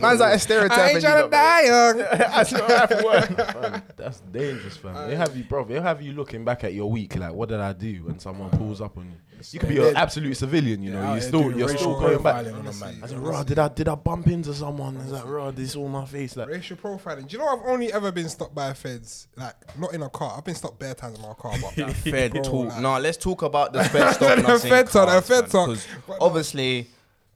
Man's 0.01 0.19
like 0.19 0.35
a 0.35 0.39
stereotype. 0.39 0.77
I 0.77 0.89
ain't 0.91 1.01
trying 1.01 1.23
to 1.23 1.29
die 1.29 1.61
young. 1.63 1.93
bro. 1.97 2.07
That's 2.17 2.51
not 2.51 2.69
how 2.71 2.83
it 3.11 3.83
that's 3.97 4.19
dangerous, 4.31 4.77
fam. 4.77 4.93
They 5.09 5.15
uh, 5.15 5.19
have 5.19 5.35
you, 5.35 5.43
bro. 5.43 5.63
They 5.79 5.87
have 5.87 6.01
you 6.01 6.13
looking 6.13 6.43
back 6.45 6.63
at 6.63 6.73
your 6.73 6.89
week, 6.91 7.15
like, 7.15 7.33
what 7.33 7.49
did 7.49 7.59
I 7.59 7.73
do? 7.73 8.03
When 8.05 8.19
someone 8.19 8.49
pulls 8.51 8.81
up 8.81 8.97
on 8.97 9.05
you, 9.05 9.39
you 9.51 9.59
could 9.59 9.69
be 9.69 9.77
an 9.87 9.95
absolute 9.95 10.35
civilian, 10.35 10.83
you 10.83 10.91
know. 10.91 11.01
out 11.01 11.13
you're 11.13 11.21
still, 11.21 11.57
you're 11.57 11.69
still 11.69 11.99
going 11.99 12.21
back. 12.21 12.45
on 12.47 12.67
a 12.67 12.73
man. 12.73 12.99
I 13.01 13.07
said, 13.07 13.19
"Rah, 13.19 13.43
did 13.43 13.57
I 13.57 13.69
did 13.69 13.87
I 13.87 13.95
bump 13.95 14.27
into 14.27 14.53
someone?" 14.53 14.97
I 14.97 15.03
was 15.03 15.11
like, 15.13 15.25
"Rah, 15.25 15.51
this 15.51 15.75
all 15.77 15.87
my 15.87 16.05
face." 16.05 16.35
Like, 16.35 16.49
Racial 16.49 16.75
profiling. 16.75 17.27
Do 17.27 17.37
you 17.37 17.39
know 17.39 17.47
I've 17.47 17.65
only 17.65 17.93
ever 17.93 18.11
been 18.11 18.27
stopped 18.27 18.53
by 18.53 18.73
feds, 18.73 19.27
like 19.37 19.55
not 19.79 19.93
in 19.93 20.01
a 20.03 20.09
car. 20.09 20.33
I've 20.37 20.43
been 20.43 20.55
stopped 20.55 20.77
bare 20.79 20.93
times 20.93 21.17
in 21.17 21.21
my 21.21 21.33
car, 21.35 21.53
but 21.61 21.93
Fed 21.95 22.31
Bro, 22.33 22.41
talk. 22.43 22.67
like- 22.69 22.81
No, 22.81 22.99
let's 22.99 23.17
talk 23.17 23.41
about 23.43 23.71
the 23.71 23.83
Fed 23.85 24.13
stopping 24.15 24.43
The 24.45 24.59
Fed 24.59 24.87
talk, 24.89 25.09
the 25.09 25.21
Fed 25.21 25.49
talk. 25.49 25.67
'cause 25.67 25.87
But 26.05 26.19
no. 26.19 26.25
Obviously, 26.25 26.87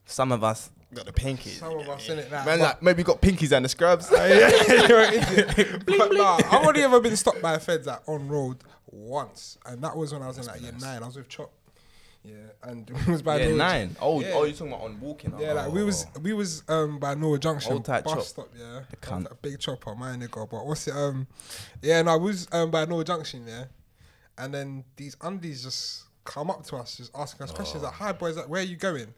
some 0.06 0.34
of 0.34 0.44
us 0.44 0.70
got 0.94 1.06
the 1.06 1.12
pinkies. 1.12 1.60
some 1.60 1.78
of 1.78 1.88
us 1.90 2.10
in 2.10 2.20
it. 2.20 2.32
Like, 2.32 2.46
Man, 2.46 2.60
like 2.60 2.82
maybe 2.82 3.04
got 3.04 3.22
pinkies 3.22 3.52
and 3.52 3.66
the 3.66 3.70
scrubs. 3.70 4.10
but 5.88 6.12
nah, 6.14 6.38
I've 6.52 6.66
only 6.68 6.82
ever 6.84 7.00
been 7.00 7.16
stopped 7.16 7.42
by 7.42 7.58
feds 7.60 7.88
like 7.88 8.08
on 8.08 8.28
road 8.28 8.58
once, 8.88 9.58
and 9.66 9.84
that 9.84 9.96
was 9.96 10.14
when 10.14 10.22
I 10.22 10.28
was 10.28 10.38
in 10.38 10.46
like 10.46 10.62
year 10.62 10.72
nine. 10.80 11.04
I 11.04 11.06
was 11.06 11.16
with 11.16 11.30
Chop. 11.30 11.52
Yeah, 12.24 12.36
and 12.64 12.90
it 13.08 13.08
was 13.08 13.22
by 13.22 13.36
yeah, 13.38 13.44
Norwich. 13.46 13.58
nine. 13.58 13.96
Oh, 14.00 14.22
Yeah. 14.22 14.32
oh, 14.34 14.44
you're 14.46 14.54
talking 14.54 14.70
about 14.72 14.86
on 14.86 15.00
walking. 15.02 15.34
Yeah, 15.40 15.54
like 15.54 15.72
we 15.74 15.84
was 15.84 16.06
we 16.22 16.32
was 16.34 16.64
um 16.70 16.98
by 17.00 17.16
Norwood 17.16 17.42
Junction 17.42 17.74
Old 17.74 17.86
tight 17.86 18.06
bus 18.06 18.14
chop. 18.14 18.24
stop. 18.24 18.50
Yeah, 18.58 18.82
The 18.90 18.96
cunt. 18.98 19.30
a 19.30 19.36
big 19.36 19.60
chopper, 19.60 19.94
my 19.96 20.16
nigga. 20.16 20.50
But 20.50 20.66
what's 20.66 20.88
it? 20.88 20.96
Um, 20.96 21.28
yeah, 21.82 22.02
no, 22.02 22.14
I 22.14 22.16
was 22.16 22.48
um 22.54 22.72
by 22.72 22.86
Norwood 22.86 23.08
Junction. 23.08 23.44
Yeah, 23.46 23.66
and 24.38 24.54
then 24.54 24.86
these 24.96 25.18
undies 25.22 25.64
just 25.64 26.04
come 26.24 26.50
up 26.50 26.64
to 26.68 26.78
us, 26.78 26.96
just 26.96 27.12
asking 27.14 27.44
us 27.44 27.52
questions 27.52 27.84
like, 27.84 27.94
"Hi 27.94 28.14
boys, 28.14 28.38
like, 28.38 28.48
where 28.48 28.62
are 28.62 28.66
you 28.66 28.78
going?" 28.78 29.14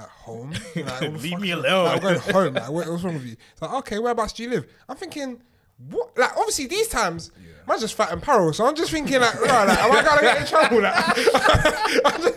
Like 0.06 0.08
home. 0.08 0.54
Like, 0.76 1.22
Leave 1.22 1.38
me 1.40 1.50
is- 1.52 1.58
alone. 1.58 1.84
Like, 1.84 1.94
I'm 1.96 2.00
going 2.02 2.18
home. 2.20 2.54
Like, 2.54 2.70
what, 2.70 2.88
what's 2.88 3.02
wrong 3.02 3.14
with 3.14 3.26
you? 3.26 3.36
It's 3.52 3.62
like, 3.62 3.72
okay, 3.74 3.98
whereabouts 3.98 4.32
do 4.32 4.42
you 4.44 4.50
live? 4.50 4.66
I'm 4.88 4.96
thinking. 4.96 5.40
what? 5.90 6.16
Like, 6.16 6.36
obviously, 6.36 6.66
these 6.66 6.88
times, 6.88 7.30
man's 7.66 7.80
just 7.82 7.94
fat 7.94 8.12
and 8.12 8.22
parallel. 8.22 8.52
So 8.52 8.66
I'm 8.66 8.74
just 8.74 8.90
thinking, 8.90 9.20
like, 9.20 9.40
right, 9.40 9.66
like, 9.68 9.78
am 9.78 9.92
I 9.92 10.02
gonna 10.02 10.20
get 10.22 10.40
in 10.40 10.46
trouble? 10.46 10.80
Like, 10.82 10.94
I'm 11.08 11.14
just, 11.16 11.34
I'm 12.04 12.20
gonna 12.20 12.30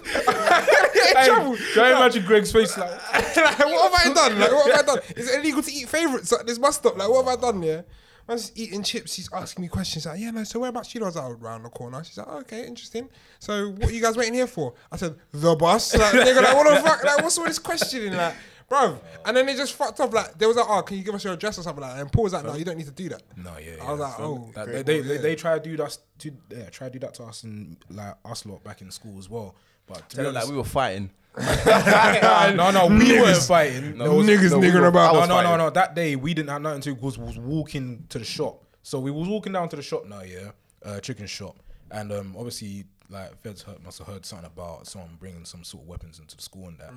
get 0.94 1.10
in 1.10 1.18
Hey, 1.18 1.26
trouble. 1.28 1.56
can 1.74 1.86
you 1.90 1.96
imagine 1.96 2.26
Greg's 2.26 2.52
face 2.52 2.78
like? 2.78 2.90
like, 3.14 3.60
what 3.60 3.92
have 3.92 4.12
I 4.12 4.14
done? 4.14 4.40
Like, 4.40 4.52
what 4.52 4.72
have 4.72 4.80
I 4.80 4.86
done? 4.96 5.00
Is 5.16 5.30
it 5.30 5.40
illegal 5.40 5.62
to 5.62 5.72
eat 5.72 5.88
favourites 5.90 6.34
at 6.34 6.46
this 6.48 6.58
bus 6.58 6.76
stop? 6.78 6.98
Like, 6.98 7.10
what 7.10 7.26
have 7.26 7.38
I 7.38 7.42
done? 7.42 7.62
Yeah, 7.64 7.82
man's 8.28 8.42
just 8.50 8.58
eating 8.60 8.84
chips. 8.84 9.16
He's 9.16 9.30
asking 9.34 9.62
me 9.64 9.68
questions. 9.68 10.06
Like, 10.06 10.20
yeah, 10.20 10.32
no. 10.32 10.44
So 10.44 10.60
whereabouts 10.60 10.94
you 10.94 11.00
know? 11.00 11.06
I 11.06 11.10
was 11.10 11.16
like, 11.16 11.26
oh, 11.26 11.32
around 11.42 11.64
the 11.64 11.70
corner. 11.70 12.04
She's 12.04 12.18
like, 12.18 12.28
oh, 12.30 12.40
okay, 12.40 12.66
interesting. 12.66 13.10
So 13.40 13.70
what 13.72 13.90
are 13.90 13.94
you 13.94 14.02
guys 14.02 14.16
waiting 14.18 14.34
here 14.34 14.48
for? 14.48 14.74
I 14.92 14.98
said, 14.98 15.16
the 15.32 15.56
bus. 15.56 15.96
Like, 15.96 16.12
they're 16.14 16.36
like, 16.36 16.56
what 16.56 16.76
the 16.76 16.82
fuck? 16.88 17.04
Like, 17.04 17.22
what's 17.24 17.38
all 17.38 17.46
this 17.46 17.60
questioning? 17.60 18.14
Like. 18.14 18.36
Bro, 18.70 18.98
and 19.26 19.36
then 19.36 19.46
they 19.46 19.56
just 19.56 19.74
fucked 19.74 20.00
up. 20.00 20.12
Like, 20.14 20.38
they 20.38 20.48
was 20.48 20.56
like, 20.56 20.66
"Oh, 20.68 20.82
can 20.82 20.98
you 20.98 21.04
give 21.04 21.14
us 21.14 21.24
your 21.24 21.34
address 21.34 21.60
or 21.60 21.64
something 21.64 21.82
like 21.82 21.96
that?" 21.96 22.02
And 22.02 22.12
Paul 22.12 22.24
was 22.24 22.34
like, 22.34 22.46
"No, 22.46 22.56
you 22.56 22.64
don't 22.64 22.78
need 22.78 22.86
to 22.88 22.92
do 22.94 23.10
that." 23.10 23.22
No, 23.38 23.52
yeah, 23.60 23.76
yeah. 23.78 23.84
I 23.84 23.92
was 23.92 24.00
like, 24.00 24.14
So 24.16 24.24
"Oh, 24.24 24.52
that- 24.56 24.68
they, 24.68 24.74
well, 24.74 24.84
they, 24.84 25.00
yeah. 25.16 25.22
they 25.22 25.36
try 25.36 25.60
to 25.60 25.64
do 25.64 25.78
that 25.78 25.98
to 26.20 26.32
yeah, 26.50 26.70
try 26.70 26.88
to 26.88 26.94
do 26.94 27.00
that 27.00 27.14
to 27.16 27.24
us 27.24 27.44
and 27.44 27.76
like 27.90 28.16
us 28.26 28.46
lot 28.46 28.64
back 28.64 28.82
in 28.82 28.90
school 28.90 29.20
as 29.20 29.30
well. 29.30 29.54
But 29.86 30.10
to 30.10 30.16
be 30.18 30.24
Tell 30.24 30.32
them 30.32 30.42
like 30.42 30.50
we 30.50 30.56
were 30.58 30.64
fighting. 30.64 31.12
no, 32.56 32.72
no, 32.72 32.88
we 32.88 33.20
weren't 33.20 33.38
fighting. 33.44 33.98
No, 33.98 34.16
was- 34.16 34.28
niggas 34.28 34.52
no, 34.52 34.60
niggering 34.60 34.82
were- 34.82 34.88
about. 34.88 35.14
No, 35.28 35.42
no, 35.42 35.42
no, 35.42 35.58
no. 35.58 35.70
That 35.70 35.96
day 35.96 36.16
we 36.16 36.34
didn't 36.34 36.50
have 36.50 36.62
nothing 36.62 36.82
to 36.82 36.92
was 36.94 37.18
was 37.18 37.38
walking 37.38 38.06
to 38.10 38.20
the 38.20 38.26
shop. 38.26 38.64
So 38.84 39.00
we 39.00 39.12
was 39.12 39.28
walking 39.28 39.54
down 39.54 39.70
to 39.70 39.76
the 39.76 39.82
shop 39.82 40.06
now, 40.06 40.22
yeah, 40.22 40.52
uh, 40.86 41.00
chicken 41.00 41.26
shop, 41.26 41.56
and 41.92 42.12
um, 42.12 42.36
obviously 42.38 42.86
like 43.10 43.36
feds 43.42 43.62
heard, 43.62 43.82
must 43.84 43.98
have 44.00 44.08
heard 44.08 44.26
something 44.26 44.46
about 44.48 44.88
someone 44.88 45.16
bringing 45.20 45.46
some 45.46 45.64
sort 45.64 45.84
of 45.84 45.90
weapons 45.90 46.20
into 46.20 46.36
the 46.36 46.42
school 46.44 46.68
and 46.68 46.78
that. 46.80 46.94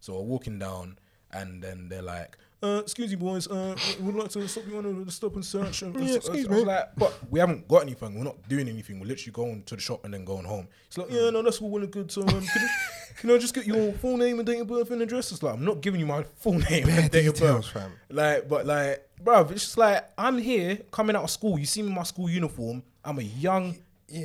So 0.00 0.14
we're 0.14 0.22
walking 0.22 0.58
down, 0.58 0.98
and 1.32 1.62
then 1.62 1.88
they're 1.88 2.02
like. 2.02 2.36
Uh, 2.60 2.80
excuse 2.82 3.10
me, 3.10 3.16
boys. 3.16 3.46
Uh, 3.46 3.76
we'd 4.00 4.14
like 4.16 4.30
to 4.30 4.48
stop 4.48 4.64
you 4.68 4.76
on 4.78 5.04
the 5.04 5.12
stop 5.12 5.34
and 5.36 5.44
search. 5.44 5.82
And 5.82 5.94
Yeah, 5.94 6.16
excuse 6.16 6.46
I 6.46 6.50
was 6.50 6.58
me. 6.60 6.64
like, 6.64 6.88
but 6.96 7.16
we 7.30 7.38
haven't 7.38 7.68
got 7.68 7.82
anything. 7.82 8.16
We're 8.18 8.24
not 8.24 8.48
doing 8.48 8.68
anything. 8.68 8.98
We're 8.98 9.06
literally 9.06 9.32
going 9.32 9.62
to 9.64 9.76
the 9.76 9.80
shop 9.80 10.04
and 10.04 10.12
then 10.12 10.24
going 10.24 10.44
home. 10.44 10.66
It's 10.88 10.98
like, 10.98 11.08
yeah, 11.10 11.30
no, 11.30 11.40
that's 11.42 11.60
all 11.62 11.70
well 11.70 11.84
and 11.84 11.92
good. 11.92 12.10
So, 12.10 12.22
um, 12.22 12.26
can, 12.28 12.40
you, 12.62 12.68
can 13.18 13.30
I 13.30 13.38
just 13.38 13.54
get 13.54 13.64
your 13.64 13.92
full 13.92 14.16
name 14.16 14.38
and 14.40 14.46
date 14.46 14.58
of 14.60 14.66
birth 14.66 14.90
and 14.90 15.00
address? 15.02 15.30
It's 15.30 15.40
like, 15.42 15.54
I'm 15.54 15.64
not 15.64 15.80
giving 15.82 16.00
you 16.00 16.06
my 16.06 16.24
full 16.36 16.54
name 16.70 16.88
and 16.88 17.08
date 17.12 17.26
of 17.26 17.34
details, 17.34 17.66
birth. 17.70 17.82
fam. 17.82 17.92
Like, 18.10 18.48
but 18.48 18.66
like, 18.66 19.08
bruv, 19.22 19.52
it's 19.52 19.62
just 19.62 19.78
like 19.78 20.10
I'm 20.18 20.38
here 20.38 20.78
coming 20.90 21.14
out 21.14 21.22
of 21.24 21.30
school. 21.30 21.60
You 21.60 21.66
see 21.66 21.82
me 21.82 21.88
in 21.90 21.94
my 21.94 22.02
school 22.02 22.28
uniform. 22.28 22.82
I'm 23.04 23.20
a 23.20 23.22
young 23.22 23.76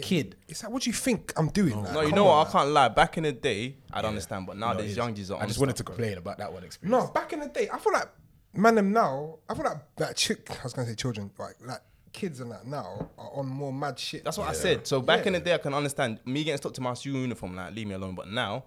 kid. 0.01 0.37
It's 0.47 0.63
like, 0.63 0.71
what 0.71 0.81
do 0.81 0.89
you 0.89 0.93
think 0.95 1.33
I'm 1.37 1.49
doing? 1.49 1.83
Like, 1.83 1.93
No, 1.93 2.01
you 2.01 2.07
come 2.09 2.15
know 2.15 2.27
on, 2.29 2.37
what? 2.39 2.45
like. 2.47 2.55
I 2.55 2.57
can't 2.59 2.69
lie. 2.71 2.87
Back 2.87 3.17
in 3.17 3.23
the 3.25 3.31
day, 3.31 3.75
I'd 3.91 4.05
understand, 4.05 4.47
but 4.47 4.57
No, 4.57 4.67
nowadays, 4.67 4.85
it 4.85 4.91
is. 4.91 4.97
young 4.97 5.13
G's 5.13 5.29
are. 5.29 5.39
I 5.39 5.45
just 5.45 5.59
wanted 5.59 5.75
to 5.75 5.83
complain 5.83 6.17
about 6.17 6.39
that 6.39 6.51
one 6.51 6.63
experience. 6.63 7.05
No, 7.05 7.11
back 7.13 7.31
in 7.33 7.39
the 7.41 7.47
day, 7.49 7.69
I 7.71 7.77
feel 7.77 7.93
like 7.93 8.07
man 8.53 8.75
them 8.75 8.91
now. 8.91 9.39
I 9.49 9.55
feel 9.55 9.65
like 9.65 9.77
that 9.97 10.15
chick. 10.15 10.49
I 10.51 10.63
was 10.63 10.73
gonna 10.73 10.87
say 10.87 10.95
children, 10.95 11.31
like 11.37 11.55
like 11.65 11.81
kids 12.11 12.39
and 12.39 12.51
that 12.51 12.65
now 12.65 13.09
are 13.17 13.31
on 13.35 13.47
more 13.47 13.73
mad 13.73 13.99
shit. 13.99 14.23
That's 14.23 14.37
what 14.37 14.47
I 14.47 14.53
said. 14.53 14.87
So 14.87 15.01
back 15.01 15.25
in 15.25 15.33
the 15.33 15.39
day, 15.39 15.53
I 15.53 15.57
can 15.57 15.73
understand 15.73 16.19
me 16.25 16.43
getting 16.43 16.57
stuck 16.57 16.73
to 16.75 16.81
my 16.81 16.93
school 16.93 17.13
uniform, 17.13 17.55
like 17.55 17.73
leave 17.73 17.87
me 17.87 17.95
alone. 17.95 18.15
But 18.15 18.29
now, 18.29 18.65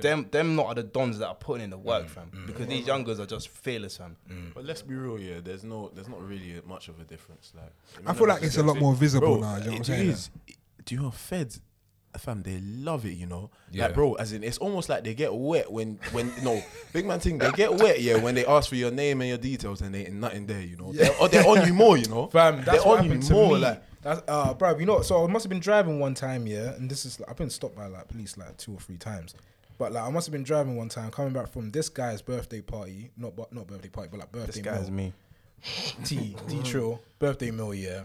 them 0.00 0.28
them 0.30 0.56
not 0.56 0.66
are 0.66 0.74
the 0.74 0.82
dons 0.82 1.18
that 1.18 1.28
are 1.28 1.34
putting 1.34 1.64
in 1.64 1.70
the 1.70 1.78
work, 1.78 2.06
mm, 2.06 2.10
fam. 2.10 2.30
Mm. 2.34 2.46
Because 2.46 2.66
these 2.66 2.86
youngers 2.86 3.18
are 3.20 3.26
just 3.26 3.48
fearless, 3.48 3.96
fam. 3.96 4.16
Mm. 4.30 4.54
But 4.54 4.64
let's 4.64 4.82
be 4.82 4.94
real, 4.94 5.18
yeah. 5.18 5.40
There's 5.42 5.64
no, 5.64 5.90
there's 5.94 6.08
not 6.08 6.26
really 6.26 6.60
much 6.66 6.88
of 6.88 7.00
a 7.00 7.04
difference. 7.04 7.52
Like, 7.54 7.72
I 8.06 8.12
feel 8.14 8.28
like 8.28 8.42
it's 8.42 8.58
a 8.58 8.62
lot 8.62 8.78
more 8.78 8.94
visible 8.94 9.40
now, 9.40 9.56
you 9.56 9.64
know 9.64 9.70
what 9.72 9.78
I'm 9.78 9.84
saying? 9.84 10.16
Do 10.84 10.94
you 10.94 11.04
have 11.04 11.14
feds? 11.14 11.60
Fam, 12.18 12.42
they 12.42 12.60
love 12.60 13.06
it, 13.06 13.14
you 13.14 13.26
know. 13.26 13.50
Yeah. 13.70 13.86
Like, 13.86 13.94
bro, 13.94 14.14
as 14.14 14.32
in, 14.32 14.44
it's 14.44 14.58
almost 14.58 14.88
like 14.88 15.04
they 15.04 15.14
get 15.14 15.34
wet 15.34 15.70
when, 15.70 15.98
when 16.12 16.32
no, 16.42 16.62
big 16.92 17.06
man 17.06 17.20
thing, 17.20 17.38
they 17.38 17.50
get 17.52 17.74
wet, 17.74 18.00
yeah, 18.00 18.16
when 18.16 18.34
they 18.34 18.44
ask 18.44 18.68
for 18.68 18.76
your 18.76 18.90
name 18.90 19.20
and 19.20 19.28
your 19.28 19.38
details 19.38 19.80
and 19.80 19.94
they 19.94 20.06
ain't 20.06 20.14
nothing 20.14 20.46
there, 20.46 20.60
you 20.60 20.76
know. 20.76 20.92
They're, 20.92 21.14
or 21.20 21.28
they're 21.28 21.46
on 21.46 21.66
you 21.66 21.74
more, 21.74 21.96
you 21.96 22.06
know. 22.08 22.26
Fam, 22.32 22.56
that's 22.56 22.70
they're 22.70 22.82
what 22.82 23.00
on 23.00 23.10
you 23.10 23.18
to 23.20 23.32
more, 23.32 23.54
me. 23.54 23.60
like. 23.60 23.82
That's 24.02 24.20
uh, 24.26 24.52
bro. 24.54 24.76
You 24.78 24.84
know, 24.84 25.00
so 25.02 25.24
I 25.24 25.28
must 25.28 25.44
have 25.44 25.50
been 25.50 25.60
driving 25.60 26.00
one 26.00 26.14
time, 26.14 26.46
yeah, 26.46 26.74
and 26.74 26.90
this 26.90 27.04
is 27.06 27.20
I've 27.28 27.36
been 27.36 27.50
stopped 27.50 27.76
by 27.76 27.86
like 27.86 28.08
police 28.08 28.36
like 28.36 28.56
two 28.56 28.74
or 28.74 28.80
three 28.80 28.96
times, 28.96 29.34
but 29.78 29.92
like 29.92 30.02
I 30.02 30.10
must 30.10 30.26
have 30.26 30.32
been 30.32 30.42
driving 30.42 30.76
one 30.76 30.88
time 30.88 31.10
coming 31.12 31.32
back 31.32 31.52
from 31.52 31.70
this 31.70 31.88
guy's 31.88 32.20
birthday 32.20 32.60
party, 32.60 33.12
not 33.16 33.36
but 33.36 33.52
not 33.52 33.68
birthday 33.68 33.88
party, 33.88 34.08
but 34.10 34.18
like 34.18 34.32
birthday. 34.32 34.60
This 34.60 34.62
guy's 34.62 34.90
meal. 34.90 35.06
me. 35.06 35.12
T 36.04 36.34
D 36.48 36.60
Trill 36.64 37.00
birthday 37.20 37.52
meal, 37.52 37.72
yeah. 37.72 38.02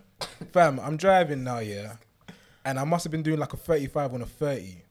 Fam, 0.54 0.80
I'm 0.80 0.98
driving 0.98 1.44
now, 1.44 1.60
yeah, 1.60 1.96
and 2.68 2.78
I 2.78 2.84
must 2.84 3.06
have 3.06 3.12
been 3.12 3.24
doing 3.24 3.40
like 3.40 3.54
a 3.54 3.58
35 3.58 4.14
on 4.14 4.22
a 4.22 4.26
30. 4.26 4.84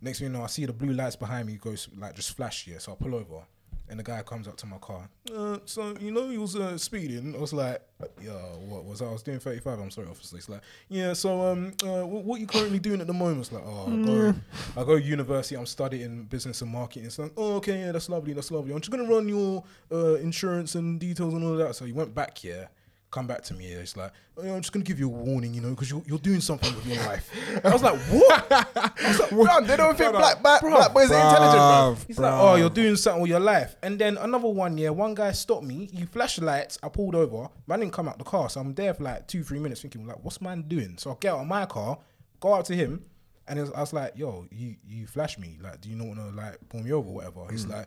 Next 0.00 0.20
thing 0.20 0.28
you 0.28 0.32
know, 0.32 0.44
I 0.44 0.46
see 0.46 0.66
the 0.66 0.72
blue 0.72 0.92
lights 0.92 1.16
behind 1.16 1.48
me 1.48 1.56
goes 1.56 1.88
like 1.98 2.14
just 2.14 2.36
flash, 2.36 2.66
yeah. 2.68 2.78
So 2.78 2.92
I 2.92 2.94
pull 2.94 3.14
over, 3.14 3.42
and 3.88 3.98
the 3.98 4.04
guy 4.04 4.22
comes 4.22 4.46
up 4.46 4.56
to 4.58 4.66
my 4.66 4.78
car. 4.78 5.08
Uh, 5.34 5.58
so 5.64 5.96
you 5.98 6.12
know 6.12 6.28
he 6.28 6.38
was 6.38 6.54
uh, 6.54 6.78
speeding. 6.78 7.34
I 7.34 7.38
was 7.38 7.52
like, 7.52 7.82
yeah, 8.22 8.32
what 8.68 8.84
was 8.84 9.02
I? 9.02 9.06
I 9.06 9.12
was 9.12 9.24
doing 9.24 9.40
35. 9.40 9.80
I'm 9.80 9.90
sorry, 9.90 10.06
officer. 10.06 10.36
It's 10.36 10.48
like, 10.48 10.60
yeah. 10.88 11.12
So 11.12 11.40
um, 11.40 11.72
uh, 11.82 12.06
what, 12.06 12.24
what 12.24 12.40
you 12.40 12.46
currently 12.46 12.78
doing 12.78 13.00
at 13.00 13.08
the 13.08 13.12
moment? 13.12 13.40
It's 13.40 13.52
like, 13.52 13.64
oh, 13.66 13.86
I 13.88 14.06
go, 14.06 14.34
I 14.76 14.84
go 14.84 14.94
university. 14.94 15.56
I'm 15.56 15.66
studying 15.66 16.24
business 16.24 16.62
and 16.62 16.70
marketing. 16.70 17.06
It's 17.06 17.18
like, 17.18 17.32
oh, 17.36 17.54
okay, 17.56 17.80
yeah, 17.80 17.90
that's 17.92 18.08
lovely, 18.08 18.32
that's 18.34 18.52
lovely. 18.52 18.72
I'm 18.72 18.80
just 18.80 18.92
gonna 18.92 19.08
run 19.08 19.26
your 19.28 19.64
uh, 19.90 20.14
insurance 20.16 20.76
and 20.76 21.00
details 21.00 21.34
and 21.34 21.42
all 21.42 21.56
that. 21.56 21.74
So 21.74 21.84
he 21.84 21.92
went 21.92 22.14
back, 22.14 22.44
yeah 22.44 22.66
come 23.14 23.26
back 23.28 23.42
to 23.44 23.54
me. 23.54 23.70
yeah, 23.70 23.78
It's 23.78 23.96
like, 23.96 24.10
oh, 24.36 24.42
I'm 24.54 24.60
just 24.60 24.72
gonna 24.72 24.84
give 24.84 24.98
you 24.98 25.06
a 25.06 25.12
warning, 25.12 25.54
you 25.54 25.60
know, 25.60 25.70
because 25.70 25.88
you're, 25.88 26.02
you're 26.04 26.18
doing 26.18 26.40
something 26.40 26.74
with 26.74 26.84
your 26.84 26.96
life. 27.06 27.30
I 27.64 27.72
was 27.72 27.82
like, 27.82 27.98
what? 28.00 28.46
I 28.50 28.90
was 29.06 29.32
like, 29.32 29.66
they 29.66 29.76
don't 29.76 29.96
think 29.96 30.12
black, 30.12 30.42
black, 30.42 30.60
black 30.60 30.92
boys 30.92 31.10
are 31.12 31.14
intelligent, 31.14 31.58
bro. 31.58 31.96
He's 32.08 32.18
like, 32.18 32.32
oh, 32.34 32.56
you're 32.56 32.70
doing 32.70 32.96
something 32.96 33.22
with 33.22 33.30
your 33.30 33.40
life. 33.40 33.76
And 33.82 33.98
then 33.98 34.18
another 34.18 34.48
one, 34.48 34.76
yeah, 34.76 34.90
one 34.90 35.14
guy 35.14 35.30
stopped 35.30 35.64
me. 35.64 35.88
He 35.94 36.04
flashed 36.06 36.40
the 36.40 36.44
lights. 36.46 36.76
I 36.82 36.88
pulled 36.88 37.14
over. 37.14 37.48
Man 37.68 37.80
didn't 37.80 37.92
come 37.92 38.08
out 38.08 38.18
the 38.18 38.24
car, 38.24 38.50
so 38.50 38.60
I'm 38.60 38.74
there 38.74 38.92
for 38.92 39.04
like 39.04 39.28
two, 39.28 39.44
three 39.44 39.60
minutes, 39.60 39.80
thinking 39.82 40.06
like, 40.06 40.22
what's 40.24 40.40
man 40.40 40.62
doing? 40.62 40.96
So 40.98 41.12
I 41.12 41.14
get 41.20 41.32
out 41.34 41.40
of 41.40 41.46
my 41.46 41.66
car, 41.66 41.98
go 42.40 42.54
out 42.54 42.64
to 42.66 42.74
him, 42.74 43.04
and 43.46 43.60
was, 43.60 43.70
I 43.72 43.80
was 43.80 43.92
like, 43.92 44.14
yo, 44.16 44.46
you 44.50 44.74
you 44.84 45.06
flashed 45.06 45.38
me. 45.38 45.58
Like, 45.62 45.80
do 45.80 45.88
you 45.88 45.96
not 45.96 46.08
want 46.08 46.18
to 46.18 46.36
like 46.36 46.58
pull 46.68 46.80
me 46.82 46.90
over, 46.92 47.08
or 47.08 47.14
whatever? 47.14 47.46
He's 47.50 47.66
like, 47.66 47.86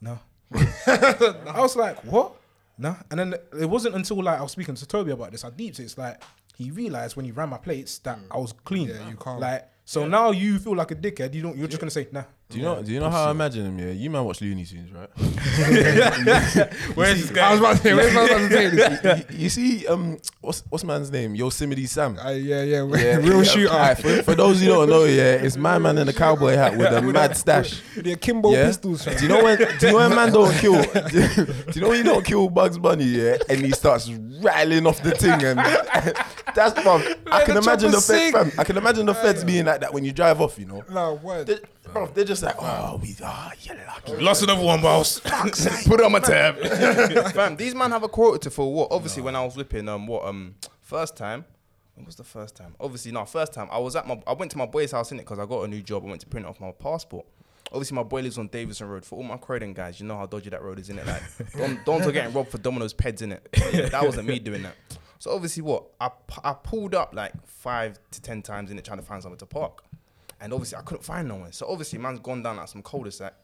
no. 0.00 0.18
I 0.54 1.56
was 1.58 1.76
like, 1.76 1.98
what? 2.04 2.36
No. 2.78 2.96
And 3.10 3.20
then 3.20 3.34
it 3.58 3.66
wasn't 3.66 3.94
until 3.94 4.22
like 4.22 4.38
I 4.38 4.42
was 4.42 4.52
speaking 4.52 4.74
to 4.74 4.86
Toby 4.86 5.12
about 5.12 5.32
this. 5.32 5.44
I 5.44 5.50
deeped 5.50 5.80
it. 5.80 5.84
It's 5.84 5.98
like 5.98 6.22
he 6.56 6.70
realized 6.70 7.16
when 7.16 7.24
he 7.24 7.32
ran 7.32 7.48
my 7.48 7.58
plates 7.58 7.98
that 7.98 8.18
mm. 8.18 8.26
I 8.30 8.38
was 8.38 8.52
clean. 8.52 8.88
Yeah, 8.88 9.08
you 9.08 9.16
can't. 9.16 9.40
Like, 9.40 9.70
so 9.84 10.06
now 10.06 10.30
you 10.30 10.58
feel 10.58 10.74
like 10.74 10.90
a 10.90 10.96
dickhead. 10.96 11.34
You 11.34 11.42
don't. 11.42 11.56
You're 11.56 11.68
just 11.68 11.80
gonna 11.80 11.90
say, 11.90 12.08
nah. 12.12 12.24
Do 12.48 12.58
you 12.58 12.62
know? 12.64 12.80
Do 12.80 12.92
you 12.92 13.00
know 13.00 13.10
how 13.10 13.26
I 13.26 13.30
imagine 13.32 13.66
him? 13.66 13.76
Yeah, 13.78 13.90
you 13.92 14.08
man 14.08 14.24
watch 14.24 14.40
Looney 14.40 14.64
Tunes, 14.64 14.92
right? 14.92 15.08
Where's 16.94 17.20
this 17.20 17.30
guy? 17.30 17.48
I 17.48 17.50
was 17.50 17.58
about 17.60 17.76
to 17.76 17.82
say, 17.82 17.92
where's 17.92 18.14
my 18.14 18.22
about 18.24 18.38
to 18.38 18.48
say 18.50 18.68
this? 18.68 19.24
you, 19.32 19.38
you 19.38 19.48
see, 19.50 19.86
um, 19.88 20.18
what's 20.42 20.62
what's 20.68 20.84
man's 20.84 21.10
name? 21.10 21.34
Yosemite 21.34 21.86
Sam. 21.86 22.16
Uh, 22.16 22.30
yeah, 22.30 22.62
yeah, 22.62 22.84
Yeah, 22.86 23.16
real 23.16 23.42
shooter. 23.42 23.72
Alright, 23.72 23.98
for, 23.98 24.22
for 24.22 24.34
those 24.36 24.60
who 24.60 24.68
don't 24.68 24.88
know, 24.88 25.04
yeah, 25.04 25.32
it's 25.34 25.56
my 25.56 25.78
man 25.78 25.98
in 25.98 26.06
the 26.06 26.12
cowboy 26.12 26.54
hat 26.54 26.76
with 26.76 26.92
a 26.92 27.02
mad 27.12 27.36
stash. 27.36 27.82
The 27.96 28.12
akimbo 28.12 28.52
Yeah. 28.52 28.66
pistols. 28.66 29.02
fam. 29.04 29.16
Do 29.16 29.22
you 29.24 29.28
know 29.28 29.42
when? 29.42 29.58
Do 29.58 29.64
you 29.86 29.92
know 29.92 29.98
when 29.98 30.14
man 30.14 30.32
don't 30.32 30.54
kill? 30.54 30.80
Do 30.82 31.20
you 31.74 31.80
know 31.80 31.88
when 31.88 31.98
you 31.98 32.04
don't 32.04 32.24
kill 32.24 32.48
Bugs 32.48 32.78
Bunny? 32.78 33.04
Yeah, 33.06 33.38
and 33.48 33.60
he 33.60 33.72
starts 33.72 34.08
rattling 34.40 34.86
off 34.86 35.02
the 35.02 35.10
thing, 35.12 35.42
and 35.42 35.58
that's 36.54 36.80
fun. 36.80 37.02
I 37.30 37.44
can 37.44 37.56
imagine 37.56 37.90
the 37.90 38.00
feds. 38.00 38.56
I 38.56 38.62
can 38.62 38.76
imagine 38.76 39.06
the 39.06 39.14
feds 39.14 39.42
being 39.42 39.64
like 39.66 39.80
that 39.80 39.92
when 39.92 40.04
you 40.04 40.12
drive 40.12 40.40
off. 40.40 40.58
You 40.60 40.66
know, 40.66 40.84
No 40.90 41.14
word. 41.14 41.48
they, 41.48 41.58
bro, 41.92 42.06
they're 42.14 42.24
just 42.24 42.35
like, 42.42 42.56
oh, 42.58 42.98
we, 43.02 43.14
ah, 43.22 43.52
you 43.62 43.74
lucky. 43.86 44.16
Lost 44.16 44.42
another 44.42 44.62
one, 44.62 44.80
boss. 44.80 45.20
Put 45.20 46.00
it 46.00 46.04
on 46.04 46.12
my 46.12 46.20
tab. 46.20 46.58
Fam, 47.32 47.56
these 47.56 47.74
man 47.74 47.90
have 47.90 48.02
a 48.02 48.08
quota 48.08 48.38
to 48.40 48.50
for 48.50 48.72
what? 48.72 48.88
Obviously, 48.90 49.22
when 49.22 49.36
I 49.36 49.44
was 49.44 49.56
whipping, 49.56 49.88
um, 49.88 50.06
what, 50.06 50.24
um, 50.24 50.54
first 50.80 51.16
time. 51.16 51.44
When 51.94 52.04
was 52.04 52.16
the 52.16 52.24
first 52.24 52.54
time? 52.54 52.74
Obviously, 52.78 53.10
no, 53.12 53.24
first 53.24 53.54
time. 53.54 53.68
I 53.70 53.78
was 53.78 53.96
at 53.96 54.06
my, 54.06 54.22
I 54.26 54.34
went 54.34 54.50
to 54.50 54.58
my 54.58 54.66
boy's 54.66 54.92
house 54.92 55.12
in 55.12 55.18
it 55.18 55.22
because 55.22 55.38
I 55.38 55.46
got 55.46 55.62
a 55.62 55.68
new 55.68 55.80
job. 55.80 56.04
I 56.04 56.08
went 56.08 56.20
to 56.20 56.26
print 56.26 56.44
off 56.44 56.60
my 56.60 56.70
passport. 56.72 57.24
Obviously, 57.72 57.94
my 57.94 58.02
boy 58.02 58.20
lives 58.20 58.38
on 58.38 58.48
Davidson 58.48 58.88
Road. 58.88 59.04
For 59.04 59.16
all 59.16 59.22
my 59.22 59.38
Croydon 59.38 59.72
guys, 59.72 59.98
you 59.98 60.06
know 60.06 60.16
how 60.16 60.26
dodgy 60.26 60.50
that 60.50 60.62
road 60.62 60.78
is, 60.78 60.90
in 60.90 60.98
it. 60.98 61.06
Like, 61.06 61.22
don't, 61.56 61.84
don't 61.86 62.02
are 62.02 62.12
getting 62.12 62.34
robbed 62.34 62.50
for 62.50 62.58
Domino's 62.58 62.92
peds 62.92 63.22
in 63.22 63.32
it. 63.32 63.48
Yeah, 63.72 63.88
that 63.88 64.04
wasn't 64.04 64.28
me 64.28 64.38
doing 64.38 64.62
that. 64.62 64.76
So 65.18 65.32
obviously, 65.32 65.62
what 65.62 65.86
I, 66.00 66.10
I 66.44 66.52
pulled 66.52 66.94
up 66.94 67.14
like 67.14 67.32
five 67.46 67.98
to 68.10 68.20
ten 68.20 68.42
times 68.42 68.70
in 68.70 68.78
it 68.78 68.84
trying 68.84 68.98
to 68.98 69.04
find 69.04 69.22
somewhere 69.22 69.38
to 69.38 69.46
park, 69.46 69.82
and 70.40 70.52
obviously 70.52 70.78
I 70.78 70.82
couldn't 70.82 71.04
find 71.04 71.28
no 71.28 71.36
one. 71.36 71.52
So 71.52 71.66
obviously, 71.68 71.98
man's 71.98 72.20
gone 72.20 72.42
down 72.42 72.56
like 72.56 72.68
some 72.68 72.82
cul-de-sac. 72.82 73.34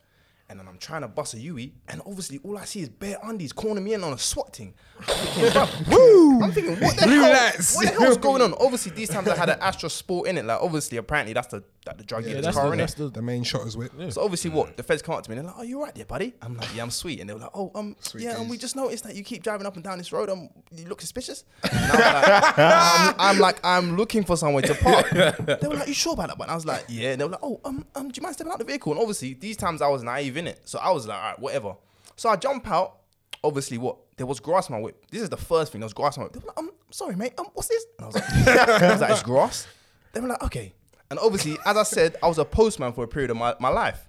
And 0.49 0.61
then 0.61 0.69
I'm 0.69 0.77
trying 0.77 1.01
to 1.01 1.09
bust 1.09 1.33
a 1.33 1.39
Yui, 1.39 1.73
and 1.89 2.03
obviously 2.05 2.39
all 2.45 2.59
I 2.59 2.65
see 2.65 2.81
is 2.81 2.91
bare 2.91 3.17
undies 3.23 3.53
cornering 3.55 3.85
me 3.85 3.95
in 3.95 4.05
on 4.05 4.13
a 4.13 4.19
SWAT 4.19 4.55
thing. 4.55 4.75
I'm 4.99 5.05
thinking, 5.07 5.87
woo! 5.91 6.43
I'm 6.43 6.53
thinking, 6.53 6.77
what 6.79 6.95
the 6.97 7.07
hell? 7.07 7.53
What 7.75 7.87
the 7.87 8.01
hell's 8.01 8.19
going 8.19 8.43
on? 8.43 8.53
Obviously, 8.61 8.93
these 8.93 9.09
times 9.09 9.29
I 9.29 9.37
had 9.37 9.49
an 9.49 9.59
Astra 9.61 9.89
Sport 9.89 10.29
in 10.29 10.37
it. 10.37 10.45
Like, 10.45 10.59
obviously, 10.61 10.99
apparently 10.99 11.33
that's 11.33 11.47
the 11.47 11.65
that 11.85 11.99
the 11.99 12.05
drug 12.05 12.25
dealer's 12.25 12.55
car 12.55 12.73
in 12.73 12.81
it. 12.81 12.91
the, 12.97 13.09
the 13.09 13.23
main 13.23 13.43
shot 13.43 13.63
shotter's 13.63 13.77
whip. 13.77 13.93
So 14.11 14.23
obviously, 14.23 14.51
what 14.51 14.77
the 14.77 14.83
feds 14.83 15.03
come 15.03 15.15
up 15.15 15.25
to 15.25 15.31
me 15.31 15.37
and 15.37 15.47
they're 15.47 15.53
like, 15.53 15.61
"Oh, 15.61 15.65
you 15.65 15.83
right 15.83 15.95
there, 15.95 16.05
buddy?" 16.05 16.35
I'm 16.41 16.57
like, 16.57 16.75
"Yeah, 16.75 16.83
I'm 16.83 16.91
sweet." 16.91 17.21
And 17.21 17.29
they 17.29 17.35
were 17.35 17.41
like, 17.41 17.51
"Oh, 17.55 17.71
um, 17.75 17.97
yeah, 18.17 18.41
And 18.41 18.49
we 18.49 18.57
just 18.57 18.77
noticed 18.77 19.05
that 19.05 19.15
you 19.17 19.25
keep 19.25 19.43
driving 19.43 19.67
up 19.67 19.75
and 19.75 19.85
down 19.85 19.99
this 19.99 20.13
road. 20.13 20.31
Um, 20.31 20.49
you 20.71 20.87
look 20.87 21.01
suspicious." 21.01 21.45
And 21.65 21.73
I 21.75 21.85
was 21.85 21.99
like, 21.99 22.59
I'm, 22.59 23.15
I'm 23.19 23.39
like, 23.39 23.61
I'm 23.65 23.97
looking 23.97 24.25
for 24.25 24.37
somewhere 24.37 24.63
to 24.63 24.75
park. 24.75 25.11
They 25.13 25.69
were 25.69 25.75
like, 25.75 25.89
"You 25.89 25.95
sure 25.95 26.13
about 26.15 26.29
that?" 26.29 26.39
But 26.39 26.49
I 26.49 26.55
was 26.55 26.67
like, 26.67 26.85
"Yeah." 26.89 27.13
And 27.13 27.21
they 27.21 27.25
were 27.25 27.33
like, 27.33 27.41
"Oh, 27.43 27.61
um, 27.65 27.85
um, 27.95 28.09
do 28.09 28.19
you 28.19 28.23
mind 28.23 28.35
stepping 28.35 28.53
out 28.53 28.59
the 28.59 28.65
vehicle?" 28.65 28.93
And 28.93 29.01
obviously, 29.01 29.35
these 29.35 29.57
times 29.57 29.83
I 29.83 29.89
was 29.89 30.03
naive 30.03 30.37
in 30.37 30.47
it, 30.47 30.61
so 30.65 30.79
I 30.79 30.91
was 30.91 31.07
like, 31.07 31.19
"All 31.19 31.31
right, 31.31 31.39
whatever." 31.39 31.77
So 32.17 32.29
I 32.29 32.37
jump 32.37 32.69
out. 32.71 32.99
Obviously, 33.45 33.77
what 33.77 33.97
there 34.17 34.27
was 34.27 34.39
grass 34.39 34.71
on 34.71 34.77
my 34.77 34.83
whip. 34.83 35.05
This 35.11 35.21
is 35.21 35.29
the 35.29 35.37
first 35.37 35.73
thing. 35.73 35.81
There 35.81 35.87
was 35.87 35.93
grass 35.95 36.17
on 36.17 36.23
my 36.23 36.27
whip. 36.27 36.35
They 36.35 36.39
were 36.39 36.47
like, 36.47 36.59
um, 36.59 36.71
sorry, 36.91 37.17
mate. 37.17 37.33
Um, 37.39 37.47
what's 37.55 37.67
this? 37.67 37.85
And 37.99 38.05
I 38.05 38.07
was 38.07 38.15
like, 38.15 38.25
I 38.83 38.93
was 38.93 39.01
like, 39.01 39.11
it's 39.11 39.23
grass. 39.25 39.67
They 40.13 40.21
were 40.21 40.29
like, 40.29 40.43
okay. 40.45 40.73
And 41.13 41.19
obviously, 41.21 41.59
as 41.67 41.77
I 41.77 41.83
said, 41.83 42.17
I 42.23 42.27
was 42.27 42.39
a 42.39 42.45
postman 42.47 42.95
for 42.95 43.05
a 43.05 43.07
period 43.07 43.31
of 43.31 43.37
my, 43.37 43.55
my 43.61 43.69
life. 43.69 44.09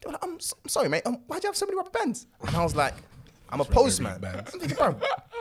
They 0.00 0.06
were 0.06 0.12
like, 0.12 0.22
I'm, 0.24 0.36
s- 0.36 0.54
I'm 0.62 0.68
sorry, 0.68 0.88
mate. 0.88 1.02
Um, 1.04 1.14
why'd 1.26 1.42
you 1.42 1.48
have 1.48 1.56
so 1.56 1.66
many 1.66 1.76
rubber 1.76 1.90
bands? 1.90 2.28
And 2.46 2.54
I 2.54 2.62
was 2.62 2.76
like, 2.76 2.94
I'm 3.50 3.60
a 3.60 3.64
postman. 3.64 4.24
I'm 4.24 4.44
thinking, 4.44 4.76
bro, 4.76 4.96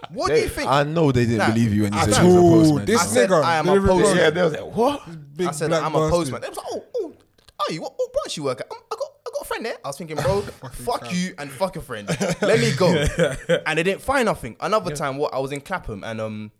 what 0.09 0.29
do 0.29 0.35
you 0.41 0.49
think? 0.49 0.67
I 0.71 0.81
know 0.81 1.11
they 1.11 1.25
didn't 1.25 1.37
Nah. 1.37 1.51
believe 1.53 1.71
you 1.71 1.83
when 1.83 1.93
you 1.93 1.99
I 1.99 2.05
said 2.07 2.23
you 2.23 2.27
was 2.29 2.35
a 2.35 2.39
Ooh, 2.39 2.49
postman. 2.49 2.85
this 2.85 2.99
I 3.01 3.05
said, 3.05 3.29
nigga. 3.29 3.43
I 3.43 3.55
am 3.57 3.65
a 3.69 3.75
delivery 3.75 3.89
postman. 3.89 4.17
yeah, 4.17 4.29
they 4.31 4.41
was 4.43 4.53
like, 4.53 4.75
what? 4.75 5.37
Big 5.37 5.47
I 5.47 5.51
said, 5.51 5.69
black 5.69 5.83
I'm 5.83 5.93
a 5.93 5.99
bastard. 5.99 6.11
postman. 6.11 6.41
They 6.41 6.49
was 6.49 6.57
like, 6.57 6.67
oh, 6.71 6.83
oh, 6.97 7.13
are 7.59 7.73
you? 7.73 7.81
What, 7.83 7.93
what 7.95 8.11
branch 8.13 8.35
you 8.37 8.43
work 8.43 8.61
at? 8.61 8.71
Um, 8.71 8.77
I 8.91 8.95
got, 8.95 9.09
I 9.27 9.29
got 9.31 9.41
a 9.41 9.45
friend 9.45 9.65
there. 9.67 9.77
I 9.85 9.87
was 9.89 9.97
thinking, 9.99 10.15
bro, 10.17 10.41
fuck 10.71 11.13
you 11.13 11.35
and 11.37 11.51
fuck 11.51 11.75
your 11.75 11.83
friend. 11.83 12.09
Let 12.41 12.59
me 12.59 12.71
go. 12.75 12.87
and 13.67 13.77
they 13.77 13.83
didn't 13.83 14.01
find 14.01 14.25
nothing. 14.25 14.55
Another 14.59 14.95
time, 14.95 15.17
what 15.17 15.31
I 15.31 15.37
was 15.37 15.51
in 15.51 15.61
Clapham, 15.61 16.03
and 16.03 16.19
um, 16.19 16.51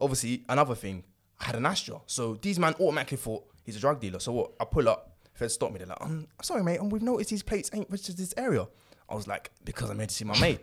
obviously 0.00 0.42
another 0.48 0.74
thing, 0.74 1.04
I 1.40 1.44
had 1.44 1.54
an 1.54 1.66
Astra. 1.66 2.00
So 2.06 2.34
these 2.42 2.58
man 2.58 2.74
automatically 2.80 3.16
thought 3.18 3.44
he's 3.64 3.76
a 3.76 3.80
drug 3.80 4.00
dealer. 4.00 4.18
So 4.18 4.32
what? 4.32 4.52
I 4.60 4.64
pull 4.64 4.88
up. 4.88 5.16
Fed 5.34 5.50
stopped 5.50 5.72
me. 5.72 5.78
They're 5.78 5.86
like, 5.88 6.00
um, 6.00 6.26
sorry, 6.42 6.62
mate. 6.62 6.78
Um, 6.78 6.90
we've 6.90 7.02
noticed 7.02 7.30
these 7.30 7.42
plates 7.42 7.70
ain't 7.72 7.88
registered 7.90 8.18
this 8.18 8.34
area. 8.36 8.66
I 9.08 9.14
was 9.14 9.26
like, 9.26 9.50
because 9.64 9.90
I'm 9.90 9.98
here 9.98 10.06
to 10.06 10.14
see 10.14 10.24
my 10.24 10.38
mate. 10.40 10.60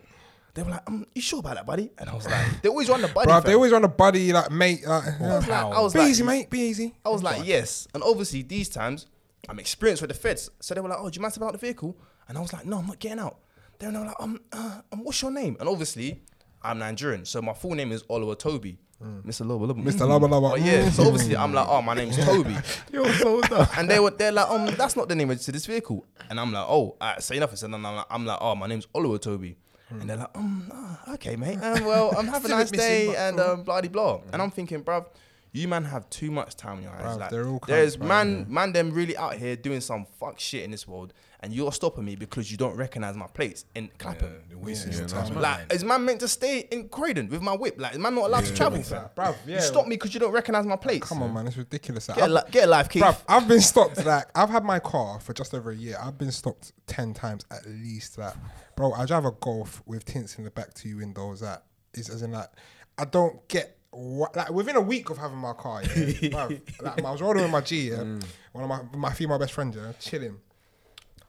They 0.54 0.62
were 0.62 0.70
like, 0.70 0.82
um, 0.88 1.06
you 1.14 1.22
sure 1.22 1.38
about 1.38 1.54
that, 1.54 1.66
buddy? 1.66 1.90
And 1.98 2.10
I 2.10 2.14
was 2.14 2.26
like, 2.26 2.62
they 2.62 2.68
always 2.68 2.88
run 2.88 3.02
the 3.02 3.08
buddy. 3.08 3.30
Bruv, 3.30 3.44
they 3.44 3.54
always 3.54 3.70
run 3.72 3.82
the 3.82 3.88
buddy 3.88 4.32
like 4.32 4.50
mate. 4.50 4.86
Like, 4.86 5.20
I 5.20 5.36
was 5.36 5.48
like, 5.48 5.64
I 5.64 5.80
was 5.80 5.92
be 5.92 5.98
like, 6.00 6.08
easy, 6.08 6.24
mate. 6.24 6.50
Be 6.50 6.60
easy. 6.60 6.94
I 7.04 7.08
was 7.08 7.22
like, 7.22 7.46
yes. 7.46 7.86
And 7.94 8.02
obviously, 8.02 8.42
these 8.42 8.68
times, 8.68 9.06
I'm 9.48 9.58
experienced 9.58 10.02
with 10.02 10.10
the 10.10 10.16
feds. 10.16 10.50
So 10.60 10.74
they 10.74 10.80
were 10.80 10.88
like, 10.88 10.98
oh, 11.00 11.08
do 11.08 11.16
you 11.16 11.22
mind 11.22 11.36
about 11.36 11.52
the 11.52 11.58
vehicle? 11.58 11.96
And 12.28 12.36
I 12.36 12.40
was 12.40 12.52
like, 12.52 12.66
no, 12.66 12.78
I'm 12.78 12.86
not 12.86 12.98
getting 12.98 13.20
out. 13.20 13.38
They 13.78 13.86
were 13.86 13.92
like, 13.92 14.14
um, 14.20 14.40
uh, 14.52 14.80
um, 14.92 15.04
what's 15.04 15.22
your 15.22 15.30
name? 15.30 15.56
And 15.58 15.68
obviously, 15.68 16.20
I'm 16.62 16.78
Nigerian. 16.78 17.24
So 17.24 17.40
my 17.40 17.54
full 17.54 17.74
name 17.74 17.92
is 17.92 18.02
Oluwatobi. 18.04 18.76
Mr. 19.02 19.46
Loba 19.46 19.72
Loba. 19.72 19.82
Mr. 19.82 20.06
Lubba 20.06 20.28
Lubba. 20.28 20.52
Oh, 20.52 20.56
yeah. 20.56 20.90
So 20.90 21.04
obviously, 21.04 21.36
I'm 21.36 21.54
like, 21.54 21.66
oh, 21.68 21.80
my 21.80 21.94
name's 21.94 22.16
Toby. 22.22 22.54
You're 22.92 23.10
so 23.14 23.40
dumb. 23.40 23.66
And 23.76 23.88
they 23.88 23.98
were, 23.98 24.10
they're 24.10 24.32
like, 24.32 24.48
um, 24.50 24.66
that's 24.76 24.94
not 24.94 25.08
the 25.08 25.14
name 25.14 25.28
registered 25.28 25.54
to 25.54 25.56
this 25.56 25.66
vehicle. 25.66 26.04
And 26.28 26.38
I'm 26.38 26.52
like, 26.52 26.66
oh, 26.68 26.96
I 27.00 27.18
say 27.20 27.38
nothing. 27.38 27.56
So 27.56 27.66
then 27.66 27.74
I'm 27.84 27.96
like, 27.96 28.06
I'm 28.10 28.26
like, 28.26 28.38
oh, 28.40 28.54
my 28.54 28.66
name's 28.66 28.86
Oluwatobi. 28.94 29.56
And 29.90 30.08
they're 30.08 30.18
like, 30.18 30.30
um, 30.36 30.70
ah, 30.72 31.14
okay, 31.14 31.34
mate. 31.36 31.58
Um, 31.62 31.84
well, 31.84 32.14
um, 32.18 32.26
have 32.26 32.44
a 32.44 32.46
Still 32.46 32.56
a 32.56 32.60
nice 32.60 32.70
missing, 32.70 32.86
day 32.86 33.06
but 33.08 33.16
and 33.16 33.36
cool. 33.38 33.46
um, 33.46 33.62
blah 33.64 33.80
de 33.80 33.88
blah. 33.88 34.20
And 34.32 34.40
I'm 34.40 34.50
thinking, 34.50 34.84
bruv, 34.84 35.06
you 35.52 35.66
man 35.66 35.84
have 35.84 36.08
too 36.10 36.30
much 36.30 36.54
time 36.56 36.78
in 36.78 36.84
your 36.84 36.92
eyes. 36.92 37.16
Bruv, 37.16 37.18
like, 37.18 37.30
they're 37.30 37.48
all 37.48 37.60
there's 37.66 37.96
bruv, 37.96 38.06
man, 38.06 38.46
man, 38.48 38.72
them 38.72 38.92
really 38.92 39.16
out 39.16 39.34
here 39.34 39.56
doing 39.56 39.80
some 39.80 40.06
fuck 40.20 40.38
shit 40.38 40.62
in 40.62 40.70
this 40.70 40.86
world, 40.86 41.12
and 41.42 41.52
you're 41.54 41.72
stopping 41.72 42.04
me 42.04 42.16
because 42.16 42.50
you 42.50 42.56
don't 42.58 42.76
recognize 42.76 43.16
my 43.16 43.26
plates 43.26 43.64
in 43.74 43.90
Clapham. 43.98 44.34
They're 44.48 44.58
wasting 44.58 44.92
Yeah, 44.92 44.98
your 44.98 45.08
yeah, 45.08 45.22
time. 45.24 45.34
no, 45.34 45.40
Like, 45.40 45.72
is 45.72 45.82
man 45.84 46.04
meant 46.04 46.20
to 46.20 46.28
stay 46.28 46.60
in 46.70 46.88
Croydon 46.90 47.28
with 47.28 47.40
my 47.40 47.54
whip? 47.54 47.76
Like, 47.80 47.92
is 47.92 47.98
man 47.98 48.14
not 48.14 48.26
allowed 48.26 48.44
to 48.44 48.54
travel, 48.54 48.82
fam? 48.82 49.06
Bruv, 49.16 49.34
yeah. 49.46 49.56
You 49.56 49.60
stop 49.62 49.86
me 49.86 49.96
because 49.96 50.12
you 50.12 50.20
don't 50.20 50.32
recognize 50.32 50.66
my 50.66 50.76
plates. 50.76 51.08
Come 51.08 51.22
on, 51.22 51.32
man. 51.32 51.46
It's 51.46 51.56
ridiculous. 51.56 52.06
Get 52.08 52.18
a, 52.18 52.22
I've- 52.24 52.32
li- 52.32 52.40
get 52.50 52.64
a 52.64 52.70
life, 52.70 52.88
Keith. 52.90 53.02
Bruv, 53.02 53.16
I've 53.28 53.48
been 53.48 53.60
stopped 53.62 54.04
like 54.04 54.26
I've 54.34 54.50
had 54.50 54.64
my 54.64 54.78
car 54.80 55.18
for 55.20 55.32
just 55.32 55.54
over 55.54 55.70
a 55.70 55.76
year. 55.76 55.96
I've 56.02 56.18
been 56.18 56.30
stopped 56.32 56.72
ten 56.86 57.14
times 57.14 57.44
at 57.50 57.64
least. 57.66 58.18
Like, 58.18 58.34
bro, 58.76 58.92
I 58.92 59.06
drive 59.06 59.24
a 59.24 59.32
Golf 59.32 59.82
with 59.86 60.04
tints 60.04 60.36
in 60.36 60.44
the 60.44 60.50
back 60.50 60.74
two 60.74 60.98
windows. 60.98 61.40
That 61.40 61.64
is 61.94 62.10
as 62.10 62.22
in 62.22 62.32
like 62.32 62.50
I 62.98 63.04
don't 63.06 63.46
get 63.48 63.78
what 63.92 64.36
like 64.36 64.50
within 64.50 64.76
a 64.76 64.80
week 64.80 65.08
of 65.10 65.16
having 65.18 65.38
my 65.38 65.54
car. 65.54 65.82
Yeah, 65.82 65.88
bruv, 66.28 66.60
like 66.82 67.02
I 67.02 67.10
was 67.10 67.22
rolling 67.22 67.42
with 67.42 67.50
my 67.50 67.60
G. 67.62 67.88
Yeah, 67.90 67.96
mm. 67.96 68.22
one 68.52 68.64
of 68.64 68.68
my 68.92 68.98
my 68.98 69.12
female 69.14 69.38
best 69.38 69.52
friends. 69.54 69.74
Yeah, 69.76 69.92
chilling. 69.98 70.36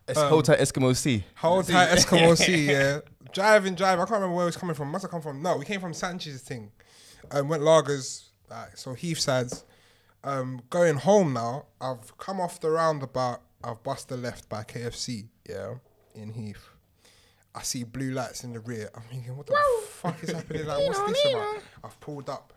Es- 0.07 0.17
Hold 0.17 0.45
tight, 0.45 0.59
Eskimo 0.59 0.95
C. 0.95 1.23
Hold 1.35 1.67
tight, 1.67 1.89
Eskimo 1.89 2.35
C, 2.45 2.69
yeah. 2.71 2.99
Driving, 3.33 3.75
drive. 3.75 3.97
I 3.99 4.01
can't 4.03 4.11
remember 4.11 4.35
where 4.35 4.43
it 4.43 4.47
was 4.47 4.57
coming 4.57 4.75
from. 4.75 4.89
Must 4.91 5.03
have 5.03 5.11
come 5.11 5.21
from. 5.21 5.41
No, 5.41 5.57
we 5.57 5.65
came 5.65 5.79
from 5.79 5.93
Sanchez's 5.93 6.41
thing. 6.41 6.71
Um, 7.31 7.47
went 7.47 7.63
Lagers, 7.63 8.25
like, 8.49 8.75
so 8.75 8.91
Heathsides. 8.91 9.63
Um, 10.23 10.61
going 10.69 10.97
home 10.97 11.33
now. 11.33 11.65
I've 11.79 12.17
come 12.17 12.41
off 12.41 12.59
the 12.59 12.69
roundabout. 12.69 13.41
I've 13.63 13.81
bust 13.83 14.09
the 14.09 14.17
left 14.17 14.49
by 14.49 14.63
KFC, 14.63 15.27
yeah, 15.47 15.75
in 16.15 16.31
Heath. 16.31 16.67
I 17.53 17.61
see 17.63 17.83
blue 17.83 18.11
lights 18.11 18.43
in 18.43 18.53
the 18.53 18.59
rear. 18.59 18.89
I'm 18.95 19.03
thinking, 19.03 19.35
what 19.37 19.45
the 19.45 19.57
fuck 19.89 20.23
is 20.23 20.31
happening? 20.31 20.65
Like, 20.65 20.77
what's 20.87 20.99
this 21.11 21.33
about? 21.33 21.57
I've 21.83 21.99
pulled 21.99 22.29
up. 22.29 22.53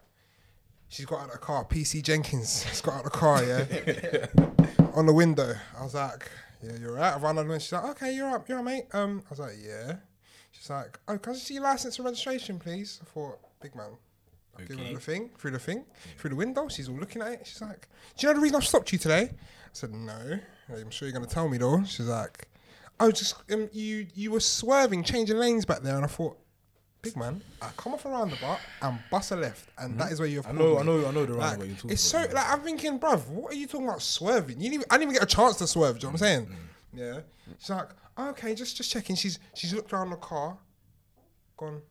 She's 0.88 1.06
got 1.06 1.20
out 1.20 1.26
of 1.26 1.32
the 1.32 1.38
car. 1.38 1.64
PC 1.64 2.02
Jenkins 2.02 2.62
has 2.64 2.80
got 2.80 2.94
out 2.94 3.06
of 3.06 3.12
the 3.12 3.18
car, 3.18 3.42
yeah. 3.44 4.86
on 4.94 5.06
the 5.06 5.12
window. 5.12 5.54
I 5.78 5.82
was 5.82 5.94
like, 5.94 6.30
yeah, 6.64 6.78
you're 6.80 6.94
right. 6.94 7.14
I 7.14 7.18
ran 7.18 7.38
on 7.38 7.50
and 7.50 7.62
she's 7.62 7.72
like, 7.72 7.84
okay, 7.84 8.14
you're 8.14 8.30
up, 8.30 8.48
you're 8.48 8.58
up, 8.58 8.64
mate. 8.64 8.86
Um, 8.92 9.22
I 9.26 9.30
was 9.30 9.38
like, 9.38 9.54
yeah. 9.62 9.96
She's 10.50 10.70
like, 10.70 10.98
oh, 11.08 11.18
can 11.18 11.34
I 11.34 11.36
see 11.36 11.54
your 11.54 11.64
license 11.64 11.98
and 11.98 12.04
registration, 12.04 12.58
please? 12.58 13.00
I 13.02 13.06
thought, 13.06 13.38
big 13.60 13.74
man. 13.74 13.90
I've 14.56 14.68
given 14.68 14.86
her 14.86 14.94
the 14.94 15.00
thing, 15.00 15.30
through 15.36 15.50
the 15.50 15.58
thing, 15.58 15.84
through 16.16 16.30
the 16.30 16.36
window. 16.36 16.68
She's 16.68 16.88
all 16.88 16.96
looking 16.96 17.22
at 17.22 17.32
it. 17.32 17.40
She's 17.46 17.60
like, 17.60 17.88
do 18.16 18.26
you 18.26 18.32
know 18.32 18.38
the 18.38 18.42
reason 18.42 18.56
I've 18.56 18.66
stopped 18.66 18.92
you 18.92 18.98
today? 18.98 19.30
I 19.32 19.36
said, 19.72 19.92
no. 19.92 20.38
I'm 20.70 20.90
sure 20.90 21.08
you're 21.08 21.16
going 21.16 21.28
to 21.28 21.34
tell 21.34 21.48
me 21.48 21.58
though. 21.58 21.82
She's 21.84 22.06
like, 22.06 22.48
oh, 23.00 23.10
just, 23.10 23.34
um, 23.52 23.68
you, 23.72 24.06
you 24.14 24.30
were 24.30 24.40
swerving, 24.40 25.02
changing 25.02 25.36
lanes 25.36 25.64
back 25.64 25.80
there. 25.80 25.96
And 25.96 26.04
I 26.04 26.08
thought, 26.08 26.38
big 27.04 27.16
man, 27.16 27.42
I 27.62 27.68
come 27.76 27.94
off 27.94 28.04
a 28.04 28.08
roundabout 28.10 28.58
and 28.82 28.98
bust 29.10 29.30
a 29.30 29.36
left. 29.36 29.68
And 29.78 29.90
mm-hmm. 29.90 29.98
that 30.00 30.12
is 30.12 30.18
where 30.18 30.28
you 30.28 30.36
have 30.36 30.46
I 30.46 30.52
know, 30.52 30.74
called 30.74 30.80
I 30.80 30.82
know, 30.84 31.06
I 31.06 31.10
know 31.12 31.26
the 31.26 31.34
Like, 31.34 31.40
roundabout 31.40 31.66
you're 31.66 31.76
talking 31.76 31.90
it's 31.90 32.10
about. 32.10 32.28
so 32.30 32.34
like 32.34 32.52
I'm 32.52 32.60
thinking, 32.60 32.98
bruv, 32.98 33.28
what 33.28 33.52
are 33.52 33.56
you 33.56 33.66
talking 33.66 33.88
about 33.88 34.02
swerving? 34.02 34.60
You 34.60 34.70
didn't 34.70 34.74
even, 34.74 34.86
I 34.90 34.94
didn't 34.98 35.10
even 35.10 35.14
get 35.14 35.32
a 35.32 35.36
chance 35.36 35.56
to 35.56 35.66
swerve. 35.66 35.98
Do 35.98 36.06
you 36.06 36.12
know 36.12 36.18
what 36.18 36.22
I'm 36.22 36.44
mm-hmm. 36.44 36.52
saying? 36.52 37.14
Yeah. 37.14 37.20
She's 37.58 37.70
like, 37.70 37.88
oh, 38.16 38.30
okay, 38.30 38.54
just 38.54 38.76
just 38.76 38.90
checking. 38.90 39.16
She's 39.16 39.38
she's 39.54 39.72
looked 39.74 39.92
around 39.92 40.10
the 40.10 40.16
car, 40.16 40.56
gone. 41.56 41.82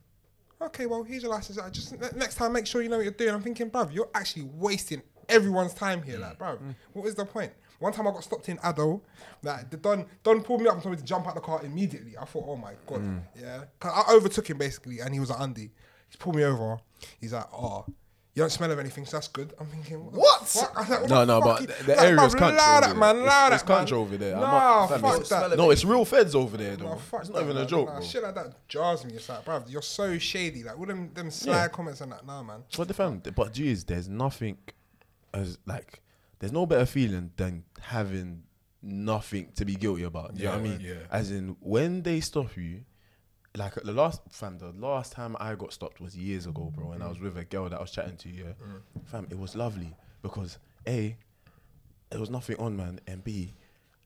Okay, 0.60 0.86
well, 0.86 1.02
here's 1.02 1.22
your 1.22 1.32
license. 1.32 1.58
I 1.58 1.68
just 1.70 1.98
ne- 1.98 2.08
next 2.16 2.36
time, 2.36 2.52
make 2.52 2.66
sure 2.66 2.82
you 2.82 2.88
know 2.88 2.96
what 2.96 3.02
you're 3.04 3.12
doing. 3.12 3.34
I'm 3.34 3.42
thinking, 3.42 3.70
bruv, 3.70 3.92
you're 3.92 4.08
actually 4.14 4.44
wasting 4.54 5.02
everyone's 5.28 5.74
time 5.74 6.02
here. 6.02 6.18
Like, 6.18 6.38
mm. 6.38 6.46
bruv, 6.46 6.58
mm. 6.58 6.74
what 6.92 7.06
is 7.06 7.14
the 7.14 7.24
point? 7.24 7.52
One 7.80 7.92
time 7.92 8.06
I 8.06 8.12
got 8.12 8.24
stopped 8.24 8.48
in 8.48 8.56
Addo, 8.58 9.00
like 9.42 9.70
the 9.70 9.76
Don 9.76 10.06
Don 10.22 10.42
pulled 10.42 10.60
me 10.62 10.68
up 10.68 10.74
and 10.74 10.82
told 10.82 10.94
me 10.94 10.98
to 11.00 11.04
jump 11.04 11.26
out 11.26 11.34
the 11.34 11.40
car 11.40 11.60
immediately. 11.64 12.16
I 12.16 12.24
thought, 12.24 12.44
oh 12.46 12.56
my 12.56 12.72
god, 12.86 13.00
mm. 13.00 13.20
yeah, 13.40 13.64
cause 13.80 14.04
I 14.06 14.12
overtook 14.12 14.48
him 14.48 14.58
basically, 14.58 15.00
and 15.00 15.12
he 15.12 15.20
was 15.20 15.30
an 15.30 15.36
Andy. 15.40 15.70
He's 16.08 16.16
pulled 16.16 16.36
me 16.36 16.44
over. 16.44 16.78
He's 17.20 17.32
like, 17.32 17.46
oh, 17.52 17.84
you 18.34 18.42
don't 18.42 18.50
smell 18.50 18.70
of 18.70 18.78
anything, 18.78 19.04
so 19.04 19.16
that's 19.16 19.28
good. 19.28 19.52
I'm 19.60 19.66
thinking, 19.66 20.04
what? 20.06 20.14
What? 20.14 20.48
fuck? 20.48 20.72
I 20.76 20.80
was 20.80 20.90
like, 20.90 21.00
what 21.02 21.10
No, 21.10 21.24
no, 21.24 21.40
but 21.40 21.60
you- 21.60 21.66
the- 21.68 21.82
the 21.84 21.94
like, 21.94 22.00
area's 22.06 22.34
country 22.34 22.58
Loud 22.58 22.82
that, 22.84 22.96
man. 22.96 23.16
Loud 23.16 23.22
It's- 23.22 23.32
that, 23.32 23.52
it's 23.54 23.62
country 23.62 23.96
man. 23.96 24.06
over 24.06 24.16
there. 24.16 24.34
I'm 24.34 24.40
Nah, 24.40 24.86
not- 24.88 25.00
fuck 25.00 25.48
that. 25.50 25.56
No, 25.56 25.70
it's 25.70 25.84
real 25.84 26.04
feds 26.04 26.34
over 26.34 26.56
there, 26.56 26.76
though. 26.76 26.90
No, 26.90 26.96
fuck 26.96 27.20
it's 27.20 27.28
that, 27.30 27.34
not 27.36 27.42
even 27.44 27.56
a 27.56 27.66
joke, 27.66 27.88
Nah. 27.88 28.00
Shit 28.00 28.22
like 28.22 28.34
that 28.34 28.68
jars 28.68 29.04
me. 29.04 29.14
It's 29.14 29.28
like, 29.28 29.44
bruv, 29.44 29.70
you're 29.70 29.82
so 29.82 30.18
shady. 30.18 30.62
Like 30.64 30.78
all 30.78 30.86
them 30.86 31.10
them 31.14 31.30
sly 31.30 31.68
comments 31.68 32.00
and 32.00 32.10
that. 32.12 32.24
Nah, 32.26 32.42
man. 32.42 32.62
But 32.76 32.88
the 32.88 32.94
fam, 32.94 33.22
but 33.36 33.52
geez, 33.52 33.84
there's 33.84 34.08
nothing 34.08 34.58
as 35.32 35.58
like 35.66 36.00
there's 36.44 36.52
no 36.52 36.66
better 36.66 36.84
feeling 36.84 37.30
than 37.36 37.64
having 37.80 38.42
nothing 38.82 39.48
to 39.54 39.64
be 39.64 39.76
guilty 39.76 40.02
about. 40.02 40.36
You 40.36 40.44
know 40.44 40.50
what 40.50 40.60
I 40.60 40.62
mean? 40.62 40.78
yeah. 40.78 40.96
As 41.10 41.30
in 41.30 41.56
when 41.60 42.02
they 42.02 42.20
stop 42.20 42.54
you, 42.54 42.82
like 43.56 43.76
the 43.76 43.92
last 43.92 44.20
fam, 44.28 44.58
the 44.58 44.72
last 44.72 45.12
time 45.12 45.38
I 45.40 45.54
got 45.54 45.72
stopped 45.72 46.02
was 46.02 46.14
years 46.14 46.44
ago, 46.44 46.70
bro, 46.76 46.92
and 46.92 47.02
I 47.02 47.08
was 47.08 47.16
mm. 47.16 47.22
with 47.22 47.38
a 47.38 47.46
girl 47.46 47.70
that 47.70 47.78
I 47.78 47.80
was 47.80 47.92
chatting 47.92 48.18
to. 48.18 48.28
Yeah, 48.28 48.52
mm. 48.62 48.82
fam, 49.06 49.26
it 49.30 49.38
was 49.38 49.56
lovely 49.56 49.96
because 50.20 50.58
a, 50.86 51.16
there 52.10 52.20
was 52.20 52.28
nothing 52.28 52.56
on, 52.58 52.76
man, 52.76 53.00
and 53.06 53.24
b. 53.24 53.54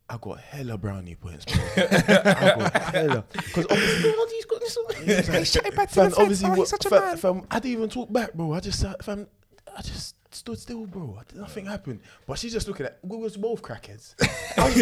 I 0.09 0.16
got 0.20 0.39
hella 0.39 0.78
brownie 0.78 1.16
points, 1.16 1.45
bro. 1.45 1.64
I 1.76 2.55
got 2.57 2.82
hella 2.95 3.24
because 3.32 3.66
obviously, 3.68 4.12
fam, 5.89 6.12
obviously, 6.16 6.51
what, 6.51 6.84
fam, 6.84 7.16
fam, 7.16 7.47
I 7.51 7.59
didn't 7.59 7.78
even 7.78 7.91
talk 7.91 8.12
back, 8.12 8.32
bro. 8.32 8.53
I 8.53 8.61
just, 8.61 8.84
fam, 9.03 9.26
I 9.76 9.82
just 9.82 10.14
stood 10.39 10.59
still, 10.59 10.86
bro. 10.86 11.18
I- 11.20 11.39
Nothing 11.39 11.66
happened. 11.66 12.01
But 12.26 12.39
she's 12.39 12.53
just 12.53 12.66
looking 12.68 12.86
at. 12.86 12.99
We 13.03 13.16
was 13.16 13.36
both 13.36 13.62
crackheads. 13.62 14.14
I 14.59 14.64
was, 14.64 14.74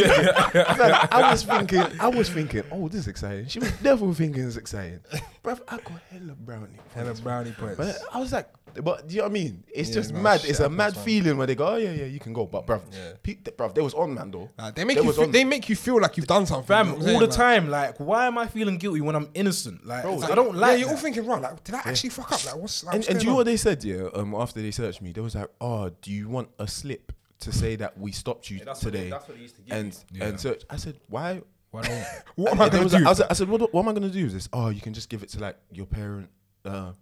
fam, 0.77 1.09
I 1.11 1.31
was 1.33 1.43
thinking. 1.69 2.01
I 2.01 2.09
was 2.09 2.31
thinking. 2.31 2.63
Oh, 2.71 2.89
this 2.89 3.01
is 3.03 3.09
exciting. 3.09 3.47
She 3.49 3.59
was 3.59 3.71
definitely 3.83 4.15
thinking 4.15 4.45
it's 4.47 4.57
exciting, 4.57 5.01
bro. 5.43 5.55
I 5.69 5.77
got 5.79 5.93
hella 6.11 6.35
brownie. 6.39 6.79
Hella 6.95 7.07
points, 7.09 7.21
brownie 7.21 7.53
points. 7.53 7.77
But 7.77 7.99
I 8.13 8.19
was 8.21 8.33
like, 8.33 8.49
but 8.83 9.09
do 9.09 9.15
you 9.15 9.21
know 9.21 9.25
what 9.29 9.31
I 9.31 9.35
mean? 9.35 9.65
It's 9.75 9.89
Yeah, 9.91 9.95
just 9.97 10.13
no, 10.13 10.21
mad. 10.21 10.45
It's 10.45 10.61
a 10.61 10.69
mad 10.69 10.95
man. 10.95 11.05
feeling 11.05 11.37
where 11.39 11.47
they 11.47 11.55
go, 11.55 11.67
oh 11.67 11.77
yeah, 11.77 11.93
yeah, 11.93 12.05
you 12.07 12.19
can 12.21 12.33
go. 12.33 12.47
But 12.47 12.67
bruv, 12.67 12.83
Yeah. 12.93 13.13
pe- 13.23 13.35
bruv, 13.37 13.75
they 13.75 13.81
was 13.81 13.95
on 13.95 14.15
man 14.15 14.31
though. 14.31 14.51
Nah, 14.59 14.71
they 14.71 14.85
make 14.85 14.99
They 14.99 15.05
you. 15.05 15.13
Feel, 15.13 15.27
they 15.29 15.45
make 15.45 15.69
you 15.69 15.77
feel 15.77 16.01
like 16.01 16.17
you've 16.17 16.27
done 16.27 16.47
something. 16.47 16.67
Fam, 16.67 16.91
all 16.93 16.97
what 16.99 17.05
the 17.05 17.19
saying? 17.19 17.31
time. 17.31 17.71
Like, 17.71 17.99
why 17.99 18.27
am 18.27 18.37
I 18.39 18.47
feeling 18.47 18.77
guilty 18.79 19.01
when 19.01 19.17
I'm 19.17 19.29
innocent? 19.35 19.87
Like, 19.87 20.03
Bro, 20.03 20.23
I 20.23 20.35
don't 20.35 20.49
Like, 20.49 20.57
like. 20.57 20.71
yeah, 20.73 20.77
you're 20.77 20.91
all 20.91 20.97
thinking, 20.97 21.27
right? 21.27 21.41
Like, 21.41 21.65
did 21.65 21.75
I 21.75 21.83
actually 21.85 22.11
fuck 22.11 22.33
up? 22.33 22.45
Like, 22.45 22.57
what's? 22.57 22.85
Like, 22.85 22.95
and 22.95 23.01
what's 23.01 23.09
and 23.09 23.19
do 23.21 23.25
going 23.25 23.27
you 23.27 23.31
know 23.33 23.37
what 23.37 23.47
they 23.47 23.57
said? 23.57 23.85
Yeah, 23.85 24.09
um, 24.15 24.35
after 24.35 24.61
they 24.61 24.71
searched 24.71 25.01
me, 25.03 25.13
they 25.13 25.21
was 25.21 25.35
like, 25.35 25.46
"Oh, 25.61 25.91
do 26.03 26.11
you 26.13 26.29
want 26.29 26.49
a 26.59 26.67
slip 26.69 27.13
to 27.41 27.53
say 27.53 27.77
that 27.77 27.99
we 27.99 28.13
stopped 28.13 28.51
you 28.51 28.61
that's 28.65 28.83
what 28.85 28.93
they- 28.93 28.99
today?" 29.01 29.11
that's 29.11 29.29
what 29.29 29.37
they 29.37 29.43
used 29.43 29.57
to 29.57 29.63
give 29.63 29.77
and 29.77 29.99
you. 30.13 30.23
and 30.23 30.41
search. 30.41 30.63
I 30.71 30.77
said, 30.77 30.99
"Why?" 31.09 31.43
Why 31.73 31.83
don't? 31.83 32.05
What 32.37 32.53
am 32.53 32.61
I 32.61 32.69
gonna 32.69 32.89
do? 32.89 32.97
like- 32.97 33.07
I, 33.07 33.09
was 33.11 33.21
I 33.21 33.33
said, 33.35 33.49
what, 33.49 33.73
"What 33.75 33.83
am 33.83 33.89
I 33.89 33.93
gonna 33.93 34.09
do?" 34.09 34.25
Is 34.27 34.33
this? 34.33 34.49
Oh, 34.53 34.69
you 34.71 34.81
can 34.81 34.95
just 34.95 35.09
give 35.09 35.23
it 35.23 35.29
to 35.31 35.41
like 35.41 35.57
your 35.73 35.87
parent. 35.87 36.31
Uh, 36.65 36.93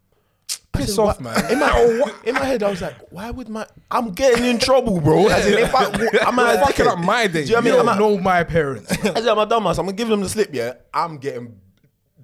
Piss 0.72 0.97
said, 0.97 1.03
off, 1.03 1.20
man. 1.20 1.53
In 1.53 1.61
my 1.61 2.12
in 2.24 2.34
my 2.34 2.45
head, 2.45 2.62
I 2.64 2.70
was 2.70 2.82
like, 2.82 2.97
"Why 3.12 3.30
would 3.30 3.49
my? 3.49 3.66
I'm 3.90 4.11
getting 4.12 4.45
in 4.45 4.59
trouble, 4.59 5.01
bro. 5.01 5.28
As 5.28 5.47
in, 5.47 5.59
if 5.59 5.72
I, 5.74 5.84
I'm 5.84 6.01
You're 6.01 6.16
a 6.16 6.59
fucking 6.66 6.86
up 6.88 6.99
my 6.99 7.28
day. 7.28 7.45
Do 7.45 7.51
you 7.51 7.55
know 7.55 7.55
what 7.55 7.59
I 7.59 7.64
mean? 7.64 7.74
You 7.74 7.80
I'm 7.80 7.86
don't 7.99 8.16
know 8.16 8.18
my 8.22 8.42
parents. 8.42 8.90
I 9.05 9.14
said, 9.20 9.28
I'm 9.28 9.38
a 9.38 9.47
dumbass. 9.47 9.78
I'm 9.78 9.84
gonna 9.86 9.92
give 9.92 10.09
them 10.09 10.20
the 10.20 10.28
slip. 10.28 10.51
Yeah, 10.53 10.74
I'm 10.92 11.18
getting 11.18 11.61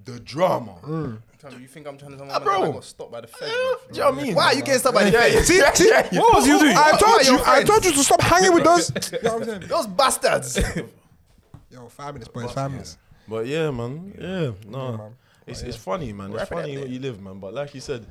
the 0.04 0.18
drama. 0.18 1.20
You 1.58 1.66
think 1.66 1.86
I'm 1.86 1.96
trying 1.96 2.12
to 2.12 2.16
tell 2.18 2.26
my 2.26 2.34
Ah, 2.34 2.38
man 2.38 2.44
bro. 2.44 2.60
that 2.62 2.68
I 2.68 2.72
got 2.72 2.84
stopped 2.84 3.12
by 3.12 3.20
the 3.22 3.26
feds? 3.26 3.40
Do 3.40 3.46
you 3.46 4.00
know 4.00 4.10
what 4.10 4.18
I 4.18 4.22
mean? 4.22 4.34
Why 4.34 4.44
are 4.46 4.54
you 4.54 4.62
getting 4.62 4.78
stuck 4.80 4.94
by 4.94 5.04
the 5.04 5.12
feds? 5.12 5.46
See, 5.46 5.60
see, 5.74 5.90
What 6.18 6.34
was 6.36 6.46
you 6.46 6.58
doing? 6.58 6.76
I 6.76 6.98
told 6.98 7.26
you, 7.26 7.38
I 7.44 7.62
told 7.64 7.84
you 7.84 7.92
to 7.92 8.04
stop 8.04 8.20
hanging 8.20 8.52
with 8.54 8.64
those. 8.64 8.90
You 9.12 9.18
know 9.22 9.34
what 9.38 9.42
I'm 9.42 9.48
saying? 9.48 9.68
Those 9.68 9.86
bastards. 9.86 10.58
Yo, 11.70 11.88
five 11.88 12.14
minutes, 12.14 12.28
boys, 12.28 12.52
five 12.52 12.70
minutes. 12.70 12.98
But 13.28 13.46
yeah, 13.46 13.70
man. 13.70 14.12
Yeah, 14.20 14.50
no. 14.68 14.90
Yeah, 14.90 14.96
man. 14.96 15.14
It's 15.46 15.62
it's 15.62 15.76
funny, 15.76 16.12
man. 16.12 16.30
It's 16.30 16.36
Wrap 16.38 16.52
it 16.52 16.54
funny 16.54 16.76
up 16.76 16.82
what 16.82 16.90
you 16.90 16.98
live, 16.98 17.20
man. 17.22 17.38
But 17.38 17.54
like 17.54 17.74
you 17.74 17.80
said, 17.80 18.06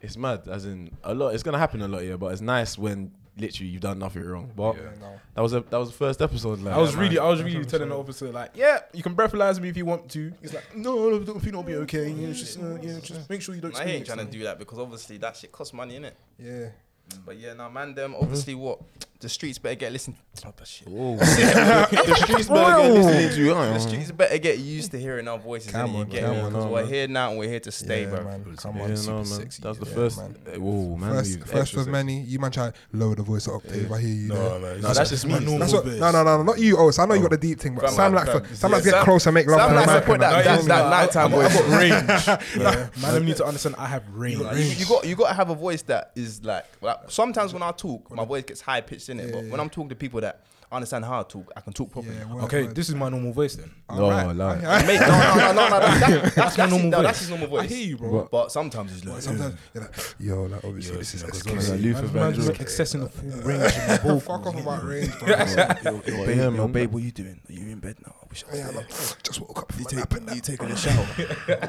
it's 0.00 0.16
mad. 0.16 0.42
As 0.48 0.64
in 0.66 0.90
a 1.04 1.12
lot. 1.14 1.34
It's 1.34 1.42
gonna 1.42 1.58
happen 1.58 1.82
a 1.82 1.88
lot, 1.88 2.02
here. 2.02 2.16
But 2.16 2.32
it's 2.32 2.40
nice 2.40 2.78
when 2.78 3.12
literally 3.36 3.70
you've 3.70 3.80
done 3.80 3.98
nothing 3.98 4.24
wrong. 4.24 4.50
But 4.54 4.76
Yeah, 4.76 4.82
no. 5.00 5.20
that 5.34 5.40
was 5.40 5.52
a 5.52 5.60
that 5.60 5.78
was 5.78 5.90
the 5.90 5.96
first 5.96 6.22
episode. 6.22 6.60
Like, 6.60 6.74
I 6.74 6.78
was 6.78 6.94
yeah, 6.94 7.00
really, 7.00 7.16
man. 7.16 7.24
I 7.24 7.28
was 7.28 7.42
really 7.42 7.64
telling 7.64 7.88
the 7.88 7.96
officer 7.98 8.30
like, 8.30 8.50
yeah, 8.54 8.80
you 8.92 9.02
can 9.02 9.14
breathalyze 9.14 9.60
me 9.60 9.68
if 9.68 9.76
you 9.76 9.86
want 9.86 10.10
to. 10.10 10.32
He's 10.40 10.54
like, 10.54 10.76
no, 10.76 11.10
no, 11.10 11.18
don't 11.20 11.40
think 11.40 11.54
I'll 11.54 11.62
be 11.62 11.76
okay. 11.76 12.10
You 12.10 12.28
know, 12.28 12.32
just, 12.32 12.58
uh, 12.58 12.76
you 12.80 12.92
know, 12.92 13.00
just 13.00 13.28
make 13.30 13.42
sure 13.42 13.54
you 13.54 13.60
don't. 13.60 13.76
I 13.76 13.84
ain't 13.84 14.06
trying 14.06 14.18
to 14.18 14.24
do 14.24 14.42
that 14.44 14.58
because 14.58 14.78
obviously 14.78 15.18
that 15.18 15.36
shit 15.36 15.52
costs 15.52 15.72
money, 15.72 15.98
innit? 15.98 16.12
Yeah. 16.38 16.68
Mm. 17.10 17.18
But 17.26 17.38
yeah, 17.38 17.52
now 17.54 17.68
man, 17.68 17.94
them 17.94 18.14
obviously 18.20 18.54
what 18.54 18.80
the 19.20 19.28
streets 19.28 19.58
better 19.58 19.74
get 19.74 19.92
listened. 19.92 20.16
Oh, 20.46 20.52
that 20.56 20.66
shit. 20.66 20.88
The 20.88 22.14
streets 22.16 22.48
better 22.48 22.82
get 22.82 22.92
listening 22.92 23.28
to 23.30 23.36
you. 23.42 23.54
The 23.54 23.78
streets 23.78 24.10
better 24.12 24.38
get 24.38 24.58
used 24.58 24.90
to 24.92 24.98
hearing 24.98 25.28
our 25.28 25.38
voices. 25.38 25.72
Come 25.72 25.94
on, 25.96 26.08
get 26.08 26.24
come 26.24 26.36
me? 26.36 26.58
on, 26.58 26.70
we're 26.70 26.86
here 26.86 27.06
now 27.06 27.28
and 27.30 27.38
we're 27.38 27.48
here 27.50 27.60
to 27.60 27.70
stay, 27.70 28.04
yeah, 28.04 28.08
bro. 28.10 28.24
man. 28.24 28.56
Come 28.56 28.76
Yeah, 28.76 28.82
on. 28.84 28.88
no, 28.90 28.94
super 28.96 29.12
man. 29.16 29.24
sexy, 29.26 29.62
That's 29.62 29.78
the 29.78 29.86
yeah, 29.86 29.94
first. 29.94 30.16
man. 30.18 30.34
Whoa, 30.60 30.96
man. 30.96 31.10
First, 31.12 31.30
you 31.30 31.38
first 31.44 31.54
extra 31.54 31.80
of 31.82 31.88
many. 31.88 32.20
You 32.22 32.38
man 32.38 32.50
try 32.50 32.72
lower 32.92 33.14
the 33.14 33.22
voice 33.22 33.46
octave. 33.46 33.92
I 33.92 34.00
hear 34.00 34.08
you. 34.08 34.28
No, 34.28 34.58
there. 34.58 34.60
man. 34.74 34.80
No, 34.80 34.94
that's 34.94 35.10
just 35.10 35.26
me. 35.26 35.34
That's 35.58 35.72
what. 35.74 35.84
No, 35.86 36.10
no, 36.12 36.22
no, 36.24 36.42
not 36.42 36.58
you. 36.58 36.78
Oh, 36.78 36.90
so 36.90 37.02
I 37.02 37.06
know 37.06 37.14
you 37.14 37.22
got 37.22 37.32
the 37.32 37.36
deep 37.36 37.60
thing, 37.60 37.74
but 37.74 37.86
Fam, 37.86 37.92
Sam 37.94 38.14
man, 38.14 38.26
like 38.26 38.46
Sam 38.54 38.70
likes 38.72 38.84
to 38.86 38.90
get 38.92 39.04
close 39.04 39.26
and 39.26 39.34
make 39.34 39.46
love 39.46 39.60
Sam 39.60 39.68
to 39.68 39.74
the 39.74 39.80
likes 39.86 39.92
to 40.00 40.06
put 40.06 40.20
that- 40.20 40.44
that. 40.44 40.64
that- 40.64 40.64
that 40.66 40.90
nighttime 40.90 41.30
voice. 41.32 41.56
I 41.60 42.26
got 42.26 42.38
range. 42.56 42.56
man, 42.62 42.90
man, 43.02 43.24
need 43.26 43.36
to 43.36 43.44
understand. 43.44 43.74
I 43.76 43.86
have 43.86 44.08
range. 44.14 44.38
You, 44.38 44.46
you 44.78 44.86
got 44.86 45.06
you 45.06 45.14
got 45.16 45.28
to 45.28 45.34
have 45.34 45.50
a 45.50 45.54
voice 45.54 45.82
that 45.82 46.12
is 46.14 46.42
like, 46.42 46.64
like 46.80 46.99
sometimes 47.08 47.52
when 47.52 47.62
I 47.62 47.72
talk, 47.72 48.10
my 48.10 48.24
voice 48.24 48.44
gets 48.44 48.60
high 48.60 48.80
pitched 48.80 49.08
in 49.08 49.20
it. 49.20 49.32
but 49.32 49.44
Yeah, 49.44 49.50
when 49.50 49.60
I'm 49.60 49.70
talking 49.70 49.88
to 49.90 49.94
people 49.94 50.20
that 50.20 50.40
understand 50.72 51.04
how 51.04 51.22
to 51.22 51.28
talk, 51.28 51.52
I 51.56 51.60
can 51.60 51.72
talk 51.72 51.90
properly. 51.90 52.14
Yeah, 52.16 52.32
word, 52.32 52.44
Okay, 52.44 52.62
word. 52.66 52.74
this 52.76 52.88
is 52.88 52.94
my 52.94 53.08
normal 53.08 53.32
voice 53.32 53.56
then. 53.56 53.70
No, 53.90 54.04
Alright. 54.04 54.36
lie. 54.36 54.56
No, 54.60 55.52
no, 55.52 55.52
no, 55.52 55.68
no, 55.68 55.68
no, 55.68 55.80
that, 55.80 56.00
that, 56.22 56.34
that's, 56.34 56.58
my 56.58 56.66
normal 56.66 56.90
voice. 56.90 57.02
that's 57.02 57.18
his 57.20 57.30
normal 57.30 57.48
voice. 57.48 57.60
I 57.62 57.66
hear 57.66 57.86
you, 57.88 57.96
bro. 57.96 58.28
But 58.30 58.52
sometimes 58.52 58.92
he's 58.92 59.02
But 59.02 59.12
like, 59.14 59.22
sometimes 59.22 59.54
you're 59.74 59.82
like, 59.84 60.14
yo, 60.18 60.42
like 60.44 60.64
obviously 60.64 60.96
this 60.98 61.14
is 61.14 61.22
Because 61.24 61.66
SK. 61.66 61.70
Like 61.72 61.80
Luther 61.80 62.02
man's- 62.02 62.36
man's 62.38 62.48
like 62.48 62.58
accessing 62.58 63.00
the 63.00 63.08
full 63.08 63.30
range 63.42 63.62
of 63.64 64.04
my. 64.04 64.20
Fuck 64.20 64.46
off 64.46 64.60
about 64.60 64.84
range, 64.84 65.18
bro. 65.18 65.28
But 65.36 66.36
yo, 66.36 66.68
babe, 66.68 66.92
what 66.92 67.02
you 67.02 67.10
doing? 67.10 67.40
Are 67.48 67.52
you 67.52 67.60
in 67.72 67.78
bed 67.80 67.96
now? 68.06 68.14
I 68.22 68.26
wish 68.28 68.44
I 68.46 68.50
was 68.50 68.58
Yeah, 68.60 68.68
like, 68.68 68.88
just 69.22 69.40
woke 69.40 69.58
up 69.58 69.72
You, 69.78 69.84
a 69.86 69.88
take, 70.06 70.34
you 70.34 70.40
taking 70.40 70.70
a 70.70 70.76
shower 70.76 71.06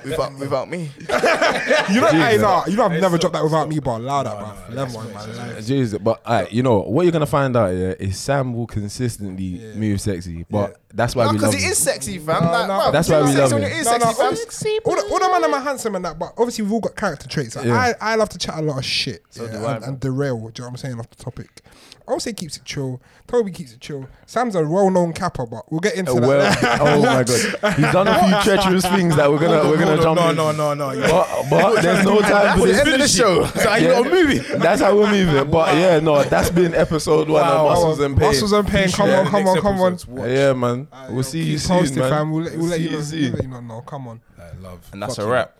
without 0.03 0.37
without 0.37 0.69
me? 0.69 0.91
You 0.99 2.01
know, 2.01 2.07
hey, 2.11 2.37
nah, 2.39 2.65
you 2.67 2.75
know, 2.77 2.85
I've 2.85 3.01
never 3.01 3.17
dropped 3.17 3.33
that 3.33 3.43
without 3.43 3.67
me, 3.67 3.79
but 3.79 3.97
allow 3.97 4.21
that, 4.23 4.37
bro. 4.67 4.75
Never 4.75 4.91
one, 4.97 5.07
man. 5.13 5.37
Like, 5.37 5.57
Jeez, 5.57 6.01
but 6.03 6.23
alright, 6.25 6.51
you 6.51 6.61
know 6.61 6.79
what 6.81 7.03
you're 7.03 7.11
gonna 7.11 7.25
find 7.25 7.55
out 7.57 7.69
yeah 7.73 7.93
is 7.99 8.17
Sam 8.19 8.53
will 8.53 8.67
consistently 8.91 9.43
Yeah. 9.45 9.73
move 9.75 10.01
sexy, 10.01 10.45
but 10.49 10.77
that's 10.93 11.15
why 11.15 11.25
No, 11.25 11.31
we 11.31 11.37
because 11.37 11.53
love 11.53 11.59
he 11.59 11.65
him. 11.65 11.71
is 11.71 11.77
sexy, 11.77 12.17
fam. 12.19 12.43
No, 12.43 12.51
like, 12.51 12.67
no, 12.67 12.73
bruv, 12.73 12.91
That's 12.91 13.09
why 13.09 13.21
we 13.21 13.35
love 13.35 13.51
when 13.53 13.63
him. 13.63 13.71
it 13.71 13.77
is 13.77 13.85
No, 13.85 13.91
no, 13.93 13.99
sexy, 13.99 14.15
fam. 14.17 14.27
obviously- 14.27 14.79
all 14.85 14.95
the, 14.95 15.01
all 15.03 15.19
the 15.19 15.39
man 15.39 15.53
are 15.53 15.61
handsome 15.63 15.95
and 15.95 16.05
that, 16.05 16.19
but 16.19 16.33
obviously 16.37 16.63
we've 16.63 16.73
all 16.73 16.79
got 16.81 16.95
character 16.95 17.27
traits. 17.27 17.55
Like, 17.55 17.65
Yeah. 17.65 17.77
I, 18.01 18.11
I 18.13 18.15
love 18.15 18.29
to 18.29 18.37
chat 18.37 18.57
a 18.57 18.61
lot 18.61 18.77
of 18.77 18.85
shit 18.85 19.23
So 19.29 19.43
yeah, 19.45 19.51
do 19.51 19.55
and, 19.65 19.79
bro. 19.79 19.87
and 19.87 19.99
derail. 19.99 20.35
Do 20.37 20.41
you 20.43 20.45
know 20.45 20.51
what 20.65 20.67
I'm 20.71 20.77
saying 20.77 20.99
off 20.99 21.09
the 21.09 21.23
topic? 21.23 21.61
I 22.07 22.13
would 22.13 22.21
say 22.21 22.33
keeps 22.33 22.57
it 22.57 22.65
chill. 22.65 23.01
Toby 23.27 23.51
keeps 23.51 23.73
it 23.73 23.79
chill. 23.79 24.07
Sam's 24.25 24.55
a 24.55 24.67
well-known 24.67 25.13
capper, 25.13 25.45
but 25.45 25.71
we'll 25.71 25.79
get 25.79 25.95
into 25.95 26.11
Uh, 26.11 26.19
that. 26.19 26.27
well, 26.27 26.77
oh 26.81 27.01
my 27.01 27.23
god, 27.23 27.73
he's 27.75 27.91
done 27.93 28.07
a 28.07 28.19
few 28.19 28.41
treacherous 28.55 28.85
things 28.85 29.15
that 29.15 29.31
we're 29.31 29.39
gonna 29.39 29.69
we're 29.69 29.77
gonna 29.77 30.01
jump. 30.01 30.19
Into. 30.19 30.33
No, 30.33 30.49
in. 30.49 30.57
no, 30.57 30.73
no, 30.73 30.93
no. 30.93 31.01
But, 31.07 31.49
but 31.49 31.81
there's 31.81 32.03
no 32.05 32.19
time 32.21 32.59
for 32.59 32.65
the 32.67 32.73
this. 32.73 32.79
end 32.81 32.89
of 32.89 32.99
the 32.99 33.07
show. 33.07 33.45
So 33.45 33.69
are 33.69 33.79
you 33.79 33.87
Yeah. 33.89 33.99
not 34.01 34.11
moving? 34.11 34.59
That's 34.59 34.81
how 34.81 34.95
we're 34.97 35.11
moving. 35.11 35.49
But 35.51 35.75
yeah, 35.75 35.99
no, 35.99 36.23
that's 36.23 36.49
been 36.49 36.73
episode 36.73 37.29
one 37.29 37.41
Wow. 37.41 37.67
of 37.67 37.71
Muscles 37.71 37.99
and 38.01 38.17
Pain. 38.17 38.27
Muscles 38.27 38.51
and 38.51 38.67
pain. 38.67 38.89
Come 38.91 39.09
Yeah, 39.09 39.19
on, 39.19 39.27
come 39.27 39.47
on, 39.47 39.61
come 39.61 39.79
on. 39.79 39.91
watch. 39.93 40.05
Yeah, 40.29 40.53
man. 40.53 40.87
Alright, 40.91 41.09
We'll 41.09 41.17
yo, 41.17 41.21
see 41.21 41.43
you 41.43 41.57
soon, 41.57 41.77
man. 41.95 42.09
fam. 42.09 42.31
We'll, 42.31 42.43
let- 42.43 42.57
we'll 42.57 42.67
let 42.67 42.79
you 42.81 42.91
know. 42.91 43.01
see 43.01 43.21
We'll 43.23 43.31
let 43.33 43.43
you 43.43 43.49
know. 43.49 43.59
No, 43.61 43.81
come 43.81 44.07
on. 44.07 44.21
Love. 44.61 44.79
And 44.91 45.01
that's 45.01 45.17
a 45.17 45.27
wrap. 45.27 45.55